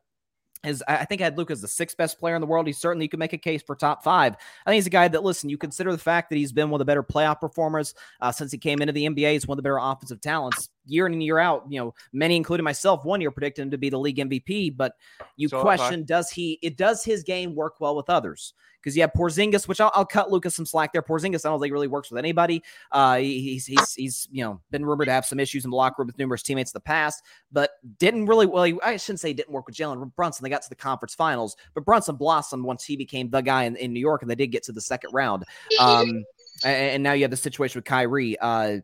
is 0.64 0.82
I 0.88 1.04
think 1.04 1.20
I 1.20 1.24
had 1.24 1.38
Luka 1.38 1.52
as 1.52 1.60
the 1.60 1.68
sixth 1.68 1.96
best 1.96 2.18
player 2.18 2.34
in 2.34 2.40
the 2.40 2.46
world. 2.46 2.66
He 2.66 2.72
certainly 2.72 3.04
you 3.04 3.08
could 3.08 3.20
make 3.20 3.32
a 3.32 3.38
case 3.38 3.62
for 3.62 3.76
top 3.76 4.02
five. 4.02 4.34
I 4.64 4.70
think 4.70 4.76
he's 4.76 4.86
a 4.86 4.90
guy 4.90 5.08
that 5.08 5.22
listen. 5.22 5.48
You 5.48 5.58
consider 5.58 5.92
the 5.92 5.98
fact 5.98 6.30
that 6.30 6.36
he's 6.36 6.52
been 6.52 6.70
one 6.70 6.80
of 6.80 6.86
the 6.86 6.90
better 6.90 7.02
playoff 7.02 7.40
performers 7.40 7.94
uh, 8.20 8.32
since 8.32 8.52
he 8.52 8.58
came 8.58 8.80
into 8.80 8.92
the 8.92 9.06
NBA. 9.06 9.32
He's 9.32 9.46
one 9.46 9.58
of 9.58 9.62
the 9.62 9.62
better 9.62 9.78
offensive 9.78 10.20
talents 10.20 10.68
year 10.86 11.06
in 11.06 11.12
and 11.12 11.22
year 11.22 11.38
out. 11.38 11.64
You 11.68 11.80
know, 11.80 11.94
many, 12.12 12.36
including 12.36 12.64
myself, 12.64 13.04
one 13.04 13.20
year 13.20 13.30
predicted 13.30 13.62
him 13.62 13.70
to 13.70 13.78
be 13.78 13.90
the 13.90 13.98
league 13.98 14.16
MVP. 14.16 14.76
But 14.76 14.94
you 15.36 15.48
So 15.48 15.60
question 15.60 16.04
does 16.04 16.30
he? 16.30 16.58
It 16.62 16.76
does 16.76 17.04
his 17.04 17.22
game 17.22 17.54
work 17.54 17.80
well 17.80 17.96
with 17.96 18.08
others? 18.10 18.54
Because 18.80 18.96
you 18.96 19.02
have 19.02 19.12
Porzingis, 19.14 19.66
which 19.66 19.80
I'll, 19.80 19.90
I'll 19.96 20.04
cut 20.06 20.30
Luka's 20.30 20.54
some 20.54 20.64
slack 20.64 20.92
there. 20.92 21.02
Porzingis, 21.02 21.44
I 21.44 21.48
don't 21.48 21.60
think 21.60 21.72
really 21.72 21.88
works 21.88 22.08
with 22.08 22.18
anybody. 22.20 22.62
Uh, 22.92 23.16
he's 23.16 23.66
he's 23.66 23.94
he's 23.94 24.28
you 24.30 24.44
know 24.44 24.60
been 24.70 24.86
rumored 24.86 25.06
to 25.06 25.12
have 25.12 25.26
some 25.26 25.40
issues 25.40 25.64
in 25.64 25.70
the 25.70 25.76
locker 25.76 25.96
room 25.98 26.06
with 26.06 26.18
numerous 26.18 26.42
teammates 26.42 26.70
in 26.70 26.76
the 26.76 26.80
past, 26.80 27.22
but 27.50 27.70
didn't 27.98 28.26
really. 28.26 28.46
Well, 28.46 28.62
he- 28.62 28.80
I 28.82 28.96
shouldn't 28.96 29.18
say 29.20 29.32
didn't 29.32 29.52
work 29.52 29.66
with 29.66 29.74
Jalen 29.74 30.14
Brunson. 30.14 30.44
They 30.44 30.50
got 30.50 30.62
to 30.62 30.68
the 30.68 30.76
conference 30.76 31.16
finals, 31.16 31.56
but 31.74 31.84
Brunson 31.84 32.14
blossomed 32.14 32.62
once 32.64 32.84
he 32.84 32.96
became 32.96 33.28
the 33.28 33.40
guy 33.40 33.64
in, 33.64 33.74
in 33.74 33.92
New 33.92 33.98
York, 33.98 34.22
and 34.22 34.30
they 34.30 34.36
did 34.36 34.48
get 34.48 34.62
to 34.64 34.72
the 34.72 34.80
second 34.80 35.10
round. 35.12 35.42
Um, 35.80 36.24
a- 36.64 36.68
and, 36.68 37.02
now 37.02 37.12
you 37.12 37.22
have 37.24 37.30
the 37.32 37.36
situation 37.36 37.78
with 37.78 37.86
Kyrie. 37.86 38.38
Uh, 38.38 38.78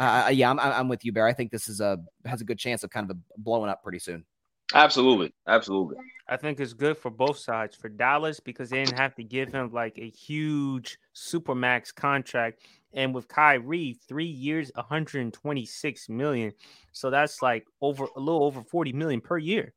uh, 0.00 0.28
yeah, 0.30 0.50
I'm, 0.50 0.58
I'm 0.58 0.88
with 0.88 1.04
you, 1.04 1.12
Bear. 1.12 1.26
I 1.26 1.32
think 1.32 1.50
this 1.50 1.68
is 1.68 1.80
a 1.80 1.98
has 2.24 2.40
a 2.40 2.44
good 2.44 2.58
chance 2.58 2.82
of 2.82 2.90
kind 2.90 3.10
of 3.10 3.16
a 3.16 3.20
blowing 3.38 3.70
up 3.70 3.82
pretty 3.82 3.98
soon. 3.98 4.24
Absolutely, 4.72 5.34
absolutely. 5.46 5.96
I 6.28 6.36
think 6.36 6.60
it's 6.60 6.72
good 6.72 6.96
for 6.96 7.10
both 7.10 7.38
sides. 7.38 7.76
For 7.76 7.88
Dallas, 7.88 8.40
because 8.40 8.70
they 8.70 8.84
didn't 8.84 8.96
have 8.96 9.14
to 9.16 9.24
give 9.24 9.52
him 9.52 9.72
like 9.72 9.98
a 9.98 10.08
huge 10.08 10.98
supermax 11.14 11.94
contract. 11.94 12.62
And 12.92 13.14
with 13.14 13.28
Kyrie, 13.28 13.98
three 14.08 14.24
years, 14.26 14.70
126 14.74 16.08
million. 16.08 16.52
So 16.92 17.10
that's 17.10 17.42
like 17.42 17.66
over 17.80 18.06
a 18.16 18.20
little 18.20 18.44
over 18.44 18.62
40 18.62 18.92
million 18.92 19.20
per 19.20 19.38
year. 19.38 19.74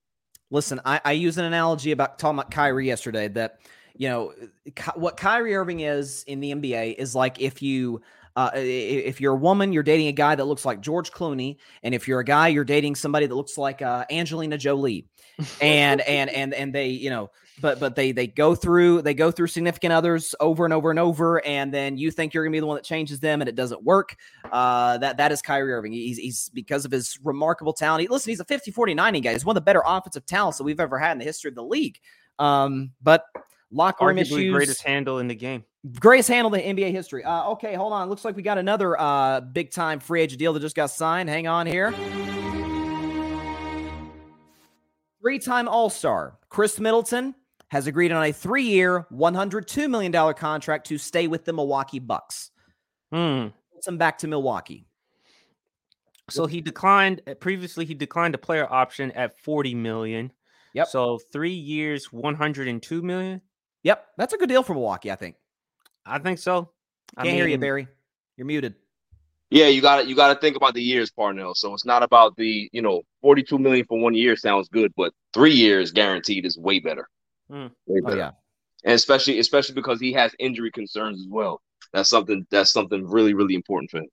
Listen, 0.51 0.79
I, 0.85 1.01
I 1.03 1.11
use 1.13 1.37
an 1.37 1.45
analogy 1.45 1.91
about 1.91 2.19
talking 2.19 2.39
about 2.39 2.51
Kyrie 2.51 2.87
yesterday 2.87 3.27
that, 3.29 3.59
you 3.95 4.09
know, 4.09 4.33
Ky- 4.75 4.91
what 4.95 5.17
Kyrie 5.17 5.55
Irving 5.55 5.79
is 5.81 6.23
in 6.27 6.39
the 6.39 6.53
NBA 6.53 6.95
is 6.95 7.15
like 7.15 7.41
if 7.41 7.61
you, 7.61 8.01
uh, 8.35 8.51
if 8.55 9.21
you're 9.21 9.33
a 9.33 9.37
woman, 9.37 9.73
you're 9.73 9.83
dating 9.83 10.07
a 10.07 10.11
guy 10.11 10.33
that 10.33 10.45
looks 10.45 10.65
like 10.65 10.81
George 10.81 11.11
Clooney, 11.11 11.57
and 11.83 11.93
if 11.93 12.07
you're 12.07 12.19
a 12.19 12.25
guy, 12.25 12.47
you're 12.47 12.63
dating 12.63 12.95
somebody 12.95 13.27
that 13.27 13.35
looks 13.35 13.57
like 13.57 13.81
uh, 13.81 14.05
Angelina 14.09 14.57
Jolie, 14.57 15.05
and 15.61 16.01
and 16.01 16.29
and 16.31 16.53
and 16.53 16.73
they, 16.73 16.87
you 16.87 17.11
know, 17.11 17.29
but 17.61 17.79
but 17.79 17.95
they 17.95 18.11
they 18.11 18.25
go 18.25 18.55
through 18.55 19.03
they 19.03 19.13
go 19.13 19.29
through 19.29 19.47
significant 19.47 19.93
others 19.93 20.33
over 20.39 20.65
and 20.65 20.73
over 20.73 20.89
and 20.89 20.99
over, 20.99 21.45
and 21.45 21.71
then 21.71 21.95
you 21.95 22.09
think 22.09 22.33
you're 22.33 22.43
gonna 22.43 22.53
be 22.53 22.59
the 22.59 22.65
one 22.65 22.75
that 22.75 22.83
changes 22.83 23.19
them, 23.19 23.41
and 23.41 23.47
it 23.47 23.55
doesn't 23.55 23.83
work. 23.83 24.15
Uh, 24.51 24.97
that 24.97 25.17
that 25.17 25.31
is 25.31 25.43
Kyrie 25.43 25.71
Irving. 25.71 25.91
He's 25.91 26.17
he's 26.17 26.49
because 26.49 26.85
of 26.85 26.91
his 26.91 27.19
remarkable 27.23 27.73
talent. 27.73 28.01
He, 28.01 28.07
listen, 28.07 28.31
he's 28.31 28.39
a 28.39 28.45
50 28.45 28.71
40 28.71 28.95
90 28.95 29.21
guy. 29.21 29.33
He's 29.33 29.45
one 29.45 29.55
of 29.55 29.61
the 29.61 29.65
better 29.65 29.83
offensive 29.85 30.25
talents 30.25 30.57
that 30.57 30.63
we've 30.63 30.79
ever 30.79 30.97
had 30.97 31.11
in 31.11 31.19
the 31.19 31.25
history 31.25 31.49
of 31.49 31.55
the 31.55 31.63
league. 31.63 31.99
Um, 32.39 32.91
but 33.01 33.25
locker 33.71 34.07
room 34.07 34.17
issues, 34.17 34.51
greatest 34.51 34.81
handle 34.81 35.19
in 35.19 35.27
the 35.27 35.35
game. 35.35 35.65
Greatest 35.99 36.29
handle 36.29 36.53
in 36.53 36.77
NBA 36.77 36.91
history. 36.91 37.25
Uh, 37.25 37.49
okay, 37.51 37.75
hold 37.75 37.91
on. 37.91 38.09
Looks 38.09 38.23
like 38.23 38.37
we 38.37 38.41
got 38.41 38.57
another 38.57 38.99
uh, 38.99 39.41
big 39.41 39.71
time 39.71 39.99
free 39.99 40.21
agent 40.21 40.39
deal 40.39 40.53
that 40.53 40.61
just 40.61 40.75
got 40.75 40.91
signed. 40.91 41.27
Hang 41.29 41.45
on 41.47 41.67
here. 41.67 41.91
Three 45.21 45.39
time 45.39 45.67
All 45.67 45.89
Star 45.89 46.37
Khris 46.49 46.79
Middleton 46.79 47.35
has 47.67 47.87
agreed 47.87 48.11
on 48.11 48.23
a 48.23 48.31
three 48.31 48.63
year, 48.63 49.07
$102 49.11 49.89
million 49.89 50.33
contract 50.35 50.87
to 50.87 50.97
stay 50.97 51.27
with 51.27 51.43
the 51.43 51.51
Milwaukee 51.51 51.99
Bucks. 51.99 52.51
Hmm. 53.11 53.47
Middleton 53.71 53.97
back 53.97 54.19
to 54.19 54.27
Milwaukee. 54.27 54.85
So 56.29 56.45
he 56.45 56.61
declined 56.61 57.21
uh, 57.27 57.33
previously. 57.33 57.83
He 57.83 57.93
declined 57.93 58.35
a 58.35 58.37
player 58.37 58.71
option 58.71 59.11
at 59.11 59.37
40 59.39 59.75
million. 59.75 60.31
Yep. 60.73 60.87
So 60.87 61.19
three 61.31 61.53
years, 61.53 62.11
102 62.11 63.01
million. 63.01 63.41
Yep. 63.83 64.05
That's 64.17 64.33
a 64.33 64.37
good 64.37 64.49
deal 64.49 64.63
for 64.63 64.73
Milwaukee, 64.73 65.11
I 65.11 65.15
think. 65.15 65.35
I 66.05 66.19
think 66.19 66.39
so. 66.39 66.69
I 67.15 67.23
Can't 67.23 67.35
hear 67.35 67.47
you, 67.47 67.57
Barry. 67.57 67.87
You're 68.37 68.47
muted. 68.47 68.75
Yeah, 69.49 69.67
you 69.67 69.81
got 69.81 70.01
to 70.01 70.07
you 70.07 70.15
got 70.15 70.33
to 70.33 70.39
think 70.39 70.55
about 70.55 70.73
the 70.73 70.81
years, 70.81 71.11
Parnell. 71.11 71.53
So 71.53 71.73
it's 71.73 71.85
not 71.85 72.01
about 72.01 72.35
the 72.37 72.69
you 72.73 72.81
know 72.81 73.03
forty 73.21 73.43
two 73.43 73.59
million 73.59 73.85
for 73.85 73.99
one 73.99 74.15
year 74.15 74.35
sounds 74.35 74.67
good, 74.69 74.91
but 74.97 75.13
three 75.33 75.53
years 75.53 75.91
guaranteed 75.91 76.45
is 76.45 76.57
way 76.57 76.79
better. 76.79 77.07
Hmm. 77.49 77.67
Way 77.85 78.01
Oh, 78.03 78.07
better. 78.07 78.17
yeah. 78.17 78.31
and 78.83 78.93
especially 78.93 79.37
especially 79.39 79.75
because 79.75 79.99
he 79.99 80.11
has 80.13 80.33
injury 80.39 80.71
concerns 80.71 81.19
as 81.19 81.27
well. 81.29 81.61
That's 81.93 82.09
something 82.09 82.47
that's 82.49 82.71
something 82.71 83.07
really 83.07 83.35
really 83.35 83.53
important 83.53 83.91
for 83.91 83.97
him. 83.99 84.07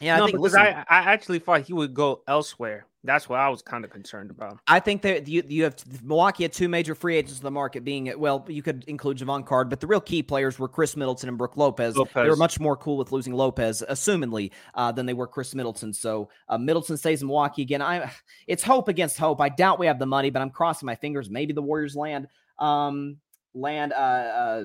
Yeah, 0.00 0.16
I 0.16 0.18
think 0.20 0.32
because 0.32 0.54
listen, 0.54 0.60
I, 0.60 0.84
I 0.88 1.12
actually 1.12 1.40
thought 1.40 1.62
he 1.62 1.72
would 1.72 1.92
go 1.92 2.22
elsewhere. 2.26 2.86
That's 3.04 3.28
what 3.28 3.38
I 3.38 3.48
was 3.48 3.62
kind 3.62 3.84
of 3.84 3.90
concerned 3.90 4.30
about. 4.30 4.58
I 4.66 4.78
think 4.78 5.02
that 5.02 5.26
you 5.26 5.42
you 5.46 5.64
have 5.64 5.76
Milwaukee 6.02 6.44
had 6.44 6.52
two 6.52 6.68
major 6.68 6.94
free 6.94 7.16
agents 7.16 7.38
in 7.38 7.44
the 7.44 7.50
market, 7.50 7.84
being 7.84 8.12
well, 8.18 8.44
you 8.48 8.62
could 8.62 8.84
include 8.86 9.18
Javon 9.18 9.44
Card, 9.44 9.70
but 9.70 9.80
the 9.80 9.86
real 9.86 10.00
key 10.00 10.22
players 10.22 10.58
were 10.58 10.68
Khris 10.68 10.96
Middleton 10.96 11.28
and 11.28 11.38
Brook 11.38 11.56
Lopez. 11.56 11.94
They 12.14 12.28
were 12.28 12.36
much 12.36 12.60
more 12.60 12.76
cool 12.76 12.98
with 12.98 13.12
losing 13.12 13.34
Lopez, 13.34 13.82
assumingly, 13.88 14.50
uh, 14.74 14.92
than 14.92 15.06
they 15.06 15.14
were 15.14 15.26
Khris 15.26 15.54
Middleton. 15.54 15.92
So 15.94 16.28
uh, 16.48 16.58
Middleton 16.58 16.96
stays 16.98 17.22
in 17.22 17.28
Milwaukee 17.28 17.62
again. 17.62 17.80
I 17.80 18.10
it's 18.46 18.62
hope 18.62 18.88
against 18.88 19.18
hope. 19.18 19.40
I 19.40 19.48
doubt 19.48 19.78
we 19.78 19.86
have 19.86 19.98
the 19.98 20.06
money, 20.06 20.30
but 20.30 20.42
I'm 20.42 20.50
crossing 20.50 20.86
my 20.86 20.94
fingers. 20.94 21.30
Maybe 21.30 21.52
the 21.52 21.62
Warriors 21.62 21.96
land 21.96 22.26
um 22.58 23.16
land 23.54 23.92
uh, 23.92 23.96
uh 23.96 24.64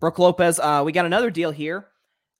Brook 0.00 0.18
Lopez. 0.18 0.58
Uh, 0.58 0.82
we 0.84 0.92
got 0.92 1.06
another 1.06 1.30
deal 1.30 1.50
here. 1.52 1.88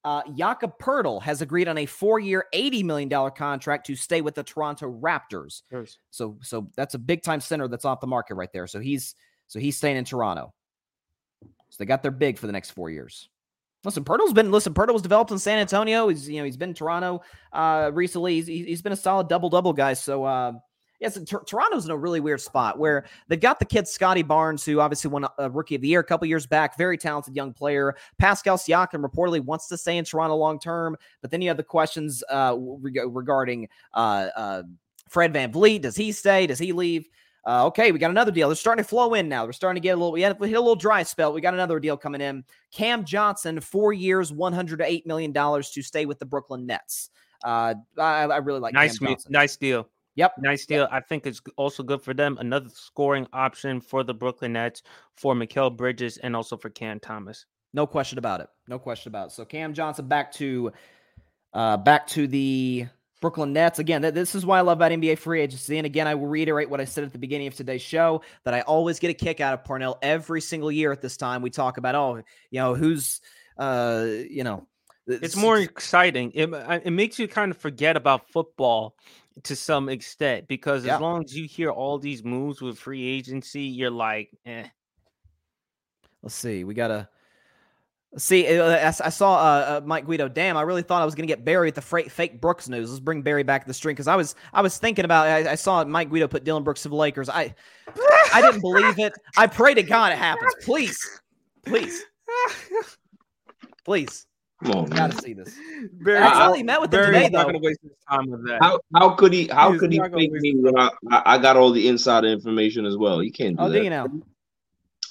Uh, 0.04 0.22
Jakob 0.36 0.78
Poeltl 0.78 1.20
has 1.22 1.42
agreed 1.42 1.68
on 1.68 1.76
a 1.78 1.86
four-year, 1.86 2.46
eighty 2.52 2.82
million 2.82 3.08
dollar 3.08 3.30
contract 3.30 3.86
to 3.86 3.96
stay 3.96 4.20
with 4.20 4.34
the 4.34 4.42
Toronto 4.42 4.90
Raptors. 4.90 5.62
So 6.10 6.38
so 6.40 6.70
that's 6.76 6.94
a 6.94 6.98
big 6.98 7.22
time 7.22 7.40
center 7.40 7.68
that's 7.68 7.84
off 7.84 8.00
the 8.00 8.06
market 8.06 8.34
right 8.34 8.52
there. 8.52 8.66
So 8.66 8.80
he's 8.80 9.14
so 9.48 9.58
he's 9.58 9.76
staying 9.76 9.96
in 9.96 10.04
Toronto. 10.04 10.54
So 11.42 11.76
they 11.78 11.84
got 11.84 12.02
their 12.02 12.12
big 12.12 12.38
for 12.38 12.46
the 12.46 12.52
next 12.52 12.70
four 12.70 12.90
years. 12.90 13.28
Listen, 13.84 14.04
Poeltl's 14.04 14.32
been 14.32 14.50
listen. 14.50 14.74
Poeltl 14.74 14.92
was 14.92 15.02
developed 15.02 15.30
in 15.30 15.38
San 15.38 15.58
Antonio. 15.58 16.08
He's 16.08 16.28
you 16.28 16.38
know 16.38 16.44
he's 16.44 16.56
been 16.56 16.70
in 16.70 16.74
Toronto 16.74 17.22
uh, 17.52 17.90
recently. 17.92 18.34
He's, 18.34 18.46
he's 18.46 18.66
he's 18.66 18.82
been 18.82 18.92
a 18.92 18.96
solid 18.96 19.28
double 19.28 19.50
double 19.50 19.72
guy. 19.72 19.94
So 19.94 20.24
uh, 20.24 20.52
yes, 21.00 21.18
Tor- 21.24 21.44
Toronto's 21.44 21.84
in 21.84 21.90
a 21.90 21.96
really 21.96 22.20
weird 22.20 22.40
spot 22.40 22.78
where 22.78 23.06
they've 23.28 23.40
got 23.40 23.58
the 23.58 23.64
kid 23.64 23.86
Scottie 23.88 24.22
Barnes, 24.22 24.64
who 24.64 24.80
obviously 24.80 25.10
won 25.10 25.26
a 25.38 25.50
Rookie 25.50 25.74
of 25.74 25.80
the 25.80 25.88
Year 25.88 26.00
a 26.00 26.04
couple 26.04 26.26
years 26.26 26.46
back. 26.46 26.76
Very 26.76 26.98
talented 26.98 27.34
young 27.36 27.52
player. 27.52 27.96
Pascal 28.18 28.56
Siakam 28.56 29.04
reportedly 29.04 29.40
wants 29.44 29.68
to 29.68 29.76
stay 29.76 29.96
in 29.96 30.04
Toronto 30.04 30.36
long 30.36 30.58
term, 30.58 30.96
but 31.20 31.30
then 31.30 31.40
you 31.42 31.48
have 31.48 31.56
the 31.56 31.62
questions 31.62 32.22
uh, 32.30 32.54
reg- 32.58 33.00
regarding 33.06 33.68
uh, 33.94 34.28
uh, 34.36 34.62
Fred 35.08 35.32
VanVleet. 35.32 35.82
Does 35.82 35.96
he 35.96 36.12
stay? 36.12 36.46
Does 36.46 36.58
he 36.58 36.72
leave? 36.72 37.08
Uh, 37.46 37.64
okay, 37.66 37.92
we 37.92 37.98
got 37.98 38.10
another 38.10 38.32
deal. 38.32 38.48
They're 38.48 38.56
starting 38.56 38.84
to 38.84 38.88
flow 38.88 39.14
in 39.14 39.26
now. 39.26 39.46
We're 39.46 39.52
starting 39.52 39.80
to 39.80 39.86
get 39.86 39.92
a 39.92 39.96
little. 39.96 40.12
We 40.12 40.20
had 40.20 40.38
we 40.38 40.48
hit 40.48 40.56
a 40.56 40.60
little 40.60 40.76
dry 40.76 41.02
spell. 41.02 41.32
We 41.32 41.40
got 41.40 41.54
another 41.54 41.80
deal 41.80 41.96
coming 41.96 42.20
in. 42.20 42.44
Cam 42.72 43.04
Johnson, 43.06 43.58
four 43.60 43.94
years, 43.94 44.32
one 44.32 44.52
hundred 44.52 44.82
eight 44.82 45.06
million 45.06 45.32
dollars 45.32 45.70
to 45.70 45.80
stay 45.80 46.04
with 46.04 46.18
the 46.18 46.26
Brooklyn 46.26 46.66
Nets. 46.66 47.08
Uh, 47.42 47.74
I, 47.96 48.24
I 48.24 48.36
really 48.38 48.60
like 48.60 48.74
nice, 48.74 48.98
Cam 48.98 49.08
Johnson. 49.08 49.32
nice 49.32 49.56
deal. 49.56 49.88
Yep, 50.18 50.34
nice 50.38 50.66
deal. 50.66 50.88
I 50.90 50.98
think 50.98 51.26
it's 51.26 51.40
also 51.56 51.84
good 51.84 52.02
for 52.02 52.12
them. 52.12 52.38
Another 52.40 52.68
scoring 52.74 53.28
option 53.32 53.80
for 53.80 54.02
the 54.02 54.12
Brooklyn 54.12 54.54
Nets 54.54 54.82
for 55.14 55.32
Mikal 55.32 55.76
Bridges 55.76 56.16
and 56.16 56.34
also 56.34 56.56
for 56.56 56.70
Cam 56.70 56.98
Thomas. 56.98 57.46
No 57.72 57.86
question 57.86 58.18
about 58.18 58.40
it. 58.40 58.48
No 58.66 58.80
question 58.80 59.10
about 59.10 59.28
it. 59.28 59.32
So 59.32 59.44
Cam 59.44 59.74
Johnson 59.74 60.08
back 60.08 60.32
to 60.32 60.72
uh 61.52 61.76
back 61.76 62.08
to 62.08 62.26
the 62.26 62.88
Brooklyn 63.20 63.52
Nets. 63.52 63.78
Again, 63.78 64.02
th- 64.02 64.12
this 64.12 64.34
is 64.34 64.44
why 64.44 64.58
I 64.58 64.62
love 64.62 64.78
about 64.78 64.90
NBA 64.90 65.18
free 65.18 65.40
agency. 65.40 65.76
And 65.76 65.86
again, 65.86 66.08
I 66.08 66.16
will 66.16 66.26
reiterate 66.26 66.68
what 66.68 66.80
I 66.80 66.84
said 66.84 67.04
at 67.04 67.12
the 67.12 67.18
beginning 67.20 67.46
of 67.46 67.54
today's 67.54 67.82
show 67.82 68.22
that 68.42 68.54
I 68.54 68.62
always 68.62 68.98
get 68.98 69.10
a 69.10 69.14
kick 69.14 69.40
out 69.40 69.54
of 69.54 69.62
Parnell 69.62 70.00
every 70.02 70.40
single 70.40 70.72
year 70.72 70.90
at 70.90 71.00
this 71.00 71.16
time. 71.16 71.42
We 71.42 71.50
talk 71.50 71.78
about, 71.78 71.94
oh, 71.94 72.16
you 72.50 72.58
know, 72.58 72.74
who's 72.74 73.20
uh, 73.56 74.04
you 74.28 74.42
know, 74.42 74.66
It's 75.06 75.36
more 75.36 75.58
exciting. 75.58 76.32
It, 76.34 76.52
it 76.84 76.90
makes 76.90 77.20
you 77.20 77.28
kind 77.28 77.52
of 77.52 77.58
forget 77.58 77.96
about 77.96 78.28
football 78.30 78.96
to 79.44 79.56
some 79.56 79.88
extent 79.88 80.48
because 80.48 80.84
Yeah. 80.84 80.96
as 80.96 81.00
long 81.00 81.24
as 81.24 81.36
you 81.36 81.46
hear 81.46 81.70
all 81.70 81.98
these 81.98 82.24
moves 82.24 82.60
with 82.60 82.78
free 82.78 83.06
agency, 83.06 83.62
you're 83.62 83.90
like, 83.90 84.30
eh. 84.46 84.66
Let's 86.22 86.34
see. 86.34 86.64
We 86.64 86.74
got 86.74 86.88
to 86.88 87.08
see. 88.16 88.58
uh, 88.58 88.88
I, 89.04 89.08
saw 89.10 89.34
uh, 89.36 89.38
uh, 89.38 89.80
Mike 89.84 90.04
Guido. 90.06 90.28
Damn, 90.28 90.56
I 90.56 90.62
really 90.62 90.82
thought 90.82 91.00
I 91.00 91.04
was 91.04 91.14
going 91.14 91.26
to 91.28 91.32
get 91.32 91.44
Barry 91.44 91.68
at 91.68 91.74
the 91.76 91.80
fra- 91.80 92.08
fake 92.08 92.40
Brooks 92.40 92.68
news. 92.68 92.90
Let's 92.90 92.98
bring 93.00 93.22
Barry 93.22 93.44
back 93.44 93.62
to 93.62 93.68
the 93.68 93.74
string 93.74 93.94
because 93.94 94.08
I 94.08 94.16
was 94.16 94.34
I 94.52 94.60
was 94.60 94.78
thinking 94.78 95.04
about. 95.04 95.26
I, 95.28 95.52
I 95.52 95.54
saw 95.54 95.84
Mike 95.84 96.10
Guido 96.10 96.26
put 96.26 96.42
Dillon 96.44 96.64
Brooks 96.64 96.82
to 96.82 96.88
the 96.88 96.96
Lakers. 96.96 97.28
I 97.28 97.54
I 98.34 98.40
didn't 98.42 98.60
believe 98.60 98.98
it. 98.98 99.12
I 99.36 99.46
pray 99.46 99.74
to 99.74 99.82
God 99.82 100.12
it 100.12 100.18
happens. 100.18 100.52
Please, 100.62 100.98
please, 101.64 102.02
please. 103.84 104.26
Come 104.64 104.72
on, 104.72 104.86
gotta 104.90 105.16
see 105.22 105.34
this. 105.34 105.54
Barry, 105.92 106.18
I 106.18 106.26
actually 106.26 106.64
met 106.64 106.80
with 106.80 106.92
him 106.92 107.00
Barry's 107.00 107.14
today 107.16 107.28
not 107.28 107.38
though. 107.46 107.52
going 107.52 107.62
to 107.62 107.66
waste 107.68 107.80
his 107.82 107.92
time 108.10 108.28
with 108.30 108.44
that. 108.48 108.60
How 108.60 108.80
how 108.94 109.10
could 109.10 109.32
he 109.32 109.46
how 109.46 109.70
He's 109.70 109.80
could 109.80 109.92
he 109.92 109.98
not 109.98 110.12
fake 110.12 110.32
me 110.32 110.56
when 110.56 110.76
I, 110.76 110.90
I 111.12 111.22
I 111.34 111.38
got 111.38 111.56
all 111.56 111.70
the 111.70 111.86
insider 111.86 112.26
information 112.26 112.84
as 112.84 112.96
well? 112.96 113.22
You 113.22 113.30
can't 113.30 113.56
do 113.56 113.62
Oh, 113.62 113.68
that. 113.68 113.78
do 113.78 113.84
you 113.84 113.90
know? 113.90 114.08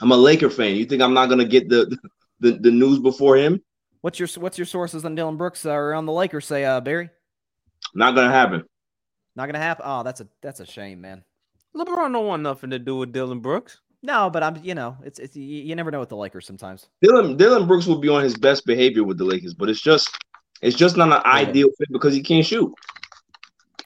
I'm 0.01 0.11
a 0.11 0.17
Laker 0.17 0.49
fan. 0.49 0.75
You 0.75 0.85
think 0.85 1.01
I'm 1.01 1.13
not 1.13 1.27
gonna 1.29 1.45
get 1.45 1.69
the 1.69 1.97
the, 2.41 2.51
the 2.53 2.71
news 2.71 2.99
before 2.99 3.37
him? 3.37 3.61
What's 4.01 4.19
your 4.19 4.27
what's 4.37 4.57
your 4.57 4.65
sources 4.65 5.05
on 5.05 5.15
Dillon 5.15 5.37
Brooks 5.37 5.65
or 5.65 5.93
on 5.93 6.05
the 6.05 6.11
Lakers 6.13 6.45
say, 6.45 6.65
uh, 6.65 6.81
Barry? 6.81 7.09
Not 7.95 8.15
gonna 8.15 8.29
happen. 8.31 8.63
Not 9.37 9.45
gonna 9.45 9.59
happen. 9.59 9.85
Oh, 9.87 10.03
that's 10.03 10.19
a 10.19 10.27
that's 10.41 10.59
a 10.59 10.65
shame, 10.65 10.99
man. 10.99 11.23
LeBron 11.73 12.11
don't 12.11 12.27
want 12.27 12.43
nothing 12.43 12.71
to 12.71 12.79
do 12.79 12.97
with 12.97 13.13
Dillon 13.13 13.39
Brooks. 13.39 13.79
No, 14.07 14.29
but 14.29 14.41
I'm 14.41 14.55
you 14.63 14.73
know 14.73 14.95
it's 15.03 15.19
it's 15.19 15.35
you, 15.35 15.43
you 15.43 15.75
never 15.75 15.91
know 15.91 15.99
with 15.99 16.07
the 16.07 16.15
Lakers 16.15 16.47
sometimes. 16.47 16.87
Dillon 17.01 17.35
Dillon 17.35 17.67
Brooks 17.67 17.85
will 17.85 17.99
be 17.99 18.07
on 18.07 18.23
his 18.23 18.37
best 18.37 18.65
behavior 18.65 19.03
with 19.03 19.17
the 19.17 19.25
Lakers, 19.25 19.53
but 19.53 19.67
it's 19.69 19.81
just 19.81 20.17
it's 20.61 20.77
just 20.77 20.95
not 20.95 21.11
an 21.11 21.21
ideal 21.25 21.67
fit 21.77 21.89
because 21.91 22.13
he 22.13 22.23
can't 22.23 22.45
shoot. 22.45 22.73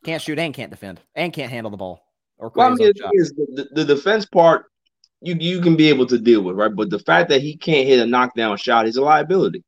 Can't 0.05 0.21
shoot 0.21 0.37
and 0.37 0.53
can't 0.53 0.69
defend 0.69 1.01
and 1.15 1.33
can't 1.33 1.51
handle 1.51 1.71
the 1.71 1.77
ball 1.77 2.05
or 2.37 2.51
Well, 2.55 2.71
I 2.71 2.75
create 2.75 2.85
mean, 2.85 2.93
the, 2.95 3.03
own 3.03 3.11
thing 3.11 3.19
shot. 3.19 3.57
is, 3.57 3.65
the, 3.73 3.83
the 3.83 3.95
defense 3.95 4.27
part 4.27 4.67
you 5.21 5.35
you 5.39 5.59
can 5.59 5.75
be 5.75 5.89
able 5.89 6.05
to 6.05 6.19
deal 6.19 6.43
with, 6.43 6.55
right? 6.55 6.73
But 6.73 6.91
the 6.91 6.99
fact 6.99 7.29
that 7.29 7.41
he 7.41 7.57
can't 7.57 7.87
hit 7.87 7.99
a 7.99 8.05
knockdown 8.05 8.57
shot 8.57 8.85
is 8.87 8.97
a 8.97 9.01
liability. 9.01 9.63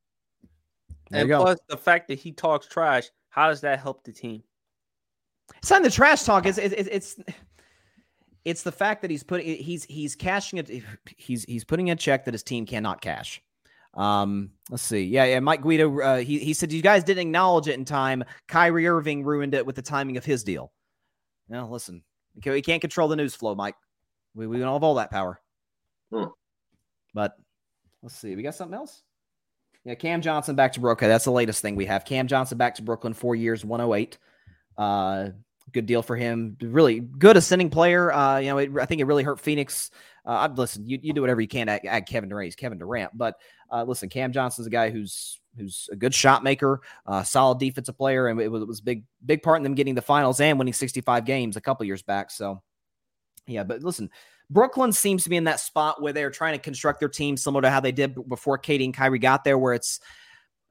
There 1.10 1.22
and 1.22 1.30
plus 1.30 1.58
the 1.68 1.76
fact 1.76 2.06
that 2.08 2.20
he 2.20 2.30
talks 2.30 2.68
trash, 2.68 3.08
how 3.28 3.48
does 3.48 3.60
that 3.62 3.80
help 3.80 4.04
the 4.04 4.12
team? 4.12 4.44
It's 5.58 5.70
not 5.70 5.82
the 5.82 5.90
trash 5.90 6.22
talk. 6.22 6.46
It's 6.46 6.58
it's 6.58 6.74
it's 6.74 7.16
it's 8.44 8.62
the 8.62 8.72
fact 8.72 9.02
that 9.02 9.10
he's 9.10 9.22
putting 9.22 9.56
he's 9.56 9.84
he's 9.84 10.14
cashing 10.14 10.58
it. 10.58 10.70
He's 11.16 11.44
he's 11.44 11.64
putting 11.64 11.90
a 11.90 11.96
check 11.96 12.24
that 12.24 12.34
his 12.34 12.42
team 12.42 12.66
cannot 12.66 13.00
cash. 13.00 13.42
Um, 13.94 14.50
let's 14.70 14.82
see. 14.82 15.04
Yeah, 15.04 15.24
yeah. 15.24 15.40
Mike 15.40 15.62
Guido. 15.62 16.00
Uh, 16.00 16.16
he 16.18 16.38
he 16.38 16.52
said 16.52 16.72
you 16.72 16.82
guys 16.82 17.04
didn't 17.04 17.22
acknowledge 17.22 17.68
it 17.68 17.74
in 17.74 17.84
time. 17.84 18.24
Kyrie 18.48 18.86
Irving 18.86 19.24
ruined 19.24 19.54
it 19.54 19.64
with 19.64 19.76
the 19.76 19.82
timing 19.82 20.16
of 20.16 20.24
his 20.24 20.44
deal. 20.44 20.72
Now 21.48 21.68
listen, 21.68 22.02
we 22.34 22.42
can't, 22.42 22.54
we 22.54 22.62
can't 22.62 22.80
control 22.80 23.08
the 23.08 23.16
news 23.16 23.34
flow, 23.34 23.54
Mike. 23.54 23.76
We 24.34 24.46
we 24.46 24.58
don't 24.58 24.72
have 24.72 24.82
all 24.82 24.96
that 24.96 25.10
power. 25.10 25.40
Hmm. 26.12 26.24
But 27.14 27.34
let's 28.02 28.16
see. 28.16 28.34
We 28.34 28.42
got 28.42 28.54
something 28.54 28.76
else. 28.76 29.02
Yeah, 29.84 29.94
Cam 29.94 30.22
Johnson 30.22 30.56
back 30.56 30.72
to 30.72 30.80
Brooklyn. 30.80 31.10
That's 31.10 31.24
the 31.24 31.30
latest 31.30 31.60
thing 31.60 31.76
we 31.76 31.86
have. 31.86 32.04
Cam 32.04 32.26
Johnson 32.26 32.56
back 32.56 32.74
to 32.76 32.82
Brooklyn, 32.82 33.12
four 33.12 33.36
years, 33.36 33.64
108. 33.64 34.16
Uh, 34.78 35.28
good 35.72 35.86
deal 35.86 36.02
for 36.02 36.16
him. 36.16 36.56
Really 36.60 37.00
good 37.00 37.36
ascending 37.36 37.70
player. 37.70 38.12
Uh, 38.12 38.38
you 38.38 38.48
know, 38.48 38.58
it, 38.58 38.70
I 38.80 38.86
think 38.86 39.00
it 39.00 39.04
really 39.04 39.22
hurt 39.22 39.40
Phoenix. 39.40 39.90
Uh, 40.24 40.48
listen. 40.54 40.86
You, 40.86 40.98
you 41.02 41.12
do 41.12 41.20
whatever 41.20 41.40
you 41.40 41.48
can 41.48 41.66
to 41.66 41.84
add, 41.86 42.06
Kevin 42.06 42.28
Durant. 42.28 42.46
He's 42.46 42.56
Kevin 42.56 42.78
Durant, 42.78 43.16
but 43.16 43.36
uh, 43.70 43.84
listen, 43.84 44.08
Cam 44.08 44.32
Johnson's 44.32 44.66
a 44.66 44.70
guy 44.70 44.90
who's 44.90 45.40
who's 45.56 45.88
a 45.92 45.96
good 45.96 46.14
shot 46.14 46.42
maker, 46.42 46.80
uh, 47.06 47.22
solid 47.22 47.58
defensive 47.58 47.96
player, 47.96 48.28
and 48.28 48.40
it 48.40 48.50
was, 48.50 48.62
it 48.62 48.68
was 48.68 48.80
big 48.80 49.04
big 49.24 49.42
part 49.42 49.58
in 49.58 49.62
them 49.62 49.74
getting 49.74 49.94
the 49.94 50.02
finals 50.02 50.40
and 50.40 50.58
winning 50.58 50.74
65 50.74 51.24
games 51.24 51.56
a 51.56 51.60
couple 51.60 51.86
years 51.86 52.02
back. 52.02 52.30
So, 52.30 52.62
yeah, 53.46 53.64
but 53.64 53.82
listen, 53.82 54.10
Brooklyn 54.50 54.92
seems 54.92 55.24
to 55.24 55.30
be 55.30 55.36
in 55.36 55.44
that 55.44 55.60
spot 55.60 56.02
where 56.02 56.12
they're 56.12 56.30
trying 56.30 56.54
to 56.54 56.62
construct 56.62 57.00
their 57.00 57.08
team 57.08 57.36
similar 57.36 57.62
to 57.62 57.70
how 57.70 57.80
they 57.80 57.92
did 57.92 58.28
before 58.28 58.58
KD 58.58 58.84
and 58.84 58.94
Kyrie 58.94 59.18
got 59.18 59.44
there, 59.44 59.58
where 59.58 59.74
it's, 59.74 60.00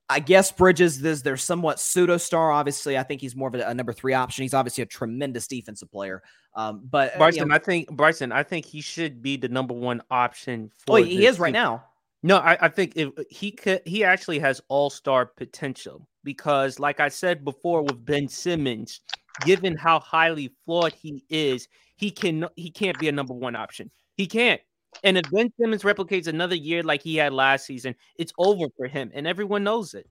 I 0.10 0.20
guess 0.20 0.52
Bridges, 0.52 1.00
this 1.00 1.22
they're 1.22 1.38
somewhat 1.38 1.80
pseudo 1.80 2.18
star. 2.18 2.52
Obviously, 2.52 2.98
I 2.98 3.04
think 3.04 3.22
he's 3.22 3.36
more 3.36 3.48
of 3.48 3.56
a, 3.56 3.62
a 3.68 3.74
number 3.74 3.94
three 3.94 4.14
option. 4.14 4.44
He's 4.44 4.54
obviously 4.54 4.82
a 4.82 4.86
tremendous 4.86 5.48
defensive 5.48 5.92
player. 5.92 6.22
Um, 6.56 6.82
but 6.90 7.10
uh, 7.10 7.14
you 7.14 7.20
Bryson, 7.20 7.48
know- 7.48 7.56
I 7.56 7.60
think 7.60 7.92
Bryson, 7.92 8.32
I 8.32 8.44
think 8.44 8.66
he 8.66 8.82
should 8.82 9.22
be 9.22 9.38
the 9.38 9.50
number 9.50 9.74
one 9.74 10.02
option 10.12 10.72
oh, 10.88 10.98
for. 10.98 11.00
he 11.00 11.26
is 11.26 11.40
right 11.40 11.48
team. 11.48 11.54
now. 11.54 11.86
No, 12.22 12.38
I, 12.38 12.58
I 12.62 12.70
think 12.70 12.94
if 12.96 13.10
he 13.30 13.52
could, 13.52 13.82
he 13.86 14.04
actually 14.04 14.40
has 14.40 14.62
all 14.70 14.90
star 14.90 15.26
potential 15.26 16.08
because, 16.24 16.80
like 16.80 17.00
I 17.02 17.10
said 17.10 17.44
before, 17.44 17.82
with 17.82 18.06
Ben 18.06 18.30
Simmons, 18.30 19.02
given 19.46 19.76
how 19.76 20.00
highly 20.00 20.54
flawed 20.66 20.94
he 20.94 21.26
is, 21.30 21.68
he 21.98 22.12
can 22.12 22.48
he 22.56 22.70
can't 22.70 22.98
be 22.98 23.10
a 23.10 23.12
number 23.12 23.34
one 23.34 23.56
option. 23.56 23.92
He 24.16 24.28
can't. 24.28 24.62
And 25.04 25.18
if 25.18 25.30
Ben 25.32 25.52
Simmons 25.60 25.84
replicates 25.84 26.28
another 26.28 26.56
year 26.56 26.84
like 26.84 27.02
he 27.02 27.16
had 27.16 27.34
last 27.34 27.66
season, 27.66 27.96
it's 28.18 28.34
over 28.38 28.68
for 28.78 28.88
him, 28.88 29.12
and 29.14 29.28
everyone 29.28 29.64
knows 29.64 29.94
it. 29.94 30.08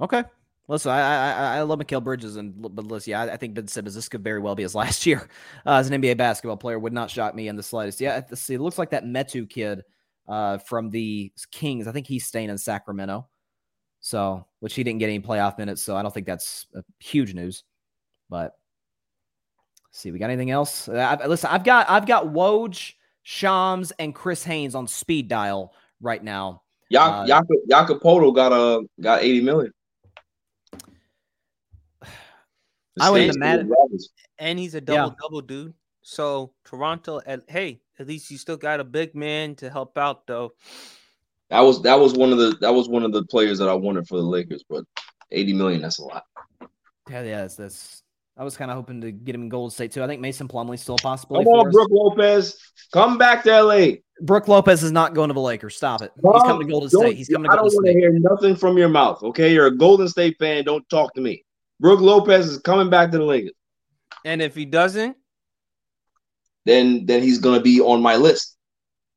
Okay. 0.00 0.24
Listen, 0.68 0.90
I 0.90 0.98
I, 0.98 1.56
I 1.58 1.62
love 1.62 1.78
Mikal 1.78 2.02
Bridges, 2.02 2.36
and 2.36 2.54
but 2.56 2.84
listen, 2.86 3.12
yeah, 3.12 3.22
I, 3.22 3.32
I 3.34 3.36
think 3.36 3.54
Ben 3.54 3.68
Simmons. 3.68 3.94
This 3.94 4.08
could 4.08 4.24
very 4.24 4.40
well 4.40 4.54
be 4.54 4.64
his 4.64 4.74
last 4.74 5.06
year 5.06 5.28
uh, 5.64 5.74
as 5.74 5.88
an 5.88 6.00
NBA 6.00 6.16
basketball 6.16 6.56
player. 6.56 6.78
Would 6.78 6.92
not 6.92 7.10
shock 7.10 7.34
me 7.34 7.48
in 7.48 7.56
the 7.56 7.62
slightest. 7.62 8.00
Yeah, 8.00 8.22
see. 8.34 8.54
It 8.54 8.60
looks 8.60 8.78
like 8.78 8.90
that 8.90 9.04
Metu 9.04 9.48
kid 9.48 9.82
uh, 10.28 10.58
from 10.58 10.90
the 10.90 11.32
Kings. 11.52 11.86
I 11.86 11.92
think 11.92 12.06
he's 12.06 12.26
staying 12.26 12.50
in 12.50 12.58
Sacramento. 12.58 13.28
So, 14.00 14.46
which 14.60 14.74
he 14.74 14.84
didn't 14.84 15.00
get 15.00 15.06
any 15.06 15.20
playoff 15.20 15.58
minutes, 15.58 15.82
so 15.82 15.96
I 15.96 16.02
don't 16.02 16.12
think 16.12 16.26
that's 16.26 16.66
uh, 16.76 16.82
huge 16.98 17.34
news. 17.34 17.64
But 18.28 18.56
let's 19.88 19.98
see, 19.98 20.10
we 20.10 20.18
got 20.18 20.30
anything 20.30 20.50
else? 20.50 20.88
I, 20.88 21.26
listen, 21.26 21.50
I've 21.50 21.64
got 21.64 21.88
I've 21.88 22.06
got 22.06 22.26
Woj, 22.26 22.92
Shams, 23.28 23.90
and 23.98 24.14
Chris 24.14 24.44
Haynes 24.44 24.76
on 24.76 24.86
speed 24.86 25.26
dial 25.26 25.74
right 26.00 26.22
now. 26.22 26.62
Ya- 26.90 27.22
Uh, 27.22 27.26
Jakob 27.26 27.56
Jacopoto 27.68 28.30
got 28.30 28.52
a 28.52 28.84
got 29.00 29.20
80 29.24 29.40
million. 29.40 29.72
The 30.80 32.06
I 33.00 33.10
wouldn't 33.10 33.32
States 33.32 33.36
imagine- 33.36 33.72
And 34.38 34.60
he's 34.60 34.74
a 34.76 34.78
Yeah. 34.78 34.84
double 34.84 35.16
double 35.20 35.40
dude. 35.40 35.74
So 36.02 36.52
Toronto, 36.64 37.20
at, 37.26 37.42
hey, 37.48 37.80
at 37.98 38.06
least 38.06 38.30
you 38.30 38.38
still 38.38 38.56
got 38.56 38.78
a 38.78 38.84
big 38.84 39.16
man 39.16 39.56
to 39.56 39.70
help 39.70 39.98
out, 39.98 40.28
though. 40.28 40.52
That 41.50 41.62
was 41.62 41.82
that 41.82 41.98
was 41.98 42.12
one 42.14 42.30
of 42.30 42.38
the 42.38 42.56
that 42.60 42.72
was 42.72 42.88
one 42.88 43.02
of 43.02 43.10
the 43.10 43.24
players 43.24 43.58
that 43.58 43.68
I 43.68 43.74
wanted 43.74 44.06
for 44.06 44.18
the 44.18 44.22
Lakers, 44.22 44.62
but 44.68 44.84
80 45.32 45.52
million 45.54 45.82
that's 45.82 45.98
a 45.98 46.04
lot. 46.04 46.22
Yeah, 47.10 47.22
yeah, 47.22 47.40
that's, 47.40 47.56
that's 47.56 48.02
I 48.38 48.44
was 48.44 48.56
kind 48.56 48.70
of 48.70 48.76
hoping 48.76 49.00
to 49.00 49.10
get 49.12 49.34
him 49.34 49.42
in 49.42 49.48
Golden 49.48 49.70
State 49.70 49.92
too. 49.92 50.02
I 50.02 50.06
think 50.06 50.20
Mason 50.20 50.46
Plumlee's 50.46 50.82
still 50.82 50.96
a 50.96 50.98
possibility. 50.98 51.46
Come 51.46 51.54
on, 51.54 51.64
for 51.64 51.68
us. 51.68 51.74
Brook 51.74 51.88
Lopez, 51.90 52.58
come 52.92 53.16
back 53.16 53.42
to 53.44 53.62
LA. 53.62 53.86
Brook 54.20 54.46
Lopez 54.48 54.82
is 54.82 54.92
not 54.92 55.14
going 55.14 55.28
to 55.28 55.34
the 55.34 55.40
Lakers. 55.40 55.74
Stop 55.76 56.02
it. 56.02 56.12
He's 56.14 56.42
coming 56.42 56.66
to 56.66 56.72
Golden 56.72 56.90
State. 56.90 57.16
He's 57.16 57.28
coming 57.28 57.48
to 57.48 57.52
I 57.52 57.56
don't 57.56 57.64
want 57.72 57.86
to 57.86 57.92
hear 57.92 58.12
nothing 58.12 58.54
from 58.54 58.76
your 58.76 58.88
mouth. 58.90 59.22
Okay, 59.22 59.52
you're 59.54 59.66
a 59.66 59.76
Golden 59.76 60.06
State 60.08 60.36
fan. 60.38 60.64
Don't 60.64 60.86
talk 60.90 61.14
to 61.14 61.20
me. 61.22 61.44
Brook 61.80 62.00
Lopez 62.00 62.46
is 62.46 62.58
coming 62.58 62.90
back 62.90 63.10
to 63.12 63.18
the 63.18 63.24
Lakers. 63.24 63.52
And 64.24 64.42
if 64.42 64.54
he 64.54 64.64
doesn't, 64.66 65.16
Then 66.64 67.06
then 67.06 67.22
he's 67.22 67.38
gonna 67.38 67.60
be 67.60 67.80
on 67.80 68.02
my 68.02 68.16
list. 68.16 68.56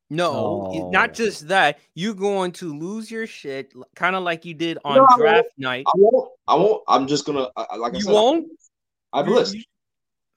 no, 0.10 0.32
Oh. 0.74 0.90
not 0.92 1.14
just 1.14 1.48
that, 1.50 1.80
you're 1.94 2.14
going 2.14 2.52
to 2.54 2.74
lose 2.78 3.10
your 3.12 3.28
shit, 3.28 3.74
kind 3.96 4.16
of 4.16 4.24
like 4.24 4.46
you 4.46 4.54
did 4.54 4.78
on 4.86 4.98
No, 4.98 5.06
I 5.10 5.18
draft 5.18 5.50
night. 5.58 5.86
I 5.88 5.92
won't. 5.98 6.30
I 6.48 6.56
won't. 6.56 6.84
I'm 6.88 7.08
just 7.08 7.26
gonna 7.26 7.48
I- 7.58 7.66
I- 7.72 7.76
like 7.78 7.94
I 7.94 7.98
You 7.98 8.04
said. 8.04 8.14
won't? 8.14 8.48
I 9.14 9.18
have 9.20 9.28
a 9.28 9.32
list. 9.32 9.58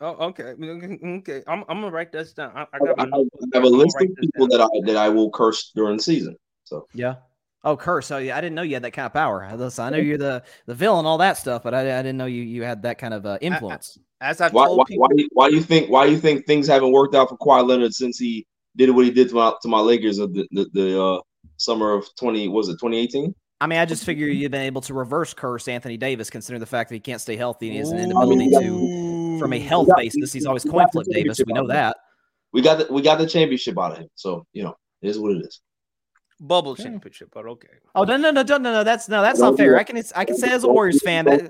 Oh, 0.00 0.16
okay. 0.28 0.54
Okay. 0.58 1.42
I'm, 1.46 1.64
I'm 1.68 1.80
gonna 1.80 1.90
write 1.90 2.10
this 2.10 2.32
down. 2.32 2.52
I, 2.56 2.62
I 2.62 2.66
I 2.72 2.78
got 2.78 2.96
my 2.96 3.04
have, 3.04 3.12
I 3.12 3.16
have 3.16 3.22
a 3.22 3.22
here. 3.22 3.50
I'm 3.54 3.62
gonna 3.62 3.68
list 3.68 3.96
of 4.00 4.08
people 4.16 4.48
that 4.48 4.60
I 4.60 4.66
that 4.86 4.96
I 4.96 5.08
will 5.08 5.30
curse 5.30 5.70
during 5.74 5.96
the 5.96 6.02
season. 6.02 6.36
So 6.64 6.86
Yeah. 6.94 7.16
Oh, 7.64 7.76
curse. 7.76 8.10
Oh, 8.10 8.18
yeah. 8.18 8.36
I 8.36 8.40
didn't 8.40 8.56
know 8.56 8.62
you 8.62 8.74
had 8.74 8.82
that 8.82 8.90
kind 8.90 9.06
of 9.06 9.12
power. 9.12 9.48
Listen, 9.56 9.84
I 9.84 9.90
know 9.90 9.98
you're 9.98 10.18
the 10.18 10.42
the 10.66 10.74
villain, 10.74 11.06
all 11.06 11.18
that 11.18 11.38
stuff, 11.38 11.62
but 11.62 11.74
I, 11.74 11.80
I 11.98 12.02
didn't 12.02 12.16
know 12.16 12.26
you 12.26 12.42
you 12.42 12.64
had 12.64 12.82
that 12.82 12.98
kind 12.98 13.14
of 13.14 13.24
uh, 13.24 13.38
influence. 13.40 13.98
As 14.20 14.40
I've 14.40 14.52
why 14.52 14.66
told 14.66 14.78
why, 14.78 14.84
people, 14.88 15.02
why, 15.02 15.08
do 15.14 15.22
you, 15.22 15.28
why 15.32 15.48
do 15.50 15.54
you 15.56 15.62
think 15.62 15.88
why 15.88 16.06
do 16.06 16.12
you 16.12 16.18
think 16.18 16.46
things 16.46 16.66
haven't 16.66 16.92
worked 16.92 17.14
out 17.14 17.28
for 17.28 17.36
Kawhi 17.38 17.66
Leonard 17.66 17.94
since 17.94 18.18
he 18.18 18.46
did 18.76 18.90
what 18.90 19.04
he 19.04 19.10
did 19.10 19.28
to 19.28 19.34
my 19.36 19.52
to 19.62 19.68
my 19.68 19.78
Lakers 19.78 20.18
of 20.18 20.34
the 20.34 20.48
the, 20.50 20.68
the 20.72 21.00
uh, 21.00 21.20
summer 21.58 21.92
of 21.92 22.08
twenty 22.16 22.48
was 22.48 22.68
it 22.68 22.78
twenty 22.80 22.98
eighteen? 22.98 23.34
I 23.62 23.66
mean, 23.68 23.78
I 23.78 23.84
just 23.84 24.04
figure 24.04 24.26
you've 24.28 24.50
been 24.50 24.62
able 24.62 24.80
to 24.82 24.94
reverse 24.94 25.32
curse 25.32 25.68
Anthony 25.68 25.96
Davis, 25.96 26.30
considering 26.30 26.58
the 26.58 26.66
fact 26.66 26.88
that 26.88 26.96
he 26.96 27.00
can't 27.00 27.20
stay 27.20 27.36
healthy 27.36 27.68
and 27.68 27.74
he 27.74 27.78
has 27.78 27.92
an 27.92 27.98
inability 27.98 28.50
to, 28.50 29.38
from 29.38 29.52
a 29.52 29.58
health 29.60 29.88
basis. 29.96 30.32
He's 30.32 30.46
always 30.46 30.64
coin 30.64 30.86
flip 30.90 31.06
Davis. 31.08 31.40
We 31.46 31.52
know 31.52 31.68
that. 31.68 31.96
We 32.52 32.60
got 32.60 32.78
the 32.78 32.92
we 32.92 33.02
got 33.02 33.18
the 33.18 33.26
championship 33.26 33.78
out 33.78 33.92
of 33.92 33.98
him. 33.98 34.08
So 34.16 34.46
you 34.52 34.64
know 34.64 34.76
it 35.00 35.08
is 35.08 35.18
what 35.18 35.32
it 35.36 35.46
is. 35.46 35.60
bubble 36.40 36.74
championship, 36.74 37.28
but 37.32 37.46
okay. 37.46 37.68
Oh 37.94 38.02
no 38.02 38.16
no 38.16 38.32
no 38.32 38.42
no 38.42 38.58
no! 38.58 38.84
That's 38.84 39.08
no, 39.08 39.22
that's 39.22 39.38
not 39.38 39.56
fair. 39.56 39.78
I 39.78 39.84
can 39.84 40.02
I 40.16 40.24
can 40.24 40.36
say 40.36 40.50
as 40.50 40.64
a 40.64 40.68
Warriors 40.68 41.00
fan 41.02 41.24
that 41.26 41.48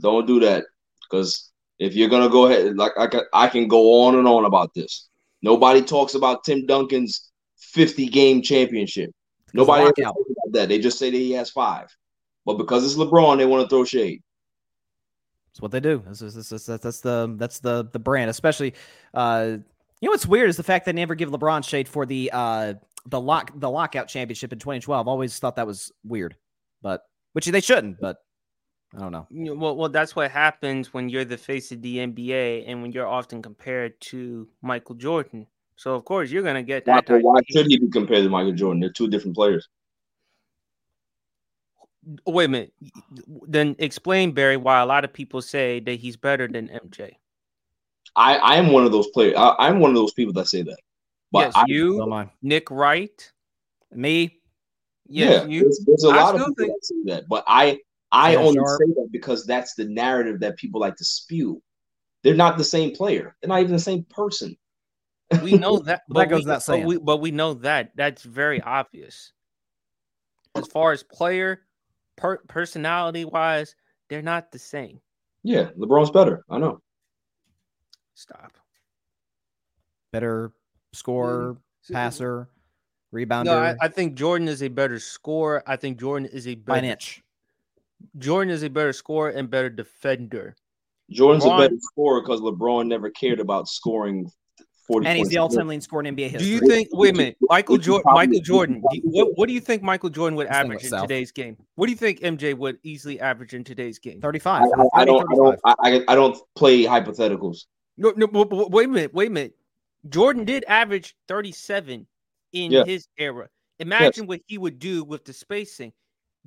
Don't 0.00 0.26
do 0.26 0.40
that 0.40 0.64
because 1.08 1.52
if 1.78 1.94
you're 1.94 2.08
gonna 2.08 2.28
go 2.28 2.46
ahead, 2.46 2.76
like 2.76 2.92
I 2.98 3.06
can, 3.06 3.22
I 3.32 3.48
can 3.48 3.68
go 3.68 4.02
on 4.02 4.16
and 4.16 4.26
on 4.26 4.44
about 4.44 4.74
this. 4.74 5.08
Nobody 5.40 5.82
talks 5.82 6.14
about 6.14 6.42
Tim 6.42 6.66
Duncan's 6.66 7.30
50 7.58 8.08
game 8.08 8.42
championship. 8.42 9.10
Nobody 9.54 9.90
ever 10.54 10.62
lockout. 10.62 10.62
talks 10.62 10.62
about 10.62 10.62
that. 10.62 10.68
They 10.68 10.78
just 10.78 10.98
say 10.98 11.10
that 11.10 11.16
he 11.16 11.32
has 11.32 11.50
five. 11.50 11.96
But 12.46 12.58
because 12.58 12.84
it's 12.84 12.94
LeBron, 12.94 13.38
they 13.38 13.46
want 13.46 13.62
to 13.62 13.68
throw 13.68 13.84
shade. 13.84 14.22
That's 15.54 15.60
what 15.60 15.70
they 15.70 15.80
do. 15.80 16.02
That's, 16.06 16.20
that's, 16.20 16.34
that's, 16.34 16.66
that's, 16.66 16.82
that's 16.82 17.00
the 17.00 17.34
that's 17.38 17.60
the 17.60 17.88
the 17.92 17.98
brand. 17.98 18.30
Especially, 18.30 18.74
uh, 19.14 19.58
you 20.00 20.08
know 20.08 20.10
what's 20.10 20.26
weird 20.26 20.50
is 20.50 20.56
the 20.56 20.62
fact 20.62 20.84
that 20.84 20.94
they 20.94 21.00
never 21.00 21.14
give 21.14 21.30
LeBron 21.30 21.64
shade 21.64 21.88
for 21.88 22.06
the 22.06 22.30
uh 22.32 22.74
the 23.06 23.20
lock 23.20 23.52
the 23.54 23.70
lockout 23.70 24.08
championship 24.08 24.52
in 24.52 24.58
2012. 24.58 25.06
Always 25.08 25.38
thought 25.38 25.56
that 25.56 25.66
was 25.66 25.92
weird, 26.04 26.36
but 26.82 27.02
which 27.32 27.46
they 27.46 27.60
shouldn't. 27.60 28.00
But 28.00 28.18
I 28.96 29.00
don't 29.00 29.12
know. 29.12 29.26
Well, 29.30 29.76
well, 29.76 29.88
that's 29.88 30.16
what 30.16 30.30
happens 30.30 30.92
when 30.94 31.08
you're 31.08 31.24
the 31.24 31.36
face 31.36 31.72
of 31.72 31.82
the 31.82 31.98
NBA 31.98 32.64
and 32.66 32.82
when 32.82 32.92
you're 32.92 33.06
often 33.06 33.42
compared 33.42 34.00
to 34.02 34.48
Michael 34.62 34.96
Jordan. 34.96 35.46
So 35.76 35.94
of 35.94 36.04
course 36.04 36.30
you're 36.30 36.42
gonna 36.42 36.62
get 36.62 36.84
that. 36.86 37.06
type 37.06 37.22
why 37.22 37.40
should 37.50 37.66
he 37.66 37.78
be 37.78 37.88
compared 37.88 38.24
to 38.24 38.28
Michael 38.28 38.52
Jordan? 38.52 38.80
They're 38.80 38.90
two 38.90 39.08
different 39.08 39.36
players. 39.36 39.68
Wait 42.26 42.44
a 42.44 42.48
minute. 42.48 42.72
Then 43.46 43.76
explain 43.78 44.32
Barry 44.32 44.56
why 44.56 44.80
a 44.80 44.86
lot 44.86 45.04
of 45.04 45.12
people 45.12 45.40
say 45.42 45.80
that 45.80 45.94
he's 46.00 46.16
better 46.16 46.46
than 46.48 46.68
MJ. 46.68 47.12
I, 48.16 48.36
I 48.36 48.56
am 48.56 48.72
one 48.72 48.84
of 48.84 48.92
those 48.92 49.08
players. 49.08 49.34
I, 49.36 49.54
I'm 49.58 49.80
one 49.80 49.90
of 49.90 49.96
those 49.96 50.12
people 50.12 50.32
that 50.34 50.46
say 50.46 50.62
that. 50.62 50.78
But 51.32 51.38
yes, 51.46 51.52
I, 51.56 51.64
you, 51.66 51.96
So. 51.98 52.30
Nick 52.42 52.70
Wright, 52.70 53.32
Me, 53.92 54.38
yes, 55.06 55.42
yeah, 55.42 55.48
you. 55.48 55.60
there's, 55.62 55.84
there's 55.86 56.04
a 56.04 56.08
I 56.10 56.16
lot 56.22 56.34
of 56.34 56.40
still 56.42 56.54
people 56.54 56.64
think- 56.64 56.74
that 56.80 56.84
say 56.84 56.94
that, 57.06 57.28
but 57.28 57.44
I 57.48 57.80
I 58.12 58.32
Shannon 58.34 58.46
only 58.46 58.58
Sharp. 58.60 58.80
say 58.80 58.92
that 58.94 59.08
because 59.10 59.44
that's 59.46 59.74
the 59.74 59.86
narrative 59.86 60.40
that 60.40 60.56
people 60.56 60.80
like 60.80 60.94
to 60.96 61.04
spew. 61.04 61.60
They're 62.22 62.34
not 62.36 62.56
the 62.56 62.64
same 62.64 62.92
player. 62.94 63.34
They're 63.42 63.48
not 63.48 63.60
even 63.60 63.72
the 63.72 63.78
same 63.80 64.04
person. 64.04 64.56
We 65.42 65.54
know 65.58 65.78
that. 65.78 66.02
That 66.10 66.28
goes 66.28 66.44
we, 66.44 66.50
without 66.52 66.66
but 66.66 66.84
we, 66.84 66.98
but 66.98 67.16
we 67.18 67.30
know 67.32 67.54
that. 67.54 67.90
That's 67.96 68.22
very 68.22 68.60
obvious. 68.62 69.32
As 70.54 70.68
far 70.68 70.92
as 70.92 71.02
player, 71.02 71.62
per, 72.16 72.38
personality 72.48 73.24
wise, 73.24 73.74
they're 74.08 74.22
not 74.22 74.52
the 74.52 74.58
same. 74.58 75.00
Yeah, 75.42 75.70
LeBron's 75.78 76.10
better. 76.10 76.44
I 76.48 76.58
know. 76.58 76.80
Stop. 78.14 78.52
better 80.12 80.52
scorer, 80.92 81.56
mm. 81.90 81.92
passer, 81.92 82.48
rebounder 83.12 83.46
No, 83.46 83.58
I, 83.58 83.74
I 83.80 83.88
think 83.88 84.14
Jordan 84.14 84.48
is 84.48 84.62
a 84.62 84.68
better 84.68 84.98
scorer. 84.98 85.62
I 85.66 85.76
think 85.76 85.98
Jordan 85.98 86.28
is 86.32 86.46
a 86.46 86.54
by 86.54 86.74
better 86.74 86.86
an 86.86 86.92
inch. 86.92 87.22
Jordan 88.18 88.52
is 88.52 88.62
a 88.62 88.70
better 88.70 88.92
scorer 88.92 89.30
and 89.30 89.50
better 89.50 89.70
defender. 89.70 90.56
Jordan's 91.10 91.44
LeBron- 91.44 91.56
a 91.56 91.68
better 91.68 91.80
scorer 91.80 92.20
because 92.20 92.40
LeBron 92.40 92.86
never 92.86 93.10
cared 93.10 93.40
about 93.40 93.68
scoring 93.68 94.30
forty. 94.86 95.06
And 95.06 95.18
he's 95.18 95.28
the 95.28 95.38
all-time 95.38 95.66
leading 95.68 95.80
scorer 95.80 96.02
in 96.04 96.14
NBA 96.16 96.30
history. 96.30 96.38
Do 96.38 96.46
you 96.46 96.60
think? 96.60 96.88
Wait 96.92 97.14
a 97.14 97.16
minute, 97.16 97.36
Michael 97.42 97.78
Jordan. 97.78 98.12
Michael 98.14 98.40
Jordan. 98.40 98.82
you- 98.92 99.02
what, 99.04 99.28
what 99.36 99.46
do 99.48 99.52
you 99.54 99.60
think 99.60 99.82
Michael 99.82 100.10
Jordan 100.10 100.36
would 100.36 100.46
average 100.48 100.84
in 100.84 100.90
south. 100.90 101.02
today's 101.02 101.32
game? 101.32 101.56
What 101.76 101.86
do 101.86 101.92
you 101.92 101.98
think 101.98 102.20
MJ 102.20 102.56
would 102.56 102.78
easily 102.82 103.20
average 103.20 103.54
in 103.54 103.64
today's 103.64 103.98
game? 103.98 104.20
35. 104.20 104.62
I, 104.62 104.66
I, 104.66 105.02
I 105.02 105.04
don't. 105.04 105.20
I 105.30 105.34
don't. 105.34 105.60
I, 105.64 105.74
I- 105.82 106.04
I 106.08 106.14
don't 106.14 106.36
play 106.54 106.84
hypotheticals. 106.84 107.66
No, 107.96 108.12
no. 108.16 108.26
but- 108.26 108.50
but 108.50 108.70
Wait 108.70 108.86
a 108.86 108.88
minute. 108.88 109.14
Wait 109.14 109.28
a 109.28 109.30
minute. 109.30 109.54
Jordan 110.08 110.44
did 110.44 110.64
average 110.68 111.16
thirty-seven 111.28 112.06
in 112.52 112.70
Yeah. 112.72 112.84
his 112.84 113.08
era. 113.18 113.48
Imagine 113.78 114.26
what 114.26 114.40
he 114.46 114.58
would 114.58 114.78
do 114.78 115.02
with 115.02 115.24
the 115.24 115.32
spacing. 115.32 115.92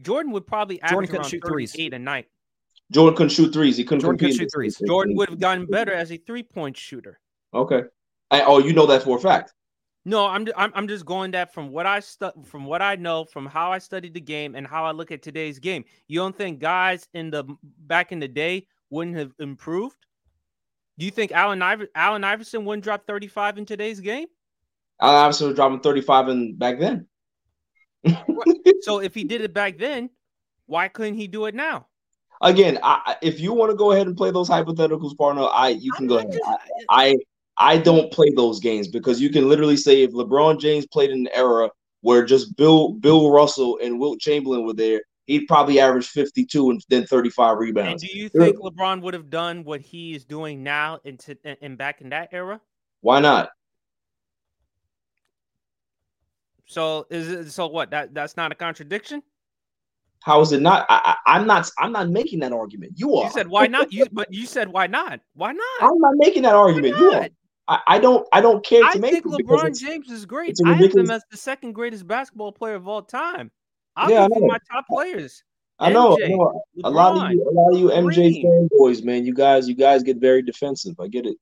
Jordan 0.02 0.32
would 0.32 0.46
probably 0.46 0.78
Jordan 0.78 0.94
average 0.96 1.10
couldn't 1.10 1.22
around 1.24 1.30
shoot 1.32 1.44
threes. 1.48 1.72
thirty-eight 1.72 1.94
a 1.94 2.00
night. 2.00 2.28
Jordan 2.92 3.18
couldn't 3.18 3.30
shoot 3.32 3.52
threes. 3.52 3.76
He 3.76 3.84
couldn't. 3.84 4.02
Jordan 4.02 4.20
compete 4.20 4.36
in 4.36 4.40
shoot 4.46 4.50
threes. 4.54 4.82
Jordan 4.86 5.16
would 5.18 5.28
have 5.30 5.40
gotten 5.40 5.66
better 5.66 5.92
as 5.94 6.12
a 6.12 6.18
three-point 6.18 6.78
shooter. 6.78 7.20
Okay. 7.54 7.82
I, 8.32 8.42
oh, 8.42 8.60
you 8.60 8.74
know 8.74 8.86
that 8.88 9.04
for 9.04 9.18
a 9.18 9.20
fact. 9.20 9.54
No, 10.06 10.26
I'm 10.26 10.48
I'm, 10.56 10.72
I'm 10.74 10.88
just 10.88 11.06
going 11.06 11.32
that 11.32 11.54
from 11.54 11.70
what 11.70 11.86
I 11.86 12.00
stu- 12.00 12.32
from 12.46 12.66
what 12.66 12.82
I 12.82 12.96
know, 12.96 13.26
from 13.26 13.46
how 13.46 13.72
I 13.72 13.80
studied 13.80 14.14
the 14.14 14.22
game 14.22 14.56
and 14.56 14.66
how 14.66 14.86
I 14.86 14.92
look 14.92 15.12
at 15.12 15.22
today's 15.22 15.60
game. 15.60 15.84
You 16.08 16.20
don't 16.20 16.36
think 16.36 16.60
guys 16.60 17.08
in 17.14 17.30
the 17.30 17.44
back 17.62 18.12
in 18.12 18.20
the 18.20 18.28
day 18.28 18.68
wouldn't 18.90 19.18
have 19.18 19.34
improved? 19.40 19.98
Do 20.98 21.06
you 21.06 21.12
think 21.12 21.32
Allen 21.32 21.62
Iver- 21.62 21.90
Allen 21.94 22.24
Iverson 22.24 22.64
wouldn't 22.66 22.84
drop 22.84 23.06
35 23.06 23.58
in 23.58 23.66
today's 23.66 24.00
game? 24.00 24.28
I 25.00 25.10
obviously 25.10 25.48
was 25.48 25.56
dropping 25.56 25.82
thirty-five 25.82 26.30
in 26.30 26.56
back 26.56 26.80
then. 26.80 27.08
So 28.82 29.00
if 29.00 29.14
he 29.14 29.26
did 29.26 29.42
it 29.42 29.54
back 29.54 29.78
then, 29.78 30.10
why 30.66 30.88
couldn't 30.88 31.16
he 31.16 31.28
do 31.28 31.46
it 31.46 31.56
now? 31.56 31.88
Again, 32.42 32.80
I, 32.82 33.18
if 33.22 33.40
you 33.40 33.52
want 33.52 33.72
to 33.72 33.76
go 33.76 33.92
ahead 33.92 34.08
and 34.08 34.16
play 34.16 34.32
those 34.32 34.48
hypotheticals, 34.50 35.18
partner, 35.18 35.46
I 35.52 35.70
you 35.70 35.92
can 35.92 36.08
go 36.08 36.20
ahead. 36.20 36.40
I, 36.46 36.58
I 36.90 37.18
I 37.58 37.78
don't 37.78 38.12
play 38.12 38.30
those 38.36 38.60
games 38.60 38.88
because 38.88 39.20
you 39.20 39.30
can 39.30 39.50
literally 39.50 39.78
say 39.78 40.04
if 40.04 40.12
LeBron 40.12 40.60
James 40.60 40.86
played 40.86 41.10
in 41.10 41.20
an 41.28 41.30
era 41.34 41.70
where 42.02 42.24
just 42.24 42.56
Bill 42.56 42.94
Bill 42.94 43.32
Russell 43.32 43.80
and 43.82 44.00
Wilt 44.00 44.20
Chamberlain 44.20 44.66
were 44.66 44.74
there, 44.74 45.02
he'd 45.26 45.48
probably 45.48 45.80
average 45.80 46.08
52 46.08 46.70
and 46.70 46.86
then 46.90 47.06
35 47.06 47.58
rebounds. 47.58 47.68
And 47.68 47.68
rebounds. 47.68 48.04
do 48.04 48.18
you 48.18 48.30
think 48.30 48.58
LeBron 48.58 49.02
would 49.02 49.14
have 49.14 49.30
done 49.30 49.64
what 49.64 49.82
he 49.82 50.14
is 50.16 50.24
doing 50.26 50.64
now 50.64 51.00
and, 51.04 51.20
to, 51.22 51.38
and- 51.44 51.58
and 51.62 51.78
back 51.78 52.02
in 52.02 52.10
that 52.10 52.30
era? 52.32 52.62
Why 53.02 53.20
not? 53.20 53.50
So 56.66 57.08
is 57.10 57.30
it 57.30 57.52
so 57.52 57.68
what 57.68 57.92
that 57.92 58.14
that's 58.14 58.36
not 58.36 58.52
a 58.52 58.56
contradiction? 58.56 59.24
How 60.22 60.42
is 60.42 60.52
it 60.52 60.62
not? 60.62 60.86
I, 60.90 61.16
I, 61.26 61.36
I'm 61.38 61.48
not. 61.48 61.70
I'm 61.80 61.94
not 61.94 62.10
making 62.10 62.40
that 62.40 62.52
argument. 62.52 62.94
You 62.98 63.16
are. 63.16 63.26
You 63.26 63.32
said 63.32 63.48
why 63.48 63.68
not? 63.68 63.94
You 63.94 64.06
but 64.12 64.34
you 64.34 64.46
said 64.46 64.68
why 64.68 64.88
not? 64.88 65.22
Why 65.34 65.54
not? 65.54 65.64
I'm 65.82 65.98
not 66.00 66.16
making 66.18 66.44
that 66.44 66.56
argument. 66.56 66.98
You 66.98 67.12
are. 67.14 67.28
Not? 67.68 67.84
I, 67.88 67.96
I 67.96 68.00
don't. 68.00 68.28
I 68.34 68.42
don't 68.42 68.64
care 68.66 68.82
to 68.82 68.88
I 68.88 68.96
make 68.98 69.12
think 69.12 69.26
it 69.26 69.46
LeBron 69.46 69.80
James 69.80 70.10
is 70.10 70.26
great. 70.26 70.52
it's 70.52 70.62
a 70.62 70.68
I 70.68 70.74
have 70.74 70.94
him 70.94 71.10
as 71.12 71.24
the 71.32 71.38
second 71.38 71.74
greatest 71.74 72.08
basketball 72.08 72.52
player 72.52 72.76
of 72.76 72.88
all 72.88 73.02
time. 73.02 73.52
I'll 73.96 74.10
Yeah, 74.10 74.26
I 74.26 74.28
give 74.28 74.36
you 74.38 74.42
know. 74.42 74.48
my 74.48 74.60
top 74.72 74.86
players. 74.88 75.44
I 75.80 75.92
know, 75.92 76.18
I 76.24 76.28
know. 76.30 76.62
A 76.84 76.90
lot 76.90 77.26
of 77.26 77.32
you, 77.32 77.48
a 77.48 77.52
lot 77.52 77.74
of 77.74 77.80
you 77.80 77.90
MJ 77.90 78.44
Kareem. 78.44 78.70
fanboys, 78.72 79.04
man. 79.04 79.26
You 79.26 79.34
guys, 79.34 79.68
you 79.70 79.76
guys 79.76 80.02
get 80.04 80.18
very 80.18 80.42
defensive. 80.42 80.96
I 81.00 81.08
get 81.08 81.26
it. 81.28 81.38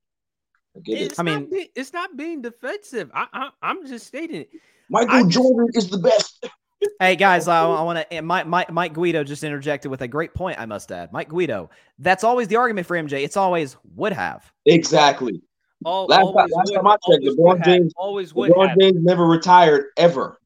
I 0.76 0.80
get 0.80 1.00
it. 1.00 1.18
I 1.18 1.22
mean, 1.22 1.48
be, 1.48 1.70
it's 1.74 1.92
not 1.94 2.16
being 2.16 2.42
defensive. 2.42 3.10
I, 3.14 3.26
I 3.32 3.50
I'm 3.62 3.86
just 3.86 4.06
stating 4.06 4.42
it. 4.42 4.50
Michael 4.90 5.26
Jordan 5.28 5.68
is 5.74 5.88
the 5.90 5.98
best. 5.98 6.46
Hey 7.00 7.16
guys, 7.16 7.48
I, 7.48 7.64
I 7.64 7.82
want 7.82 7.98
to. 7.98 8.14
Eh, 8.14 8.20
Mike, 8.20 8.46
Mike, 8.46 8.70
Mike 8.70 8.92
Guido 8.92 9.24
just 9.24 9.42
interjected 9.42 9.90
with 9.90 10.02
a 10.02 10.08
great 10.08 10.34
point. 10.34 10.60
I 10.60 10.66
must 10.66 10.92
add, 10.92 11.10
Mike 11.10 11.30
Guido. 11.30 11.70
That's 11.98 12.22
always 12.22 12.48
the 12.48 12.56
argument 12.56 12.86
for 12.86 12.96
MJ. 12.96 13.24
It's 13.24 13.36
always 13.36 13.78
would 13.94 14.12
have. 14.12 14.52
Exactly. 14.66 15.40
All, 15.84 16.06
Last, 16.06 16.20
always 16.22 16.52
last 16.52 16.70
would, 16.70 16.74
time 16.74 16.86
I 16.86 16.90
checked, 16.92 17.04
always 17.04 17.36
LeBron 17.36 17.38
would 17.44 17.56
have, 17.58 17.64
James, 17.66 17.92
always 17.96 18.34
would 18.34 18.50
LeBron 18.52 18.68
have. 18.70 18.78
James 18.78 18.96
never 19.02 19.26
retired 19.26 19.84
ever. 19.96 20.38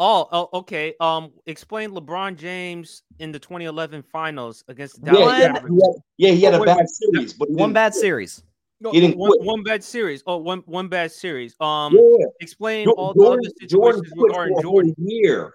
Oh, 0.00 0.28
oh, 0.30 0.48
okay. 0.60 0.94
Um, 1.00 1.32
explain 1.46 1.90
LeBron 1.90 2.36
James 2.36 3.02
in 3.18 3.32
the 3.32 3.38
2011 3.38 4.02
Finals 4.02 4.64
against 4.68 5.00
the 5.04 5.12
Yeah, 5.12 5.18
Dallas 5.18 5.36
he 5.36 5.42
had, 5.42 5.50
he 5.52 5.56
had- 5.56 6.02
yeah, 6.18 6.30
he 6.32 6.40
had 6.42 6.54
Oh, 6.54 6.62
a 6.62 6.66
bad 6.66 6.88
series, 6.88 7.32
but 7.34 7.50
One 7.50 7.72
bad 7.72 7.92
quit. 7.92 8.00
series. 8.00 8.42
No, 8.80 8.92
He 8.92 9.00
didn't 9.00 9.16
one, 9.18 9.30
quit. 9.30 9.42
one 9.42 9.62
bad 9.64 9.82
series. 9.82 10.22
Oh, 10.26 10.36
one 10.36 10.62
one 10.66 10.86
bad 10.88 11.10
series. 11.10 11.56
Um, 11.60 11.94
Yeah. 11.94 12.26
explain 12.40 12.86
Jo- 12.86 12.92
all 12.92 13.12
the 13.14 13.20
Jordan, 13.20 13.46
other 13.46 13.66
Jordan 13.66 13.94
situations 14.04 14.12
quit 14.16 14.28
regarding 14.30 14.54
for 14.54 14.60
a 14.60 14.62
whole 14.62 14.72
Jordan. 14.82 14.94
year. 14.98 15.54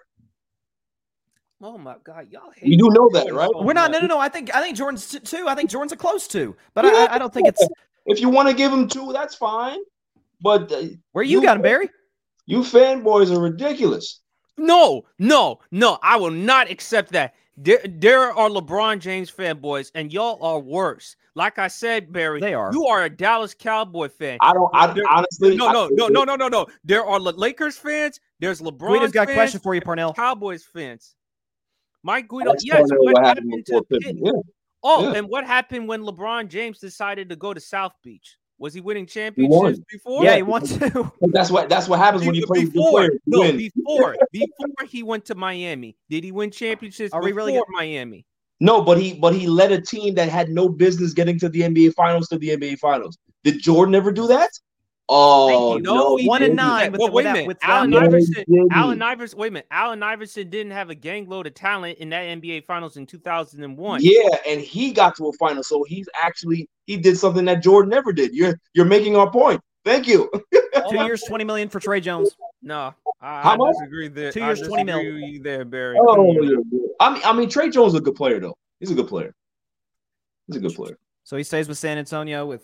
Oh 1.61 1.77
my 1.77 1.95
God, 2.03 2.27
y'all 2.29 2.51
hate. 2.51 2.67
You 2.69 2.77
do 2.77 2.89
know 2.89 3.09
that, 3.13 3.33
right? 3.33 3.49
We're 3.55 3.71
not. 3.71 3.91
No, 3.91 3.99
no, 4.01 4.07
no. 4.07 4.19
I 4.19 4.27
think 4.27 4.53
I 4.53 4.61
think 4.61 4.75
Jordan's 4.75 5.07
t- 5.09 5.19
two. 5.21 5.47
I 5.47 5.55
think 5.55 5.69
Jordan's 5.69 5.93
a 5.93 5.95
close 5.97 6.27
two, 6.27 6.57
but 6.73 6.83
I, 6.85 7.05
I, 7.05 7.15
I 7.15 7.17
don't 7.17 7.33
think 7.33 7.47
it's 7.47 7.65
If 8.05 8.19
you 8.21 8.29
want 8.29 8.49
to 8.49 8.53
give 8.53 8.71
him 8.71 8.87
two, 8.87 9.13
that's 9.13 9.35
fine. 9.35 9.79
But 10.41 10.71
uh, 10.71 10.83
where 11.13 11.23
you 11.23 11.41
got 11.41 11.57
him, 11.57 11.63
Barry. 11.63 11.89
You 12.45 12.59
fanboys 12.59 13.35
are 13.35 13.41
ridiculous. 13.41 14.19
No, 14.57 15.05
no, 15.17 15.59
no. 15.71 15.97
I 16.03 16.17
will 16.17 16.31
not 16.31 16.69
accept 16.69 17.13
that. 17.13 17.33
There, 17.55 17.79
there 17.87 18.31
are 18.31 18.49
LeBron 18.49 18.99
James 18.99 19.31
fanboys, 19.31 19.91
and 19.95 20.11
y'all 20.11 20.43
are 20.43 20.59
worse. 20.59 21.15
Like 21.35 21.59
I 21.59 21.67
said, 21.67 22.11
Barry, 22.11 22.39
They 22.39 22.53
are. 22.53 22.71
You 22.73 22.85
are 22.87 23.03
a 23.03 23.09
Dallas 23.09 23.53
Cowboy 23.53 24.09
fan. 24.09 24.37
I 24.41 24.53
don't. 24.53 24.69
I 24.73 24.93
There- 24.93 25.07
honestly. 25.07 25.55
no, 25.55 25.67
I- 25.67 25.73
no, 25.73 25.87
no, 25.91 26.07
no, 26.07 26.23
no, 26.23 26.35
no, 26.35 26.47
no. 26.47 26.67
There 26.83 27.05
are 27.05 27.19
Lakers 27.19 27.77
fans. 27.77 28.19
There's 28.39 28.61
LeBron. 28.61 28.93
Guido's 28.93 29.11
got 29.11 29.29
a 29.29 29.33
question 29.33 29.59
for 29.59 29.73
you, 29.73 29.81
Parnell. 29.81 30.13
Cowboys 30.13 30.63
fans. 30.63 31.15
Mike 32.03 32.27
Guido. 32.27 32.51
That's 32.51 32.65
Yes. 32.65 32.81
What 32.89 32.99
what 32.99 33.25
happened 33.25 33.51
happened 33.51 33.65
to 33.67 33.81
before 33.81 33.99
Pitt? 33.99 34.17
Yeah. 34.19 34.31
Oh, 34.83 35.11
Yeah. 35.11 35.17
and 35.19 35.29
what 35.29 35.45
happened 35.45 35.87
when 35.87 36.01
LeBron 36.01 36.49
James 36.49 36.79
decided 36.79 37.29
to 37.29 37.35
go 37.35 37.53
to 37.53 37.59
South 37.59 37.93
Beach? 38.03 38.37
Was 38.59 38.73
he 38.73 38.81
winning 38.81 39.03
won. 39.03 39.07
championships 39.07 39.79
before? 39.91 40.23
Yeah, 40.23 40.35
he 40.35 40.41
wants 40.43 40.77
to. 40.77 41.11
But 41.19 41.31
that's 41.33 41.49
what 41.49 41.69
that's 41.69 41.87
what 41.89 41.99
happens 41.99 42.25
when 42.25 42.35
you 42.35 42.45
play 42.45 42.65
with 42.65 42.73
before. 42.73 43.03
You 43.03 43.19
no, 43.25 43.51
before, 43.51 44.15
before 44.31 44.85
he 44.87 45.03
went 45.03 45.25
to 45.25 45.35
Miami, 45.35 45.97
did 46.09 46.23
he 46.23 46.31
win 46.31 46.51
championships 46.51 47.11
Are 47.13 47.21
we 47.21 47.31
really 47.31 47.53
get- 47.53 47.63
Miami? 47.69 48.25
No, 48.59 48.81
but 48.81 48.97
he 48.99 49.13
but 49.15 49.33
he 49.33 49.47
led 49.47 49.71
a 49.71 49.81
team 49.81 50.13
that 50.15 50.29
had 50.29 50.49
no 50.49 50.69
business 50.69 51.13
getting 51.13 51.37
to 51.39 51.49
the 51.49 51.61
NBA 51.61 51.93
Finals 51.95 52.27
to 52.29 52.37
the 52.37 52.49
NBA 52.49 52.77
Finals. 52.79 53.17
Did 53.43 53.59
Jordan 53.61 53.95
ever 53.95 54.11
do 54.11 54.27
that? 54.27 54.51
Oh 55.09 55.75
you. 55.77 55.83
no, 55.83 56.15
No, 56.17 56.23
One 56.25 56.43
and 56.43 56.55
nine 56.55 56.91
with 56.91 56.99
Well, 56.99 57.07
the- 57.09 57.13
wait 57.13 57.25
a 57.25 57.33
minute. 57.33 57.47
with 57.47 57.57
Allen 57.61 57.91
without- 57.91 58.05
Iverson. 58.07 58.43
No. 58.47 58.67
Allen 58.71 59.01
Iverson. 59.01 59.37
Wait 59.39 59.47
a 59.49 59.51
minute. 59.51 59.67
Allen 59.69 60.01
Iverson 60.01 60.49
didn't 60.49 60.71
have 60.71 60.89
a 60.89 60.95
gangload 60.95 61.45
of 61.45 61.53
talent 61.53 61.97
in 61.99 62.09
that 62.09 62.23
NBA 62.23 62.61
Finals 62.65 62.95
in 62.97 63.05
2001. 63.05 63.99
Yeah, 64.01 64.21
and 64.47 64.61
he 64.61 64.91
got 64.93 65.15
to 65.17 65.27
a 65.27 65.33
final, 65.33 65.61
so 65.63 65.83
he's 65.83 66.07
actually 66.15 66.69
he 66.87 66.97
did 66.97 67.17
something 67.17 67.45
that 67.45 67.61
Jordan 67.61 67.89
never 67.89 68.13
did. 68.13 68.33
You're 68.33 68.59
you're 68.73 68.85
making 68.85 69.15
our 69.17 69.29
point. 69.29 69.61
Thank 69.85 70.07
you. 70.07 70.31
Two 70.89 70.95
years, 71.03 71.21
twenty 71.23 71.43
million 71.43 71.67
for 71.67 71.79
Tre 71.81 71.99
Jones. 71.99 72.31
No, 72.61 72.93
I, 73.21 73.41
How 73.41 73.51
I 73.51 73.57
much? 73.57 73.73
disagree 73.73 74.07
there. 74.07 74.31
Two 74.31 74.39
years, 74.39 74.61
20 74.61 74.83
mil. 74.85 75.01
you 75.01 75.43
there, 75.43 75.65
Barry. 75.65 75.97
Oh, 75.99 76.31
yeah, 76.41 76.51
yeah. 76.71 76.79
I 77.01 77.13
mean, 77.13 77.21
I 77.25 77.33
mean, 77.33 77.49
Tre 77.49 77.69
Jones 77.69 77.93
is 77.93 77.99
a 77.99 78.01
good 78.01 78.15
player 78.15 78.39
though. 78.39 78.55
He's 78.79 78.89
a 78.89 78.95
good 78.95 79.09
player. 79.09 79.35
He's 80.47 80.55
a 80.55 80.59
good 80.61 80.73
player. 80.73 80.97
So 81.25 81.35
he 81.35 81.43
stays 81.43 81.67
with 81.67 81.77
San 81.77 81.97
Antonio 81.97 82.45
with 82.45 82.63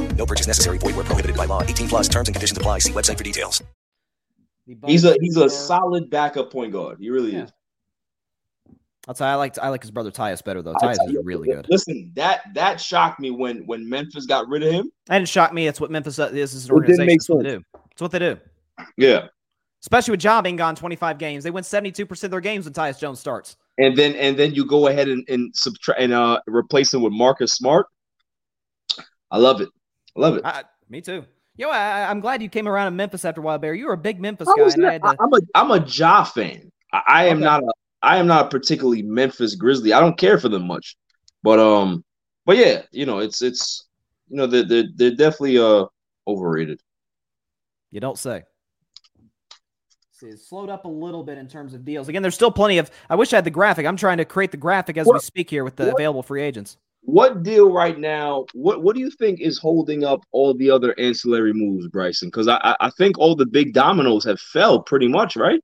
No 0.15 0.25
purchase 0.25 0.47
necessary. 0.47 0.77
Void 0.77 0.95
where 0.95 1.05
prohibited 1.05 1.35
by 1.35 1.45
law. 1.45 1.63
18 1.63 1.87
plus 1.87 2.07
terms 2.07 2.27
and 2.27 2.35
conditions 2.35 2.57
apply. 2.57 2.79
See 2.79 2.93
website 2.93 3.17
for 3.17 3.23
details. 3.23 3.63
He's 4.85 5.03
a 5.03 5.15
he's 5.19 5.37
a 5.37 5.49
solid 5.49 6.09
backup 6.09 6.51
point 6.51 6.71
guard. 6.71 6.97
He 6.99 7.09
really 7.09 7.33
Yeah. 7.33 7.43
is. 7.45 7.51
I'll 9.07 9.15
tell 9.15 9.27
you, 9.27 9.33
I 9.33 9.35
like 9.35 9.57
I 9.57 9.69
like 9.69 9.81
his 9.81 9.89
brother 9.91 10.11
Tyus 10.11 10.43
better 10.43 10.61
though. 10.61 10.75
I 10.81 10.85
Tyus 10.93 11.09
is 11.09 11.17
really 11.23 11.47
good. 11.47 11.65
Listen, 11.69 12.11
that 12.15 12.41
that 12.53 12.79
shocked 12.79 13.19
me 13.19 13.31
when 13.31 13.65
when 13.65 13.89
Memphis 13.89 14.27
got 14.27 14.47
rid 14.47 14.61
of 14.63 14.71
him. 14.71 14.91
And 15.09 15.23
it 15.23 15.27
shocked 15.27 15.53
me. 15.53 15.67
It's 15.67 15.81
what 15.81 15.89
Memphis 15.89 16.19
uh, 16.19 16.29
is 16.31 16.65
an 16.65 16.71
organization. 16.71 17.05
make 17.07 17.19
what 17.27 17.43
they 17.43 17.49
do. 17.49 17.63
It's 17.91 18.01
what 18.01 18.11
they 18.11 18.19
do. 18.19 18.37
Yeah. 18.97 19.27
Especially 19.81 20.11
with 20.11 20.23
Ja 20.23 20.41
being 20.43 20.55
gone 20.55 20.75
25 20.75 21.17
games. 21.17 21.43
They 21.43 21.49
win 21.49 21.63
72% 21.63 22.23
of 22.23 22.29
their 22.31 22.39
games 22.39 22.65
when 22.65 22.73
Tyus 22.73 22.99
Jones 22.99 23.19
starts. 23.19 23.57
And 23.79 23.97
then 23.97 24.15
and 24.15 24.37
then 24.37 24.53
you 24.53 24.65
go 24.65 24.87
ahead 24.87 25.07
and, 25.09 25.27
and 25.27 25.53
subtract 25.55 25.99
and 25.99 26.13
uh 26.13 26.39
replace 26.47 26.93
him 26.93 27.01
with 27.01 27.11
Marcus 27.13 27.53
Smart. 27.55 27.87
I 29.31 29.39
love 29.39 29.61
it. 29.61 29.69
I 30.15 30.19
love 30.19 30.37
it. 30.37 30.45
I, 30.45 30.63
me 30.89 31.01
too. 31.01 31.25
Yo, 31.57 31.69
I, 31.69 32.09
I'm 32.09 32.19
glad 32.21 32.41
you 32.41 32.49
came 32.49 32.67
around 32.67 32.87
in 32.87 32.95
Memphis 32.95 33.23
after 33.25 33.41
a 33.41 33.43
while, 33.43 33.57
Bear. 33.57 33.73
You 33.73 33.87
were 33.87 33.93
a 33.93 33.97
big 33.97 34.19
Memphis 34.21 34.47
I 34.47 34.53
guy. 34.57 34.63
was 34.63 34.73
And 34.75 34.85
I 34.85 34.97
not- 34.97 35.09
had 35.09 35.17
to, 35.17 35.23
I'm 35.23 35.33
a 35.33 35.39
I'm 35.75 35.81
a 35.81 35.85
Ja 35.85 36.23
fan. 36.23 36.71
I, 36.93 37.01
I 37.07 37.25
am 37.25 37.37
Okay. 37.37 37.43
not 37.45 37.63
a 37.63 37.71
I 38.03 38.17
am 38.17 38.27
not 38.27 38.45
a 38.47 38.49
particularly 38.49 39.01
Memphis 39.03 39.55
Grizzly. 39.55 39.93
I 39.93 39.99
don't 39.99 40.17
care 40.17 40.39
for 40.39 40.49
them 40.49 40.65
much. 40.67 40.95
But 41.43 41.59
um 41.59 42.03
but 42.45 42.57
yeah, 42.57 42.81
you 42.91 43.05
know, 43.05 43.19
it's 43.19 43.41
it's 43.41 43.87
you 44.29 44.37
know 44.37 44.47
they're 44.47 44.63
they're, 44.65 44.85
they're 44.95 45.11
definitely 45.15 45.57
uh 45.59 45.85
overrated. 46.27 46.81
you 47.91 47.99
don't 47.99 48.17
say. 48.17 48.43
See, 50.11 50.27
it 50.27 50.39
slowed 50.39 50.69
up 50.69 50.85
a 50.85 50.87
little 50.87 51.23
bit 51.23 51.37
in 51.39 51.47
terms 51.47 51.73
of 51.73 51.83
deals. 51.83 52.07
Again, 52.07 52.21
there's 52.21 52.35
still 52.35 52.51
plenty 52.51 52.77
of. 52.77 52.91
I 53.09 53.15
wish 53.15 53.33
I 53.33 53.37
had 53.37 53.43
the 53.43 53.49
graphic. 53.51 53.85
I'm 53.87 53.97
trying 53.97 54.17
to 54.17 54.25
create 54.25 54.51
the 54.51 54.57
graphic 54.57 54.97
as 54.97 55.07
we 55.07 55.17
speak 55.19 55.49
here 55.49 55.63
with 55.63 55.75
the 55.75 55.85
what- 55.85 55.93
available 55.95 56.21
free 56.23 56.43
agents. 56.43 56.77
What 57.03 57.43
deal 57.43 57.71
right 57.71 57.97
now? 57.97 58.45
What 58.53 58.83
what 58.83 58.95
do 58.95 59.01
you 59.01 59.09
think 59.09 59.39
is 59.41 59.57
holding 59.57 60.03
up 60.03 60.21
all 60.31 60.53
the 60.53 60.69
other 60.69 60.97
ancillary 60.99 61.51
moves, 61.53 61.87
Bryson? 61.87 62.27
Because 62.29 62.47
I 62.47 62.57
I- 62.63 62.75
I 62.87 62.89
think 62.91 63.17
all 63.17 63.35
the 63.35 63.45
big 63.45 63.73
dominoes 63.73 64.23
have 64.25 64.39
fell 64.39 64.81
pretty 64.81 65.07
much, 65.07 65.35
right? 65.35 65.59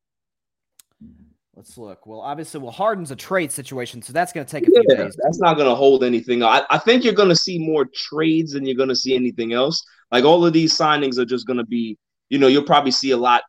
Let's 1.55 1.75
look. 1.77 2.05
Well, 2.05 2.21
obviously, 2.21 2.59
well, 2.59 2.71
Harden's 2.71 3.09
a 3.09 3.15
trade 3.15 3.51
situation, 3.51 4.01
so 4.01 4.13
that's 4.13 4.31
going 4.31 4.45
to 4.45 4.51
take 4.51 4.67
a 4.67 4.71
few 4.71 4.83
Yeah, 4.89 5.05
days. 5.05 5.17
that's 5.23 5.39
not 5.39 5.55
going 5.55 5.67
to 5.67 5.73
hold 5.73 6.03
anything. 6.03 6.43
I, 6.43 6.61
I 6.69 6.77
think 6.77 7.03
you're 7.03 7.13
going 7.15 7.29
to 7.29 7.35
see 7.35 7.57
more 7.57 7.85
trades 7.95 8.51
than 8.51 8.63
you're 8.63 8.75
going 8.75 8.89
to 8.89 8.95
see 8.95 9.15
anything 9.15 9.53
else. 9.53 9.83
Like 10.11 10.23
all 10.23 10.45
of 10.45 10.53
these 10.53 10.77
signings 10.77 11.17
are 11.17 11.25
just 11.25 11.47
going 11.47 11.57
to 11.57 11.65
be, 11.65 11.97
you 12.29 12.37
know, 12.37 12.45
you'll 12.45 12.61
probably 12.63 12.91
see 12.91 13.09
a 13.09 13.17
lot 13.17 13.41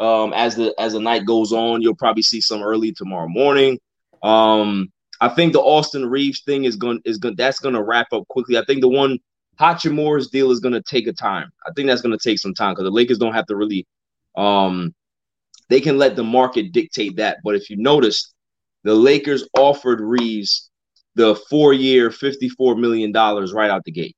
um, 0.00 0.32
as 0.32 0.56
the 0.56 0.74
as 0.80 0.94
the 0.94 1.00
night 1.00 1.26
goes 1.26 1.52
on. 1.52 1.80
You'll 1.80 1.94
probably 1.94 2.22
see 2.22 2.40
some 2.40 2.60
early 2.60 2.90
tomorrow 2.90 3.28
morning. 3.28 3.78
Um, 4.24 4.90
I 5.20 5.28
think 5.28 5.52
the 5.52 5.60
Austin 5.60 6.06
Reaves 6.06 6.42
thing 6.42 6.64
is 6.64 6.76
going 6.76 7.00
is 7.04 7.18
going 7.18 7.36
that's 7.36 7.58
going 7.58 7.74
to 7.74 7.82
wrap 7.82 8.12
up 8.12 8.26
quickly. 8.28 8.58
I 8.58 8.64
think 8.64 8.80
the 8.80 8.88
one 8.88 9.18
Hachimura's 9.60 10.28
deal 10.28 10.50
is 10.50 10.60
going 10.60 10.74
to 10.74 10.82
take 10.82 11.06
a 11.06 11.12
time. 11.12 11.50
I 11.66 11.70
think 11.72 11.86
that's 11.86 12.02
going 12.02 12.16
to 12.16 12.28
take 12.28 12.38
some 12.38 12.54
time 12.54 12.72
because 12.72 12.84
the 12.84 12.90
Lakers 12.90 13.18
don't 13.18 13.34
have 13.34 13.46
to 13.46 13.56
really 13.56 13.86
um, 14.36 14.94
they 15.68 15.80
can 15.80 15.98
let 15.98 16.16
the 16.16 16.24
market 16.24 16.72
dictate 16.72 17.16
that. 17.16 17.38
But 17.44 17.54
if 17.54 17.70
you 17.70 17.76
notice, 17.76 18.34
the 18.82 18.94
Lakers 18.94 19.48
offered 19.56 20.00
Reaves 20.00 20.70
the 21.14 21.36
four-year, 21.48 22.10
fifty-four 22.10 22.76
million 22.76 23.12
dollars 23.12 23.52
right 23.52 23.70
out 23.70 23.84
the 23.84 23.92
gate. 23.92 24.16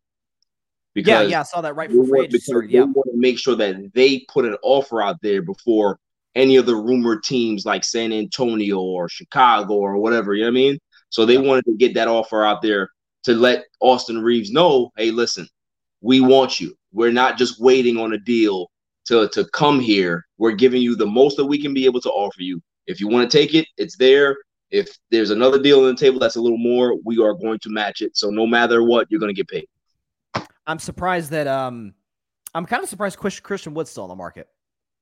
yeah, 0.94 1.22
yeah, 1.22 1.40
I 1.40 1.42
saw 1.42 1.60
that 1.60 1.76
right 1.76 1.88
before 1.88 2.04
free 2.04 2.18
want, 2.20 2.34
agency 2.34 2.52
Yeah, 2.70 2.84
want 2.84 3.10
to 3.12 3.16
make 3.16 3.38
sure 3.38 3.54
that 3.56 3.92
they 3.94 4.20
put 4.28 4.46
an 4.46 4.56
offer 4.62 5.02
out 5.02 5.20
there 5.22 5.42
before 5.42 5.98
any 6.34 6.56
of 6.56 6.66
the 6.66 6.76
rumored 6.76 7.22
teams 7.22 7.64
like 7.64 7.84
San 7.84 8.12
Antonio 8.12 8.80
or 8.80 9.08
Chicago 9.08 9.74
or 9.74 9.96
whatever. 9.98 10.34
You 10.34 10.44
know 10.44 10.48
what 10.48 10.52
I 10.52 10.54
mean? 10.54 10.78
So 11.10 11.24
they 11.24 11.38
wanted 11.38 11.64
to 11.66 11.76
get 11.76 11.94
that 11.94 12.08
offer 12.08 12.44
out 12.44 12.62
there 12.62 12.90
to 13.24 13.34
let 13.34 13.64
Austin 13.80 14.22
Reaves 14.22 14.50
know, 14.50 14.92
hey, 14.96 15.10
listen, 15.10 15.48
we 16.00 16.20
want 16.20 16.60
you. 16.60 16.76
We're 16.92 17.12
not 17.12 17.38
just 17.38 17.60
waiting 17.60 17.98
on 17.98 18.12
a 18.12 18.18
deal 18.18 18.70
to 19.06 19.28
to 19.28 19.44
come 19.52 19.80
here. 19.80 20.26
We're 20.38 20.52
giving 20.52 20.82
you 20.82 20.96
the 20.96 21.06
most 21.06 21.36
that 21.36 21.44
we 21.44 21.60
can 21.60 21.74
be 21.74 21.84
able 21.84 22.00
to 22.02 22.10
offer 22.10 22.42
you. 22.42 22.62
If 22.86 23.00
you 23.00 23.08
want 23.08 23.30
to 23.30 23.38
take 23.38 23.54
it, 23.54 23.66
it's 23.76 23.96
there. 23.96 24.36
If 24.70 24.96
there's 25.10 25.30
another 25.30 25.60
deal 25.60 25.80
on 25.80 25.86
the 25.86 25.96
table 25.96 26.18
that's 26.18 26.36
a 26.36 26.40
little 26.40 26.58
more, 26.58 26.96
we 27.04 27.22
are 27.22 27.34
going 27.34 27.58
to 27.60 27.70
match 27.70 28.00
it. 28.00 28.16
So 28.16 28.30
no 28.30 28.46
matter 28.46 28.82
what, 28.82 29.06
you're 29.10 29.20
going 29.20 29.34
to 29.34 29.42
get 29.42 29.48
paid. 29.48 29.68
I'm 30.66 30.80
surprised 30.80 31.30
that 31.30 31.46
um, 31.46 31.94
I'm 32.54 32.66
kind 32.66 32.82
of 32.82 32.88
surprised 32.88 33.18
Christian 33.18 33.74
Wood's 33.74 33.90
still 33.90 34.04
on 34.04 34.08
the 34.08 34.16
market. 34.16 34.48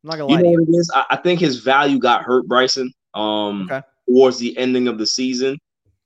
I'm 0.03 0.11
not 0.11 0.19
gonna 0.19 0.27
lie 0.27 0.39
You 0.39 0.45
know 0.45 0.51
what 0.51 0.69
it 0.69 0.73
is? 0.73 0.91
I, 0.95 1.05
I 1.11 1.17
think 1.17 1.41
his 1.41 1.61
value 1.61 1.99
got 1.99 2.23
hurt, 2.23 2.47
Bryson, 2.47 2.93
um, 3.15 3.71
towards 4.07 4.39
the 4.39 4.57
ending 4.59 4.89
of 4.89 4.99
the 4.99 5.07
season. 5.07 5.59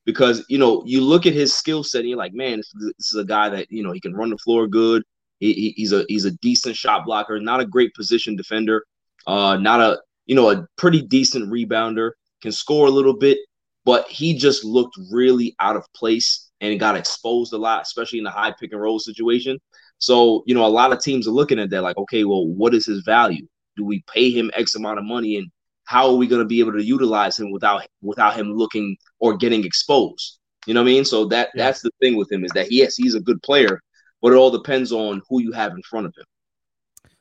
Because 0.09 0.42
you 0.48 0.56
know, 0.56 0.82
you 0.86 1.02
look 1.02 1.26
at 1.26 1.34
his 1.34 1.52
skill 1.52 1.84
set, 1.84 1.98
and 1.98 2.09
you're 2.09 2.16
like, 2.16 2.32
man, 2.32 2.56
this 2.56 2.72
is, 2.98 3.14
a 3.16 3.26
guy 3.26 3.50
that 3.50 3.66
you 3.68 3.82
know 3.82 3.92
he 3.92 4.00
can 4.00 4.14
run 4.14 4.30
the 4.30 4.38
floor 4.38 4.66
good. 4.66 5.02
He- 5.38 5.74
he's 5.76 5.92
a 5.92 6.06
he's 6.09 6.24
a 6.24 6.30
decent 6.30 6.76
shot 6.76 7.04
blocker, 7.04 7.38
not 7.38 7.61
a 7.61 7.66
great 7.66 7.92
position 7.92 8.34
defender, 8.34 8.86
uh, 9.26 9.59
not 9.59 9.82
a 9.82 10.00
you 10.24 10.34
know 10.34 10.48
a 10.50 10.66
pretty 10.78 11.02
decent 11.02 11.52
rebounder, 11.52 12.12
can 12.40 12.52
score 12.52 12.86
a 12.86 12.90
little 12.90 13.18
bit, 13.18 13.36
but 13.84 14.09
he 14.09 14.32
just 14.32 14.64
looked 14.64 14.96
really 15.12 15.54
out 15.61 15.76
of 15.76 15.84
place 15.94 16.48
and 16.62 16.80
got 16.80 16.96
exposed 16.96 17.52
a 17.52 17.59
lot, 17.59 17.82
especially 17.82 18.16
in 18.18 18.24
the 18.24 18.30
high 18.30 18.54
pick 18.59 18.72
and 18.72 18.80
roll 18.80 18.98
situation. 18.98 19.59
So 19.98 20.42
you 20.46 20.54
know, 20.54 20.64
a 20.64 20.68
lot 20.80 20.90
of 20.90 21.02
teams 21.02 21.28
are 21.28 21.32
looking 21.32 21.59
at 21.59 21.68
that 21.68 21.82
like, 21.82 21.98
okay, 21.98 22.24
well, 22.24 22.46
what 22.46 22.72
is 22.72 22.86
his 22.86 23.02
value? 23.02 23.46
Do 23.76 23.84
we 23.84 24.02
pay 24.11 24.30
him 24.30 24.50
X 24.54 24.74
amount 24.74 25.00
of 25.00 25.04
money, 25.04 25.36
and 25.36 25.50
how 25.89 26.07
are 26.07 26.16
we 26.16 26.26
going 26.26 26.43
to 26.43 26.45
be 26.45 26.61
able 26.61 26.72
to 26.72 26.84
utilize 26.84 27.39
him 27.39 27.51
without 27.51 27.82
without 28.03 28.36
him 28.36 28.53
looking 28.53 28.95
or 29.20 29.34
getting 29.39 29.64
exposed? 29.64 30.39
You 30.66 30.74
know 30.74 30.82
what 30.82 30.91
I 30.91 30.93
mean? 30.93 31.05
So 31.07 31.24
that 31.28 31.49
that's 31.55 31.80
the 31.80 31.91
thing 31.99 32.16
with 32.18 32.30
him 32.30 32.45
is 32.45 32.51
that 32.53 32.70
yes, 32.70 32.95
he's 32.95 33.14
a 33.14 33.20
good 33.20 33.43
player, 33.43 33.80
but 34.20 34.34
it 34.34 34.36
all 34.36 34.51
depends 34.51 34.93
on 34.93 35.22
who 35.30 35.41
you 35.41 35.51
have 35.53 35.72
in 35.72 35.82
front 35.82 36.07
of 36.07 36.14
him. 36.14 36.26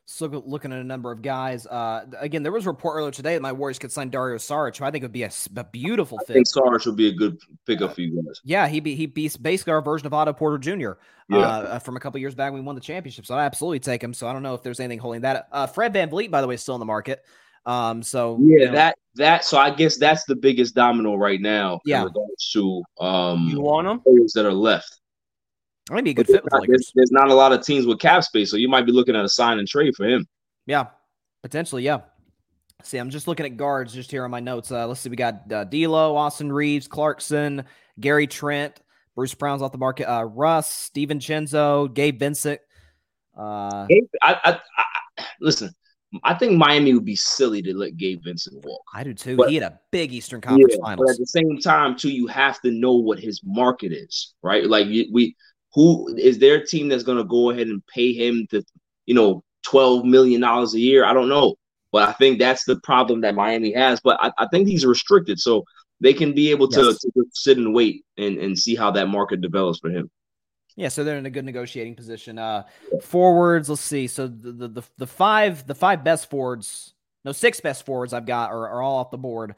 So 0.04 0.26
looking 0.26 0.74
at 0.74 0.80
a 0.80 0.84
number 0.84 1.14
of 1.14 1.22
guys. 1.22 1.66
Uh, 1.66 2.06
again, 2.20 2.44
there 2.44 2.52
was 2.52 2.66
a 2.66 2.70
report 2.70 2.98
earlier 2.98 3.12
today 3.12 3.36
that 3.36 3.42
my 3.42 3.54
Warriors 3.54 3.80
could 3.80 3.92
sign 3.92 4.10
Dario 4.10 4.38
Saric, 4.38 4.78
who 4.78 4.84
I 4.84 4.92
think 4.92 5.04
would 5.04 5.14
be 5.14 5.24
a 5.24 5.32
beautiful 5.72 6.18
I 6.22 6.26
fit. 6.26 6.34
think 6.34 6.48
Sarge 6.48 6.86
would 6.88 6.98
be 6.98 7.08
a 7.08 7.14
good 7.14 7.38
pickup 7.66 7.96
for 7.96 8.02
you 8.02 8.22
guys. 8.22 8.42
Yeah, 8.44 8.68
he 8.68 8.82
be 8.82 8.96
he 8.96 9.06
be 9.06 9.30
basically 9.42 9.74
our 9.74 9.82
version 9.82 10.08
of 10.08 10.14
Otto 10.14 10.34
Porter 10.34 10.58
Jr. 10.58 11.00
Yeah. 11.30 11.38
Uh, 11.40 11.80
from 11.80 11.96
a 11.96 12.02
couple 12.02 12.20
years 12.20 12.36
back 12.36 12.52
when 12.52 12.62
we 12.62 12.66
won 12.66 12.76
the 12.76 12.82
championship. 12.82 13.26
So 13.26 13.36
I 13.36 13.46
absolutely 13.46 13.80
take 13.80 14.04
him. 14.04 14.14
So 14.14 14.28
I 14.28 14.34
don't 14.34 14.44
know 14.44 14.56
if 14.56 14.64
there's 14.64 14.82
anything 14.82 15.00
holding 15.00 15.22
that. 15.22 15.48
Uh, 15.54 15.68
Fred 15.68 15.94
VanVleet, 15.94 16.32
by 16.32 16.42
the 16.42 16.48
way, 16.48 16.56
is 16.56 16.62
still 16.62 16.76
in 16.76 16.80
the 16.80 16.86
market. 16.86 17.24
Um, 17.68 18.02
so 18.02 18.38
Yeah, 18.42 18.60
you 18.60 18.66
know, 18.68 18.72
that 18.72 18.98
that 19.16 19.44
so 19.44 19.58
I 19.58 19.70
guess 19.72 19.98
that's 19.98 20.24
the 20.26 20.36
biggest 20.36 20.74
domino 20.74 21.16
right 21.16 21.42
now 21.42 21.80
Yeah. 21.86 22.00
in 22.00 22.06
regards 22.06 22.50
to 22.54 22.82
um 23.00 23.50
You 23.50 23.60
want 23.60 23.88
them 23.88 24.00
players 24.00 24.32
that 24.34 24.46
are 24.46 24.54
left. 24.54 25.00
He'd 25.94 26.04
be 26.04 26.12
a 26.12 26.14
good 26.14 26.28
fit 26.28 26.44
with 26.44 26.52
the 26.52 26.66
There's, 26.68 26.92
there's 26.96 27.12
not 27.12 27.30
a 27.30 27.34
lot 27.34 27.52
of 27.52 27.62
teams 27.66 27.86
with 27.86 28.00
cap 28.00 28.24
space, 28.24 28.50
so 28.50 28.58
you 28.58 28.70
might 28.70 28.86
be 28.86 28.92
looking 28.92 29.16
at 29.16 29.24
a 29.26 29.30
sign 29.30 29.60
and 29.60 29.68
trade 29.68 29.96
for 29.96 30.06
him. 30.06 30.26
Yeah, 30.66 30.86
potentially. 31.44 31.84
Yeah. 31.84 32.02
See, 32.84 32.98
I'm 32.98 33.10
just 33.10 33.28
looking 33.28 33.46
at 33.46 33.58
guards 33.58 33.94
just 33.94 34.12
here 34.12 34.24
on 34.24 34.32
my 34.32 34.40
notes. 34.40 34.72
Uh, 34.72 34.88
let's 34.88 35.00
see, 35.02 35.10
we 35.10 35.16
got 35.16 35.52
uh, 35.52 35.64
D'Lo, 35.66 36.16
Austin 36.16 36.52
Reaves, 36.52 36.88
Clarkson, 36.88 37.64
Gary 38.00 38.28
Trent, 38.28 38.80
Bruce 39.16 39.34
Brown's 39.34 39.62
off 39.62 39.72
the 39.72 39.78
market, 39.78 40.10
uh, 40.12 40.24
Russ, 40.26 40.92
DiVincenzo, 40.96 41.94
Gabe 41.94 42.20
Vincent. 42.20 42.62
Uh, 43.36 43.88
Gabe, 43.88 44.04
I, 44.22 44.36
I, 44.44 44.60
I 44.78 45.24
listen. 45.42 45.72
I 46.24 46.34
think 46.36 46.58
Miami 46.58 46.94
would 46.94 47.06
be 47.06 47.16
silly 47.16 47.62
to 47.64 47.76
let 47.76 47.98
Gabe 47.98 48.22
Vincent 48.24 48.64
walk. 48.66 48.82
I 48.94 49.04
do 49.04 49.14
too. 49.14 49.36
But- 49.36 49.50
he 49.50 49.56
had 49.56 49.64
a 49.64 49.80
big 49.92 50.14
Eastern 50.14 50.42
Conference 50.42 50.76
Yeah, 50.82 50.96
But 50.96 51.10
at 51.10 51.18
the 51.18 51.26
same 51.26 51.58
time, 51.60 51.98
too, 51.98 52.10
you 52.10 52.28
have 52.28 52.62
to 52.62 52.72
know 52.72 52.94
what 52.94 53.20
his 53.20 53.42
market 53.44 53.92
is, 53.92 54.34
right? 54.42 54.66
Like 54.66 54.88
we, 54.88 55.36
who 55.74 56.16
is 56.16 56.40
there 56.40 56.56
a 56.56 56.66
team 56.66 56.88
that's 56.88 57.04
going 57.04 57.18
to 57.18 57.24
go 57.26 57.50
ahead 57.52 57.68
and 57.68 57.86
pay 57.88 58.14
him 58.14 58.48
to, 58.52 58.64
you 59.06 59.14
know, 59.16 59.44
twelve 59.64 60.06
million 60.06 60.42
dollars 60.42 60.74
a 60.74 60.80
year? 60.80 61.04
I 61.04 61.14
don't 61.14 61.30
know, 61.30 61.56
but 61.92 62.08
I 62.08 62.14
think 62.14 62.40
that's 62.40 62.64
the 62.64 62.80
problem 62.82 63.22
that 63.22 63.36
Miami 63.36 63.74
has. 63.74 64.00
But 64.00 64.18
I, 64.22 64.32
I 64.38 64.48
think 64.48 64.68
he's 64.68 64.86
restricted, 64.86 65.40
so 65.40 65.66
they 66.00 66.14
can 66.14 66.34
be 66.34 66.52
able 66.52 66.70
to, 66.70 66.84
Yes. 66.84 67.00
to 67.00 67.12
just 67.18 67.36
sit 67.44 67.58
and 67.58 67.74
wait 67.74 68.06
and, 68.18 68.38
and 68.38 68.58
see 68.58 68.76
how 68.76 68.92
that 68.92 69.10
market 69.10 69.42
develops 69.42 69.80
for 69.80 69.90
him. 69.90 70.10
Yeah, 70.78 70.90
so 70.90 71.04
they're 71.04 71.18
in 71.18 71.26
a 71.26 71.32
good 71.32 71.44
negotiating 71.44 71.96
position. 71.96 72.38
Uh, 72.38 72.64
forwards, 73.02 73.68
let's 73.68 73.82
see. 73.82 74.06
So 74.06 74.28
the, 74.28 74.68
the 74.68 74.84
the 74.98 75.08
five 75.08 75.66
the 75.66 75.74
five 75.74 76.04
best 76.04 76.30
forwards, 76.30 76.94
no 77.26 77.32
six 77.32 77.60
best 77.60 77.84
forwards 77.84 78.14
I've 78.14 78.28
got 78.28 78.52
are, 78.52 78.70
are 78.70 78.82
all 78.84 78.98
off 78.98 79.10
the 79.10 79.18
board. 79.18 79.56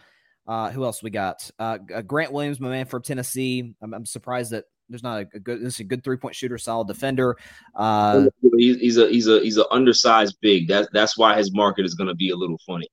Uh, 0.47 0.71
who 0.71 0.85
else 0.85 1.03
we 1.03 1.09
got? 1.09 1.51
Uh, 1.59 1.77
uh, 1.93 2.01
Grant 2.01 2.31
Williams, 2.31 2.61
my 2.61 2.69
man 2.69 2.85
from 2.85 3.03
Tennessee. 3.03 3.75
I'm, 3.81 3.93
I'm 3.93 4.05
surprised 4.05 4.51
that 4.51 4.63
there's 4.87 5.03
not 5.03 5.23
a, 5.23 5.27
a 5.35 5.39
good 5.39 5.61
this 5.61 5.75
is 5.75 5.81
a 5.81 5.83
good 5.83 6.05
three 6.05 6.15
point 6.15 6.35
shooter, 6.35 6.57
solid 6.57 6.87
defender. 6.87 7.35
Uh, 7.75 8.27
he's, 8.55 8.77
he's 8.77 8.97
a 8.97 9.09
he's 9.09 9.27
a 9.27 9.41
he's 9.41 9.57
an 9.57 9.65
undersized 9.71 10.37
big. 10.39 10.69
That's 10.69 10.87
that's 10.93 11.17
why 11.17 11.35
his 11.35 11.53
market 11.53 11.85
is 11.85 11.95
going 11.95 12.07
to 12.07 12.15
be 12.15 12.29
a 12.29 12.35
little 12.35 12.59
funny. 12.65 12.87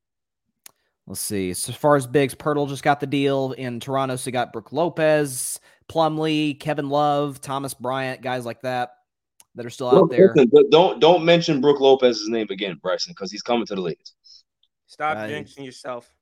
Let's 1.07 1.21
see. 1.21 1.55
So 1.55 1.71
as 1.71 1.77
far 1.77 1.95
as 1.95 2.09
bigs, 2.09 2.35
Poeltl 2.35 2.69
just 2.69 2.83
got 2.83 2.99
the 2.99 3.07
deal 3.07 3.53
in 3.53 3.79
Toronto. 3.79 4.17
So 4.17 4.27
you 4.29 4.33
got 4.33 4.53
Brook 4.53 4.73
Lopez, 4.73 5.61
Plumlee, 5.89 6.59
Kevin 6.59 6.89
Love, 6.89 7.41
Thomas 7.41 7.75
Bryant, 7.75 8.23
guys 8.23 8.45
like 8.45 8.61
that 8.63 8.91
that 9.55 9.65
are 9.65 9.71
still 9.71 9.89
out 9.89 10.11
there. 10.11 10.33
listen, 10.35 10.51
but 10.53 10.71
don't 10.71 11.01
don't 11.01 11.25
mention 11.25 11.61
Brook 11.61 11.81
Lopez's 11.81 12.29
name 12.29 12.47
again, 12.51 12.79
Bryson, 12.83 13.13
because 13.13 13.31
he's 13.33 13.43
coming 13.43 13.67
to 13.67 13.75
the 13.75 13.81
league. 13.81 13.99
Stop 14.87 15.17
Uh, 15.17 15.21
jinxing 15.23 15.65
yourself. 15.65 16.13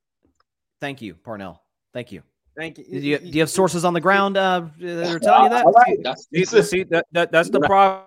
Thank 0.81 1.03
you, 1.03 1.15
Parnell. 1.15 1.63
Thank 1.93 2.13
you. 2.13 2.23
Thank 2.57 2.79
you. 2.79 2.85
Do 2.85 2.99
you, 2.99 3.19
do 3.19 3.27
you 3.27 3.41
have 3.41 3.51
sources 3.51 3.85
on 3.85 3.95
the 3.95 4.01
ground 4.01 4.37
uh, 4.37 4.67
that 4.79 5.13
are 5.13 5.19
telling 5.19 5.45
you 5.45 5.51
that? 5.51 5.65
All 5.67 5.73
right, 5.73 5.99
that's, 6.05 6.29
See, 6.33 6.45
see, 6.63 6.83
that, 6.85 7.05
that, 7.13 7.33
that's 7.33 7.51
the 7.51 7.59
problem. 7.61 8.05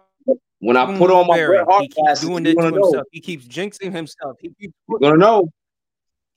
when 0.60 0.78
I 0.78 0.98
put 0.98 1.12
on 1.12 1.28
my 1.28 1.36
Barry. 1.36 1.58
Bret 1.58 1.68
Hart 1.70 1.82
he 1.82 1.88
keeps 1.90 2.22
doing 2.22 2.46
you're 2.46 2.54
that 2.56 2.62
to 2.62 2.70
gonna 2.70 2.78
know. 2.78 2.84
himself. 2.86 3.08
He 3.12 3.20
keeps 3.20 3.46
jinxing 3.46 3.92
himself. 3.92 4.38
He 4.42 4.50
keeps 4.60 4.74
You're 4.88 5.00
gonna 5.00 5.18
know. 5.18 5.50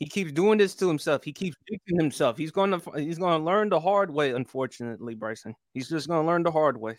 He 0.01 0.07
keeps 0.07 0.33
doing 0.33 0.59
this 0.59 0.75
to 0.77 0.89
himself. 0.89 1.23
He 1.23 1.33
keeps 1.33 1.57
fixing 1.69 1.99
himself. 1.99 2.37
He's 2.37 2.51
going 2.51 2.73
to 2.73 2.91
he's 2.97 3.19
going 3.19 3.39
to 3.39 3.45
learn 3.45 3.69
the 3.69 3.79
hard 3.79 4.11
way. 4.11 4.33
Unfortunately, 4.33 5.15
Bryson, 5.15 5.55
he's 5.75 5.89
just 5.89 6.09
going 6.09 6.23
to 6.25 6.27
learn 6.27 6.43
the 6.43 6.51
hard 6.51 6.81
way. 6.81 6.99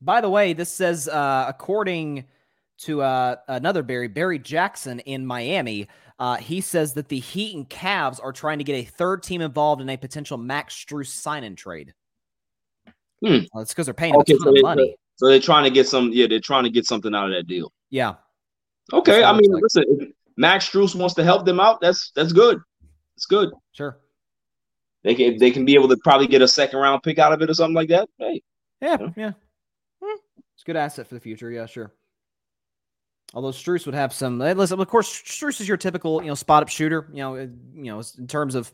By 0.00 0.20
the 0.20 0.28
way, 0.28 0.52
this 0.52 0.70
says 0.70 1.08
uh, 1.08 1.46
according 1.48 2.26
to 2.78 3.02
uh, 3.02 3.36
another 3.48 3.82
Barry, 3.82 4.08
Barry 4.08 4.38
Jackson 4.38 5.00
in 5.00 5.24
Miami. 5.26 5.88
Uh, 6.20 6.36
he 6.36 6.60
says 6.60 6.94
that 6.94 7.08
the 7.08 7.20
Heat 7.20 7.54
and 7.54 7.68
Cavs 7.68 8.18
are 8.22 8.32
trying 8.32 8.58
to 8.58 8.64
get 8.64 8.74
a 8.74 8.84
third 8.84 9.22
team 9.22 9.40
involved 9.40 9.80
in 9.80 9.88
a 9.88 9.96
potential 9.96 10.36
Max 10.36 10.74
Strus 10.74 11.06
sign 11.06 11.44
and 11.44 11.56
trade. 11.56 11.94
Hmm. 13.24 13.38
Well, 13.52 13.62
it's 13.62 13.72
because 13.72 13.86
they're 13.86 13.94
paying 13.94 14.16
Okay, 14.16 14.34
a 14.34 14.36
ton 14.36 14.44
so, 14.44 14.48
of 14.50 14.54
they, 14.56 14.62
money. 14.62 14.96
so 15.16 15.28
they're 15.28 15.40
trying 15.40 15.64
to 15.64 15.70
get 15.70 15.86
some. 15.88 16.10
Yeah, 16.12 16.26
they're 16.28 16.40
trying 16.40 16.64
to 16.64 16.70
get 16.70 16.86
something 16.86 17.14
out 17.14 17.26
of 17.26 17.36
that 17.36 17.46
deal. 17.46 17.72
Yeah. 17.90 18.14
Okay, 18.92 19.22
I 19.22 19.32
mean, 19.32 19.50
looks 19.50 19.76
listen, 19.76 19.84
if 20.00 20.08
Max 20.38 20.70
Strus 20.70 20.94
wants 20.94 21.14
to 21.16 21.24
help 21.24 21.44
them 21.44 21.60
out. 21.60 21.80
That's 21.80 22.10
that's 22.14 22.32
good. 22.32 22.58
It's 23.16 23.26
good. 23.26 23.50
Sure. 23.72 23.98
They 25.04 25.14
can 25.14 25.36
they 25.38 25.50
can 25.50 25.64
be 25.64 25.74
able 25.74 25.88
to 25.88 25.96
probably 26.04 26.28
get 26.28 26.40
a 26.42 26.48
second 26.48 26.78
round 26.78 27.02
pick 27.02 27.18
out 27.18 27.32
of 27.32 27.42
it 27.42 27.50
or 27.50 27.54
something 27.54 27.74
like 27.74 27.88
that. 27.90 28.08
Hey, 28.18 28.42
Yeah, 28.80 28.96
yeah. 29.16 29.32
Hmm. 30.02 30.16
It's 30.54 30.62
a 30.62 30.66
good 30.66 30.76
asset 30.76 31.06
for 31.08 31.14
the 31.14 31.20
future. 31.20 31.50
Yeah, 31.50 31.66
sure. 31.66 31.92
Although 33.34 33.50
Strus 33.50 33.84
would 33.84 33.94
have 33.94 34.12
some. 34.14 34.40
eh, 34.40 34.54
Listen, 34.54 34.80
of 34.80 34.88
course, 34.88 35.08
Strus 35.12 35.60
is 35.60 35.68
your 35.68 35.76
typical, 35.76 36.22
you 36.22 36.28
know, 36.28 36.34
spot 36.34 36.62
up 36.62 36.68
shooter. 36.68 37.08
You 37.12 37.18
know, 37.18 37.34
eh, 37.34 37.46
you 37.74 37.84
know, 37.92 38.00
in 38.18 38.26
terms 38.26 38.54
of 38.54 38.72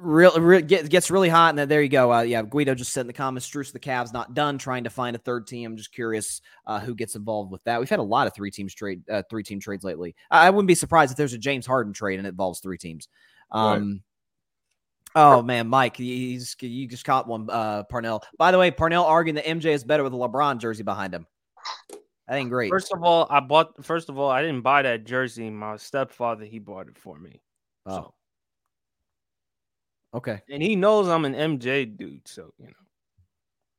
real, 0.00 0.38
real 0.38 0.60
get, 0.60 0.88
gets 0.88 1.10
really 1.10 1.28
hot, 1.28 1.50
and 1.50 1.58
then 1.58 1.68
there 1.68 1.82
you 1.82 1.88
go. 1.88 2.12
Uh, 2.12 2.22
yeah, 2.22 2.42
Guido 2.42 2.74
just 2.74 2.92
said 2.92 3.02
in 3.02 3.06
the 3.06 3.12
comments, 3.12 3.48
Strus 3.48 3.72
the 3.72 3.80
Cavs 3.80 4.12
not 4.12 4.34
done 4.34 4.58
trying 4.58 4.84
to 4.84 4.90
find 4.90 5.16
a 5.16 5.18
third 5.18 5.46
team. 5.46 5.72
I'm 5.72 5.76
just 5.76 5.92
curious 5.92 6.40
uh, 6.66 6.80
who 6.80 6.94
gets 6.94 7.16
involved 7.16 7.50
with 7.50 7.62
that. 7.64 7.80
We've 7.80 7.90
had 7.90 7.98
a 7.98 8.04
lot 8.04 8.26
of 8.26 8.34
three 8.34 8.50
teams 8.50 8.74
trade, 8.74 9.02
uh, 9.10 9.22
three 9.28 9.42
team 9.42 9.60
trades 9.60 9.84
lately. 9.84 10.14
I 10.30 10.46
I 10.46 10.50
wouldn't 10.50 10.68
be 10.68 10.74
surprised 10.74 11.12
if 11.12 11.16
there's 11.16 11.32
a 11.32 11.38
James 11.38 11.66
Harden 11.66 11.92
trade 11.92 12.18
and 12.18 12.26
it 12.26 12.30
involves 12.30 12.60
three 12.60 12.78
teams. 12.78 13.08
Right. 13.52 13.76
Um, 13.76 14.02
Oh 15.18 15.40
man, 15.40 15.66
Mike, 15.68 15.96
he's 15.96 16.54
you 16.60 16.86
just 16.86 17.06
caught 17.06 17.26
one. 17.26 17.48
Uh, 17.48 17.84
Parnell. 17.84 18.22
By 18.36 18.50
the 18.50 18.58
way, 18.58 18.70
Parnell 18.70 19.04
arguing 19.04 19.36
that 19.36 19.46
MJ 19.46 19.72
is 19.72 19.82
better 19.82 20.04
with 20.04 20.12
a 20.12 20.16
LeBron 20.16 20.58
jersey 20.58 20.82
behind 20.82 21.14
him. 21.14 21.26
That 22.28 22.36
ain't 22.36 22.50
great. 22.50 22.68
First 22.68 22.92
of 22.92 23.02
all, 23.02 23.26
I 23.30 23.40
bought. 23.40 23.82
First 23.82 24.10
of 24.10 24.18
all, 24.18 24.28
I 24.30 24.42
didn't 24.42 24.60
buy 24.60 24.82
that 24.82 25.06
jersey. 25.06 25.48
My 25.48 25.76
stepfather 25.76 26.44
he 26.44 26.58
bought 26.58 26.88
it 26.88 26.98
for 26.98 27.18
me. 27.18 27.40
Oh. 27.86 28.12
Okay. 30.16 30.40
And 30.50 30.62
he 30.62 30.76
knows 30.76 31.08
I'm 31.08 31.24
an 31.24 31.34
MJ 31.34 31.96
dude, 31.96 32.26
so 32.26 32.52
you 32.58 32.66
know. 32.66 32.72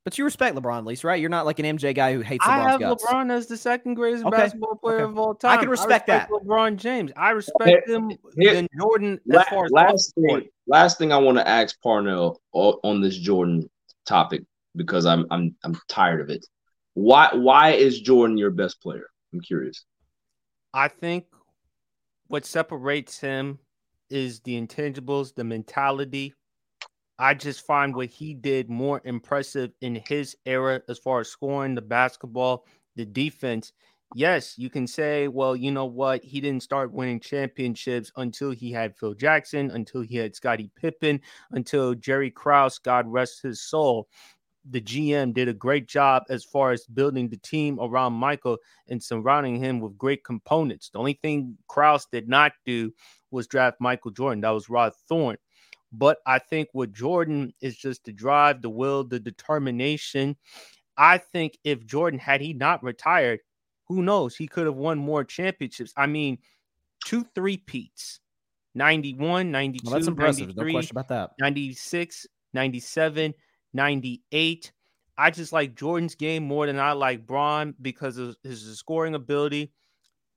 But 0.05 0.17
you 0.17 0.23
respect 0.23 0.55
LeBron 0.55 0.77
at 0.77 0.85
least, 0.85 1.03
right? 1.03 1.19
You're 1.19 1.29
not 1.29 1.45
like 1.45 1.59
an 1.59 1.65
MJ 1.65 1.93
guy 1.93 2.13
who 2.13 2.21
hates 2.21 2.45
I 2.47 2.59
have 2.59 2.79
guts. 2.79 3.03
LeBron 3.03 3.29
as 3.29 3.47
the 3.47 3.57
second 3.57 3.95
greatest 3.95 4.23
Okay, 4.23 4.37
basketball 4.37 4.75
player 4.75 5.01
okay. 5.01 5.03
of 5.03 5.17
all 5.17 5.35
time. 5.35 5.57
I 5.57 5.61
can 5.61 5.67
respect 5.69 6.07
that. 6.07 6.29
LeBron 6.29 6.77
James. 6.77 7.11
I 7.17 7.31
respect 7.31 7.89
him 7.89 8.11
here- 8.37 8.53
than 8.53 8.67
Jordan 8.79 9.19
La- 9.25 9.41
as 9.41 9.47
far 9.49 9.65
as 9.65 9.71
last 9.71 10.09
off 10.09 10.13
the 10.15 10.21
thing, 10.39 10.49
last 10.65 10.97
thing 10.97 11.11
I 11.11 11.17
want 11.17 11.37
to 11.39 11.45
ask 11.47 11.75
Parnell 11.81 12.39
on 12.53 13.01
this 13.01 13.17
Jordan 13.17 13.69
topic 14.05 14.43
because 14.77 15.05
I'm 15.05 15.25
I'm 15.29 15.53
I'm 15.65 15.75
tired 15.89 16.21
of 16.21 16.29
it. 16.29 16.45
Why 16.93 17.29
why 17.33 17.71
is 17.71 17.99
Jordan 17.99 18.37
your 18.37 18.51
best 18.51 18.81
player? 18.81 19.07
I'm 19.33 19.41
curious. 19.41 19.83
I 20.73 20.87
think 20.87 21.25
what 22.27 22.45
separates 22.45 23.19
him 23.19 23.59
is 24.09 24.39
the 24.41 24.59
intangibles, 24.59 25.33
the 25.33 25.43
mentality. 25.43 26.33
I 27.19 27.33
just 27.33 27.65
find 27.65 27.95
what 27.95 28.09
he 28.09 28.33
did 28.33 28.69
more 28.69 29.01
impressive 29.03 29.71
in 29.81 29.95
his 30.07 30.37
era 30.45 30.81
as 30.87 30.99
far 30.99 31.21
as 31.21 31.29
scoring 31.29 31.75
the 31.75 31.81
basketball, 31.81 32.65
the 32.95 33.05
defense. 33.05 33.73
Yes, 34.15 34.57
you 34.57 34.69
can 34.69 34.87
say, 34.87 35.27
well, 35.27 35.55
you 35.55 35.71
know 35.71 35.85
what? 35.85 36.23
He 36.23 36.39
didn't 36.39 36.63
start 36.63 36.93
winning 36.93 37.19
championships 37.19 38.11
until 38.15 38.51
he 38.51 38.71
had 38.71 38.95
Phil 38.95 39.13
Jackson, 39.13 39.71
until 39.71 40.01
he 40.01 40.15
had 40.15 40.35
Scottie 40.35 40.71
Pippen, 40.79 41.19
until 41.51 41.93
Jerry 41.93 42.31
Krause, 42.31 42.77
God 42.77 43.05
rest 43.07 43.41
his 43.41 43.61
soul. 43.61 44.07
The 44.69 44.81
GM 44.81 45.33
did 45.33 45.47
a 45.47 45.53
great 45.53 45.87
job 45.87 46.23
as 46.29 46.43
far 46.43 46.71
as 46.71 46.85
building 46.85 47.29
the 47.29 47.37
team 47.37 47.79
around 47.81 48.13
Michael 48.13 48.57
and 48.87 49.01
surrounding 49.01 49.57
him 49.57 49.79
with 49.79 49.97
great 49.97 50.23
components. 50.23 50.89
The 50.89 50.99
only 50.99 51.19
thing 51.21 51.57
Krause 51.67 52.05
did 52.11 52.27
not 52.27 52.51
do 52.65 52.93
was 53.31 53.47
draft 53.47 53.77
Michael 53.79 54.11
Jordan. 54.11 54.41
That 54.41 54.49
was 54.49 54.69
Rod 54.69 54.93
Thorn. 55.07 55.37
But 55.91 56.17
I 56.25 56.39
think 56.39 56.67
with 56.73 56.93
Jordan 56.93 57.53
is 57.61 57.77
just 57.77 58.03
the 58.03 58.11
drive, 58.11 58.61
the 58.61 58.69
will, 58.69 59.03
the 59.03 59.19
determination. 59.19 60.35
I 60.97 61.17
think 61.17 61.57
if 61.63 61.85
Jordan 61.85 62.19
had 62.19 62.41
he 62.41 62.53
not 62.53 62.83
retired, 62.83 63.39
who 63.85 64.01
knows? 64.01 64.35
He 64.35 64.47
could 64.47 64.65
have 64.65 64.75
won 64.75 64.97
more 64.97 65.23
championships. 65.23 65.93
I 65.95 66.07
mean, 66.07 66.39
two 67.05 67.25
three 67.33 67.57
peats 67.57 68.19
91, 68.77 69.51
92, 69.51 69.83
Well, 69.83 69.93
that's 69.93 70.07
impressive. 70.07 70.55
No 70.55 70.63
question 70.69 70.93
about 70.93 71.07
that. 71.07 71.31
96, 71.39 72.27
97, 72.53 73.33
98. 73.73 74.71
I 75.17 75.31
just 75.31 75.51
like 75.51 75.75
Jordan's 75.75 76.15
game 76.15 76.43
more 76.43 76.65
than 76.67 76.79
I 76.79 76.91
like 76.91 77.25
Bron 77.25 77.73
because 77.81 78.17
of 78.17 78.35
his 78.43 78.77
scoring 78.77 79.15
ability, 79.15 79.71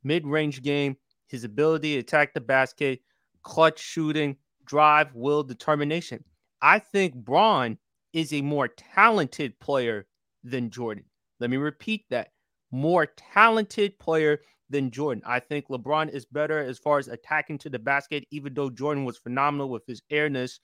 mid 0.03 0.27
range 0.27 0.63
game, 0.63 0.97
his 1.29 1.45
ability 1.45 1.95
to 1.95 2.01
attack 2.01 2.33
the 2.33 2.41
basket, 2.41 3.01
clutch 3.43 3.79
shooting, 3.79 4.37
drive, 4.65 5.15
will, 5.15 5.43
determination. 5.43 6.25
I 6.63 6.79
think 6.79 7.15
Bron 7.15 7.79
is 8.13 8.33
a 8.33 8.43
more 8.43 8.69
talented 8.69 9.59
player 9.61 10.07
than 10.43 10.71
Jordan. 10.71 11.05
Let 11.39 11.51
me 11.51 11.57
repeat 11.57 12.05
that 12.11 12.29
more 12.71 13.07
talented 13.07 13.99
player 13.99 14.41
than 14.69 14.91
Jordan. 14.91 15.23
I 15.27 15.41
think 15.41 15.69
LeBron 15.69 16.11
is 16.11 16.25
better 16.25 16.59
as 16.61 16.79
far 16.79 16.99
as 16.99 17.09
attacking 17.09 17.59
to 17.59 17.71
the 17.71 17.79
basket, 17.79 18.25
even 18.31 18.55
though 18.55 18.71
Jordan 18.71 19.05
was 19.05 19.19
phenomenal 19.19 19.69
with 19.69 19.85
his 19.87 20.03
airness. 20.11 20.61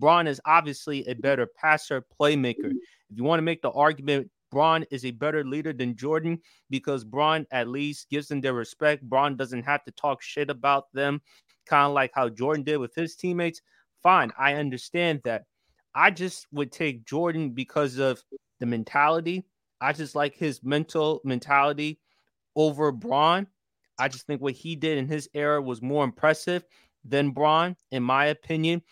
Bron 0.00 0.26
is 0.26 0.40
obviously 0.46 1.06
a 1.06 1.14
better 1.14 1.46
passer, 1.46 2.04
playmaker. 2.18 2.70
If 2.70 3.16
you 3.16 3.22
want 3.22 3.38
to 3.38 3.44
make 3.44 3.62
the 3.62 3.70
argument, 3.70 4.30
Bron 4.50 4.84
is 4.90 5.04
a 5.04 5.12
better 5.12 5.44
leader 5.44 5.72
than 5.72 5.94
Jordan 5.94 6.40
because 6.70 7.04
Bron 7.04 7.46
at 7.52 7.68
least 7.68 8.10
gives 8.10 8.28
them 8.28 8.40
their 8.40 8.54
respect. 8.54 9.02
Bron 9.02 9.36
doesn't 9.36 9.62
have 9.62 9.84
to 9.84 9.92
talk 9.92 10.22
shit 10.22 10.50
about 10.50 10.92
them, 10.92 11.20
kind 11.66 11.86
of 11.86 11.92
like 11.92 12.10
how 12.14 12.28
Jordan 12.28 12.64
did 12.64 12.78
with 12.78 12.94
his 12.94 13.14
teammates. 13.14 13.60
Fine, 14.02 14.32
I 14.38 14.54
understand 14.54 15.20
that. 15.24 15.44
I 15.94 16.10
just 16.10 16.46
would 16.52 16.72
take 16.72 17.04
Jordan 17.04 17.50
because 17.50 17.98
of 17.98 18.22
the 18.58 18.66
mentality. 18.66 19.44
I 19.80 19.92
just 19.92 20.14
like 20.14 20.34
his 20.34 20.62
mental 20.64 21.20
mentality 21.24 22.00
over 22.56 22.90
Bron. 22.90 23.46
I 23.98 24.08
just 24.08 24.26
think 24.26 24.40
what 24.40 24.54
he 24.54 24.76
did 24.76 24.98
in 24.98 25.08
his 25.08 25.28
era 25.34 25.60
was 25.60 25.82
more 25.82 26.04
impressive 26.04 26.64
than 27.04 27.30
Bron, 27.30 27.76
in 27.90 28.02
my 28.02 28.26
opinion. 28.26 28.82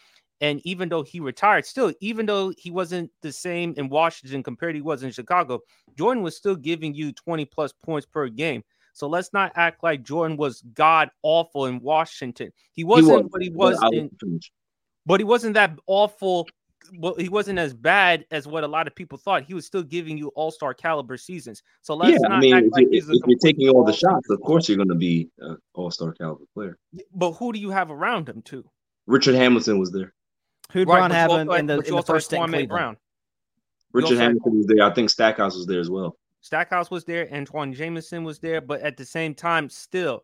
And 0.41 0.61
even 0.65 0.89
though 0.89 1.03
he 1.03 1.21
retired, 1.21 1.67
still, 1.67 1.93
even 2.01 2.27
though 2.27 2.53
he 2.57 2.71
wasn't 2.71 3.11
the 3.23 3.33
same 3.33 3.75
in 3.77 3.89
Washington 3.89 4.43
compared 4.43 4.75
to 4.75 4.79
he 4.79 4.83
was 4.83 5.03
in 5.03 5.11
Chicago, 5.11 5.61
Jordan 5.97 6.23
was 6.23 6.37
still 6.37 6.55
giving 6.55 6.95
you 6.95 7.13
20 7.13 7.45
plus 7.47 7.73
points 7.83 8.07
per 8.07 8.29
game. 8.29 8.63
So 8.93 9.09
let's 9.09 9.33
not 9.33 9.53
act 9.55 9.83
like 9.83 10.03
Jordan 10.03 10.37
was 10.37 10.61
god 10.75 11.11
awful 11.23 11.67
in 11.67 11.81
Washington. 11.81 12.53
He 12.73 12.85
wasn't 12.85 13.25
was, 13.25 13.33
what 13.33 13.43
he 13.43 13.49
but 13.49 13.59
was 13.59 13.79
I 13.81 13.89
in, 13.97 14.11
but 15.07 15.21
he 15.21 15.25
wasn't 15.25 15.55
that 15.55 15.79
awful. 15.87 16.49
Well, 16.99 17.15
he 17.17 17.29
wasn't 17.29 17.59
as 17.59 17.75
bad 17.75 18.25
as 18.31 18.47
what 18.47 18.65
a 18.65 18.69
lot 18.69 18.87
of 18.87 18.95
people 18.95 19.19
thought. 19.19 19.45
He 19.45 19.55
was 19.55 19.67
still 19.67 19.83
giving 19.83 20.19
you 20.19 20.29
all 20.29 20.51
star 20.51 20.75
caliber 20.75 21.17
seasons. 21.17 21.63
So 21.83 21.95
let's 21.95 22.13
yeah, 22.13 22.29
not 22.29 22.33
I 22.33 22.41
mean, 22.41 22.55
act 22.55 22.67
if, 22.67 22.73
like 22.73 22.83
you, 22.85 22.91
he's 22.93 23.09
a 23.09 23.13
if 23.13 23.21
you're 23.27 23.39
taking 23.39 23.69
all 23.69 23.85
the 23.85 23.93
shots, 23.93 24.31
of 24.31 24.41
course 24.41 24.69
you're 24.69 24.77
going 24.77 24.89
to 24.89 24.95
be 24.95 25.29
an 25.39 25.59
all 25.75 25.91
star 25.91 26.13
caliber 26.13 26.45
player. 26.55 26.79
But 27.15 27.33
who 27.33 27.53
do 27.53 27.61
you 27.61 27.71
have 27.71 27.91
around 27.91 28.29
him 28.29 28.43
too? 28.43 28.69
Richard 29.07 29.37
Hamilton 29.37 29.79
was 29.79 29.93
there. 29.93 30.13
Who'd 30.73 30.89
Right, 30.89 30.99
Bron 30.99 31.09
but 31.11 31.15
you 31.15 31.21
have 31.21 31.31
also 31.31 31.41
in, 31.41 31.49
had- 31.49 31.61
in 31.61 31.67
the, 31.67 31.79
in 31.89 31.97
the 31.97 32.03
first 32.03 32.27
stint 32.27 32.43
in 32.43 32.49
Kwame 32.49 32.53
Cleveland? 32.53 32.69
Brown. 32.69 32.97
Richard 33.93 34.05
also 34.13 34.17
Hamilton 34.19 34.59
was 34.59 34.67
there. 34.67 34.83
I 34.85 34.93
think 34.93 35.11
Stackhouse 35.11 35.57
was 35.57 35.67
there 35.67 35.81
as 35.81 35.89
well. 35.91 36.17
Stackhouse 36.41 36.91
was 36.91 37.05
there, 37.05 37.33
Antawn 37.35 37.73
Jamison 37.73 38.23
was 38.23 38.39
there, 38.39 38.61
but 38.61 38.81
at 38.83 38.97
the 38.97 39.05
same 39.05 39.35
time, 39.35 39.69
still, 39.71 40.23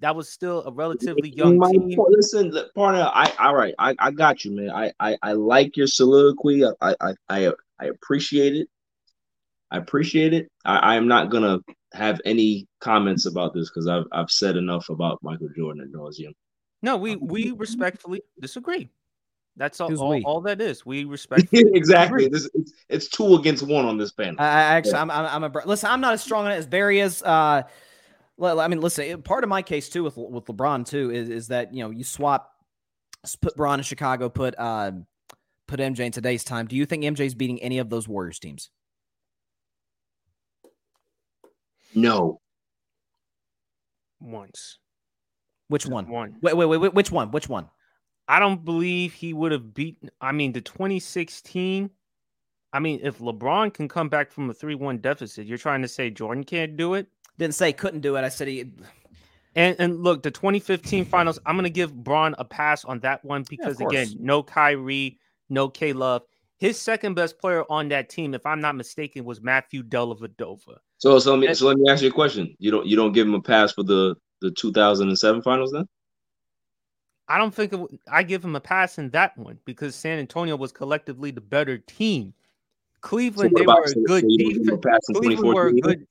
that 0.00 0.14
was 0.14 0.28
still 0.28 0.62
a 0.64 0.72
relatively 0.72 1.30
young 1.30 1.56
My 1.58 1.70
team. 1.70 1.98
listen, 2.08 2.52
partner. 2.74 3.10
I 3.12 3.32
all 3.38 3.54
right. 3.56 3.74
I, 3.78 3.94
I 3.98 4.10
got 4.10 4.44
you, 4.44 4.54
man. 4.54 4.70
I, 4.70 4.92
I 5.00 5.16
I 5.22 5.32
like 5.32 5.76
your 5.76 5.86
soliloquy. 5.86 6.64
I 6.66 6.94
I 7.00 7.14
I, 7.30 7.52
I 7.80 7.84
appreciate 7.86 8.54
it. 8.54 8.68
I 9.70 9.78
appreciate 9.78 10.34
it. 10.34 10.48
I, 10.64 10.76
I 10.76 10.96
am 10.96 11.08
not 11.08 11.30
gonna 11.30 11.60
have 11.94 12.20
any 12.26 12.66
comments 12.80 13.24
about 13.26 13.54
this 13.54 13.70
because 13.70 13.88
I've 13.88 14.04
I've 14.12 14.30
said 14.30 14.56
enough 14.56 14.90
about 14.90 15.18
Michael 15.22 15.48
Jordan 15.56 15.82
and 15.82 15.94
nauseum. 15.94 16.34
No, 16.82 16.96
we 16.98 17.16
we 17.16 17.52
respectfully 17.52 18.20
disagree. 18.38 18.90
That's 19.56 19.80
all, 19.80 19.94
all, 19.98 20.22
all 20.24 20.40
that 20.42 20.60
is. 20.60 20.84
We 20.84 21.04
respect 21.16 21.48
exactly. 21.52 22.28
This 22.28 22.48
it's, 22.54 22.72
it's 22.88 23.08
two 23.08 23.34
against 23.36 23.66
one 23.66 23.86
on 23.86 23.96
this 23.96 24.12
panel. 24.12 24.36
I, 24.38 24.44
I 24.44 24.62
actually, 24.76 24.94
I'm, 24.94 25.10
I'm, 25.10 25.26
I'm 25.26 25.44
a 25.44 25.48
br- 25.48 25.60
listen. 25.64 25.90
I'm 25.90 26.00
not 26.00 26.12
as 26.12 26.22
strong 26.22 26.44
on 26.44 26.52
it 26.52 26.56
as 26.56 26.66
Barry 26.66 27.00
is. 27.00 27.22
Uh, 27.22 27.62
I 28.42 28.68
mean, 28.68 28.80
listen. 28.80 29.22
Part 29.22 29.44
of 29.44 29.50
my 29.50 29.62
case 29.62 29.88
too 29.88 30.04
with 30.04 30.16
with 30.16 30.44
LeBron 30.44 30.86
too 30.86 31.10
is 31.10 31.30
is 31.30 31.48
that 31.48 31.72
you 31.72 31.82
know 31.82 31.90
you 31.90 32.04
swap, 32.04 32.52
put 33.40 33.56
Bron 33.56 33.80
in 33.80 33.84
Chicago, 33.84 34.28
put 34.28 34.54
uh, 34.58 34.92
put 35.66 35.80
MJ 35.80 36.00
in 36.00 36.12
today's 36.12 36.44
time. 36.44 36.66
Do 36.66 36.76
you 36.76 36.84
think 36.84 37.02
MJ's 37.02 37.34
beating 37.34 37.62
any 37.62 37.78
of 37.78 37.88
those 37.88 38.06
Warriors 38.06 38.38
teams? 38.38 38.70
No. 41.94 42.42
once. 44.20 44.78
Which 45.68 45.86
one? 45.86 46.08
One. 46.08 46.36
Wait, 46.42 46.54
wait, 46.54 46.66
wait, 46.66 46.76
wait. 46.76 46.94
Which 46.94 47.10
one? 47.10 47.30
Which 47.30 47.48
one? 47.48 47.70
I 48.28 48.40
don't 48.40 48.64
believe 48.64 49.12
he 49.12 49.32
would 49.32 49.52
have 49.52 49.74
beaten. 49.74 50.10
I 50.20 50.32
mean, 50.32 50.52
the 50.52 50.60
2016. 50.60 51.90
I 52.72 52.78
mean, 52.80 53.00
if 53.02 53.20
LeBron 53.20 53.72
can 53.72 53.88
come 53.88 54.08
back 54.08 54.30
from 54.30 54.50
a 54.50 54.54
3 54.54 54.74
1 54.74 54.98
deficit, 54.98 55.46
you're 55.46 55.58
trying 55.58 55.82
to 55.82 55.88
say 55.88 56.10
Jordan 56.10 56.44
can't 56.44 56.76
do 56.76 56.94
it? 56.94 57.06
Didn't 57.38 57.54
say 57.54 57.72
couldn't 57.72 58.00
do 58.00 58.16
it. 58.16 58.24
I 58.24 58.28
said 58.28 58.48
he. 58.48 58.64
And 59.54 59.76
and 59.78 60.02
look, 60.02 60.22
the 60.22 60.30
2015 60.30 61.04
finals, 61.06 61.38
I'm 61.46 61.56
gonna 61.56 61.70
give 61.70 61.94
Bron 61.94 62.34
a 62.38 62.44
pass 62.44 62.84
on 62.84 63.00
that 63.00 63.24
one 63.24 63.44
because 63.48 63.80
again, 63.80 64.08
course. 64.08 64.16
no 64.18 64.42
Kyrie, 64.42 65.18
no 65.48 65.68
K 65.68 65.92
Love. 65.92 66.22
His 66.58 66.80
second 66.80 67.14
best 67.14 67.38
player 67.38 67.64
on 67.70 67.88
that 67.88 68.08
team, 68.08 68.34
if 68.34 68.44
I'm 68.44 68.60
not 68.60 68.76
mistaken, 68.76 69.24
was 69.24 69.42
Matthew 69.42 69.82
Dellavedova. 69.82 70.78
So, 70.98 71.18
so 71.18 71.34
let 71.34 71.40
me 71.40 71.54
so 71.54 71.66
let 71.66 71.78
me 71.78 71.90
ask 71.90 72.02
you 72.02 72.08
a 72.08 72.12
question. 72.12 72.54
You 72.58 72.70
don't 72.70 72.86
you 72.86 72.96
don't 72.96 73.12
give 73.12 73.26
him 73.26 73.34
a 73.34 73.40
pass 73.40 73.72
for 73.72 73.82
the 73.82 74.16
the 74.42 74.50
2007 74.50 75.42
finals 75.42 75.72
then? 75.72 75.86
I 77.28 77.38
don't 77.38 77.54
think 77.54 77.72
it, 77.72 77.76
w- 77.76 77.98
I 78.10 78.22
give 78.22 78.44
him 78.44 78.54
a 78.54 78.60
pass 78.60 78.98
in 78.98 79.10
that 79.10 79.36
one 79.36 79.58
because 79.64 79.94
San 79.94 80.18
Antonio 80.18 80.56
was 80.56 80.72
collectively 80.72 81.30
the 81.30 81.40
better 81.40 81.78
team. 81.78 82.32
Cleveland, 83.00 83.52
what 83.52 83.60
they 83.60 83.66
were 83.66 83.82
a 83.82 84.06
good 84.06 84.22
so 84.22 84.26
you 84.28 84.38
don't 84.38 84.48
give 84.52 84.62
him 84.62 84.74
a 84.74 84.76
defense. 84.76 85.06
Cleveland 85.14 85.54
were 85.54 85.68
a 85.68 85.72
good. 85.72 86.06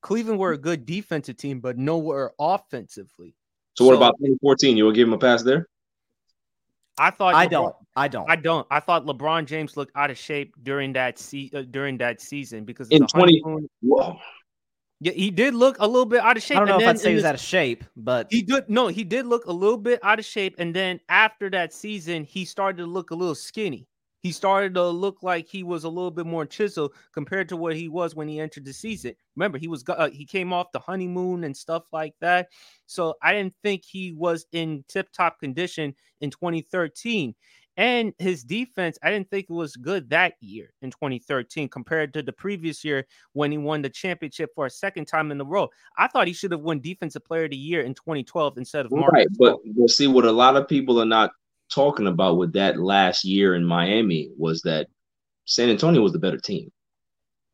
Cleveland 0.00 0.38
were 0.38 0.52
a 0.52 0.58
good 0.58 0.84
defensive 0.84 1.36
team, 1.36 1.60
but 1.60 1.78
nowhere 1.78 2.32
offensively. 2.38 3.34
So 3.74 3.86
what 3.86 3.94
about 3.94 4.16
2014? 4.18 4.76
You 4.76 4.84
will 4.84 4.92
give 4.92 5.08
him 5.08 5.14
a 5.14 5.18
pass 5.18 5.42
there? 5.42 5.68
I 6.98 7.10
thought 7.10 7.34
I 7.34 7.46
LeBron- 7.46 7.50
don't. 7.50 7.74
I 7.96 8.08
don't. 8.08 8.30
I 8.30 8.36
don't. 8.36 8.66
I 8.70 8.80
thought 8.80 9.04
LeBron 9.06 9.46
James 9.46 9.76
looked 9.76 9.92
out 9.96 10.10
of 10.10 10.18
shape 10.18 10.54
during 10.62 10.92
that 10.92 11.18
se- 11.18 11.50
uh, 11.54 11.62
during 11.62 11.98
that 11.98 12.20
season 12.20 12.64
because 12.64 12.88
In 12.88 13.06
20. 13.06 13.42
Whoa. 13.82 14.18
Yeah, 15.00 15.12
he 15.12 15.30
did 15.30 15.54
look 15.54 15.76
a 15.80 15.86
little 15.86 16.06
bit 16.06 16.20
out 16.20 16.36
of 16.36 16.42
shape. 16.42 16.56
I 16.56 16.60
don't 16.60 16.68
know 16.68 16.74
and 16.74 16.82
if 16.82 16.86
then 16.86 16.94
I'd 16.96 17.00
say 17.00 17.08
in 17.08 17.10
he 17.12 17.14
was 17.16 17.22
this- 17.22 17.28
out 17.28 17.34
of 17.34 17.40
shape, 17.40 17.84
but 17.96 18.26
He 18.30 18.42
did 18.42 18.68
no, 18.70 18.88
he 18.88 19.04
did 19.04 19.26
look 19.26 19.46
a 19.46 19.52
little 19.52 19.76
bit 19.78 20.00
out 20.02 20.18
of 20.18 20.24
shape, 20.24 20.54
and 20.58 20.74
then 20.74 21.00
after 21.08 21.50
that 21.50 21.72
season, 21.72 22.24
he 22.24 22.44
started 22.44 22.78
to 22.78 22.86
look 22.86 23.10
a 23.10 23.14
little 23.14 23.34
skinny. 23.34 23.86
He 24.20 24.32
started 24.32 24.72
to 24.74 24.88
look 24.88 25.22
like 25.22 25.46
he 25.48 25.62
was 25.62 25.84
a 25.84 25.88
little 25.90 26.10
bit 26.10 26.24
more 26.24 26.46
chiseled 26.46 26.94
compared 27.12 27.46
to 27.50 27.58
what 27.58 27.76
he 27.76 27.90
was 27.90 28.14
when 28.14 28.26
he 28.26 28.40
entered 28.40 28.64
the 28.64 28.72
season. 28.72 29.14
Remember, 29.36 29.58
he 29.58 29.68
was 29.68 29.84
uh, 29.86 30.08
he 30.08 30.24
came 30.24 30.50
off 30.50 30.72
the 30.72 30.78
honeymoon 30.78 31.44
and 31.44 31.54
stuff 31.54 31.84
like 31.92 32.14
that, 32.22 32.48
so 32.86 33.14
I 33.22 33.34
didn't 33.34 33.54
think 33.62 33.84
he 33.84 34.12
was 34.12 34.46
in 34.52 34.82
tip 34.88 35.12
top 35.12 35.38
condition 35.40 35.94
in 36.22 36.30
2013. 36.30 37.34
And 37.76 38.12
his 38.18 38.44
defense, 38.44 38.98
I 39.02 39.10
didn't 39.10 39.30
think 39.30 39.46
it 39.50 39.52
was 39.52 39.74
good 39.74 40.08
that 40.10 40.34
year 40.40 40.72
in 40.82 40.90
2013 40.92 41.68
compared 41.68 42.14
to 42.14 42.22
the 42.22 42.32
previous 42.32 42.84
year 42.84 43.04
when 43.32 43.50
he 43.50 43.58
won 43.58 43.82
the 43.82 43.90
championship 43.90 44.50
for 44.54 44.66
a 44.66 44.70
second 44.70 45.06
time 45.06 45.32
in 45.32 45.40
a 45.40 45.44
row. 45.44 45.68
I 45.98 46.06
thought 46.06 46.28
he 46.28 46.32
should 46.34 46.52
have 46.52 46.60
won 46.60 46.78
Defensive 46.80 47.24
Player 47.24 47.44
of 47.44 47.50
the 47.50 47.56
Year 47.56 47.80
in 47.82 47.94
2012 47.94 48.58
instead 48.58 48.86
of 48.86 48.92
Marcus 48.92 49.10
Right, 49.12 49.26
but 49.38 49.56
Gasol. 49.56 49.74
but 49.76 49.90
see 49.90 50.06
what 50.06 50.24
a 50.24 50.30
lot 50.30 50.56
of 50.56 50.68
people 50.68 51.00
are 51.00 51.04
not 51.06 51.32
talking 51.68 52.06
about 52.06 52.36
with 52.36 52.52
that 52.52 52.78
last 52.78 53.24
year 53.24 53.56
in 53.56 53.64
Miami 53.64 54.30
was 54.38 54.62
that 54.62 54.86
San 55.46 55.68
Antonio 55.68 56.00
was 56.00 56.12
the 56.12 56.18
better 56.20 56.38
team. 56.38 56.70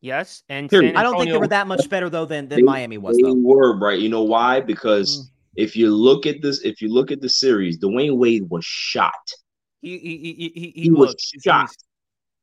yes, 0.01 0.43
and 0.49 0.69
Period. 0.69 0.89
San 0.93 0.97
I 0.97 1.03
don't 1.03 1.17
think 1.17 1.31
they 1.31 1.37
were 1.37 1.47
that 1.47 1.67
much 1.67 1.89
better 1.89 2.09
though 2.11 2.25
than, 2.25 2.47
than 2.47 2.57
They- 2.59 2.63
Miami 2.63 2.97
was 2.99 3.17
they 3.17 3.23
though. 3.23 3.33
were 3.33 3.75
right. 3.77 3.99
You 3.99 4.09
know 4.09 4.23
why? 4.23 4.59
Because 4.61 5.17
Mm. 5.17 5.31
if 5.63 5.75
you 5.75 5.89
look 5.95 6.25
at 6.27 6.41
this, 6.43 6.61
if 6.61 6.79
you 6.81 6.89
look 6.93 7.11
at 7.11 7.21
the 7.21 7.29
series, 7.29 7.79
Dwyane 7.79 8.17
Wade 8.17 8.49
was 8.49 8.63
shot. 8.65 9.13
He 9.81 9.97
he 9.97 10.17
he 10.17 10.33
he, 10.33 10.73
he, 10.75 10.81
He 10.83 10.91
was 10.91 11.15
shot. 11.43 11.69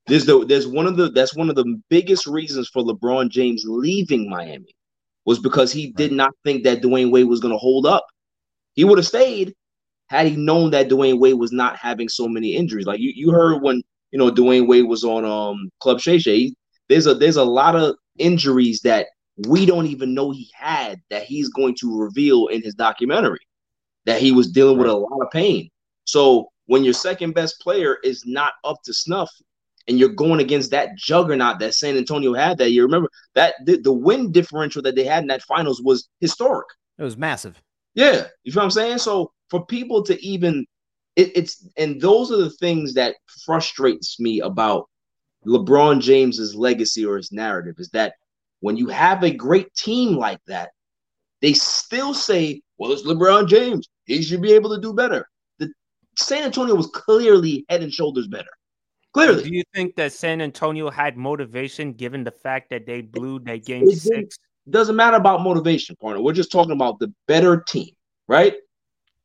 There's 0.06 0.27
the 0.27 0.44
there's 0.44 0.66
one 0.66 0.86
of 0.86 0.97
the 0.97 1.10
that's 1.10 1.36
one 1.36 1.51
of 1.51 1.56
the 1.56 1.81
biggest 1.89 2.27
reasons 2.27 2.69
for 2.69 2.82
LeBron 2.82 3.31
James 3.31 3.65
leaving 3.66 4.28
Miami 4.28 4.74
was 5.24 5.39
because 5.39 5.70
he 5.70 5.93
did 5.93 6.12
not 6.12 6.32
think 6.44 6.65
that 6.65 6.81
Dwyane 6.81 7.12
Wade 7.12 7.28
was 7.28 7.40
going 7.40 7.52
to 7.52 7.59
hold 7.59 7.85
up. 7.85 8.06
He 8.74 8.85
would 8.85 8.98
have 8.98 9.06
stayed 9.06 9.55
had 10.09 10.27
he 10.27 10.36
known 10.36 10.70
that 10.70 10.89
Dwyane 10.89 11.20
Wade 11.20 11.35
was 11.35 11.52
not 11.52 11.77
having 11.77 12.09
so 12.09 12.27
many 12.27 12.56
injuries. 12.56 12.86
Like 12.86 13.01
you, 13.01 13.12
you 13.15 13.31
heard 13.31 13.62
when 13.62 13.82
you 14.10 14.19
know 14.19 14.31
Dwyane 14.31 14.66
Wade 14.66 14.86
was 14.86 15.05
on 15.05 15.24
um 15.24 15.70
Club 15.81 16.01
Shay 16.01 16.19
Shay. 16.19 16.55
There's 16.89 17.06
a 17.06 17.15
there's 17.15 17.36
a 17.36 17.44
lot 17.44 17.77
of 17.77 17.97
injuries 18.19 18.81
that 18.81 19.09
we 19.47 19.66
don't 19.66 19.86
even 19.86 20.15
know 20.15 20.31
he 20.31 20.51
had 20.55 21.01
that 21.10 21.24
he's 21.24 21.51
going 21.51 21.77
to 21.81 22.01
reveal 22.01 22.47
in 22.47 22.62
his 22.62 22.74
documentary. 22.74 23.40
That 24.06 24.23
he 24.23 24.32
was 24.32 24.51
dealing 24.51 24.78
with 24.78 24.89
a 24.89 24.94
lot 24.94 25.20
of 25.20 25.31
pain. 25.31 25.69
So 26.05 26.48
when 26.68 26.84
your 26.84 26.92
second 26.92 27.32
best 27.32 27.58
player 27.60 27.96
is 28.04 28.26
not 28.26 28.52
up 28.62 28.76
to 28.84 28.92
snuff, 28.92 29.30
and 29.88 29.98
you're 29.98 30.10
going 30.10 30.38
against 30.38 30.70
that 30.70 30.96
juggernaut 30.96 31.58
that 31.58 31.74
San 31.74 31.96
Antonio 31.96 32.34
had 32.34 32.58
that 32.58 32.72
you 32.72 32.82
remember 32.82 33.08
that 33.34 33.54
the, 33.64 33.78
the 33.78 33.92
win 33.92 34.30
differential 34.30 34.82
that 34.82 34.94
they 34.94 35.04
had 35.04 35.22
in 35.22 35.28
that 35.28 35.42
finals 35.42 35.80
was 35.82 36.10
historic. 36.20 36.66
It 36.98 37.02
was 37.02 37.16
massive. 37.16 37.60
Yeah, 37.94 38.26
you 38.44 38.52
feel 38.52 38.60
what 38.60 38.64
I'm 38.64 38.70
saying? 38.70 38.98
So 38.98 39.32
for 39.48 39.64
people 39.64 40.02
to 40.04 40.22
even 40.22 40.66
it, 41.16 41.34
it's 41.34 41.66
and 41.78 41.98
those 42.02 42.30
are 42.30 42.36
the 42.36 42.50
things 42.50 42.92
that 42.94 43.16
frustrates 43.44 44.20
me 44.20 44.40
about 44.40 44.90
LeBron 45.46 46.02
James's 46.02 46.54
legacy 46.54 47.06
or 47.06 47.16
his 47.16 47.32
narrative 47.32 47.76
is 47.78 47.88
that 47.90 48.12
when 48.60 48.76
you 48.76 48.88
have 48.88 49.24
a 49.24 49.30
great 49.30 49.72
team 49.74 50.16
like 50.16 50.40
that, 50.48 50.68
they 51.40 51.54
still 51.54 52.12
say, 52.12 52.60
"Well, 52.76 52.92
it's 52.92 53.06
LeBron 53.06 53.48
James. 53.48 53.88
He 54.04 54.22
should 54.22 54.42
be 54.42 54.52
able 54.52 54.74
to 54.74 54.82
do 54.82 54.92
better." 54.92 55.26
San 56.18 56.42
Antonio 56.44 56.74
was 56.74 56.88
clearly 56.88 57.64
head 57.68 57.82
and 57.82 57.92
shoulders 57.92 58.26
better. 58.26 58.50
Clearly, 59.14 59.44
Do 59.44 59.54
you 59.54 59.62
think 59.74 59.96
that 59.96 60.12
San 60.12 60.40
Antonio 60.40 60.90
had 60.90 61.16
motivation 61.16 61.92
given 61.92 62.24
the 62.24 62.30
fact 62.30 62.70
that 62.70 62.86
they 62.86 63.00
blew 63.00 63.38
that 63.40 63.64
game 63.64 63.84
It 63.88 63.98
six? 63.98 64.36
doesn't 64.68 64.96
matter 64.96 65.16
about 65.16 65.42
motivation, 65.42 65.96
partner. 65.96 66.20
We're 66.22 66.32
just 66.34 66.52
talking 66.52 66.72
about 66.72 66.98
the 66.98 67.12
better 67.26 67.60
team, 67.60 67.90
right? 68.26 68.54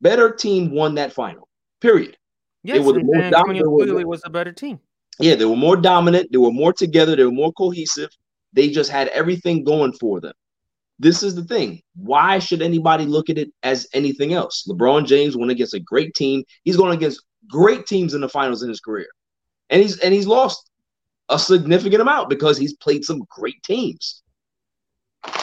Better 0.00 0.30
team 0.30 0.70
won 0.70 0.94
that 0.94 1.12
final. 1.12 1.48
Period. 1.80 2.16
Yes, 2.62 2.84
were 2.84 2.94
the 2.94 3.00
San 3.00 3.32
dominant- 3.32 3.34
Antonio 3.34 3.76
clearly 3.76 4.04
was 4.04 4.22
a 4.24 4.30
better 4.30 4.52
team. 4.52 4.80
Yeah, 5.20 5.34
they 5.34 5.44
were 5.44 5.56
more 5.56 5.76
dominant. 5.76 6.32
They 6.32 6.38
were 6.38 6.50
more 6.50 6.72
together. 6.72 7.14
They 7.14 7.24
were 7.24 7.30
more 7.30 7.52
cohesive. 7.52 8.10
They 8.54 8.70
just 8.70 8.90
had 8.90 9.08
everything 9.08 9.64
going 9.64 9.92
for 9.92 10.20
them. 10.20 10.32
This 10.98 11.22
is 11.22 11.34
the 11.34 11.44
thing. 11.44 11.82
Why 11.96 12.38
should 12.38 12.62
anybody 12.62 13.04
look 13.04 13.28
at 13.28 13.38
it 13.38 13.50
as 13.62 13.86
anything 13.94 14.32
else? 14.32 14.64
LeBron 14.68 15.06
James 15.06 15.36
went 15.36 15.50
against 15.50 15.74
a 15.74 15.80
great 15.80 16.14
team. 16.14 16.44
He's 16.62 16.76
going 16.76 16.94
against 16.94 17.22
great 17.48 17.86
teams 17.86 18.14
in 18.14 18.20
the 18.20 18.28
finals 18.28 18.62
in 18.62 18.68
his 18.68 18.80
career, 18.80 19.08
and 19.70 19.82
he's 19.82 19.98
and 19.98 20.14
he's 20.14 20.26
lost 20.26 20.70
a 21.30 21.38
significant 21.38 22.00
amount 22.00 22.28
because 22.28 22.56
he's 22.58 22.74
played 22.74 23.04
some 23.04 23.22
great 23.28 23.60
teams. 23.64 24.22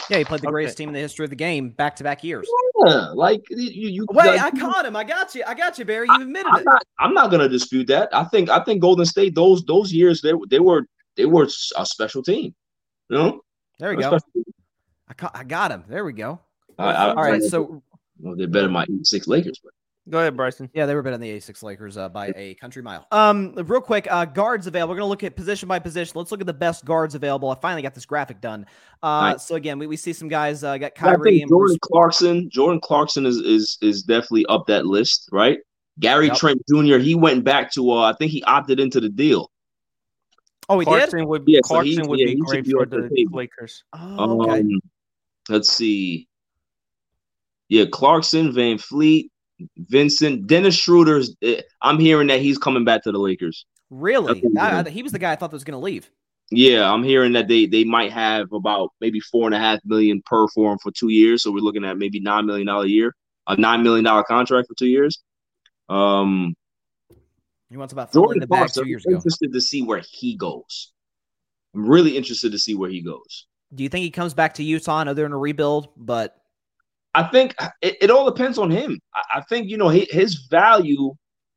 Yeah, 0.10 0.20
he 0.20 0.24
played 0.26 0.42
the 0.42 0.48
Okay. 0.48 0.52
greatest 0.54 0.78
team 0.78 0.90
in 0.90 0.94
the 0.94 1.00
history 1.00 1.24
of 1.26 1.32
the 1.32 1.36
game 1.36 1.72
back 1.72 1.96
to 1.98 2.04
back 2.04 2.24
years. 2.24 2.48
Yeah, 2.86 3.10
like 3.14 3.42
you, 3.50 3.90
you. 3.90 4.06
Wait, 4.12 4.28
like, 4.38 4.42
I 4.42 4.52
caught 4.58 4.86
him. 4.86 4.96
I 4.96 5.04
got 5.04 5.34
you. 5.36 5.44
I 5.46 5.54
got 5.54 5.78
you, 5.80 5.86
Barry. 5.86 6.08
You 6.08 6.22
admitted 6.22 6.48
I'm 6.52 6.62
it. 6.62 6.66
not. 6.66 6.84
I'm 7.00 7.14
not 7.14 7.30
gonna 7.32 7.50
dispute 7.50 7.88
that. 7.88 8.08
I 8.14 8.24
think. 8.26 8.50
I 8.50 8.64
think 8.64 8.82
Golden 8.82 9.06
State 9.06 9.36
those 9.36 9.64
those 9.66 9.92
years 9.92 10.22
they 10.22 10.32
they 10.50 10.60
were 10.60 10.86
they 11.18 11.26
were 11.26 11.48
a 11.78 11.86
special 11.86 12.24
team. 12.24 12.54
You 13.10 13.18
know. 13.18 13.42
There 13.80 13.90
we 13.90 13.98
go. 14.02 14.10
special- 14.18 14.44
I, 15.12 15.14
ca- 15.14 15.32
I 15.34 15.44
got 15.44 15.72
him. 15.72 15.84
There 15.90 16.06
we 16.06 16.14
go. 16.14 16.40
I, 16.80 16.86
I, 16.86 17.08
All 17.10 17.16
right, 17.16 17.44
so 17.44 17.84
well, 18.20 18.34
they're 18.38 18.48
better 18.48 18.64
than 18.68 18.72
my 18.72 18.88
six 19.04 19.28
Lakers, 19.28 19.60
but 19.62 19.74
Go 20.10 20.20
ahead, 20.20 20.36
Bryson. 20.36 20.70
yeah, 20.74 20.86
they 20.88 20.96
were 20.96 21.04
better 21.04 21.18
than 21.18 21.22
the 21.22 21.38
A6 21.38 21.62
Lakers 21.62 21.96
uh, 21.98 22.10
by 22.10 22.34
a 22.36 22.56
country 22.56 22.82
mile. 22.82 23.06
Um, 23.12 23.54
real 23.56 23.82
quick, 23.82 24.08
uh, 24.10 24.26
guards 24.26 24.66
available. 24.68 24.94
We're 24.94 25.00
gonna 25.00 25.10
look 25.10 25.24
at 25.24 25.36
position 25.36 25.68
by 25.68 25.78
position. 25.80 26.14
Let's 26.16 26.32
look 26.32 26.40
at 26.42 26.48
the 26.48 26.54
best 26.54 26.86
guards 26.86 27.14
available. 27.14 27.50
I 27.52 27.56
finally 27.56 27.82
got 27.84 27.94
this 27.94 28.06
graphic 28.08 28.42
done. 28.42 28.66
Uh, 29.04 29.32
Nice. 29.34 29.46
so 29.46 29.56
again, 29.56 29.78
we, 29.78 29.86
we 29.88 29.98
see 29.98 30.12
some 30.14 30.28
guys 30.30 30.64
uh, 30.64 30.78
got 30.78 30.88
I 30.88 31.00
Kyrie 31.00 31.32
think 31.32 31.42
and 31.44 31.50
Jordan 31.50 31.68
Bruce. 31.76 31.78
Clarkson. 31.84 32.50
Jordan 32.50 32.80
Clarkson 32.82 33.26
is 33.28 33.38
is 33.38 33.78
is 33.82 34.02
definitely 34.04 34.46
up 34.48 34.66
that 34.68 34.86
list, 34.88 35.28
right? 35.32 35.60
Gary 36.00 36.28
Yep. 36.28 36.38
Trent 36.38 36.62
Jr. 36.68 36.98
He 36.98 37.14
went 37.14 37.44
back 37.44 37.72
to. 37.74 37.92
uh 37.92 38.12
I 38.12 38.14
think 38.18 38.32
he 38.32 38.42
opted 38.44 38.80
into 38.80 39.02
the 39.02 39.10
deal. 39.10 39.52
Oh, 40.68 40.80
he 40.80 40.86
did. 40.86 40.92
Clarkson 40.94 41.28
would 41.28 41.44
Yeah, 41.46 41.60
so 41.66 41.82
he- 41.82 42.00
would 42.02 42.20
yeah, 42.20 42.26
be 42.28 42.36
great 42.38 42.66
for 42.66 42.86
the 42.86 43.02
the. 43.12 43.28
Lakers. 43.32 43.84
Oh, 43.94 44.42
okay. 44.44 44.62
Um, 44.62 44.80
let's 45.52 45.72
see. 45.72 46.28
Yeah, 47.70 47.86
Clarkson, 47.86 48.52
VanVleet, 48.52 49.30
Vincent, 49.78 50.48
Dennis 50.48 50.76
Schroeder's. 50.76 51.36
eh, 51.42 51.62
I'm 51.82 52.00
hearing 52.00 52.28
that 52.28 52.42
he's 52.42 52.58
coming 52.58 52.84
back 52.84 53.04
to 53.04 53.12
the 53.12 53.20
Lakers. 53.20 53.66
really? 53.90 54.44
I- 54.60 54.80
I'm 54.80 54.86
he 54.86 55.04
was 55.04 55.12
the 55.12 55.20
guy 55.20 55.32
I 55.32 55.36
thought 55.36 55.52
was 55.52 55.64
gonna 55.64 55.80
leave. 55.80 56.10
Yeah, 56.54 56.92
I'm 56.92 57.04
hearing 57.04 57.32
that 57.34 57.48
they 57.48 57.66
they 57.66 57.84
might 57.86 58.12
have 58.12 58.52
about 58.52 58.90
maybe 59.00 59.20
four 59.22 59.46
and 59.48 59.56
a 59.56 59.60
half 59.60 59.80
million 59.86 60.22
per 60.26 60.48
for 60.50 60.74
him 60.74 60.80
for 60.80 60.92
two 60.92 61.08
years. 61.10 61.44
So 61.44 61.52
we're 61.52 61.60
looking 61.64 61.86
at 61.86 61.98
maybe 61.98 62.20
nine 62.20 62.46
million 62.46 62.68
dollar 62.68 62.86
a 62.86 62.90
year, 62.90 63.16
a 63.48 63.56
nine 63.56 63.84
million 63.84 64.04
dollar 64.04 64.24
contract 64.24 64.68
for 64.68 64.76
two 64.76 64.88
years. 64.88 65.22
Um, 65.88 66.54
He 67.70 67.78
wants 67.78 67.94
about 67.94 68.12
Jordan 68.12 68.42
the 68.42 68.48
bag 68.48 68.58
Clarkson, 68.60 68.84
two 68.84 68.90
years 68.90 69.06
I'm 69.06 69.12
ago. 69.14 69.18
interested 69.20 69.54
to 69.54 69.62
see 69.62 69.82
where 69.82 70.02
he 70.12 70.36
goes. 70.36 70.92
I'm 71.74 71.88
really 71.88 72.18
interested 72.18 72.52
to 72.52 72.60
see 72.60 72.76
where 72.76 72.90
he 72.90 73.02
goes. 73.02 73.48
Do 73.74 73.84
you 73.84 73.90
think 73.90 74.04
he 74.04 74.12
comes 74.12 74.34
back 74.34 74.56
to 74.56 74.64
Utah? 74.64 75.04
Know 75.04 75.14
they're 75.14 75.26
in 75.26 75.32
a 75.32 75.38
rebuild, 75.38 75.90
but 75.96 76.36
I 77.14 77.24
think 77.24 77.56
it, 77.82 77.98
it 78.02 78.12
all 78.12 78.30
depends 78.30 78.58
on 78.58 78.70
him. 78.70 79.00
I, 79.14 79.22
I 79.36 79.42
think 79.42 79.70
you 79.70 79.78
know 79.78 79.90
he, 79.90 80.08
his 80.12 80.48
value 80.50 81.14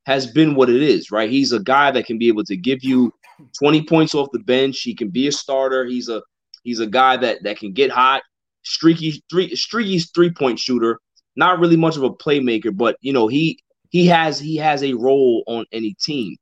has 0.06 0.26
been 0.26 0.54
what 0.54 0.70
it 0.70 0.82
is, 0.82 1.10
right? 1.10 1.30
He's 1.30 1.52
a 1.52 1.60
guy 1.60 1.90
that 1.90 2.06
can 2.06 2.18
be 2.18 2.28
able 2.28 2.44
to 2.44 2.56
give 2.56 2.84
you 2.84 3.12
20 3.58 3.84
points 3.86 4.14
off 4.14 4.28
the 4.32 4.38
bench. 4.40 4.80
He 4.80 4.94
can 4.94 5.08
be 5.08 5.28
a 5.28 5.32
starter. 5.32 5.84
He's 5.84 6.08
a 6.08 6.22
he's 6.62 6.80
a 6.80 6.86
guy 6.86 7.16
that 7.16 7.42
that 7.42 7.58
can 7.58 7.72
get 7.72 7.90
hot, 7.90 8.22
streaky 8.62 9.22
three 9.30 9.54
streaky 9.54 9.98
three 9.98 10.30
point 10.30 10.58
shooter. 10.58 10.98
not 11.36 11.58
really 11.58 11.76
much 11.76 11.96
of 11.96 12.02
a 12.02 12.10
playmaker, 12.10 12.76
but 12.76 12.96
you 13.00 13.12
know 13.12 13.28
he 13.28 13.58
he 13.90 14.06
has 14.06 14.38
he 14.38 14.56
has 14.56 14.82
a 14.82 14.94
role 14.94 15.44
on 15.46 15.64
any 15.72 15.94
team. 16.00 16.36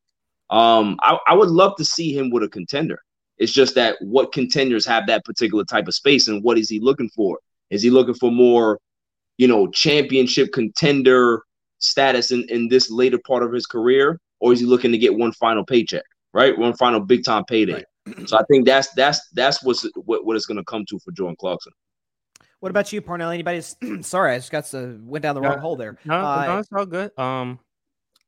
Um, 0.51 0.99
I, 1.03 1.19
I 1.29 1.35
would 1.35 1.49
love 1.49 1.77
to 1.77 1.85
see 1.85 2.17
him 2.17 2.31
with 2.31 2.43
a 2.43 2.49
contender. 2.49 2.99
It's 3.43 3.51
just 3.51 3.75
that 3.75 3.97
what 4.01 4.31
contenders 4.31 4.87
have 4.87 5.09
that 5.09 5.25
particular 5.25 5.65
type 5.65 5.89
of 5.89 5.95
space, 5.95 6.29
and 6.29 6.45
what 6.45 6.59
is 6.59 6.69
he 6.69 6.79
looking 6.79 7.09
for? 7.09 7.41
Is 7.71 7.83
he 7.83 7.91
looking 7.91 8.15
for 8.15 8.31
more, 8.31 8.79
you 9.37 9.49
know, 9.49 9.69
championship 9.69 10.53
contender 10.53 11.43
status 11.79 12.31
in, 12.31 12.45
in 12.51 12.69
this 12.69 12.89
later 12.89 13.19
part 13.19 13.43
of 13.43 13.53
his 13.53 13.67
career, 13.67 14.21
or 14.39 14.53
is 14.53 14.61
he 14.61 14.67
looking 14.67 14.93
to 14.93 14.99
get 14.99 15.19
one 15.19 15.33
final 15.33 15.65
paycheck, 15.65 16.05
right? 16.33 16.57
One 16.57 16.73
final 16.75 17.01
big 17.01 17.25
time 17.25 17.45
payday. 17.45 17.75
Right. 17.75 17.87
So 18.29 18.37
I 18.37 18.43
think 18.51 18.65
that's 18.67 18.93
that's 18.95 19.21
that's 19.31 19.63
what's 19.63 19.89
what, 19.95 20.25
what 20.25 20.37
it's 20.37 20.47
going 20.47 20.59
to 20.59 20.65
come 20.65 20.85
to 20.89 20.99
for 21.01 21.11
Jordan 21.13 21.37
Clarkson. 21.39 21.73
What 22.59 22.71
about 22.71 22.93
you, 22.93 23.01
Parnell? 23.01 23.31
Anybody's 23.31 23.77
sorry, 24.03 24.35
I 24.35 24.39
just 24.39 24.53
got 24.53 24.67
to 24.67 25.01
went 25.05 25.23
down 25.25 25.35
the 25.35 25.41
wrong 25.41 25.59
hole 25.59 25.77
there. 25.77 25.99
No, 26.05 26.15
uh, 26.15 26.45
no, 26.47 26.59
it's 26.59 26.69
all 26.73 26.87
good. 26.87 27.17
Um, 27.19 27.59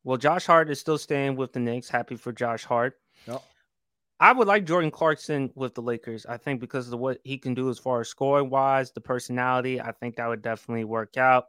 well, 0.04 0.16
Josh 0.16 0.46
Hart 0.46 0.70
is 0.70 0.80
still 0.80 0.98
staying 0.98 1.36
with 1.36 1.52
the 1.52 1.60
Knicks. 1.60 1.88
Happy 1.88 2.16
for 2.16 2.32
Josh 2.32 2.64
Hart. 2.64 2.98
Yep. 3.26 3.42
I 4.20 4.32
would 4.32 4.46
like 4.46 4.64
Jordan 4.64 4.90
Clarkson 4.90 5.50
with 5.54 5.74
the 5.74 5.82
Lakers. 5.82 6.24
I 6.26 6.36
think 6.36 6.60
because 6.60 6.92
of 6.92 7.00
what 7.00 7.18
he 7.24 7.36
can 7.36 7.54
do 7.54 7.68
as 7.68 7.78
far 7.78 8.00
as 8.00 8.08
scoring 8.08 8.48
wise, 8.48 8.92
the 8.92 9.00
personality, 9.00 9.80
I 9.80 9.92
think 9.92 10.16
that 10.16 10.28
would 10.28 10.42
definitely 10.42 10.84
work 10.84 11.16
out. 11.16 11.46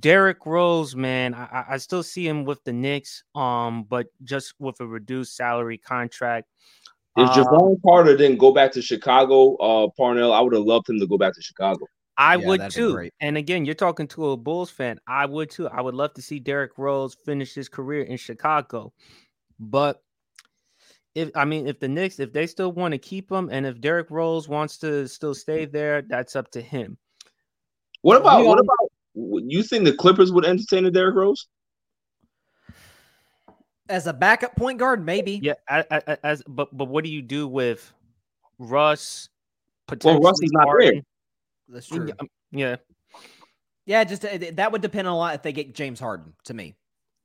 Derrick 0.00 0.46
Rose, 0.46 0.96
man, 0.96 1.34
I, 1.34 1.64
I 1.70 1.76
still 1.76 2.02
see 2.02 2.26
him 2.26 2.44
with 2.44 2.64
the 2.64 2.72
Knicks, 2.72 3.22
um, 3.34 3.84
but 3.84 4.06
just 4.24 4.54
with 4.58 4.80
a 4.80 4.86
reduced 4.86 5.36
salary 5.36 5.76
contract. 5.76 6.48
If 7.16 7.28
uh, 7.28 7.34
Jevon 7.34 7.76
Carter 7.86 8.16
didn't 8.16 8.38
go 8.38 8.52
back 8.52 8.72
to 8.72 8.82
Chicago, 8.82 9.56
uh, 9.56 9.88
Parnell, 9.96 10.32
I 10.32 10.40
would 10.40 10.54
have 10.54 10.64
loved 10.64 10.88
him 10.88 10.98
to 11.00 11.06
go 11.06 11.18
back 11.18 11.34
to 11.34 11.42
Chicago. 11.42 11.86
I 12.16 12.36
yeah, 12.36 12.46
would 12.46 12.70
too. 12.70 13.10
And 13.20 13.36
again, 13.36 13.64
you're 13.64 13.74
talking 13.74 14.08
to 14.08 14.30
a 14.30 14.36
Bulls 14.36 14.70
fan. 14.70 14.98
I 15.06 15.26
would 15.26 15.50
too. 15.50 15.68
I 15.68 15.80
would 15.80 15.94
love 15.94 16.14
to 16.14 16.22
see 16.22 16.38
Derrick 16.38 16.78
Rose 16.78 17.14
finish 17.14 17.54
his 17.54 17.68
career 17.68 18.02
in 18.02 18.16
Chicago. 18.16 18.92
But 19.58 20.02
if 21.14 21.30
I 21.34 21.44
mean 21.44 21.66
if 21.66 21.80
the 21.80 21.88
Knicks, 21.88 22.18
if 22.18 22.32
they 22.32 22.46
still 22.46 22.72
want 22.72 22.92
to 22.92 22.98
keep 22.98 23.30
him, 23.30 23.48
and 23.50 23.66
if 23.66 23.80
Derrick 23.80 24.10
Rose 24.10 24.48
wants 24.48 24.78
to 24.78 25.06
still 25.08 25.34
stay 25.34 25.64
there, 25.64 26.02
that's 26.02 26.36
up 26.36 26.50
to 26.52 26.60
him. 26.60 26.98
What 28.02 28.20
about 28.20 28.44
what 28.44 28.58
about 28.58 28.90
you 29.14 29.62
think 29.62 29.84
the 29.84 29.92
Clippers 29.92 30.32
would 30.32 30.44
entertain 30.44 30.84
a 30.86 30.90
Derrick 30.90 31.14
Rose? 31.14 31.46
As 33.88 34.06
a 34.06 34.12
backup 34.12 34.56
point 34.56 34.78
guard, 34.78 35.04
maybe. 35.04 35.40
Yeah, 35.42 35.54
as 35.68 36.42
but 36.48 36.76
but 36.76 36.86
what 36.86 37.04
do 37.04 37.10
you 37.10 37.22
do 37.22 37.46
with 37.46 37.92
Russ? 38.58 39.28
Potentially 39.86 40.20
well, 40.20 40.30
Russ 40.30 40.42
is 40.42 40.52
not 40.52 40.68
there. 40.78 41.02
That's 41.68 41.86
true. 41.86 42.08
Yeah. 42.50 42.76
Yeah, 43.86 44.04
just 44.04 44.24
uh, 44.24 44.38
that 44.54 44.72
would 44.72 44.80
depend 44.80 45.06
on 45.06 45.14
a 45.14 45.16
lot 45.16 45.34
if 45.34 45.42
they 45.42 45.52
get 45.52 45.74
James 45.74 46.00
Harden 46.00 46.32
to 46.44 46.54
me. 46.54 46.74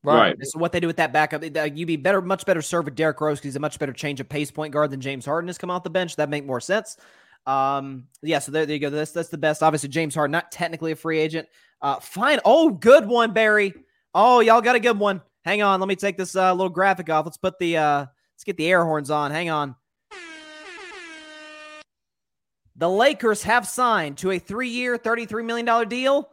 Right. 0.04 0.36
So 0.42 0.60
what 0.60 0.72
they 0.72 0.80
do 0.80 0.88
with 0.88 0.98
that 0.98 1.12
backup, 1.12 1.44
you'd 1.44 1.86
be 1.88 1.98
better, 1.98 2.22
much 2.22 2.46
better 2.46 2.62
served 2.62 2.86
with 2.86 2.96
Derrick 2.96 3.20
Rose 3.20 3.38
because 3.38 3.50
he's 3.50 3.56
a 3.58 3.60
much 3.60 3.80
better 3.80 3.92
change 3.92 4.20
of 4.22 4.30
pace 4.30 4.50
point 4.50 4.72
guard 4.72 4.92
than 4.92 5.02
James 5.02 5.26
Harden 5.26 5.50
has 5.50 5.58
come 5.58 5.70
off 5.70 5.84
the 5.84 5.90
bench. 5.90 6.16
That 6.16 6.30
make 6.30 6.46
more 6.46 6.62
sense. 6.62 6.98
Um, 7.46 8.06
yeah, 8.22 8.40
so 8.40 8.52
there, 8.52 8.66
there 8.66 8.76
you 8.76 8.80
go. 8.80 8.90
That's 8.90 9.12
that's 9.12 9.30
the 9.30 9.38
best. 9.38 9.62
Obviously, 9.62 9.90
James 9.90 10.16
Harden, 10.16 10.32
not 10.32 10.52
technically 10.52 10.94
a 10.94 10.96
free 10.96 11.20
agent. 11.20 11.48
Uh, 11.82 12.00
fine. 12.00 12.40
Oh, 12.46 12.70
good 12.70 13.08
one, 13.08 13.34
Barry. 13.34 13.74
Oh, 14.14 14.40
y'all 14.40 14.62
got 14.62 14.76
a 14.76 14.80
good 14.80 14.98
one. 15.00 15.22
Hang 15.44 15.62
on, 15.62 15.80
let 15.80 15.88
me 15.88 15.96
take 15.96 16.18
this 16.18 16.36
uh, 16.36 16.54
little 16.54 16.70
graphic 16.70 17.10
off. 17.10 17.26
Let's 17.26 17.38
put 17.38 17.60
the 17.60 17.78
uh, 17.78 18.06
let's 18.34 18.44
get 18.46 18.58
the 18.58 18.68
air 18.68 18.84
horns 18.84 19.10
on. 19.10 19.32
Hang 19.32 19.50
on. 19.50 19.76
The 22.76 22.90
Lakers 22.90 23.44
have 23.44 23.68
signed 23.68 24.20
to 24.20 24.32
a 24.32 24.40
three-year, 24.40 24.98
$33 24.98 25.44
million 25.44 25.90
deal. 25.90 26.30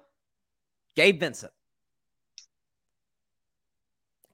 Gabe 0.95 1.19
Vincent. 1.19 1.51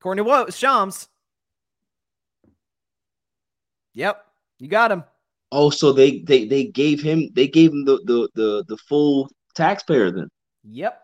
According 0.03 0.25
to 0.25 0.29
what? 0.29 0.53
Shams. 0.53 1.09
Yep, 3.95 4.21
you 4.59 4.67
got 4.67 4.91
him. 4.91 5.05
Oh, 5.53 5.71
so 5.71 5.93
they 5.93 6.19
they 6.23 6.45
they 6.45 6.65
gave 6.65 7.01
him 7.01 7.29
they 7.35 7.47
gave 7.47 7.71
him 7.71 7.85
the 7.85 7.99
the 8.05 8.29
the, 8.35 8.65
the 8.67 8.77
full 8.79 9.31
taxpayer 9.55 10.11
then. 10.11 10.29
Yep. 10.65 11.01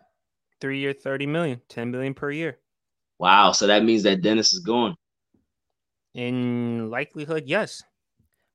Three 0.60 0.80
year, 0.80 0.92
30 0.92 1.26
million, 1.26 1.60
10 1.68 1.92
billion 1.92 2.12
per 2.12 2.32
year. 2.32 2.58
Wow. 3.20 3.52
So 3.52 3.68
that 3.68 3.84
means 3.84 4.02
that 4.02 4.20
Dennis 4.20 4.52
is 4.52 4.58
gone. 4.58 4.96
In 6.14 6.90
likelihood, 6.90 7.44
yes. 7.46 7.84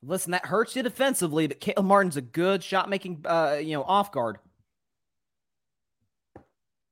Listen, 0.02 0.32
that 0.32 0.46
hurts 0.46 0.76
you 0.76 0.84
defensively, 0.84 1.48
but 1.48 1.62
Caleb 1.62 1.86
Martin's 1.86 2.18
a 2.18 2.22
good 2.22 2.62
shot 2.62 2.90
making 2.90 3.22
uh, 3.24 3.60
you 3.62 3.78
know, 3.78 3.84
off 3.84 4.12
guard. 4.12 4.40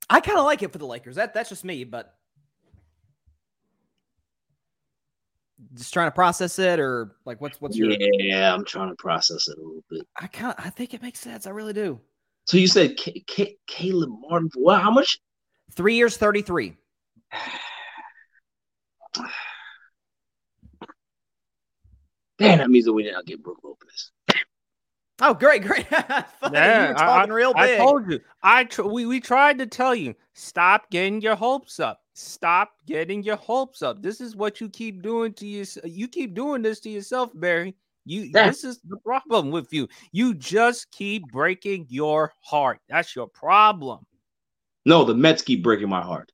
I 0.09 0.21
kind 0.21 0.39
of 0.39 0.45
like 0.45 0.63
it 0.63 0.71
for 0.71 0.77
the 0.77 0.87
Lakers. 0.87 1.17
That 1.17 1.33
that's 1.33 1.49
just 1.49 1.65
me, 1.65 1.83
but 1.83 2.15
just 5.73 5.93
trying 5.93 6.07
to 6.07 6.11
process 6.11 6.59
it 6.59 6.79
or 6.79 7.15
like 7.25 7.39
what's 7.41 7.61
what's 7.61 7.77
your 7.77 7.91
Yeah, 7.91 8.53
I'm 8.53 8.65
trying 8.65 8.89
to 8.89 8.95
process 8.95 9.47
it 9.47 9.57
a 9.57 9.61
little 9.61 9.83
bit. 9.89 10.07
I 10.19 10.27
kind 10.27 10.53
of 10.57 10.65
I 10.65 10.69
think 10.69 10.93
it 10.93 11.01
makes 11.01 11.19
sense. 11.19 11.47
I 11.47 11.51
really 11.51 11.73
do. 11.73 11.99
So 12.45 12.57
you 12.57 12.67
said 12.67 12.97
K- 12.97 13.23
K- 13.27 13.57
Caleb 13.67 14.09
Martin. 14.27 14.49
Wow, 14.55 14.79
how 14.79 14.91
much? 14.91 15.19
Three 15.73 15.95
years, 15.95 16.17
thirty-three. 16.17 16.75
Man, 22.39 22.57
that 22.57 22.69
means 22.71 22.85
that 22.85 22.93
we 22.93 23.03
did 23.03 23.13
not 23.13 23.25
get 23.25 23.43
Brook 23.43 23.59
Lopez. 23.63 24.11
Oh, 25.23 25.35
great, 25.35 25.61
great! 25.61 25.85
yeah, 25.91 26.89
you 26.89 26.95
talking 26.95 27.31
I, 27.31 27.35
real 27.35 27.53
big. 27.53 27.61
I 27.61 27.77
told 27.77 28.11
you. 28.11 28.19
I 28.41 28.63
tr- 28.63 28.81
we 28.81 29.05
we 29.05 29.19
tried 29.19 29.59
to 29.59 29.67
tell 29.67 29.93
you. 29.93 30.15
Stop 30.33 30.89
getting 30.89 31.21
your 31.21 31.35
hopes 31.35 31.79
up. 31.79 32.00
Stop 32.22 32.73
getting 32.85 33.23
your 33.23 33.35
hopes 33.38 33.81
up. 33.81 34.02
This 34.02 34.22
is 34.22 34.35
what 34.35 34.61
you 34.61 34.69
keep 34.69 35.02
doing 35.02 35.34
to 35.34 35.48
you. 35.48 35.65
You 35.84 36.07
keep 36.07 36.34
doing 36.35 36.61
this 36.61 36.80
to 36.81 36.89
yourself, 36.89 37.31
Barry. 37.34 37.76
You 38.06 38.30
yeah. 38.34 38.48
this 38.48 38.64
is 38.64 38.80
the 38.88 38.98
problem 38.98 39.52
with 39.52 39.72
you. 39.73 39.88
You 40.11 40.34
just 40.34 40.91
keep 40.91 41.23
breaking 41.31 41.88
your 41.89 42.34
heart. 42.41 42.80
That's 42.89 43.15
your 43.15 43.27
problem. 43.27 44.06
No, 44.85 45.03
the 45.03 45.14
Mets 45.14 45.41
keep 45.41 45.64
breaking 45.64 45.89
my 45.89 46.02
heart. 46.02 46.31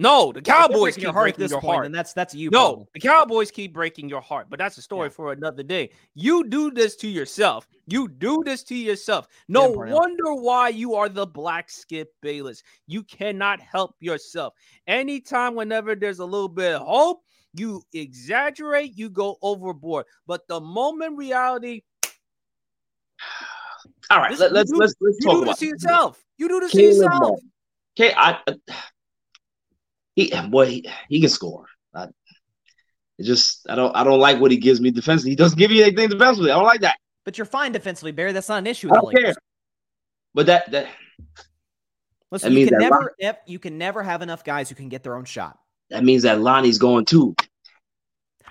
No, 0.00 0.32
the 0.32 0.40
Cowboys 0.40 0.96
keep 0.96 1.04
heart 1.08 1.36
breaking 1.36 1.50
your 1.50 1.60
point, 1.60 1.74
heart. 1.74 1.86
And 1.86 1.94
that's 1.94 2.14
that's 2.14 2.34
you. 2.34 2.48
No, 2.48 2.68
problem. 2.68 2.86
the 2.94 3.00
Cowboys 3.00 3.50
keep 3.50 3.74
breaking 3.74 4.08
your 4.08 4.22
heart, 4.22 4.46
but 4.48 4.58
that's 4.58 4.78
a 4.78 4.82
story 4.82 5.08
yeah. 5.08 5.12
for 5.12 5.32
another 5.32 5.62
day. 5.62 5.90
You 6.14 6.48
do 6.48 6.70
this 6.70 6.96
to 6.96 7.08
yourself. 7.08 7.68
You 7.86 8.08
do 8.08 8.42
this 8.42 8.62
to 8.64 8.74
yourself. 8.74 9.28
No 9.46 9.68
wonder 9.68 10.34
why 10.34 10.70
you 10.70 10.94
are 10.94 11.10
the 11.10 11.26
black 11.26 11.68
Skip 11.68 12.14
Bayless. 12.22 12.62
You 12.86 13.02
cannot 13.02 13.60
help 13.60 13.94
yourself. 14.00 14.54
Anytime, 14.86 15.54
whenever 15.54 15.94
there's 15.94 16.20
a 16.20 16.24
little 16.24 16.48
bit 16.48 16.76
of 16.76 16.86
hope, 16.86 17.22
you 17.52 17.82
exaggerate, 17.92 18.96
you 18.96 19.10
go 19.10 19.36
overboard. 19.42 20.06
But 20.26 20.48
the 20.48 20.62
moment 20.62 21.18
reality. 21.18 21.82
All 24.10 24.18
right, 24.18 24.30
this, 24.30 24.40
let, 24.40 24.52
us 24.52 24.54
let's, 24.54 24.72
let's 24.72 24.94
let's 25.00 25.18
you 25.20 25.26
talk 25.26 25.34
do 25.34 25.42
about 25.42 25.50
this 25.50 25.58
to 25.58 25.66
yourself. 25.66 26.24
You 26.38 26.48
do 26.48 26.60
this 26.60 26.72
to 26.72 26.82
yourself. 26.82 27.38
Okay, 27.98 28.14
I, 28.16 28.38
I 28.48 28.54
he 30.26 30.48
boy 30.48 30.66
he, 30.66 30.90
he 31.08 31.20
can 31.20 31.28
score. 31.28 31.66
I, 31.94 32.04
it 33.18 33.24
just 33.24 33.68
I 33.68 33.74
don't 33.74 33.94
I 33.94 34.04
don't 34.04 34.20
like 34.20 34.40
what 34.40 34.50
he 34.50 34.56
gives 34.56 34.80
me 34.80 34.90
defensively. 34.90 35.30
He 35.30 35.36
doesn't 35.36 35.58
give 35.58 35.70
you 35.70 35.82
anything 35.82 36.08
defensively. 36.08 36.50
I 36.50 36.54
don't 36.54 36.64
like 36.64 36.80
that. 36.80 36.96
But 37.24 37.38
you're 37.38 37.44
fine 37.44 37.72
defensively, 37.72 38.12
Barry. 38.12 38.32
That's 38.32 38.48
not 38.48 38.58
an 38.58 38.66
issue. 38.66 38.88
I 38.90 39.00
don't 39.00 39.14
care. 39.14 39.34
But 40.34 40.46
that 40.46 40.70
that 40.70 40.88
listen, 42.30 42.54
that 42.54 42.60
you 42.60 42.68
can 42.68 42.78
never 42.78 43.14
if, 43.18 43.36
you 43.46 43.58
can 43.58 43.78
never 43.78 44.02
have 44.02 44.22
enough 44.22 44.44
guys 44.44 44.68
who 44.68 44.74
can 44.74 44.88
get 44.88 45.02
their 45.02 45.16
own 45.16 45.24
shot. 45.24 45.58
That 45.90 46.04
means 46.04 46.22
that 46.22 46.40
Lonnie's 46.40 46.78
going 46.78 47.04
too. 47.04 47.34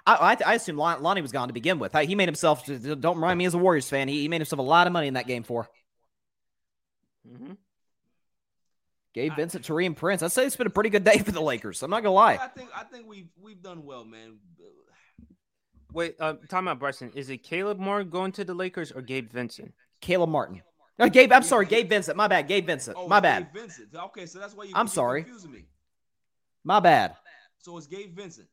I, 0.06 0.14
I, 0.14 0.52
I 0.52 0.54
assume 0.56 0.78
Lonnie 0.78 1.22
was 1.22 1.32
gone 1.32 1.48
to 1.50 1.54
begin 1.54 1.80
with. 1.80 1.96
He 1.96 2.16
made 2.16 2.28
himself. 2.28 2.66
Don't 2.66 3.16
remind 3.16 3.38
me 3.38 3.46
as 3.46 3.54
a 3.54 3.58
Warriors 3.58 3.90
fan. 3.90 4.08
He, 4.08 4.22
he 4.22 4.28
made 4.28 4.42
himself 4.42 4.60
a 4.60 4.64
lot 4.64 4.88
of 4.88 4.94
money 4.94 5.08
in 5.08 5.14
that 5.16 5.28
game 5.28 5.44
for. 5.44 5.70
Mm-hmm. 7.28 7.54
Gabe 9.14 9.36
Vincent, 9.36 9.66
Taurean 9.66 9.96
Prince. 9.96 10.22
I'd 10.22 10.32
say 10.32 10.46
it's 10.46 10.56
been 10.56 10.68
a 10.68 10.72
pretty 10.72 10.90
good 10.92 11.04
day 11.04 11.18
for 11.18 11.32
the 11.32 11.42
Lakers. 11.42 11.82
I'm 11.82 11.90
not 11.90 12.04
gonna 12.04 12.14
lie. 12.14 12.36
I 12.36 12.48
think 12.48 12.70
I 12.76 12.84
think 12.84 13.08
we've 13.08 13.30
we've 13.42 13.62
done 13.62 13.84
well, 13.84 14.06
man. 14.06 14.38
Wait, 15.92 16.16
uh, 16.20 16.36
time 16.48 16.68
out, 16.68 16.80
Bryson. 16.80 17.12
Is 17.16 17.30
it 17.32 17.40
Caleb 17.40 17.80
Martin 17.80 18.10
going 18.10 18.32
to 18.34 18.44
the 18.46 18.54
Lakers 18.54 18.92
or 18.92 19.02
Gabe 19.02 19.32
Vincent? 19.32 19.74
Caleb 20.02 20.30
Martin. 20.30 20.62
No, 21.00 21.10
Gabe. 21.10 21.32
I'm 21.32 21.44
sorry, 21.44 21.66
Gabe 21.66 21.90
Vincent. 21.90 22.16
My 22.18 22.28
bad, 22.28 22.48
Gabe 22.48 22.68
Vincent. 22.68 22.98
Oh, 23.00 23.08
My 23.08 23.20
bad. 23.20 23.52
Gabe 23.52 23.62
Vincent. 23.62 23.88
Okay, 23.96 24.26
so 24.28 24.38
that's 24.38 24.54
why 24.54 24.66
you. 24.66 24.74
I'm 24.76 24.88
sorry. 24.88 25.24
Confusing 25.24 25.52
me. 25.52 25.66
My 26.64 26.80
bad. 26.80 27.16
So 27.60 27.78
it's 27.78 27.88
Gabe 27.88 28.16
Vincent. 28.16 28.48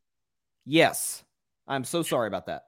Yes, 0.64 1.22
I'm 1.68 1.84
so 1.84 2.02
sorry 2.02 2.28
about 2.28 2.46
that. 2.46 2.62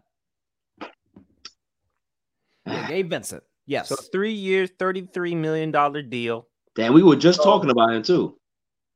Yeah, 2.67 2.89
Gabe 2.89 3.09
Vincent. 3.09 3.43
Yes. 3.65 3.89
So 3.89 3.97
three 3.97 4.33
years, 4.33 4.71
thirty-three 4.79 5.35
million 5.35 5.71
dollar 5.71 6.03
deal. 6.03 6.48
Damn, 6.79 6.93
we 6.95 7.03
were 7.03 7.17
just 7.17 7.43
talking 7.43 7.71
about 7.71 7.93
him 7.93 8.05
too. 8.05 8.39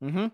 Mm-hmm. 0.01 0.27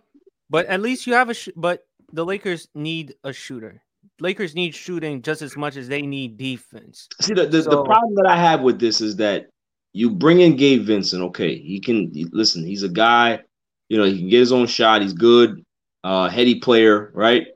But 0.51 0.67
at 0.67 0.81
least 0.81 1.07
you 1.07 1.13
have 1.13 1.30
a. 1.30 1.34
Sh- 1.34 1.49
but 1.55 1.84
the 2.13 2.23
Lakers 2.23 2.67
need 2.76 3.15
a 3.23 3.34
shooter. 3.34 3.81
Lakers 4.19 4.53
need 4.53 4.76
shooting 4.76 5.23
just 5.23 5.41
as 5.41 5.57
much 5.57 5.76
as 5.76 5.88
they 5.88 6.03
need 6.03 6.38
defense. 6.38 7.07
See, 7.21 7.34
the 7.34 7.47
the, 7.47 7.63
so, 7.63 7.71
the 7.71 7.84
problem 7.84 8.13
that 8.15 8.27
I 8.27 8.38
have 8.38 8.61
with 8.61 8.80
this 8.80 9.01
is 9.01 9.15
that 9.15 9.47
you 9.93 10.11
bring 10.11 10.41
in 10.41 10.57
Gabe 10.57 10.85
Vincent. 10.85 11.23
Okay, 11.23 11.57
he 11.57 11.80
can 11.80 12.11
listen. 12.31 12.63
He's 12.63 12.84
a 12.84 12.89
guy 12.89 13.41
You 13.89 13.97
know, 13.97 14.05
he 14.05 14.19
can 14.19 14.30
get 14.30 14.39
his 14.39 14.51
own 14.51 14.67
shot. 14.67 15.01
He's 15.01 15.13
good, 15.13 15.65
uh, 16.03 16.30
heady 16.30 16.59
player, 16.59 17.11
right? 17.15 17.47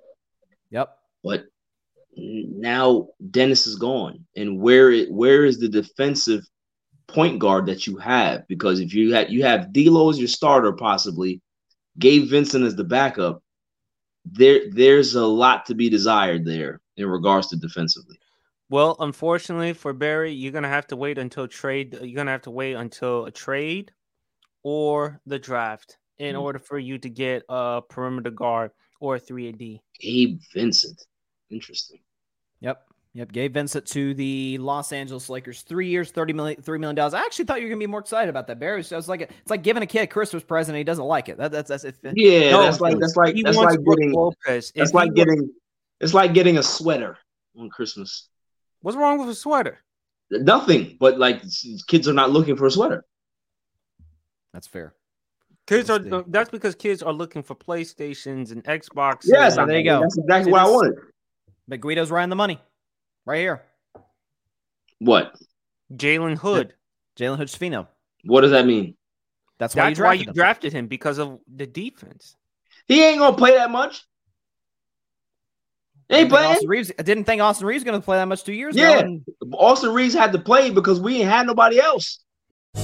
Yep. 0.72 0.90
But 1.24 1.46
now 2.18 3.10
Dennis 3.30 3.68
is 3.68 3.76
gone, 3.76 4.26
and 4.36 4.60
where 4.60 4.92
it 4.92 5.12
where 5.12 5.46
is 5.46 5.60
the 5.60 5.70
defensive 5.70 6.44
point 7.08 7.40
guard 7.40 7.66
that 7.68 7.86
you 7.88 7.98
have? 7.98 8.48
Because 8.48 8.80
if 8.80 8.94
you 8.94 9.14
have 9.14 9.30
you 9.30 9.44
have 9.44 9.74
D'Lo 9.74 10.10
as 10.10 10.20
your 10.20 10.28
starter, 10.28 10.74
possibly 10.74 11.42
Gabe 12.00 12.28
Vincent 12.30 12.66
as 12.66 12.76
the 12.76 12.84
backup, 12.84 13.42
there 14.26 14.70
there's 14.72 15.16
a 15.16 15.26
lot 15.26 15.66
to 15.68 15.76
be 15.76 15.90
desired 15.90 16.46
there 16.46 16.82
in 16.98 17.08
regards 17.08 17.48
to 17.48 17.56
defensively. 17.58 18.18
Well, 18.70 18.96
unfortunately 19.00 19.74
for 19.74 19.94
Barry, 19.94 20.32
you're 20.32 20.52
gonna 20.52 20.70
have 20.70 20.88
to 20.88 20.96
wait 20.96 21.18
until 21.18 21.48
trade. 21.48 21.98
You're 22.02 22.16
gonna 22.16 22.32
have 22.32 22.44
to 22.44 22.52
wait 22.52 22.74
until 22.74 23.26
a 23.26 23.32
trade 23.32 23.92
or 24.64 25.20
the 25.26 25.38
draft 25.40 25.98
in 26.18 26.36
Mhm. 26.36 26.42
order 26.42 26.60
for 26.60 26.80
you 26.80 26.98
to 27.00 27.10
get 27.10 27.44
a 27.50 27.82
perimeter 27.88 28.32
guard 28.32 28.72
or 29.00 29.16
a 29.16 29.20
three 29.20 29.50
and 29.50 29.58
D. 29.58 29.82
Gabe 30.00 30.40
Vincent, 30.54 31.06
interesting. 31.50 32.00
Yep. 32.62 32.88
Yep. 33.16 33.32
Gabe 33.32 33.54
Vincent 33.54 33.86
to 33.88 34.16
the 34.16 34.58
Los 34.58 34.92
Angeles 34.92 35.30
Lakers. 35.30 35.62
Three 35.62 35.88
years, 35.88 36.12
$30 36.12 36.34
million, 36.34 36.62
$3 36.62 36.80
million. 36.80 36.98
I 37.00 37.20
actually 37.20 37.46
thought 37.46 37.60
you 37.60 37.66
were 37.66 37.70
going 37.70 37.80
to 37.80 37.86
be 37.88 37.92
more 37.92 38.00
excited 38.00 38.28
about 38.28 38.48
that, 38.48 38.60
Barry. 38.60 38.84
So 38.84 38.96
I 38.96 38.98
was 38.98 39.08
like, 39.08 39.22
it's 39.22 39.52
like 39.52 39.62
giving 39.62 39.84
a 39.84 39.86
kid 39.86 40.02
a 40.02 40.08
Christmas 40.08 40.42
present 40.44 40.74
and 40.74 40.80
he 40.80 40.84
doesn't 40.84 41.06
like 41.06 41.30
it. 41.30 41.38
That, 41.38 41.52
that's, 41.52 41.70
that's, 41.70 41.84
it. 41.84 41.96
Yeah, 42.16 42.50
No, 42.52 42.64
that's 42.64 42.82
like 42.82 42.98
that's 42.98 43.16
like 43.16 43.36
that's 43.44 43.56
like 43.56 43.80
getting 43.86 44.14
Lopez. 44.14 44.72
That's 44.76 44.90
he 44.90 44.96
like 44.98 45.10
wa- 45.10 45.14
getting 45.14 45.50
it's 46.02 46.14
like 46.16 46.34
getting 46.34 46.58
a 46.58 46.64
sweater 46.64 47.18
on 47.58 47.70
Christmas. 47.70 48.30
What's 48.82 48.98
wrong 48.98 49.20
with 49.20 49.30
a 49.30 49.36
sweater? 49.36 49.84
Nothing, 50.32 50.98
but 51.00 51.20
like 51.20 51.44
kids 51.88 52.08
are 52.08 52.14
not 52.14 52.32
looking 52.32 52.56
for 52.56 52.66
a 52.66 52.72
sweater. 52.72 53.06
That's 54.54 54.66
fair. 54.68 54.96
Kids 55.68 55.90
are. 55.92 56.00
That's 56.00 56.50
because 56.50 56.74
kids 56.74 57.04
are 57.04 57.14
looking 57.14 57.44
for 57.44 57.56
PlayStations 57.56 58.52
and 58.52 58.64
Xbox. 58.64 59.22
Yes, 59.26 59.56
there 59.56 59.78
you 59.78 59.84
go. 59.84 60.02
That's 60.02 60.18
exactly 60.18 60.46
See, 60.46 60.52
what 60.52 60.62
I 60.62 60.66
this- 60.66 60.74
wanted. 60.74 60.94
But 61.68 61.80
Guido's 61.80 62.10
right 62.12 62.24
on 62.24 62.30
the 62.30 62.36
money. 62.36 62.60
Right 63.26 63.40
here. 63.40 63.62
What? 65.00 65.36
Jalen 65.94 66.38
Hood. 66.38 66.74
Jalen 67.18 67.38
Hood 67.38 67.48
Schifino. 67.48 67.88
What 68.26 68.42
does 68.42 68.52
that 68.52 68.66
mean? 68.66 68.96
That's 69.60 69.76
why 69.76 69.90
That's 69.90 70.00
you 70.00 70.04
why 70.04 70.10
drafted 70.16 70.26
you 70.26 70.30
him. 70.30 70.34
drafted 70.36 70.74
him 70.74 70.88
because 70.88 71.18
of 71.20 71.40
the 71.54 71.68
defense. 71.68 72.36
He 72.88 73.04
ain't 73.04 73.20
gonna 73.20 73.38
play 73.38 73.56
that 73.56 73.70
much. 73.72 74.04
He 76.10 76.16
I 76.16 76.20
ain't 76.20 76.30
didn't 76.30 76.32
think 76.32 76.42
playing. 76.42 76.56
Austin 76.56 76.70
Reaves, 76.70 76.92
I 77.00 77.04
didn't 77.04 77.24
think 77.24 77.42
Austin 77.42 77.68
Reaves 77.68 77.82
was 77.82 77.90
going 77.90 78.02
to 78.02 78.04
play 78.04 78.18
that 78.18 78.28
much 78.28 78.44
two 78.44 78.52
years 78.54 78.76
ago. 78.76 78.84
Yeah, 78.84 79.34
Austin 79.54 79.94
Reaves 79.94 80.14
had 80.14 80.34
to 80.34 80.40
play 80.40 80.70
because 80.70 81.00
we 81.00 81.22
ain't 81.22 81.30
had 81.30 81.48
nobody 81.48 81.80
else. 81.80 82.20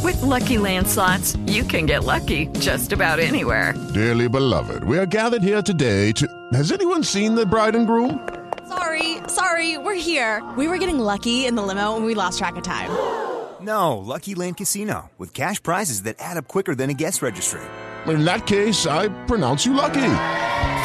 With 0.04 0.22
Lucky 0.22 0.58
Land 0.58 0.88
slots, 0.88 1.36
you 1.46 1.64
can 1.64 1.86
get 1.86 2.06
lucky 2.06 2.46
just 2.60 2.94
about 2.94 3.20
anywhere. 3.20 3.74
Dearly 3.94 4.30
beloved, 4.30 4.84
we 4.86 4.98
are 4.98 5.06
gathered 5.06 5.44
here 5.44 5.62
today 5.62 6.12
to. 6.14 6.28
Has 6.54 6.72
anyone 6.72 7.04
seen 7.04 7.36
the 7.36 7.46
bride 7.46 7.76
and 7.76 7.86
groom? 7.86 8.26
Sorry, 8.70 9.18
sorry, 9.28 9.80
we're 9.80 9.96
here. 9.96 10.48
We 10.56 10.68
were 10.68 10.78
getting 10.78 11.00
lucky 11.00 11.48
in 11.48 11.56
the 11.56 11.64
limo 11.64 11.96
and 11.96 12.06
we 12.06 12.14
lost 12.14 12.38
track 12.38 12.56
of 12.56 12.64
time. 12.64 12.92
No, 13.62 13.98
Lucky 13.98 14.36
Land 14.36 14.56
Casino, 14.56 15.12
with 15.18 15.34
cash 15.34 15.62
prizes 15.62 16.04
that 16.04 16.16
add 16.20 16.38
up 16.38 16.48
quicker 16.48 16.76
than 16.76 16.90
a 16.90 16.94
guest 16.94 17.22
registry. 17.22 17.60
In 18.08 18.24
that 18.24 18.48
case, 18.48 18.88
I 18.88 19.10
pronounce 19.26 19.66
you 19.66 19.74
lucky. 19.74 20.16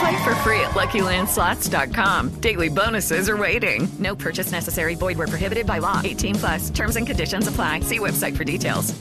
Play 0.00 0.24
for 0.24 0.34
free 0.42 0.58
at 0.58 0.72
LuckyLandSlots.com. 0.72 2.40
Daily 2.40 2.68
bonuses 2.68 3.28
are 3.28 3.36
waiting. 3.36 3.86
No 4.00 4.16
purchase 4.16 4.50
necessary. 4.50 4.96
Void 4.96 5.18
where 5.18 5.28
prohibited 5.28 5.68
by 5.68 5.78
law. 5.78 6.00
18 6.02 6.34
plus. 6.34 6.70
Terms 6.70 6.96
and 6.96 7.06
conditions 7.06 7.46
apply. 7.46 7.80
See 7.80 8.00
website 8.00 8.36
for 8.36 8.42
details. 8.42 8.92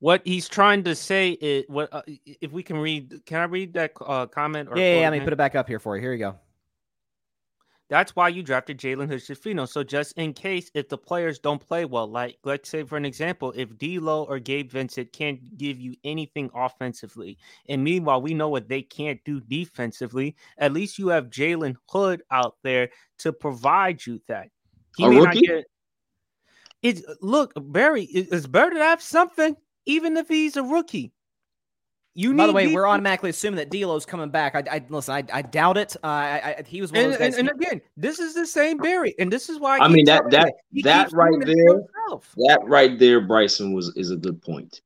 What 0.00 0.22
he's 0.24 0.48
trying 0.48 0.82
to 0.84 0.96
say 0.96 1.30
is, 1.30 1.66
what 1.68 1.88
uh, 1.92 2.02
if 2.24 2.50
we 2.50 2.64
can 2.64 2.78
read? 2.78 3.26
Can 3.26 3.38
I 3.38 3.44
read 3.44 3.74
that 3.74 3.92
uh, 4.04 4.26
comment? 4.26 4.70
Or 4.70 4.76
yeah, 4.76 4.84
yeah, 4.84 5.00
yeah, 5.02 5.10
let 5.10 5.18
me 5.18 5.24
put 5.24 5.32
it 5.32 5.36
back 5.36 5.54
up 5.54 5.68
here 5.68 5.78
for 5.78 5.94
you. 5.96 6.02
Here 6.02 6.12
you 6.12 6.18
go. 6.18 6.36
That's 7.88 8.14
why 8.14 8.28
you 8.28 8.42
drafted 8.42 8.78
Jalen 8.78 9.08
Hood-Schifino. 9.08 9.66
So 9.66 9.82
just 9.82 10.12
in 10.18 10.34
case 10.34 10.70
if 10.74 10.90
the 10.90 10.98
players 10.98 11.38
don't 11.38 11.58
play 11.58 11.86
well, 11.86 12.06
like 12.06 12.36
let's 12.44 12.68
say 12.68 12.82
for 12.82 12.98
an 12.98 13.06
example, 13.06 13.52
if 13.56 13.76
D'Lo 13.78 14.24
or 14.24 14.38
Gabe 14.38 14.70
Vincent 14.70 15.10
can't 15.12 15.56
give 15.56 15.80
you 15.80 15.94
anything 16.04 16.50
offensively, 16.54 17.38
and 17.68 17.82
meanwhile 17.82 18.20
we 18.20 18.34
know 18.34 18.50
what 18.50 18.68
they 18.68 18.82
can't 18.82 19.18
do 19.24 19.40
defensively, 19.40 20.36
at 20.58 20.72
least 20.74 20.98
you 20.98 21.08
have 21.08 21.30
Jalen 21.30 21.76
Hood 21.88 22.22
out 22.30 22.56
there 22.62 22.90
to 23.20 23.32
provide 23.32 24.04
you 24.04 24.20
that. 24.28 24.48
He 24.96 25.04
A 25.04 25.08
may 25.08 25.16
rookie? 25.20 25.40
not 25.40 25.44
get. 25.56 25.64
It's 26.82 27.02
look, 27.22 27.52
Barry. 27.56 28.04
it- 28.04 28.28
It's 28.30 28.46
better 28.46 28.70
to 28.72 28.78
have 28.84 29.00
something, 29.02 29.56
even 29.86 30.16
if 30.16 30.28
he's 30.28 30.56
a 30.56 30.62
rookie. 30.62 31.12
You 32.18 32.34
By 32.34 32.46
the 32.48 32.52
need 32.52 32.54
way, 32.56 32.74
we're 32.74 32.84
automatically 32.88 33.30
assuming 33.30 33.58
that 33.58 33.70
D'Lo's 33.70 34.04
coming 34.04 34.28
back. 34.28 34.56
I, 34.56 34.64
I 34.78 34.84
listen. 34.88 35.14
I, 35.14 35.22
I 35.32 35.40
doubt 35.40 35.76
it. 35.76 35.94
Uh, 36.02 36.06
I, 36.08 36.56
I, 36.58 36.62
he 36.66 36.80
was 36.80 36.90
one 36.90 37.04
And, 37.04 37.12
of 37.12 37.18
those 37.20 37.20
and, 37.20 37.32
guys. 37.34 37.38
and 37.38 37.60
he- 37.60 37.66
again, 37.68 37.80
this 37.96 38.18
is 38.18 38.34
the 38.34 38.44
same 38.44 38.78
Barry, 38.78 39.14
and 39.20 39.32
this 39.32 39.48
is 39.48 39.60
why 39.60 39.78
I, 39.78 39.84
I 39.84 39.88
mean 39.88 40.04
that 40.06 40.28
that 40.30 40.52
that 40.82 41.12
right 41.12 41.30
doing 41.30 41.42
it 41.42 41.46
to 41.46 41.54
there, 41.54 42.18
that 42.48 42.58
right 42.64 42.98
there, 42.98 43.20
Bryson 43.20 43.72
was 43.72 43.96
is 43.96 44.10
a 44.10 44.16
good 44.16 44.42
point. 44.42 44.80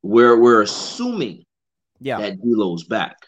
Where 0.00 0.38
we're 0.38 0.62
assuming 0.62 1.44
yeah, 2.00 2.18
that 2.18 2.40
D'Lo's 2.40 2.84
back. 2.84 3.18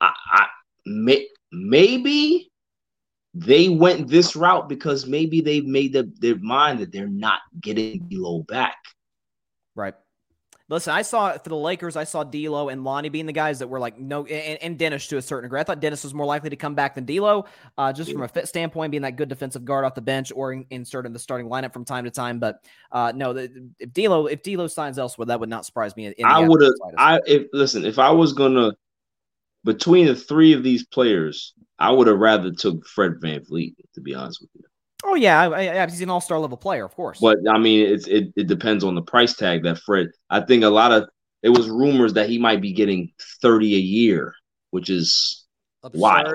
I, 0.00 0.12
I 0.30 0.46
may, 0.86 1.26
maybe 1.50 2.52
they 3.34 3.70
went 3.70 4.06
this 4.06 4.36
route 4.36 4.68
because 4.68 5.04
maybe 5.04 5.40
they've 5.40 5.66
made 5.66 5.96
up 5.96 6.06
their 6.20 6.36
mind 6.36 6.78
that 6.78 6.92
they're 6.92 7.08
not 7.08 7.40
getting 7.60 8.06
D'Lo 8.08 8.44
back. 8.44 8.76
Right. 9.74 9.94
Listen, 10.70 10.94
I 10.94 11.02
saw 11.02 11.36
for 11.36 11.50
the 11.50 11.56
Lakers, 11.56 11.94
I 11.94 12.04
saw 12.04 12.24
D'Lo 12.24 12.70
and 12.70 12.84
Lonnie 12.84 13.10
being 13.10 13.26
the 13.26 13.34
guys 13.34 13.58
that 13.58 13.68
were 13.68 13.78
like 13.78 13.98
no, 13.98 14.24
and, 14.24 14.62
and 14.62 14.78
Dennis 14.78 15.06
to 15.08 15.18
a 15.18 15.22
certain 15.22 15.44
degree. 15.44 15.60
I 15.60 15.62
thought 15.62 15.80
Dennis 15.80 16.04
was 16.04 16.14
more 16.14 16.24
likely 16.24 16.48
to 16.50 16.56
come 16.56 16.74
back 16.74 16.94
than 16.94 17.04
D'Lo, 17.04 17.44
uh, 17.76 17.92
just 17.92 18.10
from 18.10 18.22
a 18.22 18.28
fit 18.28 18.48
standpoint, 18.48 18.90
being 18.90 19.02
that 19.02 19.16
good 19.16 19.28
defensive 19.28 19.66
guard 19.66 19.84
off 19.84 19.94
the 19.94 20.00
bench 20.00 20.32
or 20.34 20.54
in, 20.54 20.64
insert 20.70 21.04
in 21.04 21.12
the 21.12 21.18
starting 21.18 21.48
lineup 21.48 21.74
from 21.74 21.84
time 21.84 22.04
to 22.04 22.10
time. 22.10 22.38
But 22.38 22.64
uh, 22.90 23.12
no, 23.14 23.34
the, 23.34 23.70
if 23.78 23.92
D'Lo 23.92 24.26
if 24.26 24.42
D'Lo 24.42 24.66
signs 24.66 24.98
elsewhere, 24.98 25.26
that 25.26 25.38
would 25.38 25.50
not 25.50 25.66
surprise 25.66 25.94
me. 25.96 26.14
I 26.24 26.40
would 26.40 26.62
have. 26.62 26.72
I 26.96 27.20
if 27.26 27.46
listen, 27.52 27.84
if 27.84 27.98
I 27.98 28.10
was 28.10 28.32
gonna 28.32 28.72
between 29.64 30.06
the 30.06 30.14
three 30.14 30.54
of 30.54 30.62
these 30.62 30.86
players, 30.86 31.52
I 31.78 31.90
would 31.90 32.06
have 32.06 32.18
rather 32.18 32.50
took 32.50 32.86
Fred 32.86 33.12
VanVleet. 33.22 33.74
To 33.96 34.00
be 34.00 34.14
honest 34.14 34.40
with 34.40 34.50
you, 34.54 34.64
Oh 35.06 35.14
yeah, 35.14 35.40
I, 35.42 35.82
I, 35.82 35.86
he's 35.86 36.00
an 36.00 36.10
all 36.10 36.20
star 36.20 36.38
level 36.38 36.56
player, 36.56 36.84
of 36.84 36.94
course. 36.94 37.18
but 37.20 37.38
I 37.48 37.58
mean, 37.58 37.86
it's 37.86 38.06
it, 38.06 38.32
it 38.36 38.46
depends 38.46 38.82
on 38.84 38.94
the 38.94 39.02
price 39.02 39.34
tag 39.36 39.62
that 39.64 39.78
Fred. 39.78 40.08
I 40.30 40.40
think 40.40 40.64
a 40.64 40.68
lot 40.68 40.92
of 40.92 41.08
it 41.42 41.50
was 41.50 41.68
rumors 41.68 42.14
that 42.14 42.28
he 42.28 42.38
might 42.38 42.60
be 42.62 42.72
getting 42.72 43.12
thirty 43.42 43.74
a 43.74 43.78
year, 43.78 44.34
which 44.70 44.88
is 44.88 45.44
wild. 45.92 46.32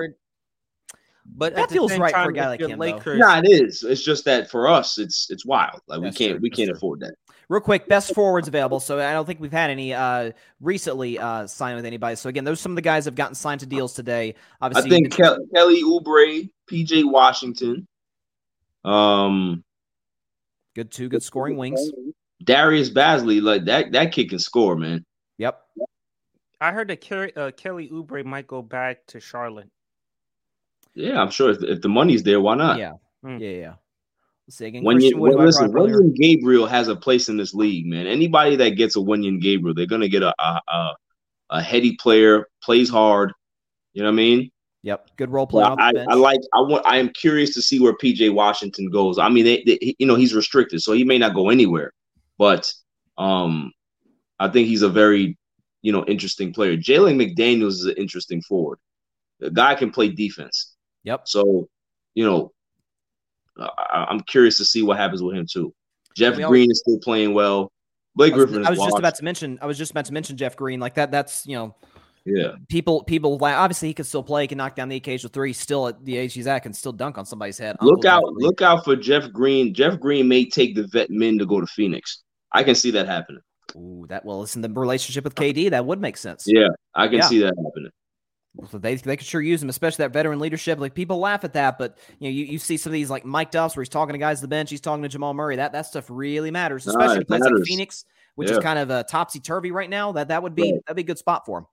But 1.32 1.54
That 1.54 1.70
feels 1.70 1.96
right 1.96 2.12
for 2.12 2.30
a 2.30 2.32
guy 2.32 2.48
like 2.48 2.60
you're 2.60 2.70
him, 2.70 2.78
though. 2.78 2.86
Lakers, 2.86 3.18
Yeah, 3.20 3.38
it 3.44 3.48
is. 3.50 3.84
It's 3.84 4.02
just 4.02 4.24
that 4.24 4.50
for 4.50 4.66
us, 4.68 4.98
it's 4.98 5.30
it's 5.30 5.44
wild. 5.46 5.80
Like 5.86 6.00
That's 6.00 6.18
we 6.18 6.26
can't 6.26 6.38
true. 6.38 6.42
we 6.42 6.50
can't 6.50 6.68
true. 6.68 6.76
afford 6.76 7.00
that. 7.00 7.14
Real 7.48 7.60
quick, 7.60 7.88
best 7.88 8.14
forwards 8.14 8.46
available. 8.46 8.78
So 8.78 9.00
I 9.00 9.12
don't 9.12 9.26
think 9.26 9.40
we've 9.40 9.50
had 9.52 9.70
any 9.70 9.92
uh, 9.92 10.30
recently 10.60 11.18
uh, 11.18 11.46
signed 11.48 11.76
with 11.76 11.84
anybody. 11.84 12.14
So 12.16 12.28
again, 12.28 12.44
those 12.44 12.58
are 12.58 12.62
some 12.62 12.72
of 12.72 12.76
the 12.76 12.82
guys 12.82 13.04
that 13.04 13.10
have 13.10 13.16
gotten 13.16 13.34
signed 13.34 13.60
to 13.60 13.66
deals 13.66 13.92
today. 13.92 14.36
Obviously, 14.60 14.88
you 14.90 14.96
think 14.96 15.18
mentioned- 15.18 15.48
Kelly 15.54 15.82
Oubre, 15.82 16.48
PJ 16.70 17.10
Washington, 17.10 17.86
um, 18.84 19.64
good 20.74 20.90
two 20.90 21.08
good 21.08 21.22
scoring 21.22 21.56
wings. 21.56 21.90
Darius 22.42 22.90
Bazley, 22.90 23.42
like 23.42 23.64
that 23.66 23.92
that 23.92 24.12
kid 24.12 24.30
can 24.30 24.38
score, 24.38 24.76
man. 24.76 25.04
Yep. 25.38 25.60
I 26.60 26.72
heard 26.72 26.88
that 26.88 27.00
Kelly, 27.00 27.34
uh, 27.36 27.50
Kelly 27.52 27.88
Oubre 27.88 28.24
might 28.24 28.46
go 28.46 28.60
back 28.62 29.06
to 29.08 29.20
Charlotte. 29.20 29.70
Yeah, 30.94 31.20
I'm 31.20 31.30
sure 31.30 31.50
if, 31.50 31.62
if 31.62 31.80
the 31.80 31.88
money's 31.88 32.22
there, 32.22 32.40
why 32.40 32.56
not? 32.56 32.78
Yeah. 32.78 32.92
Mm. 33.24 33.40
Yeah. 33.40 33.48
Yeah. 33.48 33.74
Let's 34.46 34.60
again. 34.60 34.84
When 34.84 34.96
Christian 34.96 35.16
you 35.16 35.22
Wood, 35.22 35.36
well, 35.36 35.46
listen, 35.46 35.70
brought. 35.70 35.88
Wenyen 35.88 36.14
Gabriel 36.16 36.66
has 36.66 36.88
a 36.88 36.96
place 36.96 37.28
in 37.28 37.36
this 37.36 37.54
league, 37.54 37.86
man. 37.86 38.06
Anybody 38.06 38.56
that 38.56 38.70
gets 38.70 38.96
a 38.96 38.98
Wenyen 38.98 39.40
Gabriel, 39.40 39.74
they're 39.74 39.86
gonna 39.86 40.08
get 40.08 40.22
a 40.22 40.34
a, 40.38 40.60
a, 40.68 40.96
a 41.50 41.62
heady 41.62 41.96
player, 41.96 42.48
plays 42.62 42.90
hard. 42.90 43.32
You 43.92 44.02
know 44.02 44.08
what 44.08 44.14
I 44.14 44.16
mean? 44.16 44.50
Yep. 44.82 45.10
Good 45.16 45.30
role 45.30 45.46
play. 45.46 45.62
Well, 45.62 45.76
I. 45.78 45.92
I 46.08 46.14
like. 46.14 46.40
I 46.54 46.60
want. 46.60 46.86
I 46.86 46.96
am 46.96 47.10
curious 47.10 47.52
to 47.54 47.62
see 47.62 47.80
where 47.80 47.92
PJ 47.92 48.32
Washington 48.32 48.88
goes. 48.90 49.18
I 49.18 49.28
mean, 49.28 49.44
they, 49.44 49.62
they, 49.66 49.94
you 49.98 50.06
know, 50.06 50.14
he's 50.14 50.34
restricted, 50.34 50.80
so 50.80 50.92
he 50.92 51.04
may 51.04 51.18
not 51.18 51.34
go 51.34 51.50
anywhere. 51.50 51.92
But 52.38 52.72
um, 53.18 53.72
I 54.38 54.48
think 54.48 54.68
he's 54.68 54.82
a 54.82 54.88
very, 54.88 55.36
you 55.82 55.92
know, 55.92 56.04
interesting 56.06 56.54
player. 56.54 56.76
Jalen 56.76 57.20
McDaniels 57.20 57.72
is 57.72 57.84
an 57.84 57.94
interesting 57.98 58.40
forward. 58.40 58.78
The 59.40 59.50
guy 59.50 59.74
can 59.74 59.90
play 59.90 60.08
defense. 60.08 60.74
Yep. 61.04 61.28
So, 61.28 61.68
you 62.14 62.24
know, 62.24 62.52
I, 63.58 64.06
I'm 64.08 64.20
curious 64.20 64.56
to 64.58 64.64
see 64.64 64.82
what 64.82 64.96
happens 64.96 65.22
with 65.22 65.36
him 65.36 65.46
too. 65.50 65.74
Jeff 66.16 66.36
We 66.36 66.44
Green 66.44 66.70
is 66.70 66.80
still 66.80 66.98
playing 66.98 67.34
well. 67.34 67.70
Blake 68.16 68.32
I 68.32 68.36
was, 68.36 68.44
Griffin. 68.46 68.66
I 68.66 68.70
was 68.70 68.78
just 68.78 68.98
about 68.98 69.14
to 69.16 69.24
mention. 69.24 69.58
I 69.62 69.66
was 69.66 69.78
just 69.78 69.90
about 69.90 70.06
to 70.06 70.12
mention 70.12 70.36
Jeff 70.36 70.56
Green. 70.56 70.80
Like 70.80 70.94
that. 70.94 71.10
That's 71.10 71.46
you 71.46 71.56
know. 71.56 71.74
Yeah. 72.24 72.52
People, 72.68 73.02
people. 73.04 73.38
like, 73.38 73.54
Obviously, 73.56 73.88
he 73.88 73.94
can 73.94 74.04
still 74.04 74.22
play. 74.22 74.42
He 74.44 74.48
can 74.48 74.58
knock 74.58 74.76
down 74.76 74.88
the 74.88 74.96
occasional 74.96 75.30
three. 75.32 75.52
Still 75.52 75.88
at 75.88 76.04
the 76.04 76.16
age 76.16 76.34
he's 76.34 76.46
at, 76.46 76.60
can 76.60 76.72
still 76.72 76.92
dunk 76.92 77.16
on 77.18 77.24
somebody's 77.24 77.58
head. 77.58 77.76
Look 77.80 78.04
out! 78.04 78.22
Look 78.34 78.60
out 78.62 78.84
for 78.84 78.94
Jeff 78.96 79.32
Green. 79.32 79.72
Jeff 79.74 79.98
Green 79.98 80.28
may 80.28 80.44
take 80.44 80.74
the 80.74 80.86
vet 80.88 81.10
men 81.10 81.38
to 81.38 81.46
go 81.46 81.60
to 81.60 81.66
Phoenix. 81.66 82.22
I 82.52 82.62
can 82.62 82.74
see 82.74 82.90
that 82.92 83.06
happening. 83.06 83.40
Ooh, 83.76 84.04
that 84.08 84.24
well, 84.24 84.40
listen, 84.40 84.60
the 84.62 84.68
relationship 84.68 85.24
with 85.24 85.34
KD 85.34 85.70
that 85.70 85.86
would 85.86 86.00
make 86.00 86.16
sense. 86.16 86.44
Yeah, 86.46 86.68
I 86.94 87.06
can 87.08 87.18
Yeah. 87.18 87.26
see 87.28 87.38
that 87.40 87.54
happening. 87.56 87.90
So 88.68 88.78
they 88.78 88.96
they 88.96 89.16
could 89.16 89.26
sure 89.26 89.40
use 89.40 89.62
him, 89.62 89.68
especially 89.68 90.02
that 90.02 90.12
veteran 90.12 90.40
leadership. 90.40 90.80
Like 90.80 90.92
people 90.92 91.18
laugh 91.20 91.44
at 91.44 91.52
that, 91.52 91.78
but 91.78 91.96
you 92.18 92.28
know, 92.28 92.32
you, 92.34 92.44
you 92.46 92.58
see 92.58 92.76
some 92.76 92.90
of 92.90 92.94
these 92.94 93.08
like 93.08 93.24
Mike 93.24 93.52
Duffs 93.52 93.76
where 93.76 93.82
he's 93.82 93.88
talking 93.88 94.12
to 94.12 94.18
guys 94.18 94.38
at 94.38 94.42
the 94.42 94.48
bench, 94.48 94.70
he's 94.70 94.80
talking 94.80 95.04
to 95.04 95.08
Jamal 95.08 95.34
Murray. 95.34 95.54
That 95.56 95.70
that 95.72 95.86
stuff 95.86 96.06
really 96.08 96.50
matters, 96.50 96.86
especially 96.88 97.18
in 97.18 97.22
it 97.22 97.30
a 97.30 97.54
like. 97.54 97.64
Phoenix, 97.64 98.04
which 98.34 98.50
is 98.50 98.58
kind 98.58 98.80
of 98.80 98.90
a 98.90 99.04
topsy 99.04 99.38
turvy 99.38 99.70
right 99.70 99.88
now. 99.88 100.10
That 100.12 100.28
that 100.28 100.42
would 100.42 100.56
be 100.56 100.62
Right. 100.72 100.80
that'd 100.84 100.96
be 100.96 101.02
a 101.02 101.06
good 101.06 101.18
spot 101.18 101.46
for 101.46 101.58
him. 101.60 101.66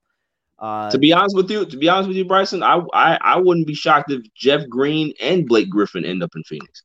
Uh, 0.59 0.89
to 0.89 0.97
be 0.97 1.13
honest 1.13 1.35
with 1.35 1.51
you, 1.51 1.65
to 1.65 1.77
be 1.77 1.88
honest 1.88 2.07
with 2.07 2.17
you, 2.17 2.25
Bryson, 2.25 2.63
I, 2.63 2.81
I 2.93 3.17
I 3.21 3.38
wouldn't 3.38 3.67
be 3.67 3.75
shocked 3.75 4.11
if 4.11 4.21
Jeff 4.34 4.67
Green 4.67 5.13
and 5.21 5.47
Blake 5.47 5.69
Griffin 5.69 6.03
end 6.03 6.23
up 6.23 6.31
in 6.35 6.43
Phoenix. 6.43 6.84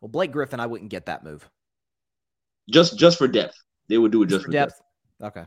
well, 0.00 0.08
Blake 0.08 0.32
Griffin, 0.32 0.58
I 0.60 0.66
wouldn't 0.66 0.90
get 0.90 1.06
that 1.06 1.22
move. 1.22 1.48
Just 2.68 2.98
just 2.98 3.18
for 3.18 3.28
depth. 3.28 3.56
They 3.88 3.98
would 3.98 4.12
do 4.12 4.22
it 4.22 4.26
just, 4.26 4.44
for 4.44 4.50
depth. 4.50 4.80
Okay. 5.22 5.44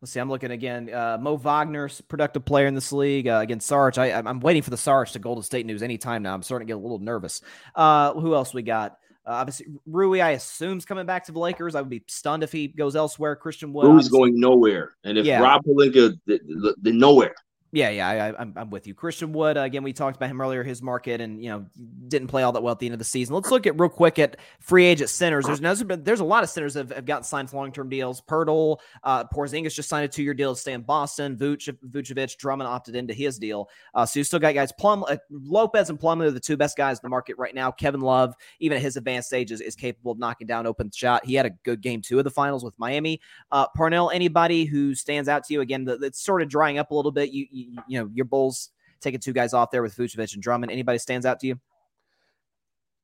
Let's 0.00 0.12
see. 0.12 0.20
I'm 0.20 0.30
looking 0.30 0.50
again. 0.50 0.92
Uh, 0.92 1.18
Mo 1.20 1.36
Wagner, 1.36 1.90
productive 2.08 2.44
player 2.44 2.66
in 2.66 2.74
this 2.74 2.90
league. 2.90 3.28
Uh, 3.28 3.40
again, 3.42 3.60
Sarge. 3.60 3.98
I, 3.98 4.06
I'm- 4.12 4.26
I'm 4.26 4.40
waiting 4.40 4.62
for 4.62 4.70
the 4.70 4.76
Sarge 4.78 5.12
to 5.12 5.18
Golden 5.18 5.42
State 5.42 5.66
news 5.66 5.82
anytime 5.82 6.22
now. 6.22 6.32
I'm 6.32 6.42
starting 6.42 6.66
to 6.66 6.70
get 6.72 6.78
a 6.78 6.82
little 6.82 6.98
nervous. 7.00 7.42
Uh, 7.74 8.14
who 8.14 8.34
else 8.34 8.54
we 8.54 8.62
got? 8.62 8.96
Uh, 9.30 9.34
obviously, 9.34 9.66
Rui. 9.86 10.20
I 10.20 10.30
assume's 10.30 10.84
coming 10.84 11.06
back 11.06 11.24
to 11.26 11.32
the 11.32 11.38
Lakers. 11.38 11.76
I 11.76 11.80
would 11.80 11.88
be 11.88 12.02
stunned 12.08 12.42
if 12.42 12.50
he 12.50 12.66
goes 12.66 12.96
elsewhere. 12.96 13.36
Christian 13.36 13.72
Wood. 13.72 13.84
Rui's 13.86 14.06
obviously- 14.06 14.18
going 14.18 14.40
nowhere, 14.40 14.96
and 15.04 15.16
if 15.16 15.24
Yeah. 15.24 15.40
Rob 15.40 15.62
Pelinka, 15.64 16.18
the, 16.26 16.40
the, 16.44 16.74
the 16.82 16.92
nowhere. 16.92 17.34
Yeah, 17.72 17.90
yeah, 17.90 18.08
I, 18.08 18.14
I, 18.30 18.40
I'm, 18.40 18.52
I'm 18.56 18.70
with 18.70 18.88
you. 18.88 18.94
Christian 18.94 19.32
Wood, 19.32 19.56
uh, 19.56 19.60
again, 19.60 19.84
we 19.84 19.92
talked 19.92 20.16
about 20.16 20.28
him 20.28 20.40
earlier, 20.40 20.64
his 20.64 20.82
market, 20.82 21.20
and 21.20 21.40
you 21.42 21.50
know, 21.50 21.66
didn't 22.08 22.26
play 22.26 22.42
all 22.42 22.50
that 22.50 22.62
well 22.62 22.72
at 22.72 22.80
the 22.80 22.86
end 22.86 22.94
of 22.94 22.98
the 22.98 23.04
season. 23.04 23.32
Let's 23.32 23.52
look 23.52 23.64
at 23.64 23.78
real 23.78 23.88
quick 23.88 24.18
at 24.18 24.38
free 24.58 24.86
agent 24.86 25.08
centers. 25.08 25.46
There's 25.46 25.60
there's 25.86 26.18
a 26.18 26.24
lot 26.24 26.42
of 26.42 26.50
centers 26.50 26.74
that 26.74 26.88
have, 26.88 26.96
have 26.96 27.06
gotten 27.06 27.22
signed 27.22 27.52
long 27.52 27.70
term 27.70 27.88
deals. 27.88 28.20
Poeltl, 28.22 28.78
uh, 29.04 29.24
Porzingis 29.24 29.74
just 29.74 29.88
signed 29.88 30.04
a 30.04 30.08
two 30.08 30.24
year 30.24 30.34
deal 30.34 30.52
to 30.52 30.60
stay 30.60 30.72
in 30.72 30.82
Boston. 30.82 31.36
Vuce, 31.36 31.72
Vucevic, 31.88 32.36
Drummond 32.38 32.66
opted 32.66 32.96
into 32.96 33.14
his 33.14 33.38
deal. 33.38 33.68
Uh, 33.94 34.04
so 34.04 34.18
you 34.18 34.24
still 34.24 34.40
got 34.40 34.54
guys. 34.54 34.72
Plum, 34.72 35.04
uh, 35.06 35.16
Lopez, 35.30 35.90
and 35.90 36.00
Plum 36.00 36.20
are 36.22 36.30
the 36.32 36.40
two 36.40 36.56
best 36.56 36.76
guys 36.76 36.98
in 36.98 37.02
the 37.04 37.08
market 37.08 37.38
right 37.38 37.54
now. 37.54 37.70
Kevin 37.70 38.00
Love, 38.00 38.34
even 38.58 38.78
at 38.78 38.82
his 38.82 38.96
advanced 38.96 39.32
age, 39.32 39.52
is, 39.52 39.60
is 39.60 39.76
capable 39.76 40.10
of 40.10 40.18
knocking 40.18 40.48
down 40.48 40.66
open 40.66 40.90
shot. 40.92 41.24
He 41.24 41.34
had 41.34 41.46
a 41.46 41.50
good 41.50 41.80
game 41.82 42.02
two 42.02 42.18
of 42.18 42.24
the 42.24 42.30
finals 42.32 42.64
with 42.64 42.76
Miami. 42.80 43.20
Uh, 43.52 43.68
Parnell, 43.76 44.10
anybody 44.10 44.64
who 44.64 44.96
stands 44.96 45.28
out 45.28 45.44
to 45.44 45.54
you 45.54 45.60
again? 45.60 45.84
The, 45.84 45.94
it's 46.00 46.20
sort 46.20 46.42
of 46.42 46.48
drying 46.48 46.78
up 46.78 46.90
a 46.90 46.94
little 46.94 47.12
bit. 47.12 47.30
You, 47.30 47.46
you, 47.48 47.59
you 47.88 48.00
know, 48.00 48.10
your 48.12 48.24
Bulls 48.24 48.70
taking 49.00 49.20
two 49.20 49.32
guys 49.32 49.54
off 49.54 49.70
there 49.70 49.82
with 49.82 49.96
Vucevic 49.96 50.34
and 50.34 50.42
Drummond. 50.42 50.72
Anybody 50.72 50.98
stands 50.98 51.26
out 51.26 51.40
to 51.40 51.46
you? 51.46 51.60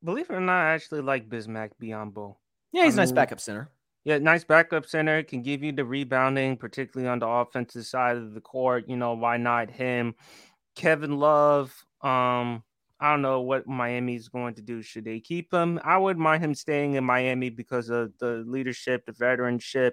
Believe 0.05 0.31
it 0.31 0.35
or 0.35 0.41
not, 0.41 0.61
I 0.61 0.75
actually 0.75 1.01
like 1.01 1.29
Bismack 1.29 1.71
Biyombo. 1.83 2.37
Yeah, 2.73 2.85
he's 2.85 2.95
a 2.95 3.01
I 3.01 3.03
nice 3.03 3.09
mean, 3.09 3.15
backup 3.17 3.41
center. 3.41 3.71
Yeah, 4.05 4.19
nice 4.19 4.45
backup 4.45 4.87
center. 4.87 5.23
Can 5.23 5.43
give 5.43 5.63
you 5.63 5.73
the 5.73 5.85
rebounding, 5.85 6.57
particularly 6.57 7.09
on 7.09 7.19
the 7.19 7.27
offensive 7.27 7.87
side 7.87 8.17
of 8.17 8.35
the 8.35 8.41
court. 8.41 8.85
You 8.89 8.97
know, 8.97 9.15
why 9.15 9.37
not 9.37 9.71
him? 9.71 10.15
Kevin 10.77 11.19
Love. 11.19 11.75
Um, 12.03 12.63
I 13.01 13.11
don't 13.11 13.23
know 13.23 13.41
what 13.41 13.67
Miami's 13.67 14.29
going 14.29 14.55
to 14.55 14.63
do. 14.63 14.81
Should 14.81 15.05
they 15.05 15.21
keep 15.21 15.53
him? 15.53 15.81
I 15.83 15.99
would 15.99 16.19
mind 16.19 16.45
him 16.45 16.55
staying 16.55 16.95
in 16.95 17.05
Miami 17.05 17.51
because 17.51 17.89
of 17.89 18.13
the 18.19 18.45
leadership, 18.47 19.05
the 19.07 19.13
veteranship. 19.13 19.93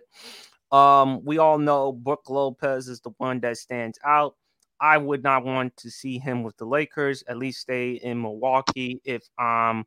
Um, 0.72 1.24
we 1.24 1.38
all 1.38 1.58
know 1.58 1.92
Brook 1.92 2.30
Lopez 2.30 2.88
is 2.88 3.00
the 3.02 3.12
one 3.18 3.40
that 3.42 3.58
stands 3.58 4.00
out. 4.06 4.36
I 4.84 4.98
would 4.98 5.24
not 5.24 5.46
want 5.46 5.78
to 5.78 5.90
see 5.90 6.20
him 6.20 6.44
with 6.44 6.58
the 6.58 6.66
Lakers. 6.66 7.24
At 7.30 7.38
least 7.38 7.62
stay 7.62 7.94
in 7.94 8.22
Milwaukee 8.22 9.00
if 9.06 9.24
um 9.40 9.86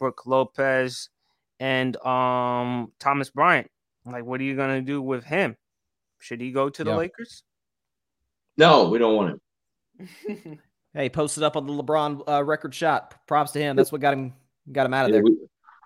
Brook 0.00 0.22
Lopez 0.26 1.10
and 1.60 1.96
um 1.98 2.90
Thomas 2.98 3.28
Bryant. 3.30 3.70
Like, 4.06 4.24
what 4.24 4.40
are 4.40 4.44
you 4.44 4.56
gonna 4.56 4.80
do 4.80 5.02
with 5.02 5.22
him? 5.24 5.56
Should 6.18 6.40
he 6.40 6.50
go 6.50 6.70
to 6.70 6.82
the 6.82 6.90
Yeah. 6.90 6.96
Lakers? 6.96 7.42
No, 8.56 8.88
we 8.88 8.98
don't 8.98 9.16
want 9.16 9.40
him. 9.98 10.58
Hey, 10.94 11.08
posted 11.08 11.42
up 11.42 11.56
on 11.56 11.66
the 11.66 11.72
LeBron 11.72 12.22
uh, 12.28 12.44
record 12.44 12.74
shot. 12.74 13.14
Props 13.26 13.52
to 13.52 13.58
him. 13.58 13.76
That's 13.76 13.90
what 13.90 14.02
got 14.02 14.12
him 14.12 14.34
got 14.70 14.84
him 14.84 14.92
out 14.92 15.06
of 15.06 15.10
Yeah, 15.10 15.14
there. 15.16 15.22
we- 15.24 15.38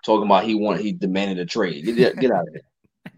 talking 0.05 0.25
about 0.25 0.43
he 0.43 0.53
wanted 0.53 0.81
he 0.81 0.91
demanded 0.91 1.39
a 1.39 1.45
trade. 1.45 1.85
Get, 1.85 2.17
get 2.19 2.29
out 2.31 2.41
of 2.47 2.53
here. 2.53 2.61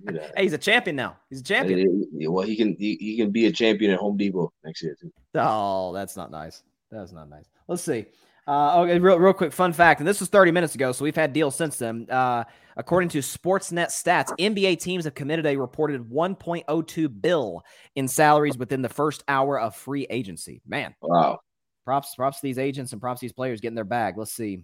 Get 0.07 0.23
out. 0.23 0.31
Hey, 0.35 0.43
he's 0.43 0.53
a 0.53 0.57
champion 0.57 0.95
now. 0.95 1.17
He's 1.29 1.41
a 1.41 1.43
champion. 1.43 2.07
Well, 2.31 2.45
he 2.45 2.55
can 2.55 2.75
he, 2.77 2.95
he 2.99 3.17
can 3.17 3.31
be 3.31 3.45
a 3.47 3.51
champion 3.51 3.91
at 3.91 3.99
Home 3.99 4.17
Depot 4.17 4.51
next 4.63 4.81
year 4.83 4.95
too. 4.99 5.11
Oh, 5.35 5.93
that's 5.93 6.15
not 6.15 6.31
nice. 6.31 6.63
That's 6.91 7.11
not 7.11 7.29
nice. 7.29 7.45
Let's 7.67 7.83
see. 7.83 8.05
Uh, 8.47 8.81
okay, 8.81 8.97
real, 8.97 9.19
real 9.19 9.33
quick 9.33 9.53
fun 9.53 9.71
fact, 9.71 9.99
and 9.99 10.07
this 10.07 10.19
was 10.19 10.27
30 10.29 10.49
minutes 10.51 10.73
ago, 10.73 10.91
so 10.91 11.03
we've 11.03 11.15
had 11.15 11.33
deals 11.33 11.55
since 11.55 11.77
then. 11.77 12.07
Uh, 12.09 12.43
according 12.77 13.07
to 13.09 13.19
Sportsnet 13.19 13.89
stats, 13.89 14.33
NBA 14.39 14.79
teams 14.79 15.03
have 15.05 15.13
committed 15.13 15.45
a 15.45 15.55
reported 15.55 16.01
1.02 16.09 17.21
bill 17.21 17.61
in 17.95 18.07
salaries 18.07 18.57
within 18.57 18.81
the 18.81 18.89
first 18.89 19.23
hour 19.27 19.59
of 19.59 19.75
free 19.75 20.07
agency. 20.09 20.61
Man, 20.67 20.95
Wow. 21.03 21.41
props, 21.85 22.15
props 22.15 22.37
to 22.37 22.41
these 22.47 22.57
agents 22.57 22.91
and 22.91 22.99
props 22.99 23.19
to 23.19 23.25
these 23.25 23.33
players 23.33 23.61
getting 23.61 23.75
their 23.75 23.83
bag. 23.83 24.17
Let's 24.17 24.33
see. 24.33 24.63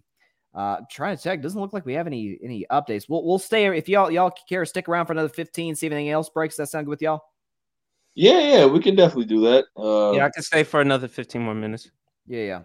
Uh, 0.55 0.77
trying 0.89 1.17
to 1.17 1.21
check. 1.21 1.41
Doesn't 1.41 1.59
look 1.59 1.73
like 1.73 1.85
we 1.85 1.93
have 1.93 2.07
any 2.07 2.39
any 2.41 2.65
updates. 2.71 3.09
We'll 3.09 3.25
we'll 3.25 3.39
stay 3.39 3.65
if 3.77 3.89
y'all 3.89 4.09
y'all 4.09 4.31
care 4.47 4.63
stick 4.65 4.87
around 4.87 5.05
for 5.05 5.11
another 5.11 5.27
15, 5.27 5.75
see 5.75 5.85
if 5.85 5.91
anything 5.91 6.09
else 6.09 6.29
breaks. 6.29 6.55
Does 6.55 6.69
that 6.69 6.71
sound 6.71 6.85
good 6.85 6.91
with 6.91 7.01
y'all? 7.01 7.21
Yeah, 8.13 8.39
yeah, 8.39 8.65
we 8.65 8.79
can 8.79 8.95
definitely 8.95 9.25
do 9.25 9.41
that. 9.41 9.65
Uh, 9.77 10.13
yeah, 10.13 10.25
I 10.25 10.29
can 10.29 10.41
stay 10.41 10.63
for 10.63 10.79
another 10.79 11.09
15 11.09 11.41
more 11.41 11.53
minutes. 11.53 11.91
Yeah, 12.25 12.43
yeah. 12.43 12.61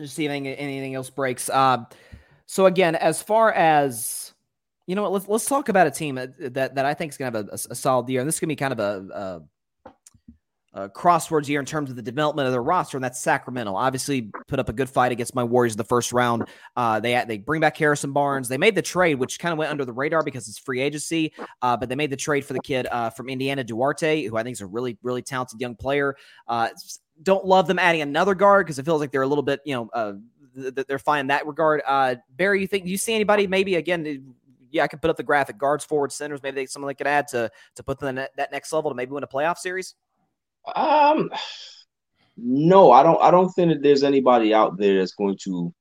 Just 0.00 0.14
see 0.14 0.24
if 0.24 0.30
anything, 0.30 0.54
anything 0.54 0.94
else 0.94 1.10
breaks. 1.10 1.50
Uh, 1.50 1.84
so 2.46 2.64
again, 2.64 2.94
as 2.94 3.22
far 3.22 3.52
as 3.52 4.32
you 4.86 4.94
know, 4.94 5.02
what, 5.02 5.12
let's 5.12 5.28
let's 5.28 5.46
talk 5.46 5.68
about 5.68 5.86
a 5.86 5.90
team 5.90 6.14
that 6.14 6.54
that, 6.54 6.74
that 6.74 6.86
I 6.86 6.94
think 6.94 7.12
is 7.12 7.18
going 7.18 7.32
to 7.32 7.38
have 7.38 7.48
a, 7.48 7.50
a, 7.50 7.58
a 7.72 7.74
solid 7.74 8.08
year, 8.08 8.20
and 8.20 8.28
this 8.28 8.36
is 8.36 8.40
going 8.40 8.48
to 8.48 8.52
be 8.52 8.56
kind 8.56 8.72
of 8.72 8.78
a, 8.80 9.14
a, 9.14 9.42
a 10.74 10.88
crosswords 10.88 11.46
here 11.46 11.60
in 11.60 11.66
terms 11.66 11.88
of 11.88 11.96
the 11.96 12.02
development 12.02 12.46
of 12.46 12.52
their 12.52 12.62
roster, 12.62 12.96
and 12.96 13.04
that's 13.04 13.20
Sacramento. 13.20 13.74
Obviously, 13.74 14.30
put 14.48 14.58
up 14.58 14.68
a 14.68 14.72
good 14.72 14.90
fight 14.90 15.12
against 15.12 15.34
my 15.34 15.44
Warriors 15.44 15.74
in 15.74 15.78
the 15.78 15.84
first 15.84 16.12
round. 16.12 16.48
Uh, 16.76 17.00
they 17.00 17.22
they 17.26 17.38
bring 17.38 17.60
back 17.60 17.76
Harrison 17.76 18.12
Barnes. 18.12 18.48
They 18.48 18.58
made 18.58 18.74
the 18.74 18.82
trade, 18.82 19.14
which 19.14 19.38
kind 19.38 19.52
of 19.52 19.58
went 19.58 19.70
under 19.70 19.84
the 19.84 19.92
radar 19.92 20.22
because 20.22 20.48
it's 20.48 20.58
free 20.58 20.80
agency. 20.80 21.32
Uh, 21.62 21.76
but 21.76 21.88
they 21.88 21.94
made 21.94 22.10
the 22.10 22.16
trade 22.16 22.44
for 22.44 22.52
the 22.52 22.60
kid 22.60 22.86
uh, 22.90 23.10
from 23.10 23.28
Indiana, 23.28 23.62
Duarte, 23.62 24.24
who 24.24 24.36
I 24.36 24.42
think 24.42 24.54
is 24.54 24.60
a 24.60 24.66
really 24.66 24.98
really 25.02 25.22
talented 25.22 25.60
young 25.60 25.76
player. 25.76 26.16
Uh, 26.48 26.68
don't 27.22 27.44
love 27.44 27.66
them 27.68 27.78
adding 27.78 28.02
another 28.02 28.34
guard 28.34 28.66
because 28.66 28.78
it 28.78 28.84
feels 28.84 29.00
like 29.00 29.12
they're 29.12 29.22
a 29.22 29.26
little 29.26 29.44
bit, 29.44 29.60
you 29.64 29.74
know, 29.74 29.88
uh, 29.94 30.14
th- 30.56 30.74
th- 30.74 30.86
they're 30.86 30.98
fine 30.98 31.20
in 31.20 31.26
that 31.28 31.46
regard. 31.46 31.80
Uh, 31.86 32.16
Barry, 32.30 32.60
you 32.60 32.66
think 32.66 32.86
you 32.86 32.98
see 32.98 33.14
anybody 33.14 33.46
maybe 33.46 33.76
again? 33.76 34.34
Yeah, 34.70 34.82
I 34.82 34.88
could 34.88 35.00
put 35.00 35.10
up 35.10 35.16
the 35.16 35.22
graphic 35.22 35.56
guards, 35.56 35.84
forward, 35.84 36.10
centers. 36.10 36.42
Maybe 36.42 36.56
they, 36.56 36.66
someone 36.66 36.88
they 36.88 36.94
could 36.94 37.06
add 37.06 37.28
to 37.28 37.50
to 37.76 37.82
put 37.84 38.00
them 38.00 38.18
in 38.18 38.26
that 38.36 38.50
next 38.50 38.72
level 38.72 38.90
to 38.90 38.96
maybe 38.96 39.12
win 39.12 39.22
a 39.22 39.28
playoff 39.28 39.58
series. 39.58 39.94
Um, 40.74 41.30
no, 42.36 42.90
I 42.92 43.02
don't. 43.02 43.20
I 43.22 43.30
don't 43.30 43.50
think 43.50 43.72
that 43.72 43.82
there's 43.82 44.02
anybody 44.02 44.54
out 44.54 44.78
there 44.78 44.98
that's 44.98 45.14
going 45.14 45.38
to 45.44 45.72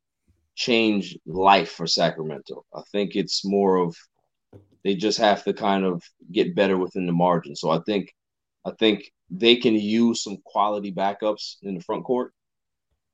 change 0.55 1.17
life 1.25 1.71
for 1.71 1.87
Sacramento. 1.87 2.63
I 2.73 2.81
think 2.91 3.15
it's 3.15 3.45
more 3.45 3.77
of 3.77 3.95
they 4.83 4.95
just 4.95 5.17
have 5.17 5.43
to 5.45 5.53
kind 5.53 5.85
of 5.85 6.03
get 6.31 6.55
better 6.55 6.77
within 6.77 7.05
the 7.05 7.13
margin. 7.13 7.55
So 7.55 7.69
I 7.69 7.79
think, 7.85 8.13
I 8.65 8.71
think 8.77 9.11
they 9.29 9.55
can 9.55 9.75
use 9.75 10.23
some 10.23 10.37
quality 10.45 10.91
backups 10.91 11.55
in 11.63 11.75
the 11.75 11.81
front 11.81 12.03
court. 12.03 12.33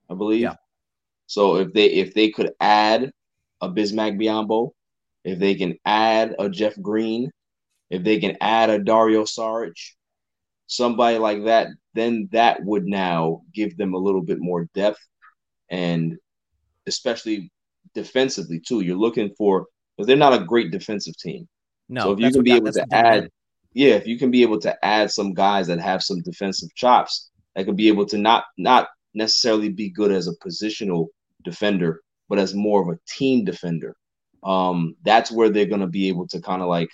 I 0.10 0.16
believe. 0.16 0.41
Yeah. 0.41 0.56
So 1.28 1.58
if 1.58 1.72
they 1.74 1.86
if 1.86 2.14
they 2.14 2.32
could 2.32 2.52
add 2.60 3.12
a 3.62 3.70
Bismack 3.70 4.20
Biyombo, 4.20 4.72
if 5.24 5.38
they 5.38 5.54
can 5.56 5.78
add 5.86 6.36
a 6.40 6.50
Jeff 6.50 6.80
Green, 6.82 7.30
if 7.90 8.04
they 8.04 8.20
can 8.20 8.38
add 8.41 8.72
a 8.72 8.80
Dario 8.80 9.24
Saric, 9.24 9.78
somebody 10.70 11.18
like 11.18 11.44
that, 11.46 11.68
then 11.96 12.30
that 12.32 12.64
would 12.64 12.86
now 12.86 13.41
give 13.54 13.76
them 13.76 13.94
a 13.94 13.98
little 13.98 14.22
bit 14.22 14.40
more 14.40 14.68
depth 14.74 15.00
and 15.70 16.18
especially 16.88 17.52
defensively 17.94 18.60
too. 18.60 18.82
You're 18.82 18.96
looking 18.96 19.34
for 19.38 19.66
because 19.98 20.08
they're 20.08 20.16
not 20.16 20.40
a 20.40 20.46
great 20.46 20.72
defensive 20.72 21.18
team. 21.18 21.48
No, 21.90 22.04
so 22.04 22.12
if 22.14 22.20
you 22.20 22.32
can 22.32 22.44
be 22.44 22.54
able 22.54 22.72
to 22.72 22.86
add, 22.91 23.30
yeah, 23.74 23.96
if 23.96 24.08
you 24.08 24.18
can 24.18 24.32
be 24.32 24.44
able 24.44 24.60
to 24.62 24.86
add 24.86 25.12
some 25.12 25.34
guys 25.34 25.68
that 25.68 25.80
have 25.80 26.04
some 26.04 26.22
defensive 26.22 26.74
chops, 26.76 27.30
that 27.56 27.66
could 27.66 27.76
be 27.76 27.88
able 27.88 28.06
to 28.06 28.18
not 28.18 28.46
not 28.58 28.88
necessarily 29.14 29.70
be 29.70 29.90
good 29.90 30.12
as 30.12 30.28
a 30.28 30.36
positional 30.48 31.08
defender, 31.44 32.02
but 32.30 32.38
as 32.38 32.54
more 32.54 32.82
of 32.82 32.90
a 32.90 33.00
team 33.08 33.44
defender. 33.44 33.96
Um, 34.44 34.96
that's 35.04 35.32
where 35.32 35.50
they're 35.50 35.66
gonna 35.66 35.88
be 35.88 36.10
able 36.10 36.28
to 36.28 36.40
kind 36.40 36.62
of 36.62 36.68
like, 36.68 36.90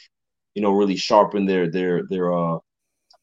you 0.53 0.61
know, 0.61 0.71
really 0.71 0.95
sharpen 0.95 1.45
their 1.45 1.69
their 1.69 2.03
their 2.09 2.33
uh 2.33 2.57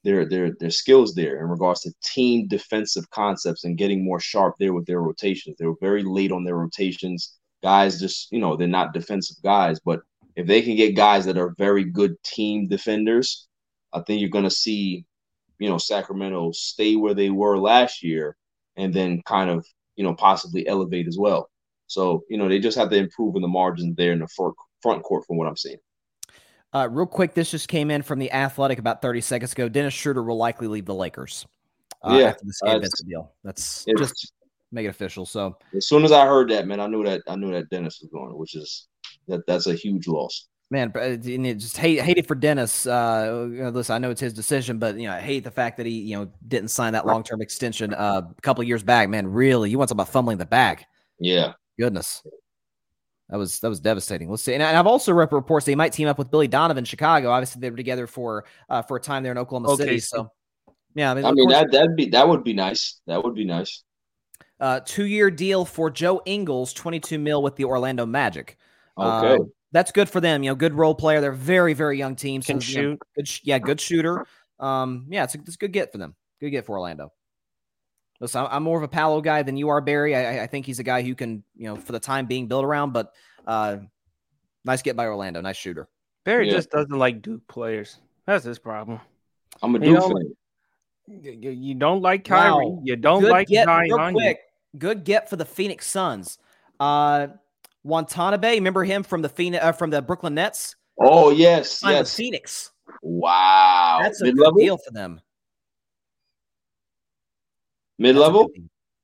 their 0.04 0.28
their 0.28 0.52
their 0.58 0.70
skills 0.70 1.14
there 1.14 1.40
in 1.40 1.48
regards 1.48 1.82
to 1.82 1.92
team 2.02 2.48
defensive 2.48 3.08
concepts 3.10 3.64
and 3.64 3.78
getting 3.78 4.04
more 4.04 4.20
sharp 4.20 4.56
there 4.58 4.72
with 4.72 4.86
their 4.86 5.00
rotations. 5.00 5.56
They 5.58 5.66
were 5.66 5.76
very 5.80 6.02
late 6.02 6.32
on 6.32 6.44
their 6.44 6.56
rotations. 6.56 7.38
Guys 7.62 8.00
just, 8.00 8.32
you 8.32 8.40
know, 8.40 8.56
they're 8.56 8.66
not 8.66 8.92
defensive 8.92 9.36
guys, 9.42 9.78
but 9.84 10.00
if 10.34 10.46
they 10.46 10.62
can 10.62 10.76
get 10.76 10.96
guys 10.96 11.24
that 11.26 11.38
are 11.38 11.54
very 11.58 11.84
good 11.84 12.20
team 12.24 12.66
defenders, 12.66 13.46
I 13.92 14.00
think 14.00 14.20
you're 14.20 14.30
going 14.30 14.44
to 14.44 14.50
see, 14.50 15.04
you 15.58 15.68
know, 15.68 15.78
Sacramento 15.78 16.52
stay 16.52 16.96
where 16.96 17.14
they 17.14 17.30
were 17.30 17.58
last 17.58 18.02
year 18.02 18.36
and 18.76 18.92
then 18.92 19.22
kind 19.26 19.50
of, 19.50 19.64
you 19.96 20.02
know, 20.02 20.14
possibly 20.14 20.66
elevate 20.66 21.06
as 21.06 21.18
well. 21.18 21.50
So, 21.86 22.24
you 22.28 22.38
know, 22.38 22.48
they 22.48 22.58
just 22.58 22.78
have 22.78 22.90
to 22.90 22.96
improve 22.96 23.36
in 23.36 23.42
the 23.42 23.48
margins 23.48 23.94
there 23.96 24.12
in 24.12 24.20
the 24.20 24.28
front 24.28 24.54
front 24.80 25.02
court 25.04 25.24
from 25.26 25.36
what 25.36 25.46
I'm 25.46 25.56
seeing. 25.56 25.78
Uh, 26.74 26.88
real 26.90 27.06
quick, 27.06 27.34
this 27.34 27.50
just 27.50 27.68
came 27.68 27.90
in 27.90 28.02
from 28.02 28.18
the 28.18 28.30
Athletic 28.32 28.78
about 28.78 29.02
30 29.02 29.20
seconds 29.20 29.52
ago. 29.52 29.68
Dennis 29.68 29.92
Schroeder 29.94 30.22
will 30.22 30.38
likely 30.38 30.68
leave 30.68 30.86
the 30.86 30.94
Lakers. 30.94 31.46
Uh, 32.02 32.16
Yeah, 32.18 32.26
after 32.28 32.44
this 32.46 32.60
game 32.62 32.72
that's- 32.74 33.02
deal. 33.02 33.32
That's 33.44 33.84
just 33.98 34.32
make 34.72 34.86
it 34.86 34.88
official. 34.88 35.26
So 35.26 35.56
As 35.76 35.86
soon 35.86 36.04
as 36.04 36.12
I 36.12 36.26
heard 36.26 36.48
that, 36.50 36.66
man, 36.66 36.80
I 36.80 36.86
knew 36.86 37.04
that 37.04 37.22
I 37.28 37.36
knew 37.36 37.52
that 37.52 37.68
Dennis 37.70 38.00
was 38.00 38.10
going, 38.10 38.36
which 38.38 38.56
is 38.56 38.88
that 39.28 39.46
that's 39.46 39.66
a 39.66 39.74
huge 39.74 40.08
loss. 40.08 40.48
man, 40.70 40.90
uh, 40.96 41.00
and 41.00 41.46
it 41.46 41.56
just 41.56 41.76
hate 41.76 42.00
hate 42.00 42.16
it 42.16 42.26
for 42.26 42.34
Dennis. 42.34 42.86
Uh, 42.86 43.46
listen, 43.72 43.94
I 43.94 43.98
know 43.98 44.08
it's 44.10 44.22
his 44.22 44.32
decision, 44.32 44.78
but 44.78 44.96
you 44.96 45.06
know, 45.06 45.12
I 45.12 45.20
hate 45.20 45.44
the 45.44 45.50
fact 45.50 45.76
that 45.76 45.84
he 45.84 45.92
you 46.00 46.16
know 46.16 46.32
didn't 46.48 46.68
sign 46.70 46.94
that 46.94 47.06
long 47.06 47.22
term 47.22 47.42
extension 47.42 47.92
uh, 47.92 48.22
a 48.36 48.40
couple 48.40 48.62
of 48.62 48.68
years 48.68 48.82
back. 48.82 49.10
Man, 49.10 49.26
really, 49.26 49.68
you 49.70 49.76
want 49.78 49.90
something 49.90 50.02
about 50.02 50.10
fumbling 50.12 50.38
the 50.38 50.46
bag? 50.46 50.86
Yeah. 51.20 51.52
Goodness. 51.78 52.22
That 53.32 53.38
was 53.38 53.60
that 53.60 53.68
was 53.70 53.80
devastating. 53.80 54.28
Let's 54.30 54.42
see, 54.42 54.52
and 54.52 54.62
I- 54.62 54.78
I've 54.78 54.86
also 54.86 55.10
read 55.14 55.32
reports 55.32 55.64
that 55.64 55.72
he 55.72 55.76
might 55.76 55.94
team 55.94 56.06
up 56.06 56.18
with 56.18 56.30
Billy 56.30 56.46
Donovan 56.48 56.82
in 56.82 56.84
Chicago. 56.84 57.30
Obviously, 57.30 57.60
they 57.60 57.70
were 57.70 57.76
together 57.78 58.06
for 58.06 58.44
uh, 58.68 58.82
for 58.82 58.98
a 58.98 59.00
time 59.00 59.22
there 59.22 59.32
in 59.32 59.38
Oklahoma 59.38 59.74
City. 59.78 59.98
So, 60.00 60.30
yeah, 60.94 61.10
I 61.10 61.14
mean, 61.14 61.24
I 61.24 61.32
mean 61.32 61.48
that 61.48 61.72
that'd 61.72 61.96
be 61.96 62.10
that 62.10 62.28
would 62.28 62.44
be 62.44 62.52
nice. 62.52 63.00
That 63.06 63.24
would 63.24 63.34
be 63.34 63.46
nice. 63.46 63.84
uh, 64.60 64.80
two 64.84 65.06
year 65.06 65.30
deal 65.30 65.64
for 65.64 65.90
Joe 65.90 66.20
Ingles, 66.26 66.74
22 66.74 67.18
mil 67.18 67.42
with 67.42 67.56
the 67.56 67.64
Orlando 67.64 68.04
Magic. 68.04 68.58
Okay. 68.98 69.34
Uh, 69.42 69.46
that's 69.72 69.90
good 69.92 70.10
for 70.10 70.20
them. 70.20 70.42
You 70.42 70.50
know, 70.50 70.54
good 70.54 70.74
role 70.74 70.94
player. 70.94 71.22
They're 71.22 71.32
very, 71.32 71.72
very 71.72 71.96
young 71.96 72.14
team. 72.14 72.42
Can 72.42 72.56
you 72.56 72.60
know, 72.60 72.60
shoot. 72.60 72.98
good, 73.16 73.26
sh- 73.26 73.40
yeah, 73.44 73.58
good 73.58 73.80
shooter. 73.80 74.26
Um, 74.60 75.06
yeah, 75.08 75.24
it's 75.24 75.34
a, 75.34 75.38
it's 75.38 75.54
a 75.54 75.58
good 75.58 75.72
get 75.72 75.90
for 75.90 75.96
them. 75.96 76.14
Good 76.38 76.50
get 76.50 76.66
for 76.66 76.72
Orlando. 76.72 77.10
Listen, 78.22 78.42
I'm, 78.42 78.48
I'm 78.52 78.62
more 78.62 78.78
of 78.78 78.84
a 78.84 78.88
Paolo 78.88 79.20
guy 79.20 79.42
than 79.42 79.56
you 79.58 79.68
are, 79.68 79.80
Barry. 79.82 80.14
I, 80.16 80.38
I- 80.38 80.42
I 80.44 80.46
think 80.46 80.64
he's 80.64 80.78
a 80.78 80.84
guy 80.84 81.02
who 81.02 81.14
can, 81.14 81.42
you 81.56 81.66
know, 81.66 81.76
for 81.76 81.92
the 81.92 82.00
time 82.00 82.24
being, 82.26 82.46
build 82.46 82.64
around. 82.64 82.92
But 82.92 83.12
uh, 83.46 83.78
nice 84.64 84.80
get 84.80 84.96
by 84.96 85.06
Orlando. 85.06 85.40
Nice 85.40 85.56
shooter. 85.56 85.88
Barry 86.24 86.46
Yeah. 86.46 86.54
just 86.54 86.70
doesn't 86.70 86.96
like 86.96 87.20
Duke 87.20 87.46
players. 87.48 87.98
That's 88.26 88.44
his 88.44 88.58
problem. 88.60 89.00
I'm 89.62 89.74
a 89.74 89.78
Duke 89.80 89.98
know, 89.98 90.08
fan. 90.08 90.34
You, 91.08 91.32
you- 91.32 91.50
you 91.50 91.74
don't 91.74 92.00
like 92.00 92.24
Kyrie. 92.24 92.64
Wow. 92.64 92.80
You 92.84 92.96
don't 92.96 93.20
good 93.22 93.30
like 93.32 93.48
get, 93.48 93.66
Zion. 93.66 93.90
real 93.90 94.12
quick. 94.12 94.38
Good 94.78 95.04
get 95.04 95.28
for 95.28 95.36
the 95.36 95.44
Phoenix 95.44 95.86
Suns. 95.86 96.38
Uh, 96.80 97.26
Watanabe, 97.84 98.54
remember 98.54 98.84
him 98.84 99.02
from 99.02 99.20
the 99.22 99.28
Phoenix, 99.28 99.62
uh, 99.64 99.72
from 99.72 99.90
the 99.90 100.00
Brooklyn 100.00 100.34
Nets? 100.34 100.76
Oh 100.98 101.30
yes, 101.30 101.78
Signed 101.78 101.94
with 101.94 102.06
yes. 102.06 102.14
Phoenix. 102.16 102.70
Wow. 103.02 103.98
That's 104.02 104.20
a 104.20 104.26
mid 104.26 104.36
good 104.36 104.54
deal 104.56 104.78
for 104.78 104.92
them. 104.92 105.20
Mid 107.98 108.16
That's 108.16 108.20
a 108.20 108.26
level. 108.26 108.48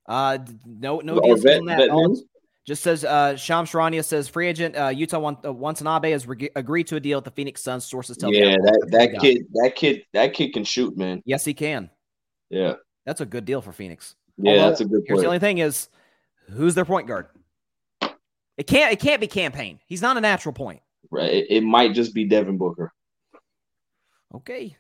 Uh, 0.07 0.39
no, 0.67 1.01
no 1.01 1.19
Or 1.19 1.23
deals 1.23 1.43
vet- 1.43 1.61
on 1.61 1.67
that. 1.67 1.91
vet 1.91 2.25
just 2.67 2.83
says 2.83 3.03
uh, 3.05 3.35
Shams 3.37 3.71
Charania 3.71 4.05
says 4.05 4.29
free 4.29 4.47
agent 4.47 4.77
uh, 4.77 4.89
Yuta 4.89 5.19
want, 5.21 5.39
uh, 5.45 5.53
Watanabe 5.53 6.11
has 6.11 6.27
reg- 6.27 6.51
agreed 6.55 6.87
to 6.89 6.97
a 6.97 7.01
deal 7.01 7.17
with 7.19 7.25
the 7.25 7.31
Phoenix 7.31 7.63
Suns. 7.63 7.85
Sources 7.87 8.17
tell 8.19 8.31
the 8.31 8.37
Yeah, 8.39 8.57
that 8.57 8.63
That's 8.63 8.77
what 8.79 8.85
we 8.85 8.99
that 8.99 9.13
got. 9.13 9.21
kid, 9.23 9.47
that 9.55 9.77
kid, 9.77 10.03
that 10.13 10.33
kid 10.35 10.53
can 10.53 10.65
shoot, 10.65 10.97
man. 10.97 11.23
Yes, 11.25 11.45
he 11.47 11.55
can. 11.55 11.89
Yeah, 12.51 12.75
That's 13.07 13.21
a 13.23 13.27
good 13.27 13.45
deal 13.47 13.63
for 13.63 13.73
Phoenix. 13.73 14.15
yeah, 14.37 14.53
Although, 14.53 14.69
that's 14.69 14.81
a 14.83 14.85
good 14.85 15.03
Here's 15.07 15.21
the 15.21 15.27
only 15.27 15.39
thing 15.39 15.59
is, 15.59 15.89
who's 16.51 16.75
their 16.75 16.85
point 16.85 17.07
guard? 17.09 17.29
It 18.59 18.67
can't. 18.67 18.93
It 18.93 18.99
can't 19.01 19.21
be 19.21 19.29
Cam 19.29 19.53
Payne. 19.53 19.79
He's 19.87 20.03
not 20.03 20.17
a 20.17 20.21
natural 20.21 20.53
point. 20.53 20.81
Right, 21.11 21.31
it, 21.33 21.47
it 21.49 21.61
might 21.63 21.95
just 21.95 22.13
be 22.13 22.25
Devin 22.25 22.59
Booker. 22.59 22.93
Okay. 24.35 24.77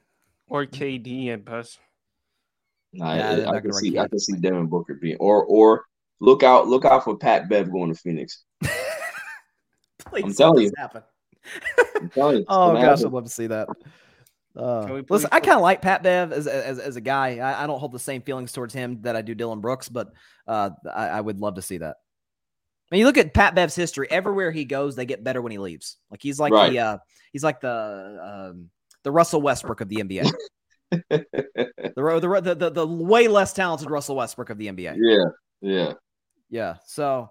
Or 0.49 0.67
KD 0.67 1.29
at 1.33 1.45
best. 1.45 1.79
Nah, 2.93 3.15
Yeah, 3.15 3.31
I- 3.51 3.57
I, 3.57 3.61
can 3.61 3.73
see, 3.73 3.99
I 3.99 4.03
Cat. 4.03 4.11
can 4.11 4.19
see 4.19 4.33
Devin 4.37 4.67
Booker 4.67 4.95
being, 4.95 5.17
or 5.21 5.45
or 5.45 5.85
look 6.21 6.43
out, 6.43 6.69
look 6.69 6.85
out 6.85 7.05
for 7.05 7.17
Pat 7.17 7.49
Bev 7.49 7.71
going 7.71 7.93
to 7.93 7.99
Phoenix. 7.99 8.45
Please 10.07 10.25
I'm 10.25 10.35
telling 10.35 10.65
you. 10.65 10.73
happen. 10.77 11.03
I'm 12.01 12.09
telling 12.11 12.39
you, 12.39 12.45
Oh 12.49 12.73
gosh, 12.75 12.83
happen. 12.83 13.07
I'd 13.07 13.13
love 13.13 13.25
to 13.25 13.31
see 13.31 13.47
that. 13.49 13.69
Uh, 14.57 14.87
Can 14.87 14.95
we 14.95 15.03
please 15.03 15.11
listen, 15.23 15.29
I 15.33 15.41
kind 15.41 15.57
of 15.57 15.63
like 15.63 15.83
Pat 15.83 16.03
Bev 16.03 16.33
as, 16.33 16.47
as 16.47 16.79
as 16.79 16.97
a 16.97 17.01
guy. 17.01 17.39
I, 17.39 17.63
I 17.65 17.67
don't 17.67 17.79
hold 17.79 17.93
the 17.93 17.99
same 17.99 18.23
feelings 18.23 18.53
towards 18.53 18.75
him 18.75 19.03
that 19.03 19.15
I 19.17 19.23
do 19.23 19.35
Dillon 19.35 19.61
Brooks, 19.61 19.89
but 19.89 20.09
uh, 20.47 20.71
I, 20.93 21.09
I 21.09 21.21
would 21.21 21.39
love 21.39 21.57
to 21.57 21.63
see 21.63 21.79
that. 21.79 21.97
I 22.91 22.95
mean, 22.95 23.01
you 23.01 23.07
look 23.07 23.19
at 23.19 23.35
Pat 23.35 23.55
Bev's 23.55 23.75
history. 23.77 24.09
Everywhere 24.11 24.51
he 24.51 24.65
goes, 24.65 24.97
they 24.97 25.05
get 25.05 25.23
better 25.23 25.43
when 25.43 25.53
he 25.53 25.59
leaves. 25.59 25.97
Like 26.11 26.23
he's 26.23 26.41
like 26.41 26.53
Right. 26.53 26.71
the 26.73 26.79
uh, 26.79 26.99
he's 27.33 27.45
like 27.45 27.61
the 27.61 28.49
um, 28.51 28.71
the 29.05 29.11
Russell 29.13 29.43
Westbrook 29.43 29.81
of 29.83 29.89
the 29.89 29.97
NBA. 29.97 30.31
the, 30.91 31.27
the, 31.97 32.41
the 32.43 32.55
the 32.55 32.71
the 32.71 32.87
way 32.87 33.29
less 33.29 33.53
talented 33.53 33.91
Russell 33.91 34.17
Westbrook 34.17 34.51
of 34.51 34.59
the 34.59 34.69
NBA. 34.69 34.97
Yeah, 34.99 35.25
yeah. 35.61 35.93
Yeah. 36.51 36.77
So 36.87 37.31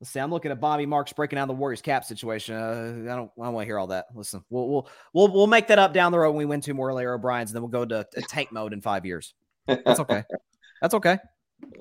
let's 0.00 0.10
see. 0.10 0.20
I'm 0.20 0.30
looking 0.30 0.50
at 0.50 0.60
Bobby 0.60 0.86
Marks 0.86 1.12
breaking 1.12 1.36
down 1.36 1.48
the 1.48 1.54
Warriors 1.54 1.82
cap 1.82 2.04
situation. 2.04 2.56
Uh, 2.56 3.12
I 3.12 3.16
don't. 3.16 3.30
I 3.40 3.44
don't 3.44 3.54
want 3.54 3.64
to 3.64 3.66
hear 3.66 3.78
all 3.78 3.88
that. 3.88 4.06
Listen, 4.14 4.42
we'll 4.50 4.68
we'll 4.68 4.88
we'll 5.12 5.32
we'll 5.32 5.46
make 5.46 5.68
that 5.68 5.78
up 5.78 5.92
down 5.92 6.12
the 6.12 6.18
road 6.18 6.30
when 6.30 6.38
we 6.38 6.44
win 6.44 6.60
two 6.60 6.74
more 6.74 6.92
Larry 6.92 7.14
O'Brien's, 7.14 7.50
and 7.50 7.56
then 7.56 7.62
we'll 7.62 7.70
go 7.70 7.84
to, 7.84 8.06
to 8.12 8.22
tank 8.22 8.52
mode 8.52 8.72
in 8.72 8.80
five 8.80 9.06
years. 9.06 9.34
That's 9.66 10.00
okay. 10.00 10.24
That's 10.82 10.94
okay. 10.94 11.18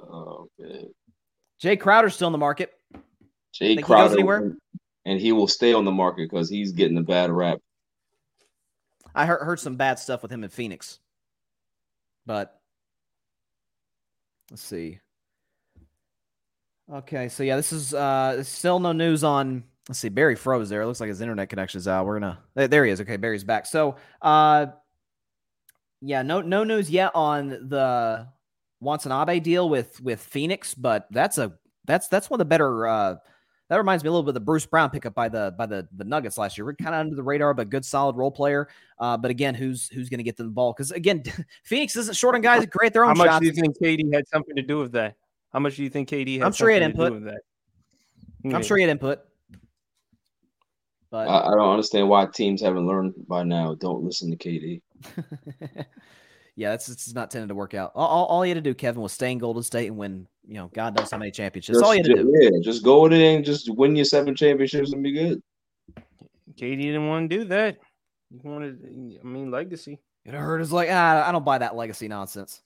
Oh 0.02 0.48
man, 0.60 0.86
Jae 1.62 1.80
Crowder's 1.80 2.16
still 2.16 2.28
in 2.28 2.32
the 2.32 2.38
market. 2.38 2.72
Jae 3.54 3.76
Think 3.76 3.86
Crowder, 3.86 4.14
anywhere? 4.14 4.56
and 5.06 5.20
he 5.20 5.32
will 5.32 5.48
stay 5.48 5.74
on 5.74 5.86
the 5.86 5.92
market 5.92 6.30
because 6.30 6.50
he's 6.50 6.72
getting 6.72 6.98
a 6.98 7.04
bad 7.04 7.32
rap. 7.32 7.60
I 9.16 9.26
heard 9.26 9.42
heard 9.42 9.60
some 9.60 9.78
bad 9.78 9.98
stuff 10.00 10.22
with 10.22 10.32
him 10.32 10.44
in 10.44 10.50
Phoenix, 10.50 11.00
but 12.28 12.60
let's 14.52 14.62
see. 14.62 15.00
Okay, 16.94 17.28
so 17.30 17.42
yeah, 17.44 17.56
this 17.56 17.74
is 17.74 17.94
uh 17.94 18.44
still 18.44 18.80
no 18.80 18.92
news 18.92 19.24
on. 19.24 19.64
Let's 19.90 20.00
see, 20.00 20.10
Barry 20.10 20.36
froze 20.36 20.70
there. 20.70 20.82
It 20.82 20.86
looks 20.86 21.00
like 21.00 21.08
his 21.08 21.22
internet 21.22 21.50
connection's 21.50 21.88
out. 21.88 22.06
We're 22.06 22.20
gonna 22.20 22.40
there, 22.54 22.86
he 22.86 22.92
is. 22.92 23.02
Okay, 23.02 23.18
Barry's 23.18 23.44
back. 23.44 23.66
So 23.66 23.96
uh 24.22 24.68
yeah, 26.02 26.22
no 26.22 26.42
no 26.42 26.64
news 26.64 26.92
yet 26.92 27.12
on 27.16 27.50
the 27.50 28.28
Watanabe 28.80 29.40
deal 29.40 29.70
with 29.70 30.00
with 30.02 30.22
Phoenix, 30.22 30.76
but 30.76 31.08
that's 31.10 31.38
a 31.38 31.54
that's 31.86 32.08
that's 32.10 32.30
one 32.30 32.40
of 32.40 32.46
the 32.46 32.50
better 32.50 32.88
uh 32.88 33.16
that 33.70 33.78
reminds 33.78 34.04
me 34.04 34.08
a 34.08 34.12
little 34.12 34.24
bit 34.24 34.30
of 34.30 34.34
the 34.36 34.40
Bruce 34.40 34.66
Brown 34.66 34.90
pickup 34.90 35.14
by 35.14 35.30
the 35.30 35.54
by 35.58 35.66
the 35.66 35.88
the 35.96 36.04
Nuggets 36.04 36.38
last 36.38 36.58
year. 36.58 36.66
We're 36.66 36.76
kind 36.76 36.96
of 36.96 37.02
under 37.02 37.16
the 37.16 37.24
radar, 37.24 37.54
but 37.54 37.70
good 37.70 37.84
solid 37.84 38.16
role 38.16 38.32
player. 38.32 38.70
Uh, 39.00 39.18
but 39.18 39.30
again, 39.32 39.56
who's 39.56 39.90
who's 39.90 40.10
going 40.10 40.20
to 40.20 40.24
get 40.24 40.38
them 40.38 40.48
the 40.48 40.54
ball? 40.54 40.74
Because 40.74 40.92
again, 40.92 41.24
Phoenix 41.64 41.96
isn't 41.96 42.16
short 42.16 42.36
on 42.36 42.42
guys 42.42 42.62
that 42.62 42.72
create 42.72 42.94
their 42.94 43.04
own 43.04 43.16
shots. 43.16 43.20
How 43.20 43.26
much 43.26 43.34
shots. 43.34 43.42
do 43.42 43.48
you 43.48 43.54
think 43.54 43.78
KD 43.78 44.14
had 44.14 44.28
something 44.28 44.56
to 44.56 44.62
do 44.62 44.80
with 44.80 44.94
that? 44.94 45.16
How 45.52 45.60
much 45.60 45.76
do 45.76 45.84
you 45.84 45.90
think 45.90 46.10
KD 46.10 46.38
had 46.38 46.46
I'm 46.46 46.54
sure 46.54 46.70
he 46.70 46.76
had 46.76 46.84
something 46.84 46.98
to 46.98 47.10
do 47.10 47.16
input. 47.16 47.24
with 47.24 47.34
that? 47.34 48.56
I'm 48.56 48.64
sure 48.64 48.78
he 48.78 48.84
had 48.84 48.92
input. 48.92 49.20
But 51.10 51.28
I, 51.28 51.48
I 51.48 51.56
don't 51.56 51.72
understand 51.72 52.10
why 52.10 52.26
teams 52.26 52.62
haven't 52.62 52.86
learned 52.86 53.14
by 53.28 53.44
now. 53.44 53.74
Don't 53.76 54.04
listen 54.04 54.30
to 54.30 54.38
KD. 54.38 54.82
yeah, 56.58 56.72
that's 56.72 56.90
it's 56.90 57.14
not 57.14 57.32
tended 57.32 57.48
to 57.50 57.56
work 57.56 57.74
out. 57.76 57.92
All, 57.96 58.08
all, 58.08 58.26
all 58.26 58.42
he 58.42 58.50
had 58.50 58.56
to 58.56 58.62
do, 58.62 58.74
Kevin, 58.74 59.02
was 59.02 59.14
stay 59.14 59.32
in 59.32 59.38
Golden 59.38 59.64
State 59.64 59.88
and 59.88 59.96
win. 59.98 60.28
You 60.46 60.56
know, 60.56 60.72
God 60.74 60.98
knows 60.98 61.12
how 61.12 61.18
many 61.18 61.30
championships. 61.32 61.78
That's 61.78 61.86
all 61.86 61.92
he 61.92 62.00
had 62.00 62.06
to 62.08 62.16
Just- 62.16 62.26
do. 62.26 62.34
Yeah, 62.42 62.50
just 62.64 62.84
go 62.84 63.06
in 63.06 63.14
and 63.14 63.46
just 63.46 63.70
win 63.74 63.96
your 63.96 64.06
seven 64.06 64.36
championships 64.36 64.92
and 64.92 65.04
be 65.04 65.12
good. 65.14 65.42
KD 66.56 66.82
didn't 66.82 67.08
want 67.08 67.30
to 67.30 67.38
do 67.38 67.44
that. 67.46 67.78
He 68.32 68.40
wanted, 68.48 68.80
I 69.24 69.28
mean, 69.28 69.52
legacy. 69.52 70.00
It 70.26 70.34
hurt 70.34 70.60
his 70.60 70.74
like 70.74 70.90
ah, 70.92 71.28
I 71.28 71.32
don't 71.32 71.46
buy 71.46 71.60
that 71.60 71.76
legacy 71.76 72.08
nonsense. 72.08 72.62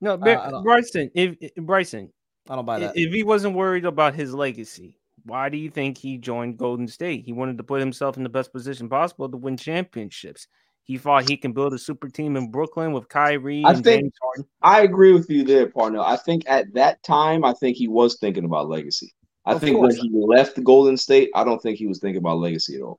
No, 0.00 0.12
Uh, 0.14 0.18
I 0.46 0.50
don't- 0.50 0.62
Bryson. 0.62 1.10
If, 1.14 1.36
if- 1.40 1.54
Bryson, 1.56 2.12
I 2.48 2.56
don't 2.56 2.64
buy 2.66 2.78
that. 2.80 2.96
if 2.96 3.12
he 3.12 3.22
wasn't 3.22 3.56
worried 3.56 3.84
about 3.86 4.14
his 4.14 4.32
legacy, 4.34 4.96
why 5.24 5.48
do 5.48 5.56
you 5.56 5.70
think 5.70 5.98
he 5.98 6.18
joined 6.18 6.58
Golden 6.58 6.86
State? 6.88 7.24
He 7.24 7.32
wanted 7.32 7.58
to 7.58 7.64
put 7.64 7.80
himself 7.80 8.16
in 8.16 8.22
the 8.22 8.28
best 8.28 8.52
position 8.52 8.88
possible 8.88 9.28
to 9.28 9.36
win 9.36 9.56
championships. 9.56 10.46
He 10.90 10.98
thought 10.98 11.30
he 11.30 11.36
can 11.36 11.52
build 11.52 11.72
a 11.72 11.78
super 11.78 12.08
team 12.08 12.36
in 12.36 12.50
Brooklyn 12.50 12.90
with 12.92 13.08
Kyrie 13.08 13.64
I 13.64 13.74
and 13.74 13.84
think 13.84 14.02
James 14.02 14.12
Harden. 14.20 14.44
I 14.60 14.80
agree 14.82 15.12
with 15.12 15.30
you 15.30 15.44
there, 15.44 15.68
partner. 15.70 16.00
I 16.00 16.16
think 16.16 16.42
at 16.48 16.74
that 16.74 17.00
time, 17.04 17.44
I 17.44 17.52
think 17.52 17.76
he 17.76 17.86
was 17.86 18.18
thinking 18.18 18.44
about 18.44 18.68
legacy. 18.68 19.14
I 19.46 19.52
Of 19.54 19.60
think 19.60 19.78
when 19.78 19.94
he 19.94 20.10
left 20.12 20.60
Golden 20.64 20.96
State, 20.96 21.30
I 21.36 21.44
don't 21.44 21.62
think 21.62 21.78
he 21.78 21.86
was 21.86 22.00
thinking 22.00 22.18
about 22.18 22.38
legacy 22.38 22.74
at 22.74 22.82
all. 22.82 22.98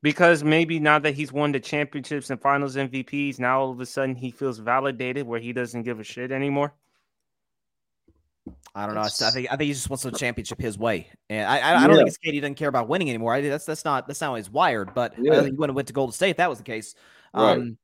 Because 0.00 0.42
maybe 0.42 0.80
now 0.80 0.98
that 1.00 1.12
he's 1.12 1.30
won 1.30 1.52
the 1.52 1.60
championships 1.60 2.30
and 2.30 2.40
finals 2.40 2.76
MVPs, 2.76 3.38
now 3.38 3.60
all 3.60 3.72
of 3.72 3.80
a 3.80 3.84
sudden 3.84 4.14
he 4.14 4.30
feels 4.30 4.58
validated 4.58 5.26
where 5.26 5.38
he 5.38 5.52
doesn't 5.52 5.82
give 5.82 6.00
a 6.00 6.04
shit 6.04 6.32
anymore. 6.32 6.72
I 8.74 8.86
don't 8.86 8.94
know. 8.94 9.02
I 9.02 9.06
s- 9.06 9.20
I 9.20 9.30
think 9.32 9.48
I 9.52 9.56
think 9.56 9.66
he 9.66 9.74
just 9.74 9.90
wants 9.90 10.04
the 10.04 10.12
championship 10.12 10.58
his 10.58 10.78
way, 10.78 11.10
and 11.28 11.46
I 11.46 11.58
I, 11.58 11.84
I 11.84 11.86
don't 11.86 11.90
Yeah. 11.90 12.04
think 12.04 12.08
it's 12.08 12.18
KD 12.18 12.40
doesn't 12.40 12.54
care 12.54 12.68
about 12.68 12.88
winning 12.88 13.10
anymore. 13.10 13.34
I, 13.34 13.42
that's 13.42 13.66
that's 13.66 13.84
not 13.84 14.06
that's 14.06 14.22
not 14.22 14.28
how 14.28 14.34
he's 14.36 14.48
wired. 14.48 14.94
But 14.94 15.12
I 15.18 15.20
Yeah. 15.20 15.34
think 15.42 15.52
he 15.52 15.52
wouldn't 15.58 15.74
went 15.76 15.88
to 15.88 15.92
Golden 15.94 16.12
State 16.14 16.30
if 16.30 16.36
that 16.38 16.48
was 16.48 16.56
the 16.56 16.64
case. 16.64 16.94
Right. 17.34 17.58
Um, 17.58 17.78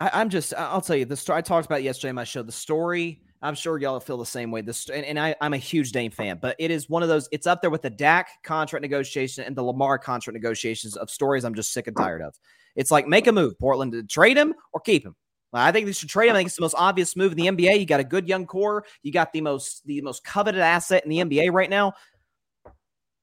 I, 0.00 0.10
I'm 0.14 0.28
just 0.28 0.54
I'll 0.54 0.80
tell 0.80 0.96
you 0.96 1.04
the 1.04 1.16
story 1.16 1.38
I 1.38 1.42
talked 1.42 1.66
about 1.66 1.82
yesterday 1.82 2.10
in 2.10 2.16
my 2.16 2.24
show. 2.24 2.42
The 2.42 2.52
story 2.52 3.22
I'm 3.40 3.54
sure 3.54 3.78
y'all 3.78 4.00
feel 4.00 4.18
the 4.18 4.26
same 4.26 4.50
way. 4.50 4.62
This 4.62 4.88
and, 4.88 5.04
and 5.04 5.18
I 5.18 5.34
I'm 5.40 5.54
a 5.54 5.58
huge 5.58 5.92
Dame 5.92 6.10
fan, 6.10 6.38
but 6.40 6.56
it 6.58 6.70
is 6.70 6.88
one 6.88 7.02
of 7.02 7.08
those. 7.08 7.28
It's 7.30 7.46
up 7.46 7.60
there 7.60 7.70
with 7.70 7.82
the 7.82 7.90
Dak 7.90 8.28
contract 8.42 8.82
negotiation 8.82 9.44
and 9.44 9.56
the 9.56 9.62
Lamar 9.62 9.98
contract 9.98 10.34
negotiations 10.34 10.96
of 10.96 11.10
stories 11.10 11.44
I'm 11.44 11.54
just 11.54 11.72
sick 11.72 11.86
and 11.86 11.96
tired 11.96 12.22
of. 12.22 12.34
It's 12.74 12.90
like 12.90 13.06
make 13.06 13.26
a 13.26 13.32
move, 13.32 13.58
Portland, 13.58 13.92
to 13.92 14.02
trade 14.02 14.36
him 14.36 14.54
or 14.72 14.80
keep 14.80 15.04
him. 15.04 15.14
I 15.52 15.72
think 15.72 15.86
they 15.86 15.92
should 15.92 16.10
trade 16.10 16.28
him. 16.28 16.34
I 16.34 16.40
think 16.40 16.48
it's 16.48 16.56
the 16.56 16.62
most 16.62 16.74
obvious 16.76 17.16
move 17.16 17.32
in 17.32 17.38
the 17.38 17.46
NBA. 17.46 17.80
You 17.80 17.86
got 17.86 18.00
a 18.00 18.04
good 18.04 18.28
young 18.28 18.44
core. 18.44 18.84
You 19.02 19.12
got 19.12 19.32
the 19.32 19.40
most 19.40 19.86
the 19.86 20.00
most 20.02 20.24
coveted 20.24 20.60
asset 20.60 21.04
in 21.04 21.10
the 21.10 21.18
NBA 21.18 21.52
right 21.52 21.70
now. 21.70 21.94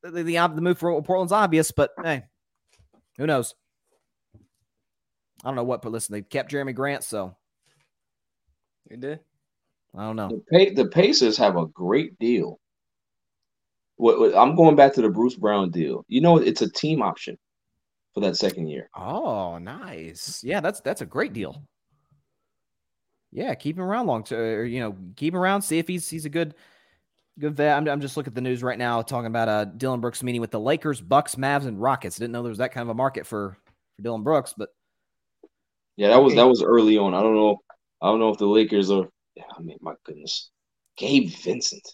The, 0.01 0.23
the, 0.23 0.23
the 0.23 0.61
move 0.61 0.77
for 0.77 1.01
Portland's 1.01 1.31
obvious, 1.31 1.71
but 1.71 1.91
hey, 2.03 2.23
who 3.17 3.27
knows? 3.27 3.53
I 5.45 5.49
don't 5.49 5.55
know 5.55 5.63
what, 5.63 5.81
but 5.83 5.91
listen, 5.91 6.11
they 6.13 6.23
kept 6.23 6.51
Jerami 6.51 6.73
Grant, 6.73 7.03
so 7.03 7.35
They 8.89 8.95
did. 8.97 9.19
I 9.97 10.01
don't 10.03 10.15
know. 10.17 10.27
The, 10.51 10.65
pa- 10.73 10.73
the 10.75 10.89
Pacers 10.89 11.37
have 11.37 11.55
a 11.55 11.67
great 11.67 12.17
deal. 12.19 12.59
What, 13.97 14.19
what- 14.19 14.35
I'm 14.35 14.55
going 14.55 14.75
back 14.75 14.93
to 14.95 15.01
the 15.01 15.09
Bruce 15.09 15.35
Brown 15.35 15.69
deal. 15.71 16.03
You 16.09 16.19
know, 16.21 16.37
it's 16.37 16.61
a 16.61 16.69
team 16.69 17.01
option 17.01 17.37
for 18.13 18.19
that 18.21 18.35
second 18.37 18.67
year. 18.67 18.89
Oh, 18.95 19.57
nice. 19.59 20.43
Yeah, 20.43 20.59
that's 20.61 20.81
that's 20.81 21.01
a 21.01 21.05
great 21.05 21.31
deal. 21.33 21.63
Yeah, 23.31 23.53
keep 23.53 23.77
him 23.77 23.83
around 23.83 24.07
long 24.07 24.23
to 24.25 24.35
or, 24.35 24.63
you 24.63 24.79
know, 24.79 24.95
keep 25.15 25.33
him 25.33 25.39
around, 25.39 25.61
see 25.61 25.77
if 25.77 25.87
he's 25.87 26.09
he's 26.09 26.25
a 26.25 26.29
good 26.29 26.55
good 27.39 27.55
vet. 27.55 27.77
I'm, 27.77 27.87
I'm 27.87 28.01
just 28.01 28.15
looking 28.17 28.31
at 28.31 28.35
the 28.35 28.41
news 28.41 28.63
right 28.63 28.79
now 28.79 29.01
talking 29.01 29.27
about 29.27 29.47
uh 29.49 29.65
Dillon 29.65 29.99
Brooks 30.01 30.23
meeting 30.23 30.41
with 30.41 30.51
the 30.51 30.59
Lakers, 30.59 31.01
Bucks, 31.01 31.35
Mavs, 31.35 31.65
and 31.65 31.81
Rockets. 31.81 32.17
Didn't 32.17 32.31
know 32.31 32.41
there 32.43 32.49
was 32.49 32.57
that 32.59 32.71
kind 32.71 32.83
of 32.83 32.89
a 32.89 32.93
market 32.95 33.25
for 33.27 33.57
for 33.95 34.01
Dillon 34.01 34.23
Brooks, 34.23 34.53
but 34.57 34.69
Yeah, 35.97 36.09
that 36.09 36.21
was 36.21 36.35
that 36.35 36.47
was 36.47 36.61
early 36.61 36.97
on. 36.97 37.13
I 37.13 37.21
don't 37.21 37.35
know. 37.35 37.59
I 38.01 38.07
don't 38.07 38.19
know 38.19 38.29
if 38.29 38.37
the 38.37 38.47
Lakers 38.47 38.91
are. 38.91 39.07
Yeah, 39.35 39.43
I 39.57 39.61
mean, 39.61 39.77
my 39.81 39.93
goodness, 40.05 40.49
Gabe 40.97 41.29
Vincent. 41.29 41.87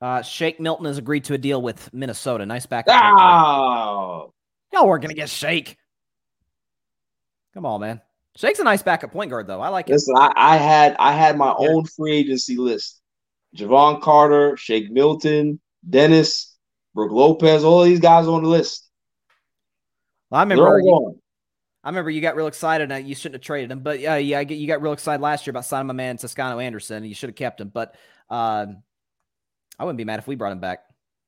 uh 0.00 0.22
Shake 0.22 0.60
Milton 0.60 0.86
has 0.86 0.98
agreed 0.98 1.24
to 1.24 1.34
a 1.34 1.38
deal 1.38 1.60
with 1.60 1.92
Minnesota. 1.92 2.46
Nice 2.46 2.66
backup. 2.66 2.94
Ah, 2.96 4.26
Y'all 4.72 4.88
weren't 4.88 5.02
gonna 5.02 5.14
get 5.14 5.28
Shake. 5.28 5.76
Come 7.54 7.66
on, 7.66 7.80
man. 7.80 8.00
Shake's 8.36 8.60
a 8.60 8.64
nice 8.64 8.82
backup 8.82 9.12
point 9.12 9.30
guard, 9.30 9.48
though. 9.48 9.60
I 9.60 9.68
like 9.68 9.88
it. 9.88 9.92
listen, 9.94 10.14
I, 10.16 10.32
I 10.36 10.56
had 10.56 10.96
I 10.98 11.12
had 11.12 11.36
my 11.36 11.52
own 11.56 11.84
free 11.84 12.12
agency 12.12 12.56
list: 12.56 13.00
Jevon 13.56 14.00
Carter, 14.00 14.56
Shake 14.56 14.90
Milton, 14.90 15.60
Dennis, 15.88 16.56
Brook 16.94 17.10
Lopez, 17.10 17.64
all 17.64 17.82
these 17.82 18.00
guys 18.00 18.28
on 18.28 18.44
the 18.44 18.48
list. 18.48 18.88
I 20.30 20.44
They're 20.44 20.56
remember. 20.56 21.18
All 21.84 21.90
You, 21.90 21.92
gone. 21.92 21.94
I 21.94 21.94
remember 21.94 22.10
you 22.10 22.20
got 22.20 22.36
real 22.36 22.46
excited. 22.46 22.90
And 22.92 23.08
you 23.08 23.14
shouldn't 23.14 23.34
have 23.36 23.42
traded 23.42 23.70
him, 23.70 23.80
but 23.80 24.00
yeah, 24.00 24.16
yeah, 24.16 24.40
you 24.40 24.66
got 24.66 24.82
real 24.82 24.92
excited 24.92 25.22
last 25.22 25.46
year 25.46 25.52
about 25.52 25.64
signing 25.64 25.86
my 25.86 25.94
man 25.94 26.16
Toscano 26.16 26.58
Anderson. 26.58 26.98
And 26.98 27.06
you 27.06 27.14
should 27.14 27.30
have 27.30 27.36
kept 27.36 27.60
him, 27.60 27.68
but 27.68 27.94
um, 28.28 28.82
I 29.78 29.84
wouldn't 29.84 29.98
be 29.98 30.04
mad 30.04 30.18
if 30.18 30.26
we 30.26 30.34
brought 30.36 30.52
him 30.52 30.60
back. 30.60 30.80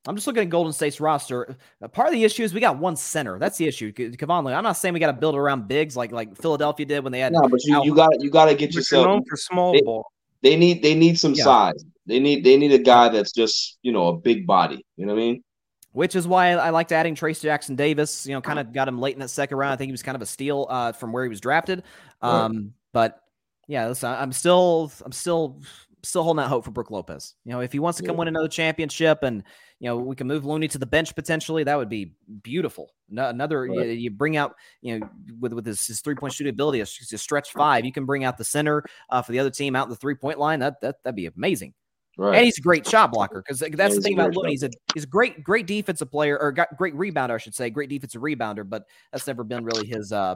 I'm 0.04 0.16
just 0.16 0.26
looking 0.26 0.42
at 0.42 0.48
Golden 0.48 0.72
State's 0.72 1.00
roster. 1.00 1.56
Uh, 1.80 1.86
Part 1.86 2.08
of 2.08 2.12
the 2.14 2.24
issue 2.24 2.42
is 2.42 2.52
we 2.52 2.58
got 2.60 2.76
one 2.76 2.96
center. 2.96 3.38
That's 3.38 3.56
the 3.56 3.66
issue. 3.68 3.92
K- 3.92 4.10
Kevon 4.10 4.42
Looney. 4.44 4.56
I'm 4.56 4.64
not 4.64 4.72
saying 4.76 4.94
we 4.94 4.98
got 5.00 5.06
to 5.06 5.12
build 5.12 5.36
around 5.36 5.68
bigs 5.68 5.96
like 5.96 6.10
like 6.10 6.36
Philadelphia 6.36 6.84
did 6.86 7.04
when 7.04 7.12
they 7.12 7.20
had. 7.20 7.32
No, 7.32 7.42
but 7.48 7.62
you, 7.62 7.76
Al- 7.76 7.84
you 7.84 7.94
got 7.94 8.20
you 8.20 8.28
got 8.28 8.46
to 8.46 8.54
get 8.56 8.70
But 8.70 8.74
you're 8.74 8.80
yourself. 8.80 9.06
known 9.06 9.24
for 9.30 9.36
small 9.36 9.72
they, 9.72 9.80
ball. 9.82 10.10
they 10.42 10.56
need 10.56 10.82
they 10.82 10.96
need 10.96 11.20
some 11.20 11.34
Yeah. 11.34 11.44
size. 11.44 11.84
They 12.06 12.18
need 12.18 12.42
they 12.42 12.56
need 12.56 12.72
a 12.72 12.78
guy 12.78 13.10
that's 13.10 13.30
just 13.30 13.78
you 13.82 13.92
know 13.92 14.08
a 14.08 14.16
big 14.16 14.44
body. 14.44 14.84
You 14.96 15.06
know 15.06 15.14
what 15.14 15.20
I 15.20 15.24
mean? 15.24 15.44
Which 15.92 16.16
is 16.16 16.26
why 16.26 16.52
I 16.52 16.70
liked 16.70 16.90
adding 16.90 17.14
Trayce 17.14 17.40
Jackson 17.42 17.76
Davis. 17.76 18.26
You 18.26 18.32
know, 18.34 18.40
kind 18.40 18.58
of 18.58 18.72
got 18.72 18.88
him 18.88 18.98
late 18.98 19.14
in 19.14 19.20
that 19.20 19.28
second 19.28 19.58
round. 19.58 19.74
I 19.74 19.76
think 19.76 19.88
he 19.88 19.92
was 19.92 20.02
kind 20.02 20.16
of 20.16 20.22
a 20.22 20.26
steal 20.26 20.66
uh, 20.70 20.92
from 20.92 21.12
where 21.12 21.22
he 21.22 21.28
was 21.28 21.40
drafted. 21.40 21.82
Right. 22.22 22.44
Um, 22.44 22.74
But 22.92 23.20
yeah, 23.68 23.88
listen, 23.88 24.10
I'm 24.10 24.32
still, 24.32 24.90
I'm 25.04 25.12
still, 25.12 25.60
still 26.02 26.22
holding 26.24 26.42
that 26.42 26.48
hope 26.48 26.64
for 26.64 26.70
Brook 26.72 26.90
Lopez. 26.90 27.34
You 27.44 27.52
know, 27.52 27.60
if 27.60 27.72
he 27.72 27.78
wants 27.78 27.98
to 27.98 28.04
come 28.04 28.16
Yeah. 28.16 28.20
win 28.20 28.28
another 28.28 28.48
championship, 28.48 29.22
and 29.22 29.44
you 29.78 29.88
know, 29.88 29.96
we 29.96 30.16
can 30.16 30.26
move 30.26 30.44
Looney 30.44 30.68
to 30.68 30.78
the 30.78 30.86
bench 30.86 31.14
potentially, 31.14 31.64
that 31.64 31.76
would 31.76 31.88
be 31.88 32.14
beautiful. 32.42 32.94
No, 33.08 33.28
another, 33.28 33.66
you, 33.66 33.78
Right. 33.78 33.98
you 33.98 34.10
bring 34.10 34.36
out, 34.36 34.54
you 34.80 34.98
know, 34.98 35.08
with 35.40 35.52
with 35.52 35.66
his, 35.66 35.86
his 35.86 36.00
three 36.00 36.14
point 36.14 36.32
shooting 36.32 36.50
ability, 36.52 36.80
a, 36.80 36.84
a 36.84 37.18
stretch 37.18 37.52
five, 37.52 37.84
you 37.84 37.92
can 37.92 38.04
bring 38.04 38.24
out 38.24 38.36
the 38.38 38.44
center 38.44 38.84
uh, 39.10 39.22
for 39.22 39.32
the 39.32 39.38
other 39.38 39.50
team 39.50 39.76
out 39.76 39.84
in 39.84 39.90
the 39.90 39.96
three 39.96 40.14
point 40.14 40.38
line. 40.38 40.60
That 40.60 40.80
that 40.80 40.96
that'd 41.04 41.16
be 41.16 41.26
amazing. 41.26 41.74
Right. 42.18 42.36
And 42.36 42.44
he's 42.44 42.58
a 42.58 42.60
great 42.60 42.86
shot 42.86 43.10
blocker 43.10 43.42
because 43.42 43.60
that's 43.60 43.94
the 43.94 44.02
thing 44.02 44.14
about 44.14 44.36
Looney. 44.36 44.50
He's 44.50 44.62
a 44.62 44.70
he's 44.92 45.04
a 45.04 45.08
great 45.08 45.42
great 45.42 45.66
defensive 45.66 46.10
player 46.10 46.38
or 46.38 46.52
got 46.52 46.76
great 46.76 46.94
rebounder, 46.94 47.34
I 47.34 47.38
should 47.38 47.54
say, 47.54 47.70
great 47.70 47.88
defensive 47.88 48.20
rebounder. 48.20 48.68
But 48.68 48.84
that's 49.10 49.26
never 49.26 49.44
been 49.44 49.64
really 49.64 49.86
his 49.86 50.12
uh 50.12 50.34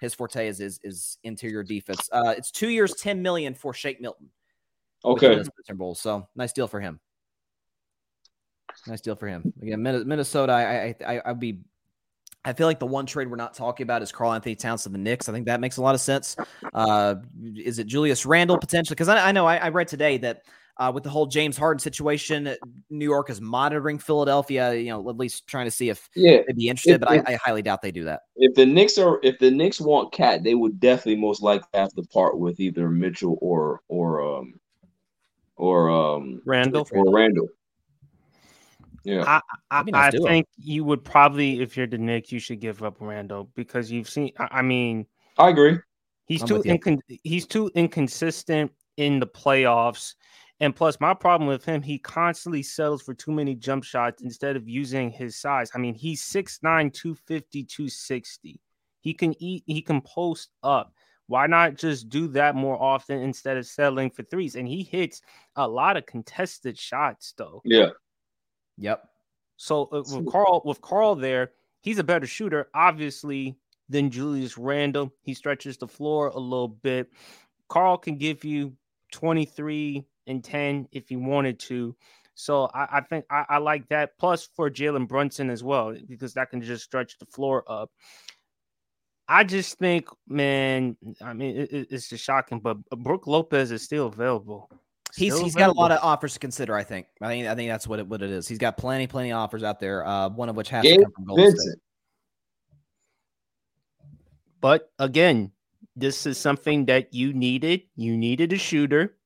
his 0.00 0.14
forte 0.14 0.48
is 0.48 0.60
is, 0.60 0.80
is 0.82 1.18
interior 1.24 1.62
defense. 1.62 2.08
Uh, 2.10 2.34
it's 2.36 2.50
two 2.50 2.70
years, 2.70 2.94
ten 2.94 3.20
million 3.20 3.54
for 3.54 3.74
Shake 3.74 4.00
Milton. 4.00 4.30
Okay. 5.04 5.42
Timberwolves. 5.68 5.98
So 5.98 6.26
nice 6.34 6.52
deal 6.52 6.66
for 6.66 6.80
him. 6.80 6.98
Nice 8.86 9.00
deal 9.00 9.16
for 9.16 9.28
him. 9.28 9.52
Again, 9.60 9.82
Minnesota. 9.82 10.52
I 10.52 10.96
I 11.04 11.16
I 11.16 11.22
I'd 11.26 11.40
be. 11.40 11.60
I 12.44 12.52
feel 12.54 12.66
like 12.66 12.78
the 12.78 12.86
one 12.86 13.04
trade 13.04 13.28
we're 13.28 13.36
not 13.36 13.52
talking 13.52 13.84
about 13.84 14.00
is 14.00 14.12
Karl 14.12 14.32
Anthony 14.32 14.54
Towns 14.54 14.84
to 14.84 14.88
the 14.88 14.96
Knicks. 14.96 15.28
I 15.28 15.32
think 15.32 15.46
that 15.46 15.60
makes 15.60 15.76
a 15.76 15.82
lot 15.82 15.94
of 15.94 16.00
sense. 16.00 16.36
Uh, 16.72 17.16
is 17.56 17.78
it 17.78 17.88
Julius 17.88 18.24
Randle 18.24 18.56
potentially? 18.56 18.94
Because 18.94 19.08
I, 19.08 19.28
I 19.28 19.32
know 19.32 19.44
I, 19.44 19.56
I 19.56 19.68
read 19.68 19.88
today 19.88 20.16
that 20.18 20.42
uh, 20.78 20.90
with 20.94 21.02
the 21.04 21.10
whole 21.10 21.26
James 21.26 21.56
Harden 21.56 21.78
situation, 21.80 22.54
New 22.90 23.04
York 23.04 23.30
is 23.30 23.40
monitoring 23.40 23.98
Philadelphia. 23.98 24.74
You 24.74 24.90
know, 24.90 25.08
at 25.10 25.16
least 25.16 25.46
trying 25.46 25.64
to 25.66 25.70
see 25.70 25.88
if 25.88 26.08
Yeah. 26.14 26.42
they'd 26.46 26.56
be 26.56 26.68
interested. 26.68 26.94
If- 26.94 27.00
but 27.00 27.10
I, 27.10 27.14
if- 27.16 27.28
I 27.28 27.34
highly 27.34 27.62
doubt 27.62 27.82
they 27.82 27.90
do 27.92 28.04
that. 28.04 28.20
If 28.36 28.54
the 28.54 28.64
Knicks 28.66 28.98
are 28.98 29.18
if 29.22 29.38
the 29.38 29.50
Knicks 29.50 29.80
want 29.80 30.12
Cat, 30.12 30.42
they 30.44 30.54
would 30.54 30.78
definitely 30.80 31.20
most 31.20 31.42
likely 31.42 31.68
have 31.74 31.92
to 31.94 32.02
part 32.04 32.38
with 32.38 32.60
either 32.60 32.88
Mitchell 32.88 33.38
or 33.40 33.80
or 33.88 34.20
um 34.38 34.60
or 35.56 35.90
um 35.90 36.40
Randle. 36.44 36.86
or 36.92 37.12
Randle. 37.12 37.48
Yeah. 39.04 39.24
I, 39.26 39.40
I, 39.70 39.82
That'd 39.84 39.94
I 39.94 40.10
duo. 40.10 40.26
think 40.26 40.46
you 40.56 40.84
would 40.84 41.02
probably, 41.04 41.60
if 41.62 41.76
you're 41.76 41.86
the 41.86 41.96
Knicks, 41.98 42.30
you 42.30 42.38
should 42.38 42.60
give 42.60 42.82
up 42.82 42.96
Randle 43.00 43.48
because 43.54 43.90
you've 43.90 44.08
seen. 44.08 44.32
I, 44.38 44.48
I 44.58 44.62
mean, 44.62 45.06
I 45.38 45.48
agree. 45.48 45.78
he's 46.26 46.42
I'm 46.42 46.48
too 46.48 46.62
incon- 46.62 47.00
he's 47.24 47.46
too 47.46 47.70
inconsistent 47.74 48.70
in 48.98 49.18
the 49.20 49.26
playoffs. 49.26 50.14
And 50.60 50.74
plus, 50.74 50.98
my 51.00 51.14
problem 51.14 51.48
with 51.48 51.64
him, 51.64 51.82
he 51.82 51.98
constantly 51.98 52.62
settles 52.62 53.02
for 53.02 53.14
too 53.14 53.30
many 53.30 53.54
jump 53.54 53.84
shots 53.84 54.22
instead 54.22 54.56
of 54.56 54.68
using 54.68 55.10
his 55.10 55.36
size. 55.36 55.70
I 55.74 55.78
mean, 55.78 55.94
he's 55.94 56.22
6'9, 56.22 56.92
250, 56.92 57.64
260. 57.64 58.60
He 59.00 59.14
can 59.14 59.40
eat, 59.40 59.62
he 59.66 59.80
can 59.80 60.00
post 60.00 60.50
up. 60.62 60.92
Why 61.28 61.46
not 61.46 61.76
just 61.76 62.08
do 62.08 62.26
that 62.28 62.56
more 62.56 62.80
often 62.80 63.20
instead 63.20 63.56
of 63.56 63.66
settling 63.66 64.10
for 64.10 64.22
threes? 64.24 64.56
And 64.56 64.66
he 64.66 64.82
hits 64.82 65.20
a 65.56 65.68
lot 65.68 65.96
of 65.96 66.06
contested 66.06 66.76
shots, 66.76 67.34
though. 67.36 67.60
Yeah. 67.64 67.90
Yep. 68.78 69.04
So 69.56 69.88
uh, 69.92 70.02
with 70.10 70.30
Karl, 70.30 70.62
with 70.64 70.80
Karl 70.80 71.14
there, 71.14 71.52
he's 71.82 71.98
a 71.98 72.04
better 72.04 72.26
shooter, 72.26 72.68
obviously, 72.74 73.56
than 73.88 74.10
Julius 74.10 74.56
Randle. 74.56 75.12
He 75.22 75.34
stretches 75.34 75.76
the 75.76 75.88
floor 75.88 76.28
a 76.28 76.38
little 76.38 76.68
bit. 76.68 77.10
Karl 77.68 77.98
can 77.98 78.16
give 78.16 78.44
you 78.44 78.72
23 79.12 80.04
and 80.28 80.44
10 80.44 80.88
if 80.92 81.08
he 81.08 81.16
wanted 81.16 81.58
to. 81.60 81.96
So 82.34 82.66
I, 82.72 82.98
I 82.98 83.00
think 83.00 83.24
I, 83.30 83.44
I 83.48 83.58
like 83.58 83.88
that. 83.88 84.16
Plus 84.18 84.48
for 84.54 84.70
Jalen 84.70 85.08
Brunson 85.08 85.50
as 85.50 85.64
well, 85.64 85.94
because 86.08 86.34
that 86.34 86.50
can 86.50 86.62
just 86.62 86.84
stretch 86.84 87.18
the 87.18 87.26
floor 87.26 87.64
up. 87.66 87.90
I 89.26 89.44
just 89.44 89.76
think, 89.78 90.08
man, 90.28 90.96
I 91.20 91.32
mean, 91.32 91.56
it, 91.56 91.72
it- 91.72 91.88
it's 91.90 92.08
just 92.08 92.24
shocking, 92.24 92.60
but 92.60 92.78
Brook 92.90 93.26
Lopez 93.26 93.72
is 93.72 93.82
still 93.82 94.06
available. 94.06 94.70
He's 95.16 95.32
Still 95.34 95.44
he's 95.44 95.54
got 95.54 95.70
a 95.70 95.72
lot 95.72 95.90
of 95.90 95.98
offers 96.02 96.34
to 96.34 96.38
consider. 96.38 96.76
I 96.76 96.84
think. 96.84 97.06
I 97.20 97.28
think 97.28 97.46
I 97.48 97.54
think 97.54 97.70
that's 97.70 97.88
what 97.88 97.98
it 97.98 98.06
what 98.06 98.22
it 98.22 98.30
is. 98.30 98.46
He's 98.46 98.58
got 98.58 98.76
plenty 98.76 99.06
plenty 99.06 99.32
of 99.32 99.38
offers 99.38 99.62
out 99.64 99.80
there. 99.80 100.06
Uh, 100.06 100.28
one 100.28 100.48
of 100.48 100.54
which 100.56 100.68
has 100.68 100.84
to 100.98 101.02
come 101.02 101.12
from 101.12 101.24
Golden 101.24 101.44
State. 101.58 101.78
But 104.60 104.90
again, 104.98 105.52
this 105.96 106.26
is 106.26 106.38
something 106.38 106.86
that 106.86 107.12
you 107.14 107.32
needed. 107.32 107.82
You 107.96 108.16
needed 108.16 108.52
a 108.52 108.58
shooter, 108.58 109.16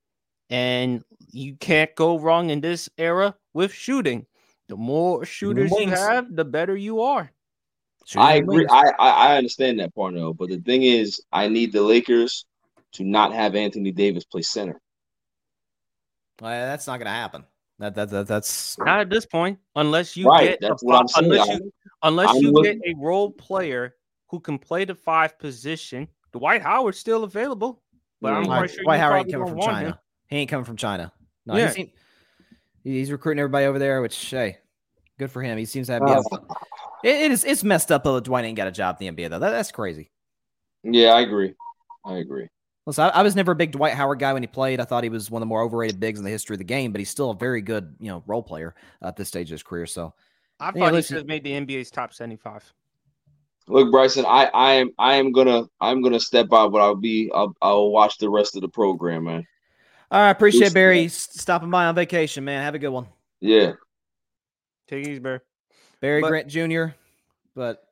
and 0.53 1.03
you 1.31 1.55
can't 1.55 1.93
go 1.95 2.19
wrong 2.19 2.51
in 2.51 2.61
this 2.61 2.87
era 2.99 3.35
with 3.55 3.73
shooting. 3.73 4.27
The 4.69 4.75
more 4.77 5.25
shooters 5.25 5.71
you 5.71 5.89
have, 5.89 6.33
the 6.35 6.45
better 6.45 6.77
you 6.77 7.01
are. 7.01 7.31
I 8.15 8.35
agree. 8.35 8.67
I, 8.69 8.83
I 8.99 9.09
I 9.09 9.37
understand 9.37 9.79
that 9.79 9.95
part 9.95 10.13
though, 10.13 10.33
but 10.33 10.49
the 10.49 10.59
thing 10.59 10.83
is, 10.83 11.19
I 11.31 11.47
need 11.47 11.71
the 11.73 11.81
Lakers 11.81 12.45
to 12.93 13.03
not 13.03 13.33
have 13.33 13.55
Anthony 13.55 13.91
Davis 13.91 14.25
play 14.25 14.43
center. 14.43 14.79
Well, 16.39 16.67
that's 16.67 16.85
not 16.85 16.97
going 16.97 17.05
to 17.07 17.11
happen. 17.11 17.45
That, 17.79 17.95
that 17.95 18.09
that 18.11 18.27
that's 18.27 18.77
Not 18.77 18.99
at 18.99 19.09
this 19.09 19.25
point, 19.25 19.57
unless 19.75 20.15
you 20.15 20.27
Right, 20.27 20.59
get 20.59 20.69
a 20.69 20.75
what 20.81 20.99
I'm 20.99 21.07
saying. 21.07 21.31
unless 21.31 21.47
you 21.47 21.71
unless 22.03 22.29
I'm 22.29 22.35
you 22.41 22.51
looking- 22.51 22.79
get 22.79 22.91
a 22.91 22.95
role 22.99 23.31
player 23.31 23.95
who 24.29 24.39
can 24.39 24.59
play 24.59 24.85
the 24.85 24.93
five 24.95 25.39
position. 25.39 26.07
Dwight 26.31 26.61
Howard's 26.61 26.99
still 26.99 27.23
available, 27.23 27.81
but 28.21 28.33
I'm 28.33 28.43
Mm. 28.43 28.47
quite 28.47 28.69
sure 28.71 28.83
Dwight 28.83 28.97
you 28.97 29.01
Howard 29.01 29.19
ain't 29.21 29.31
coming 29.31 29.47
from 29.47 29.59
China. 29.61 29.87
him. 29.89 29.95
He 30.33 30.39
ain't 30.39 30.49
coming 30.49 30.65
from 30.65 30.77
China. 30.77 31.13
No, 31.45 31.55
Yeah. 31.55 31.67
he's, 31.67 31.75
he- 31.75 31.93
he's 32.83 33.11
recruiting 33.11 33.39
everybody 33.39 33.67
over 33.67 33.77
there, 33.77 34.01
which 34.01 34.17
hey, 34.31 34.57
good 35.19 35.29
for 35.29 35.43
him. 35.43 35.59
He 35.59 35.65
seems 35.65 35.87
to 35.87 35.93
have. 35.93 36.01
Oh. 36.03 36.23
It, 37.03 37.15
it 37.25 37.31
is 37.31 37.43
it's 37.43 37.63
messed 37.63 37.91
up 37.91 38.03
though. 38.03 38.15
that 38.15 38.23
Dwight 38.23 38.43
ain't 38.43 38.57
got 38.57 38.67
a 38.67 38.71
job 38.71 38.97
in 38.99 39.15
the 39.15 39.23
NBA 39.23 39.29
though. 39.29 39.37
That, 39.37 39.51
that's 39.51 39.71
crazy. 39.71 40.09
Yeah, 40.81 41.09
I 41.13 41.21
agree. 41.21 41.53
I 42.03 42.15
agree. 42.15 42.47
Listen, 42.87 43.03
I, 43.05 43.09
I 43.09 43.21
was 43.21 43.35
never 43.35 43.51
a 43.51 43.55
big 43.55 43.73
Dwight 43.73 43.93
Howard 43.93 44.17
guy 44.17 44.33
when 44.33 44.41
he 44.41 44.47
played. 44.47 44.79
I 44.79 44.85
thought 44.85 45.03
he 45.03 45.09
was 45.11 45.29
one 45.29 45.43
of 45.43 45.45
the 45.45 45.49
more 45.49 45.61
overrated 45.61 45.99
bigs 45.99 46.17
in 46.17 46.25
the 46.25 46.31
history 46.31 46.55
of 46.55 46.57
the 46.57 46.63
game, 46.63 46.91
but 46.91 46.97
he's 46.99 47.11
still 47.11 47.29
a 47.29 47.35
very 47.35 47.61
good, 47.61 47.95
you 47.99 48.07
know, 48.07 48.23
role 48.25 48.41
player 48.41 48.73
at 49.03 49.15
this 49.15 49.27
stage 49.27 49.49
of 49.49 49.53
his 49.53 49.61
career. 49.63 49.85
So 49.85 50.15
I 50.59 50.71
Yeah, 50.73 50.79
thought 50.85 50.95
he 50.95 51.01
should 51.03 51.17
have 51.17 51.27
made 51.27 51.43
the 51.43 51.51
NBA's 51.51 51.91
top 51.91 52.11
seventy-five. 52.11 52.73
Look, 53.67 53.91
Bryson, 53.91 54.25
I, 54.25 54.45
I 54.45 54.73
am 54.73 54.89
I 54.97 55.13
am 55.17 55.31
gonna 55.31 55.65
I'm 55.79 56.01
gonna 56.01 56.19
step 56.19 56.47
out, 56.51 56.71
but 56.71 56.81
I'll 56.81 56.95
be 56.95 57.31
I'll 57.35 57.53
I'll 57.61 57.91
watch 57.91 58.17
the 58.17 58.31
rest 58.31 58.55
of 58.55 58.63
the 58.63 58.67
program, 58.69 59.25
man. 59.25 59.45
All 60.13 60.19
right, 60.21 60.29
appreciate 60.29 60.59
Deuces, 60.59 60.73
Barry 60.73 61.07
stopping 61.07 61.71
by 61.71 61.85
on 61.85 61.95
vacation, 61.95 62.45
man. 62.45 62.63
Have 62.63 62.75
a 62.75 62.79
good 62.79 62.89
one. 62.89 63.07
Yeah. 63.41 63.73
Take 64.87 65.07
it 65.07 65.09
easy, 65.09 65.19
Barry. 65.19 65.39
Barry 66.01 66.21
But- 66.21 66.27
Grant 66.29 66.47
Jr. 66.47 66.85
But 67.55 67.83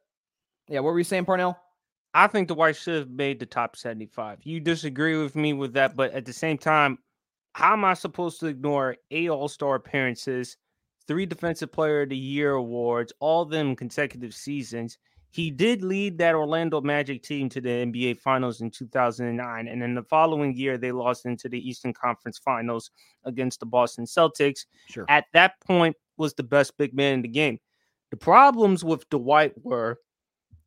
yeah, 0.67 0.79
what 0.81 0.93
were 0.93 0.99
you 0.99 1.03
saying, 1.03 1.25
Parnell? 1.25 1.57
I 2.13 2.27
think 2.27 2.47
the 2.47 2.53
White 2.53 2.75
should 2.75 2.95
have 2.95 3.09
made 3.09 3.39
the 3.39 3.45
top 3.45 3.75
75. 3.75 4.39
You 4.43 4.59
disagree 4.59 5.17
with 5.17 5.35
me 5.35 5.53
with 5.53 5.73
that, 5.73 5.95
but 5.95 6.11
at 6.11 6.25
the 6.25 6.33
same 6.33 6.57
time, 6.57 6.99
how 7.53 7.73
am 7.73 7.85
I 7.85 7.95
supposed 7.95 8.39
to 8.41 8.47
ignore 8.47 8.97
eight 9.09 9.29
All 9.29 9.47
Star 9.47 9.75
appearances, 9.75 10.57
three 11.07 11.25
Defensive 11.25 11.71
Player 11.71 12.01
of 12.03 12.09
the 12.09 12.17
Year 12.17 12.51
awards, 12.51 13.13
all 13.19 13.45
them 13.45 13.75
consecutive 13.75 14.33
seasons? 14.35 14.97
He 15.31 15.49
did 15.49 15.81
lead 15.81 16.17
that 16.17 16.35
Orlando 16.35 16.81
Magic 16.81 17.23
team 17.23 17.47
to 17.49 17.61
the 17.61 17.69
NBA 17.69 18.19
Finals 18.19 18.61
in 18.61 18.69
2009. 18.69 19.67
And 19.67 19.81
in 19.81 19.95
the 19.95 20.03
following 20.03 20.55
year, 20.55 20.77
they 20.77 20.91
lost 20.91 21.25
into 21.25 21.47
the 21.47 21.69
Eastern 21.69 21.93
Conference 21.93 22.37
Finals 22.37 22.91
against 23.23 23.61
the 23.61 23.65
Boston 23.65 24.05
Celtics. 24.05 24.65
Sure. 24.89 25.05
At 25.07 25.25
that 25.33 25.53
point, 25.61 25.95
was 26.21 26.33
the 26.35 26.43
best 26.43 26.77
big 26.77 26.93
man 26.93 27.15
in 27.15 27.21
the 27.23 27.27
game. 27.27 27.59
The 28.11 28.17
problems 28.17 28.83
with 28.83 29.09
Dwight 29.09 29.53
were 29.61 29.97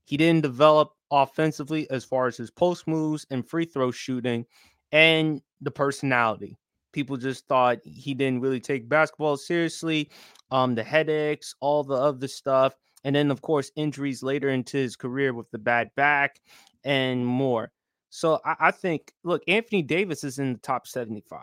he 0.05 0.17
didn't 0.19 0.43
develop 0.43 0.91
offensively 1.11 1.89
as 1.91 2.05
far 2.05 2.27
as 2.27 2.37
his 2.37 2.51
post 2.51 2.87
moves 2.87 3.25
and 3.31 3.49
free 3.49 3.65
throw 3.65 3.91
shooting 3.91 4.45
and 4.93 5.41
the 5.61 5.71
personality. 5.71 6.59
People 6.93 7.17
just 7.17 7.47
thought 7.47 7.79
he 7.85 8.15
didn't 8.15 8.41
really 8.41 8.61
take 8.61 8.89
basketball 8.89 9.37
seriously. 9.37 10.11
Um, 10.51 10.75
the 10.75 10.83
headaches, 10.83 11.55
all 11.61 11.85
the 11.85 11.95
other 11.95 12.29
stuff. 12.29 12.75
And 13.05 13.15
then, 13.15 13.31
of 13.31 13.43
course, 13.43 13.71
injuries 13.77 14.23
later 14.23 14.49
into 14.49 14.77
his 14.79 14.97
career 14.97 15.33
with 15.35 15.51
the 15.51 15.59
bad 15.59 15.91
back 15.95 16.41
and 16.85 17.25
more. 17.25 17.71
So 18.11 18.41
I, 18.45 18.57
I 18.61 18.71
think, 18.71 19.13
look, 19.23 19.43
Anthony 19.47 19.83
Davis 19.83 20.25
is 20.25 20.39
in 20.39 20.55
the 20.55 20.59
top 20.59 20.87
75. 20.87 21.41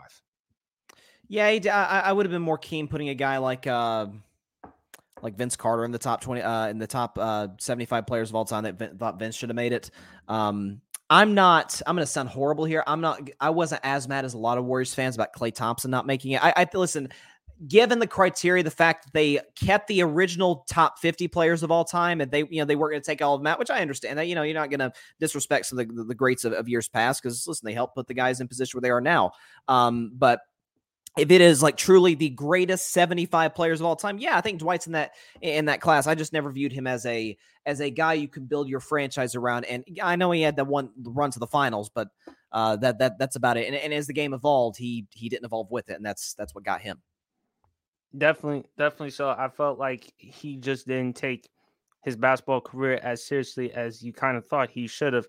Yeah, 1.28 1.46
I, 1.46 2.02
I 2.06 2.12
would 2.12 2.26
have 2.26 2.32
been 2.32 2.42
more 2.42 2.58
keen 2.58 2.88
putting 2.88 3.08
a 3.08 3.14
guy 3.14 3.38
like 3.38 3.66
uh, 3.66 4.06
like 5.22 5.36
Vince 5.36 5.56
Carter 5.56 5.84
in 5.84 5.90
the 5.90 5.98
top 5.98 6.20
twenty, 6.20 6.42
uh, 6.42 6.68
in 6.68 6.78
the 6.78 6.86
top 6.86 7.16
uh, 7.18 7.48
seventy-five 7.58 8.06
players 8.06 8.28
of 8.28 8.34
all 8.34 8.44
time 8.44 8.64
that 8.64 8.78
Vin, 8.78 8.98
thought 8.98 9.18
Vince 9.18 9.34
should 9.34 9.48
have 9.48 9.56
made 9.56 9.72
it. 9.72 9.90
Um, 10.28 10.82
I'm 11.08 11.34
not. 11.34 11.80
I'm 11.86 11.94
going 11.94 12.04
to 12.04 12.10
sound 12.10 12.28
horrible 12.28 12.64
here. 12.64 12.82
I'm 12.86 13.00
not. 13.00 13.30
I 13.40 13.50
wasn't 13.50 13.80
as 13.84 14.08
mad 14.08 14.24
as 14.24 14.34
a 14.34 14.38
lot 14.38 14.58
of 14.58 14.64
Warriors 14.64 14.92
fans 14.92 15.14
about 15.14 15.32
Klay 15.32 15.54
Thompson 15.54 15.90
not 15.90 16.06
making 16.06 16.32
it. 16.32 16.44
I, 16.44 16.52
I 16.56 16.68
listen. 16.74 17.08
Given 17.66 17.98
the 17.98 18.06
criteria, 18.06 18.62
the 18.62 18.70
fact 18.70 19.04
that 19.04 19.12
they 19.12 19.40
kept 19.54 19.86
the 19.86 20.02
original 20.02 20.64
top 20.68 20.98
50 20.98 21.28
players 21.28 21.62
of 21.62 21.70
all 21.70 21.84
time, 21.84 22.20
and 22.20 22.30
they, 22.30 22.40
you 22.40 22.60
know, 22.60 22.64
they 22.64 22.76
weren't 22.76 22.92
going 22.92 23.02
to 23.02 23.06
take 23.06 23.22
all 23.22 23.34
of 23.34 23.40
them 23.40 23.46
out, 23.46 23.58
which 23.58 23.70
I 23.70 23.80
understand. 23.80 24.18
That 24.18 24.26
you 24.26 24.34
know, 24.34 24.42
you're 24.42 24.54
not 24.54 24.70
going 24.70 24.80
to 24.80 24.92
disrespect 25.20 25.66
some 25.66 25.78
of 25.78 25.88
the, 25.88 26.04
the 26.04 26.14
greats 26.14 26.44
of, 26.44 26.52
of 26.52 26.68
years 26.68 26.88
past 26.88 27.22
because 27.22 27.46
listen, 27.46 27.66
they 27.66 27.74
helped 27.74 27.94
put 27.94 28.08
the 28.08 28.14
guys 28.14 28.40
in 28.40 28.48
position 28.48 28.78
where 28.78 28.82
they 28.82 28.90
are 28.90 29.00
now. 29.00 29.32
Um, 29.68 30.12
but 30.14 30.40
if 31.18 31.30
it 31.30 31.40
is 31.40 31.62
like 31.62 31.76
truly 31.76 32.14
the 32.14 32.30
greatest 32.30 32.90
75 32.90 33.54
players 33.54 33.80
of 33.80 33.86
all 33.86 33.96
time 33.96 34.18
yeah 34.18 34.36
i 34.36 34.40
think 34.40 34.58
dwight's 34.58 34.86
in 34.86 34.92
that 34.92 35.12
in 35.40 35.66
that 35.66 35.80
class 35.80 36.06
i 36.06 36.14
just 36.14 36.32
never 36.32 36.50
viewed 36.50 36.72
him 36.72 36.86
as 36.86 37.04
a 37.06 37.36
as 37.66 37.80
a 37.80 37.90
guy 37.90 38.14
you 38.14 38.28
can 38.28 38.46
build 38.46 38.68
your 38.68 38.80
franchise 38.80 39.34
around 39.34 39.64
and 39.64 39.84
i 40.02 40.16
know 40.16 40.30
he 40.30 40.42
had 40.42 40.56
that 40.56 40.66
one 40.66 40.90
run 41.02 41.30
to 41.30 41.38
the 41.38 41.46
finals 41.46 41.90
but 41.90 42.08
uh 42.52 42.76
that 42.76 42.98
that 42.98 43.18
that's 43.18 43.36
about 43.36 43.56
it 43.56 43.66
and, 43.66 43.76
and 43.76 43.92
as 43.92 44.06
the 44.06 44.12
game 44.12 44.32
evolved 44.32 44.76
he 44.76 45.06
he 45.10 45.28
didn't 45.28 45.44
evolve 45.44 45.70
with 45.70 45.90
it 45.90 45.96
and 45.96 46.04
that's 46.04 46.34
that's 46.34 46.54
what 46.54 46.64
got 46.64 46.80
him 46.80 47.00
definitely 48.16 48.64
definitely 48.76 49.10
so 49.10 49.28
i 49.30 49.48
felt 49.48 49.78
like 49.78 50.12
he 50.16 50.56
just 50.56 50.86
didn't 50.86 51.16
take 51.16 51.48
his 52.04 52.16
basketball 52.16 52.60
career 52.60 52.98
as 53.02 53.24
seriously 53.24 53.72
as 53.72 54.02
you 54.02 54.12
kind 54.12 54.36
of 54.36 54.46
thought 54.46 54.70
he 54.70 54.86
should 54.86 55.12
have 55.12 55.26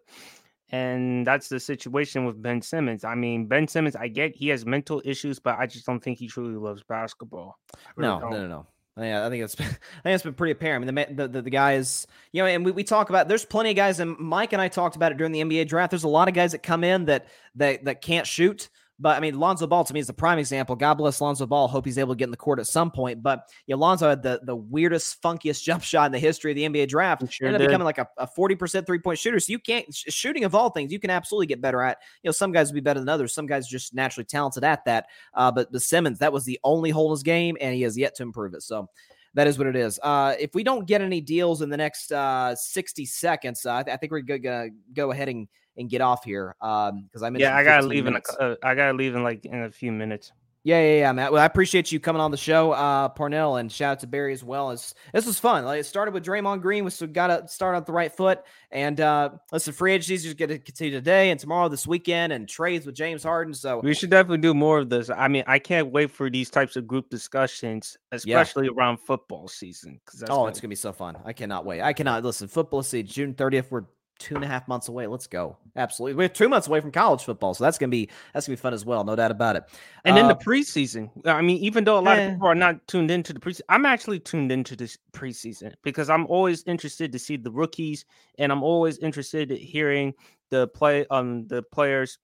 and 0.73 1.25
that's 1.25 1.49
the 1.49 1.59
situation 1.59 2.25
with 2.25 2.41
Ben 2.41 2.59
Simmons. 2.59 3.03
I 3.03 3.13
mean, 3.13 3.45
Ben 3.45 3.67
Simmons, 3.67 3.95
I 3.95 4.07
get 4.07 4.35
he 4.35 4.47
has 4.49 4.65
mental 4.65 5.03
issues, 5.05 5.37
but 5.37 5.59
I 5.59 5.67
just 5.67 5.85
don't 5.85 5.99
think 6.03 6.17
he 6.17 6.27
truly 6.27 6.55
loves 6.55 6.81
basketball. 6.81 7.59
Really 7.95 8.09
no, 8.09 8.29
no, 8.29 8.29
no, 8.29 8.47
no. 8.47 8.67
Yeah, 8.97 9.25
I 9.25 9.29
think 9.29 9.43
it's 9.43 9.53
I 9.59 9.63
think 9.63 9.79
it's 10.05 10.23
been 10.23 10.33
pretty 10.33 10.53
apparent. 10.53 10.87
I 10.87 10.91
mean, 10.91 11.15
the, 11.15 11.27
the, 11.27 11.43
the 11.43 11.49
guys, 11.51 12.07
you 12.31 12.41
know, 12.41 12.47
and 12.47 12.65
we, 12.65 12.71
we 12.71 12.83
talk 12.83 13.09
about 13.09 13.27
there's 13.27 13.45
plenty 13.45 13.69
of 13.69 13.75
guys, 13.75 13.99
and 13.99 14.17
Mike 14.17 14.51
and 14.51 14.61
I 14.61 14.67
talked 14.67 14.95
about 14.95 15.11
it 15.11 15.17
during 15.19 15.31
the 15.31 15.41
NBA 15.41 15.67
draft. 15.67 15.91
There's 15.91 16.05
a 16.05 16.09
lot 16.09 16.27
of 16.27 16.33
guys 16.33 16.53
that 16.53 16.63
come 16.63 16.83
in 16.83 17.05
that 17.05 17.27
that 17.53 17.85
that 17.85 18.01
can't 18.01 18.25
shoot. 18.25 18.69
But 19.03 19.17
I 19.17 19.19
mean, 19.19 19.37
Lonzo 19.37 19.67
Ball 19.67 19.83
to 19.83 19.93
me 19.93 19.99
is 19.99 20.07
the 20.07 20.13
prime 20.13 20.39
example. 20.39 20.77
God 20.77 20.93
bless 20.93 21.19
Lonzo 21.19 21.45
Ball. 21.45 21.67
Hope 21.67 21.83
he's 21.83 21.97
able 21.97 22.13
to 22.13 22.17
get 22.17 22.23
in 22.23 22.31
the 22.31 22.37
court 22.37 22.57
at 22.57 22.67
some 22.67 22.89
point. 22.89 23.21
But 23.21 23.49
you 23.67 23.75
know, 23.75 23.79
Lonzo 23.81 24.07
had 24.07 24.23
the, 24.23 24.39
the 24.43 24.55
weirdest, 24.55 25.21
funkiest 25.21 25.61
jump 25.65 25.83
shot 25.83 26.05
in 26.05 26.13
the 26.13 26.19
history 26.19 26.53
of 26.53 26.55
the 26.55 26.63
NBA 26.63 26.87
draft. 26.87 27.29
Sure 27.29 27.49
ended 27.49 27.61
up 27.61 27.67
becoming 27.67 27.83
like 27.83 27.97
a, 27.97 28.07
a 28.17 28.25
40% 28.25 28.85
three 28.85 28.99
point 28.99 29.19
shooter. 29.19 29.41
So 29.41 29.51
you 29.51 29.59
can't, 29.59 29.93
shooting 29.93 30.45
of 30.45 30.55
all 30.55 30.69
things, 30.69 30.93
you 30.93 30.99
can 30.99 31.09
absolutely 31.09 31.47
get 31.47 31.59
better 31.59 31.81
at. 31.81 31.97
You 32.23 32.29
know, 32.29 32.31
some 32.31 32.53
guys 32.53 32.69
will 32.69 32.75
be 32.75 32.79
better 32.79 33.01
than 33.01 33.09
others. 33.09 33.33
Some 33.33 33.45
guys 33.45 33.67
just 33.67 33.93
naturally 33.93 34.23
talented 34.23 34.63
at 34.63 34.85
that. 34.85 35.07
Uh, 35.33 35.51
but 35.51 35.69
the 35.73 35.81
Simmons, 35.81 36.19
that 36.19 36.31
was 36.31 36.45
the 36.45 36.57
only 36.63 36.89
hole 36.89 37.07
in 37.07 37.11
his 37.11 37.23
game, 37.23 37.57
and 37.59 37.75
he 37.75 37.81
has 37.81 37.97
yet 37.97 38.15
to 38.15 38.23
improve 38.23 38.53
it. 38.53 38.63
So 38.63 38.87
that 39.33 39.47
is 39.47 39.57
what 39.57 39.67
it 39.67 39.75
is. 39.75 39.99
Uh, 40.03 40.35
if 40.39 40.53
we 40.53 40.63
don't 40.63 40.85
get 40.87 41.01
any 41.01 41.21
deals 41.21 41.61
in 41.61 41.69
the 41.69 41.77
next 41.77 42.11
uh, 42.11 42.55
60 42.55 43.05
seconds, 43.05 43.65
uh, 43.65 43.75
I, 43.75 43.83
th- 43.83 43.93
I, 43.93 43.97
think 43.97 44.11
we're 44.11 44.21
going 44.21 44.43
to 44.43 44.69
go 44.93 45.11
ahead 45.11 45.29
and 45.29 45.47
and 45.77 45.89
get 45.89 46.01
off 46.01 46.23
here 46.23 46.55
um 46.61 47.03
because 47.03 47.23
I'm 47.23 47.35
yeah 47.35 47.57
I 47.57 47.63
gotta 47.63 47.85
leave 47.87 48.05
minutes. 48.05 48.35
in 48.39 48.45
a, 48.45 48.49
uh, 48.51 48.55
I 48.63 48.75
gotta 48.75 48.93
leave 48.93 49.15
in 49.15 49.23
like 49.23 49.45
in 49.45 49.63
a 49.63 49.71
few 49.71 49.91
minutes. 49.91 50.31
Yeah, 50.65 50.79
yeah, 50.79 50.99
yeah, 50.99 51.11
Matt. 51.11 51.33
Well, 51.33 51.41
I 51.41 51.45
appreciate 51.45 51.91
you 51.91 51.99
coming 51.99 52.21
on 52.21 52.31
the 52.31 52.37
show, 52.37 52.71
uh, 52.71 53.09
Parnell, 53.09 53.57
and 53.57 53.69
shout 53.69 53.91
out 53.91 53.99
to 53.99 54.07
Barry 54.07 54.31
as 54.31 54.45
well. 54.45 54.71
As 54.71 54.95
this 55.13 55.25
was 55.25 55.37
fun. 55.37 55.65
Like 55.65 55.81
it 55.81 55.83
started 55.83 56.13
with 56.13 56.23
Draymond 56.23 56.61
Green, 56.61 56.89
so 56.89 57.05
got 57.05 57.27
to 57.27 57.47
start 57.49 57.75
on 57.75 57.83
the 57.83 57.91
right 57.91 58.11
foot. 58.11 58.43
And 58.71 59.01
uh, 59.01 59.31
listen, 59.51 59.73
free 59.73 59.91
agencies 59.91 60.23
just 60.23 60.37
get 60.37 60.47
to 60.47 60.59
continue 60.59 60.93
today 60.93 61.31
and 61.31 61.39
tomorrow, 61.39 61.67
this 61.67 61.85
weekend, 61.85 62.31
and 62.31 62.47
trades 62.47 62.85
with 62.85 62.95
James 62.95 63.23
Harden. 63.23 63.53
So 63.53 63.81
we 63.83 63.93
should 63.93 64.09
definitely 64.09 64.37
do 64.37 64.53
more 64.53 64.79
of 64.79 64.89
this. 64.89 65.09
I 65.09 65.27
mean, 65.27 65.43
I 65.47 65.59
can't 65.59 65.91
wait 65.91 66.11
for 66.11 66.29
these 66.29 66.49
types 66.49 66.77
of 66.77 66.87
group 66.87 67.09
discussions, 67.09 67.97
especially 68.13 68.67
yeah. 68.67 68.71
around 68.77 68.99
football 69.01 69.49
season. 69.49 69.99
Because 70.05 70.23
oh, 70.29 70.47
it's 70.47 70.61
gonna 70.61 70.69
be 70.69 70.75
so 70.75 70.93
fun. 70.93 71.17
I 71.25 71.33
cannot 71.33 71.65
wait. 71.65 71.81
I 71.81 71.91
cannot 71.91 72.23
listen. 72.23 72.47
Football 72.47 72.83
season, 72.83 73.07
June 73.07 73.33
thirtieth. 73.33 73.69
We're 73.69 73.83
two 74.23 74.35
and 74.35 74.43
a 74.43 74.47
half 74.47 74.67
months 74.67 74.87
away. 74.87 75.05
Let's 75.05 75.27
go. 75.27 75.57
Absolutely. 75.75 76.15
We're 76.15 76.29
two 76.29 76.47
months 76.47 76.67
away 76.67 76.79
from 76.79 76.91
college 76.91 77.23
football. 77.23 77.53
So 77.53 77.63
that's 77.63 77.77
gonna 77.77 77.89
be 77.89 78.09
that's 78.33 78.47
gonna 78.47 78.55
be 78.55 78.61
fun 78.61 78.73
as 78.73 78.85
well, 78.85 79.03
no 79.03 79.15
doubt 79.15 79.31
about 79.31 79.57
it. 79.57 79.63
And 80.05 80.13
uh, 80.13 80.15
then 80.15 80.27
the 80.29 80.35
preseason. 80.35 81.09
I 81.25 81.41
mean, 81.41 81.57
even 81.57 81.83
though 81.83 81.99
a 81.99 82.01
lot 82.01 82.17
eh. 82.17 82.23
of 82.23 82.33
people 82.33 82.47
are 82.47 82.55
not 82.55 82.87
tuned 82.87 83.11
into 83.11 83.33
the 83.33 83.39
preseason, 83.39 83.61
I'm 83.67 83.85
actually 83.85 84.19
tuned 84.19 84.51
into 84.51 84.75
this 84.75 84.97
preseason 85.11 85.73
because 85.83 86.09
I'm 86.09 86.25
always 86.27 86.63
interested 86.63 87.11
to 87.11 87.19
see 87.19 87.35
the 87.35 87.51
rookies 87.51 88.05
and 88.39 88.51
I'm 88.51 88.63
always 88.63 88.97
interested 88.99 89.51
in 89.51 89.57
hearing 89.57 90.13
the 90.49 90.67
play 90.69 91.05
um 91.09 91.47
the 91.47 91.63
players 91.63 92.17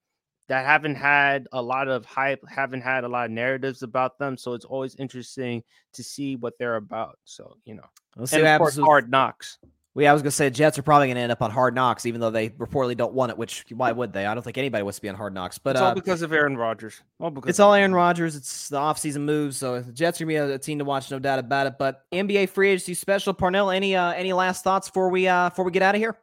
that 0.48 0.66
haven't 0.66 0.96
had 0.96 1.46
a 1.52 1.62
lot 1.62 1.86
of 1.86 2.04
hype, 2.04 2.40
haven't 2.48 2.80
had 2.80 3.04
a 3.04 3.08
lot 3.08 3.26
of 3.26 3.30
narratives 3.30 3.84
about 3.84 4.18
them. 4.18 4.36
So 4.36 4.54
it's 4.54 4.64
always 4.64 4.96
interesting 4.96 5.62
to 5.92 6.02
see 6.02 6.34
what 6.34 6.58
they're 6.58 6.74
about. 6.74 7.20
So, 7.24 7.56
you 7.64 7.76
know, 7.76 7.84
Let's 8.16 8.32
and 8.32 8.44
of 8.44 8.58
course, 8.58 8.76
hard 8.76 9.12
knocks. 9.12 9.58
Well, 10.00 10.04
yeah, 10.04 10.12
I 10.12 10.14
was 10.14 10.22
gonna 10.22 10.30
say 10.30 10.48
Jets 10.48 10.78
are 10.78 10.82
probably 10.82 11.08
gonna 11.08 11.20
end 11.20 11.30
up 11.30 11.42
on 11.42 11.50
Hard 11.50 11.74
Knocks, 11.74 12.06
even 12.06 12.22
though 12.22 12.30
they 12.30 12.48
reportedly 12.48 12.96
don't 12.96 13.12
want 13.12 13.32
it. 13.32 13.36
Which 13.36 13.66
why 13.68 13.92
would 13.92 14.14
they? 14.14 14.24
I 14.24 14.32
don't 14.32 14.42
think 14.42 14.56
anybody 14.56 14.82
wants 14.82 14.96
to 14.96 15.02
be 15.02 15.10
on 15.10 15.14
Hard 15.14 15.34
Knocks. 15.34 15.58
But 15.58 15.72
it's 15.76 15.82
all 15.82 15.88
uh, 15.88 15.94
because 15.94 16.22
of 16.22 16.32
Aaron 16.32 16.56
Rodgers. 16.56 17.02
All 17.18 17.30
because 17.30 17.50
it's 17.50 17.60
all 17.60 17.74
Aaron 17.74 17.94
Rodgers. 17.94 18.34
It's 18.34 18.70
the 18.70 18.78
offseason 18.78 19.24
moves, 19.24 19.58
so 19.58 19.82
the 19.82 19.92
Jets 19.92 20.18
are 20.18 20.24
gonna 20.24 20.28
be 20.30 20.36
a, 20.36 20.54
a, 20.54 20.58
team 20.58 20.78
to 20.78 20.86
watch, 20.86 21.10
no 21.10 21.18
doubt 21.18 21.38
about 21.38 21.66
it. 21.66 21.74
But 21.78 22.06
NBA 22.12 22.48
free 22.48 22.70
agency 22.70 22.94
special, 22.94 23.34
Parnell. 23.34 23.70
Any 23.70 23.94
uh, 23.94 24.12
any 24.12 24.32
last 24.32 24.64
thoughts 24.64 24.88
before 24.88 25.10
we 25.10 25.28
uh 25.28 25.50
before 25.50 25.66
we 25.66 25.70
get 25.70 25.82
out 25.82 25.94
of 25.94 26.00
here? 26.00 26.16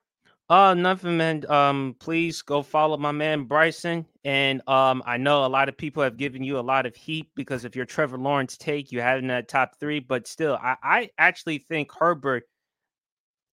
Uh, 0.50 0.74
nothing, 0.74 1.16
man. 1.16 1.46
Um, 1.48 1.96
please 2.00 2.42
go 2.42 2.64
follow 2.64 2.98
my 2.98 3.12
man 3.12 3.44
Bryson. 3.44 4.08
And 4.26 4.68
um, 4.68 5.04
I 5.06 5.18
know 5.18 5.46
a 5.46 5.48
lot 5.48 5.70
of 5.70 5.78
people 5.78 6.02
have 6.02 6.18
given 6.18 6.42
you 6.42 6.58
a 6.58 6.62
lot 6.62 6.88
of 6.88 6.96
heat 6.96 7.28
because 7.36 7.64
of 7.64 7.76
your 7.76 7.86
Trevor 7.86 8.18
Lawrence 8.18 8.58
take. 8.58 8.92
You 8.92 9.02
had 9.02 9.20
in 9.20 9.28
that 9.28 9.50
top 9.50 9.80
three, 9.80 10.00
but 10.00 10.26
still, 10.26 10.58
I, 10.64 10.78
I 10.82 11.10
actually 11.20 11.60
think 11.60 11.92
Herbert 11.92 12.46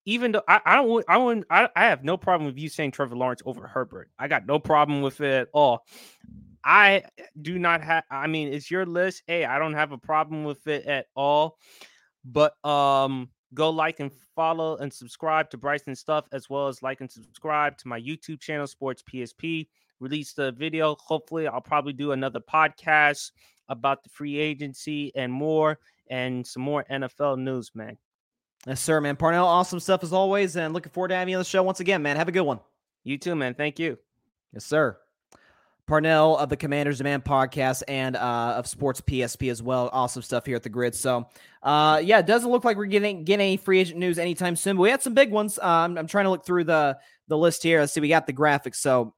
even 0.07 0.33
though 0.33 0.43
I, 0.49 0.61
I 0.65 0.77
don't 0.77 1.05
I 1.09 1.17
wouldn't 1.17 1.47
I, 1.51 1.69
I 1.75 1.87
have 1.87 2.05
no 2.05 2.17
problem 2.17 2.47
with 2.47 2.59
you 2.59 2.69
saying 2.69 2.93
Trevor 2.93 3.17
Lawrence 3.17 3.43
over 3.45 3.67
Herbert. 3.67 4.11
I 4.19 4.29
got 4.29 4.47
no 4.47 4.59
problem 4.59 5.03
with 5.03 5.21
it 5.21 5.33
at 5.33 5.49
all. 5.53 5.85
I 6.65 7.05
do 7.41 7.59
not 7.59 7.83
have 7.83 8.05
I 8.11 8.27
mean 8.27 8.53
it's 8.53 8.71
your 8.71 8.87
list. 8.87 9.23
Hey, 9.27 9.45
I 9.45 9.59
don't 9.59 9.75
have 9.75 9.93
a 9.93 9.99
problem 9.99 10.45
with 10.45 10.67
it 10.67 10.87
at 10.87 11.07
all. 11.15 11.59
But 12.25 12.55
um 12.65 13.31
go 13.55 13.71
like 13.71 14.01
and 14.01 14.11
follow 14.35 14.77
and 14.77 14.93
subscribe 14.93 15.49
to 15.51 15.59
Bryson 15.59 15.95
stuff 15.95 16.27
as 16.33 16.51
well 16.51 16.69
as 16.69 16.83
like 16.83 17.01
and 17.01 17.11
subscribe 17.11 17.79
to 17.79 17.89
my 17.89 18.01
YouTube 18.01 18.41
channel 18.41 18.67
Sports 18.67 19.03
PSP. 19.03 19.69
Release 20.01 20.33
the 20.33 20.53
video. 20.53 20.97
Hopefully 21.01 21.47
I'll 21.47 21.61
probably 21.61 21.93
do 21.93 22.13
another 22.13 22.41
podcast 22.41 23.31
about 23.69 24.03
the 24.03 24.11
free 24.11 24.39
agency 24.39 25.13
and 25.15 25.33
more 25.33 25.79
and 26.11 26.47
some 26.47 26.63
more 26.63 26.85
NFL 26.91 27.39
news, 27.39 27.71
man. 27.75 27.97
Yes, 28.67 28.81
sir, 28.81 29.01
man. 29.01 29.17
Parnell, 29.17 29.47
awesome 29.47 29.81
stuff 29.81 30.03
as 30.03 30.13
always. 30.13 30.57
And 30.57 30.73
looking 30.73 30.93
forward 30.93 31.09
to 31.09 31.17
having 31.17 31.33
you 31.33 31.37
on 31.37 31.41
the 31.41 31.45
show 31.45 31.63
once 31.63 31.81
again, 31.81 32.03
man. 32.03 32.17
Have 32.17 32.29
a 32.29 32.33
good 32.33 32.43
one. 32.43 32.61
You 33.03 33.19
too, 33.19 33.35
man. 33.35 33.55
Thank 33.55 33.79
you. 33.79 33.99
Yes, 34.53 34.65
sir. 34.65 34.97
Parnell 35.87 36.39
of 36.39 36.49
the 36.49 36.57
Commanders 36.57 36.97
Demand 36.97 37.25
podcast 37.25 37.83
and 37.89 38.17
uh, 38.17 38.55
of 38.57 38.67
Sports 38.67 39.03
PSP 39.03 39.51
as 39.51 39.63
well. 39.63 39.91
Awesome 39.93 40.23
stuff 40.23 40.47
here 40.47 40.57
at 40.57 40.63
the 40.63 40.71
Gryd. 40.71 40.95
So, 40.95 41.29
uh, 41.63 42.01
yeah, 42.03 42.21
it 42.21 42.27
doesn't 42.27 42.51
look 42.51 42.65
like 42.65 42.79
we're 42.79 42.87
getting 42.87 43.25
getting 43.25 43.45
any 43.45 43.57
free 43.59 43.81
agent 43.81 43.99
news 43.99 44.19
anytime 44.19 44.57
soon. 44.57 44.77
But 44.77 44.83
we 44.83 44.91
had 44.91 45.03
some 45.03 45.13
big 45.13 45.31
ones. 45.31 45.59
Um, 45.59 45.99
I'm 45.99 46.07
trying 46.07 46.25
to 46.25 46.31
look 46.31 46.47
through 46.47 46.65
the 46.65 46.97
the 47.29 47.37
list 47.37 47.63
here. 47.63 47.81
Let's 47.81 47.93
see. 47.93 48.01
We 48.01 48.09
got 48.09 48.27
the 48.27 48.33
graphics. 48.33 48.77
So, 48.77 49.15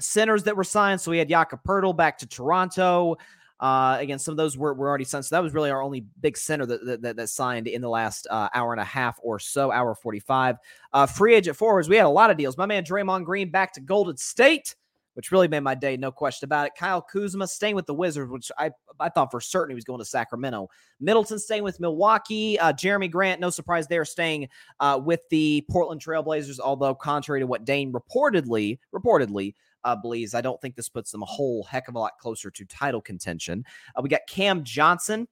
centers 0.00 0.44
that 0.44 0.56
were 0.56 0.64
signed. 0.64 1.00
So 1.00 1.10
we 1.10 1.18
had 1.18 1.28
Jakob 1.28 1.60
Poeltl 1.66 1.96
back 1.96 2.18
to 2.18 2.26
Toronto. 2.26 3.16
Uh, 3.62 3.96
again, 4.00 4.18
some 4.18 4.32
of 4.32 4.36
those 4.36 4.58
were, 4.58 4.74
were 4.74 4.88
already 4.88 5.04
signed. 5.04 5.24
So 5.24 5.36
that 5.36 5.42
was 5.42 5.54
really 5.54 5.70
our 5.70 5.80
only 5.80 6.04
big 6.20 6.36
center 6.36 6.66
that, 6.66 7.00
that, 7.02 7.16
that 7.16 7.28
signed 7.28 7.68
in 7.68 7.80
the 7.80 7.88
last 7.88 8.26
uh, 8.28 8.48
hour 8.52 8.72
and 8.72 8.80
a 8.80 8.84
half 8.84 9.20
or 9.22 9.38
so, 9.38 9.70
hour 9.70 9.94
45. 9.94 10.56
Uh, 10.92 11.06
free 11.06 11.36
agent 11.36 11.56
forwards, 11.56 11.88
we 11.88 11.94
had 11.94 12.04
a 12.04 12.08
lot 12.08 12.30
of 12.30 12.36
deals. 12.36 12.58
My 12.58 12.66
man 12.66 12.84
Draymond 12.84 13.24
Green 13.24 13.50
back 13.50 13.72
to 13.74 13.80
Golden 13.80 14.16
State 14.16 14.74
which 15.14 15.30
really 15.30 15.48
made 15.48 15.60
my 15.60 15.74
day, 15.74 15.96
no 15.96 16.10
question 16.10 16.46
about 16.46 16.66
it. 16.66 16.72
Kyle 16.76 17.02
Kuzma 17.02 17.46
staying 17.46 17.74
with 17.74 17.86
the 17.86 17.94
Wizards, 17.94 18.30
which 18.30 18.50
I 18.58 18.70
I 18.98 19.08
thought 19.08 19.30
for 19.30 19.40
certain 19.40 19.70
he 19.70 19.74
was 19.74 19.84
going 19.84 19.98
to 19.98 20.04
Sacramento. 20.04 20.68
Middleton 21.00 21.38
staying 21.38 21.64
with 21.64 21.80
Milwaukee. 21.80 22.58
Uh, 22.58 22.72
Jerami 22.72 23.10
Grant, 23.10 23.40
no 23.40 23.50
surprise 23.50 23.86
there, 23.88 24.04
staying 24.04 24.48
uh, 24.80 25.00
with 25.02 25.20
the 25.30 25.64
Portland 25.70 26.02
Trailblazers. 26.02 26.58
Although 26.60 26.94
contrary 26.94 27.40
to 27.40 27.46
what 27.46 27.64
Dame 27.64 27.92
reportedly 27.92 28.78
reportedly 28.94 29.54
uh, 29.84 29.96
I 30.34 30.40
don't 30.40 30.60
think 30.60 30.76
this 30.76 30.88
puts 30.88 31.10
them 31.10 31.22
a 31.22 31.26
whole 31.26 31.64
heck 31.64 31.88
of 31.88 31.94
a 31.94 31.98
lot 31.98 32.18
closer 32.18 32.50
to 32.50 32.64
title 32.64 33.00
contention. 33.00 33.64
Uh, 33.96 34.02
we 34.02 34.08
got 34.08 34.20
Cam 34.28 34.64
Johnson. 34.64 35.28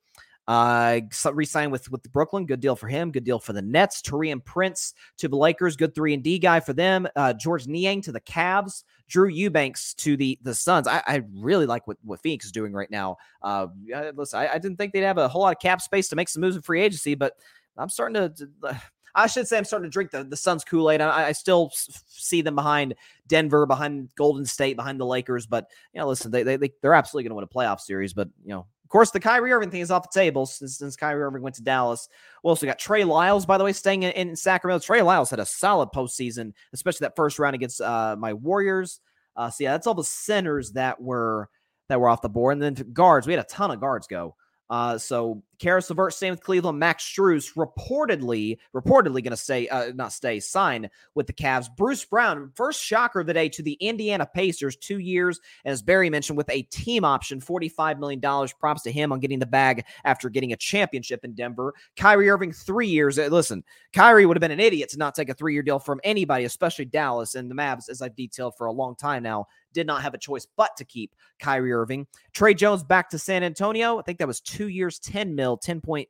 Uh, 0.48 1.00
re-signed 1.32 1.70
with 1.70 1.88
with 1.92 2.10
Brooklyn, 2.12 2.44
good 2.44 2.58
deal 2.58 2.74
for 2.74 2.88
him. 2.88 3.12
Good 3.12 3.22
deal 3.22 3.38
for 3.38 3.52
the 3.52 3.62
Nets. 3.62 4.02
Taurean 4.02 4.44
Prince 4.44 4.94
to 5.18 5.28
the 5.28 5.36
Lakers, 5.36 5.76
good 5.76 5.94
three 5.94 6.12
and 6.12 6.24
D 6.24 6.40
guy 6.40 6.58
for 6.58 6.72
them. 6.72 7.06
Uh, 7.14 7.32
Georges 7.32 7.68
Niang 7.68 8.02
to 8.02 8.10
the 8.10 8.20
Cavs. 8.20 8.82
Drew 9.06 9.28
Eubanks 9.28 9.94
to 9.94 10.16
the 10.16 10.38
the 10.42 10.54
Suns. 10.54 10.88
I, 10.88 11.02
I 11.06 11.22
really 11.36 11.66
like 11.66 11.86
what, 11.86 11.98
what 12.02 12.20
Phoenix 12.20 12.46
is 12.46 12.52
doing 12.52 12.72
right 12.72 12.90
now. 12.90 13.18
Uh, 13.42 13.68
listen, 14.14 14.40
I, 14.40 14.54
I, 14.54 14.58
didn't 14.58 14.76
think 14.76 14.92
they'd 14.92 15.02
have 15.02 15.18
a 15.18 15.28
whole 15.28 15.42
lot 15.42 15.54
of 15.54 15.60
cap 15.60 15.80
space 15.80 16.08
to 16.08 16.16
make 16.16 16.28
some 16.28 16.40
moves 16.40 16.56
in 16.56 16.62
free 16.62 16.82
agency, 16.82 17.14
but 17.14 17.34
I'm 17.76 17.88
starting 17.88 18.14
to. 18.14 18.46
to 18.62 18.82
I 19.14 19.26
should 19.26 19.48
say 19.48 19.58
I'm 19.58 19.64
starting 19.64 19.90
to 19.90 19.92
drink 19.92 20.10
the, 20.10 20.24
the 20.24 20.36
Suns 20.36 20.64
Kool 20.64 20.90
Aid. 20.90 21.00
I, 21.00 21.28
I, 21.28 21.32
still 21.32 21.70
see 21.72 22.42
them 22.42 22.54
behind 22.54 22.94
Denver, 23.26 23.66
behind 23.66 24.10
Golden 24.16 24.44
State, 24.44 24.76
behind 24.76 25.00
the 25.00 25.06
Lakers. 25.06 25.46
But 25.46 25.66
you 25.92 26.00
know, 26.00 26.08
listen, 26.08 26.30
they, 26.30 26.42
they, 26.42 26.56
they 26.56 26.70
they're 26.82 26.94
absolutely 26.94 27.24
going 27.24 27.30
to 27.30 27.34
win 27.36 27.44
a 27.44 27.46
playoff 27.48 27.80
series. 27.80 28.12
But 28.12 28.28
you 28.44 28.50
know, 28.50 28.60
of 28.60 28.88
course, 28.88 29.10
the 29.10 29.20
Kyrie 29.20 29.52
Irving 29.52 29.70
thing 29.70 29.80
is 29.80 29.90
off 29.90 30.10
the 30.10 30.20
table 30.20 30.46
since, 30.46 30.78
since 30.78 30.96
Kyrie 30.96 31.22
Irving 31.22 31.42
went 31.42 31.56
to 31.56 31.62
Dallas. 31.62 32.08
We 32.42 32.48
also 32.48 32.66
got 32.66 32.78
Trey 32.78 33.04
Lyles, 33.04 33.46
by 33.46 33.58
the 33.58 33.64
way, 33.64 33.72
staying 33.72 34.02
in, 34.02 34.12
in 34.12 34.36
Sacramento. 34.36 34.84
Trey 34.84 35.02
Lyles 35.02 35.30
had 35.30 35.38
a 35.38 35.46
solid 35.46 35.90
postseason, 35.94 36.52
especially 36.72 37.04
that 37.04 37.16
first 37.16 37.38
round 37.38 37.54
against 37.54 37.80
uh, 37.80 38.16
my 38.18 38.32
Warriors. 38.32 39.00
Uh, 39.36 39.48
so 39.48 39.64
yeah, 39.64 39.72
that's 39.72 39.86
all 39.86 39.94
the 39.94 40.04
centers 40.04 40.72
that 40.72 41.00
were 41.00 41.48
that 41.88 42.00
were 42.00 42.08
off 42.08 42.22
the 42.22 42.28
board, 42.28 42.54
and 42.54 42.62
then 42.62 42.92
guards. 42.92 43.26
We 43.26 43.32
had 43.32 43.44
a 43.44 43.48
ton 43.48 43.70
of 43.70 43.80
guards 43.80 44.06
go. 44.06 44.36
Uh, 44.68 44.98
so 44.98 45.42
Caris 45.60 45.90
LeVert 45.90 46.14
staying 46.14 46.32
with 46.32 46.42
Cleveland. 46.42 46.78
Max 46.78 47.04
Strus 47.04 47.54
reportedly, 47.54 48.56
reportedly 48.74 49.22
going 49.22 49.30
to 49.30 49.36
stay, 49.36 49.68
uh, 49.68 49.92
not 49.94 50.12
stay, 50.12 50.40
sign 50.40 50.88
with 51.14 51.26
the 51.26 51.32
Cavs. 51.32 51.68
Bruce 51.76 52.04
Brown, 52.04 52.50
first 52.54 52.82
shocker 52.82 53.20
of 53.20 53.26
the 53.26 53.34
day 53.34 53.48
to 53.50 53.62
the 53.62 53.74
Indiana 53.74 54.26
Pacers, 54.34 54.76
two 54.76 54.98
years, 54.98 55.38
as 55.66 55.82
Barry 55.82 56.08
mentioned, 56.08 56.38
with 56.38 56.48
a 56.48 56.62
team 56.62 57.04
option, 57.04 57.40
$45 57.40 57.98
million. 57.98 58.20
Props 58.58 58.82
to 58.82 58.92
him 58.92 59.12
on 59.12 59.20
getting 59.20 59.38
the 59.38 59.46
bag 59.46 59.84
after 60.04 60.30
getting 60.30 60.52
a 60.52 60.56
championship 60.56 61.24
in 61.24 61.34
Denver. 61.34 61.74
Kyrie 61.96 62.30
Irving, 62.30 62.52
three 62.52 62.88
years. 62.88 63.18
Uh, 63.18 63.26
listen, 63.26 63.62
Kyrie 63.92 64.24
would 64.24 64.36
have 64.36 64.40
been 64.40 64.50
an 64.50 64.60
idiot 64.60 64.88
to 64.90 64.98
not 64.98 65.14
take 65.14 65.28
a 65.28 65.34
three 65.34 65.52
year 65.52 65.62
deal 65.62 65.78
from 65.78 66.00
anybody, 66.02 66.44
especially 66.44 66.86
Dallas 66.86 67.34
and 67.34 67.50
the 67.50 67.54
Mavs, 67.54 67.90
as 67.90 68.00
I've 68.00 68.16
detailed 68.16 68.56
for 68.56 68.66
a 68.66 68.72
long 68.72 68.96
time 68.96 69.22
now 69.22 69.46
did 69.72 69.86
not 69.86 70.02
have 70.02 70.14
a 70.14 70.18
choice 70.18 70.46
but 70.56 70.76
to 70.76 70.84
keep 70.84 71.14
Kyrie 71.38 71.72
Irving. 71.72 72.06
Tre 72.32 72.54
Jones 72.54 72.82
back 72.82 73.10
to 73.10 73.18
San 73.18 73.42
Antonio. 73.42 73.98
I 73.98 74.02
think 74.02 74.18
that 74.18 74.28
was 74.28 74.40
two 74.40 74.68
years, 74.68 74.98
10 74.98 75.34
mil, 75.34 75.49
10.25 75.58 76.06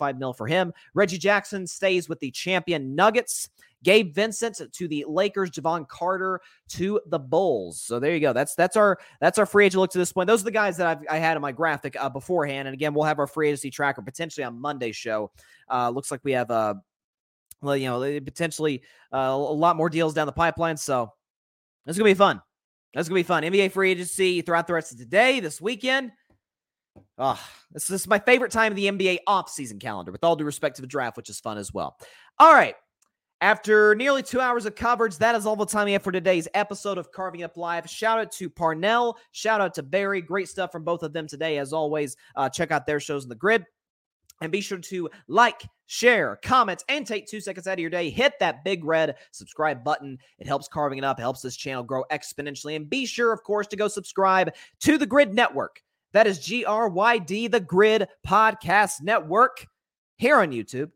uh, 0.00 0.12
mil 0.18 0.32
for 0.32 0.46
him. 0.46 0.72
Reggie 0.94 1.18
Jackson 1.18 1.66
stays 1.66 2.08
with 2.08 2.20
the 2.20 2.30
champion 2.30 2.94
Nuggets. 2.94 3.48
Gabe 3.82 4.12
Vincent 4.12 4.60
to 4.72 4.88
the 4.88 5.04
Lakers, 5.06 5.50
Jevon 5.50 5.86
Carter 5.86 6.40
to 6.70 7.00
the 7.06 7.18
Bulls. 7.18 7.80
So 7.80 8.00
there 8.00 8.14
you 8.14 8.20
go. 8.20 8.32
That's 8.32 8.54
that's 8.54 8.76
our 8.76 8.98
that's 9.20 9.38
our 9.38 9.46
free 9.46 9.66
agent 9.66 9.80
look 9.80 9.92
to 9.92 9.98
this 9.98 10.12
point. 10.12 10.26
Those 10.26 10.40
are 10.40 10.46
the 10.46 10.50
guys 10.50 10.76
that 10.78 10.86
I've, 10.86 11.06
i 11.08 11.18
had 11.18 11.36
in 11.36 11.42
my 11.42 11.52
graphic 11.52 11.94
uh, 12.00 12.08
beforehand. 12.08 12.66
And 12.66 12.74
again, 12.74 12.94
we'll 12.94 13.04
have 13.04 13.20
our 13.20 13.28
free 13.28 13.48
agency 13.48 13.70
tracker 13.70 14.02
potentially 14.02 14.42
on 14.42 14.60
Monday's 14.60 14.96
show. 14.96 15.30
Uh, 15.70 15.90
looks 15.90 16.10
like 16.10 16.20
we 16.24 16.32
have 16.32 16.50
uh, 16.50 16.74
well, 17.62 17.76
you 17.76 17.86
know, 17.86 18.00
potentially 18.20 18.82
uh, 19.12 19.18
a 19.18 19.36
lot 19.36 19.76
more 19.76 19.88
deals 19.88 20.14
down 20.14 20.26
the 20.26 20.32
pipeline. 20.32 20.76
So 20.76 21.12
it's 21.86 21.96
gonna 21.96 22.10
be 22.10 22.14
fun. 22.14 22.40
That's 22.94 23.08
gonna 23.08 23.18
be 23.18 23.22
fun. 23.22 23.42
NBA 23.42 23.72
free 23.72 23.90
agency 23.90 24.40
throughout 24.42 24.66
the 24.66 24.74
rest 24.74 24.92
of 24.92 24.98
today, 24.98 25.40
this 25.40 25.60
weekend. 25.60 26.12
Oh, 27.18 27.40
this, 27.72 27.86
this 27.86 28.02
is 28.02 28.06
my 28.06 28.18
favorite 28.18 28.52
time 28.52 28.72
of 28.72 28.76
the 28.76 28.86
NBA 28.86 29.18
off-season 29.26 29.78
calendar, 29.78 30.12
with 30.12 30.24
all 30.24 30.36
due 30.36 30.44
respect 30.44 30.76
to 30.76 30.82
the 30.82 30.88
draft, 30.88 31.16
which 31.16 31.30
is 31.30 31.40
fun 31.40 31.58
as 31.58 31.72
well. 31.72 31.98
All 32.38 32.52
right. 32.52 32.74
After 33.42 33.94
nearly 33.94 34.22
two 34.22 34.40
hours 34.40 34.64
of 34.64 34.74
coverage, 34.74 35.18
that 35.18 35.34
is 35.34 35.44
all 35.44 35.56
the 35.56 35.66
time 35.66 35.84
we 35.84 35.92
have 35.92 36.02
for 36.02 36.10
today's 36.10 36.48
episode 36.54 36.96
of 36.96 37.12
Carving 37.12 37.42
Up 37.42 37.58
Live. 37.58 37.88
Shout 37.88 38.18
out 38.18 38.32
to 38.32 38.48
Parnell. 38.48 39.18
Shout 39.32 39.60
out 39.60 39.74
to 39.74 39.82
Barry. 39.82 40.22
Great 40.22 40.48
stuff 40.48 40.72
from 40.72 40.84
both 40.84 41.02
of 41.02 41.12
them 41.12 41.26
today. 41.26 41.58
As 41.58 41.74
always, 41.74 42.16
uh, 42.34 42.48
check 42.48 42.70
out 42.70 42.86
their 42.86 42.98
shows 42.98 43.24
in 43.24 43.28
the 43.28 43.36
Gryd. 43.36 43.64
And 44.40 44.52
be 44.52 44.62
sure 44.62 44.78
to 44.78 45.10
like, 45.28 45.62
share, 45.86 46.38
comment, 46.42 46.82
and 46.88 47.06
take 47.06 47.26
two 47.26 47.40
seconds 47.40 47.66
out 47.66 47.74
of 47.74 47.78
your 47.78 47.90
day. 47.90 48.10
Hit 48.10 48.34
that 48.40 48.64
big 48.64 48.84
red 48.84 49.16
subscribe 49.32 49.84
button. 49.84 50.18
It 50.38 50.46
helps 50.46 50.68
carving 50.68 50.98
it 50.98 51.04
up, 51.04 51.18
helps 51.18 51.40
this 51.40 51.56
channel 51.56 51.82
grow 51.82 52.04
exponentially. 52.10 52.76
And 52.76 52.88
be 52.88 53.06
sure, 53.06 53.32
of 53.32 53.42
course, 53.42 53.66
to 53.68 53.76
go 53.76 53.88
subscribe 53.88 54.54
to 54.80 54.98
the 54.98 55.06
Gryd 55.06 55.34
Network. 55.34 55.82
That 56.16 56.26
is 56.26 56.38
G 56.38 56.64
R 56.64 56.88
Y 56.88 57.18
D, 57.18 57.46
the 57.46 57.60
Gryd 57.60 58.06
Podcast 58.26 59.02
Network, 59.02 59.66
here 60.16 60.38
on 60.38 60.50
YouTube 60.50 60.90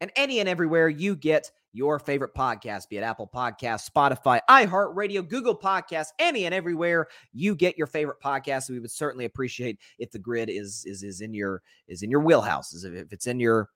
and 0.00 0.10
any 0.16 0.40
and 0.40 0.48
everywhere 0.48 0.88
you 0.88 1.14
get 1.14 1.48
your 1.72 2.00
favorite 2.00 2.34
podcast, 2.34 2.88
be 2.88 2.98
it 2.98 3.02
Apple 3.02 3.30
Podcasts, 3.32 3.88
Spotify, 3.88 4.40
iHeartRadio, 4.50 5.28
Google 5.28 5.56
Podcasts, 5.56 6.08
any 6.18 6.44
and 6.44 6.52
everywhere 6.52 7.06
you 7.32 7.54
get 7.54 7.78
your 7.78 7.86
favorite 7.86 8.18
podcast. 8.20 8.68
We 8.68 8.80
would 8.80 8.90
certainly 8.90 9.26
appreciate 9.26 9.78
if 10.00 10.10
the 10.10 10.18
Gryd 10.18 10.48
is 10.48 10.84
is 10.86 11.04
is 11.04 11.20
in 11.20 11.34
your 11.34 11.62
is 11.86 12.02
in 12.02 12.10
your 12.10 12.22
wheelhouse, 12.22 12.74
if 12.84 13.12
it's 13.12 13.28
in 13.28 13.38
your 13.38 13.68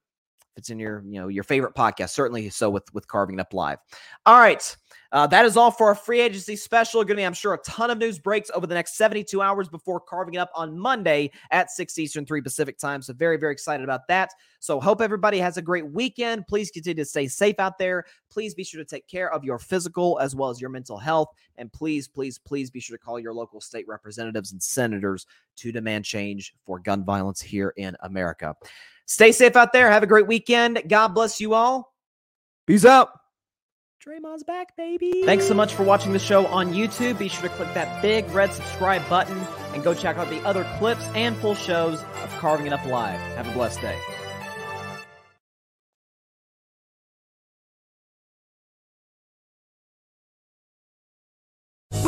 it's 0.59 0.71
in 0.71 0.79
your 0.79 1.03
you 1.07 1.21
know 1.21 1.29
your 1.29 1.45
favorite 1.45 1.75
podcast. 1.75 2.11
Certainly 2.11 2.51
so 2.51 2.69
with 2.69 2.93
with 2.93 3.07
carving 3.09 3.41
up 3.41 3.55
live. 3.55 3.79
All 4.27 4.39
right. 4.39 4.77
Uh, 5.11 5.27
that 5.27 5.47
is 5.47 5.57
all 5.57 5.71
for 5.71 5.87
our 5.87 5.95
free 5.95 6.21
agency 6.21 6.55
special. 6.55 7.03
Going 7.03 7.17
to 7.17 7.21
be, 7.23 7.25
I'm 7.25 7.33
sure, 7.33 7.55
a 7.55 7.59
ton 7.59 7.91
of 7.91 7.97
news 7.97 8.19
breaks 8.19 8.51
over 8.55 8.67
the 8.67 8.75
next 8.75 8.97
72 8.97 9.41
hours 9.41 9.69
before 9.69 10.01
carving 10.01 10.35
it 10.35 10.39
up 10.39 10.51
on 10.55 10.79
Monday 10.79 11.31
at 11.51 11.71
6 11.71 11.99
Eastern, 11.99 12.27
3 12.27 12.43
Pacific 12.43 12.79
time. 12.79 13.01
So, 13.01 13.15
very, 13.15 13.39
very 13.39 13.53
excited 13.53 13.85
about 13.85 14.07
that. 14.09 14.33
So, 14.61 14.79
hope 14.81 15.01
everybody 15.01 15.39
has 15.39 15.57
a 15.57 15.63
great 15.63 15.91
weekend. 15.91 16.47
Please 16.47 16.71
continue 16.71 17.03
to 17.03 17.09
stay 17.09 17.27
safe 17.27 17.59
out 17.59 17.79
there. 17.79 18.05
Please 18.31 18.55
be 18.55 18.65
sure 18.65 18.83
to 18.83 18.85
take 18.85 19.07
care 19.07 19.33
of 19.33 19.45
your 19.45 19.59
physical 19.59 20.19
as 20.19 20.37
well 20.37 20.51
as 20.51 20.61
your 20.61 20.71
mental 20.71 20.99
health. 20.99 21.29
And 21.57 21.73
please, 21.73 22.07
please, 22.07 22.39
please 22.39 22.71
be 22.71 22.81
sure 22.81 22.97
to 22.97 23.03
call 23.03 23.19
your 23.19 23.33
local 23.33 23.61
state 23.63 23.89
representatives 23.89 24.53
and 24.53 24.63
senators 24.63 25.27
to 25.57 25.73
demand 25.73 26.05
change 26.05 26.55
for 26.67 26.79
gun 26.79 27.05
violence 27.05 27.41
here 27.41 27.73
in 27.77 27.97
America. 28.01 28.55
Stay 29.09 29.33
safe 29.33 29.57
out 29.57 29.73
there. 29.73 29.91
Have 29.91 30.03
a 30.03 30.07
great 30.07 30.27
weekend. 30.27 30.83
God 30.87 31.09
bless 31.09 31.41
you 31.41 31.55
all. 31.55 31.93
Peace 32.67 32.85
out. 32.85 33.09
Draymond's 34.07 34.45
back, 34.45 34.77
baby. 34.77 35.23
Thanks 35.25 35.47
so 35.47 35.55
much 35.55 35.75
for 35.75 35.83
watching 35.83 36.13
the 36.13 36.19
show 36.19 36.47
on 36.47 36.73
YouTube. 36.73 37.19
Be 37.19 37.29
sure 37.29 37.49
to 37.49 37.55
click 37.57 37.73
that 37.75 38.01
big 38.01 38.31
red 38.31 38.53
subscribe 38.53 39.07
button 39.09 39.39
and 39.75 39.83
go 39.83 39.93
check 39.93 40.17
out 40.19 40.31
the 40.31 40.41
other 40.43 40.65
clips 40.79 41.05
and 41.15 41.37
full 41.39 41.55
shows 41.55 42.01
of 42.01 42.31
Carving 42.39 42.67
It 42.67 42.73
Up 42.73 42.85
Live. 42.87 43.19
Have 43.37 43.49
a 43.49 43.53
blessed 43.53 43.81
day. 43.81 43.99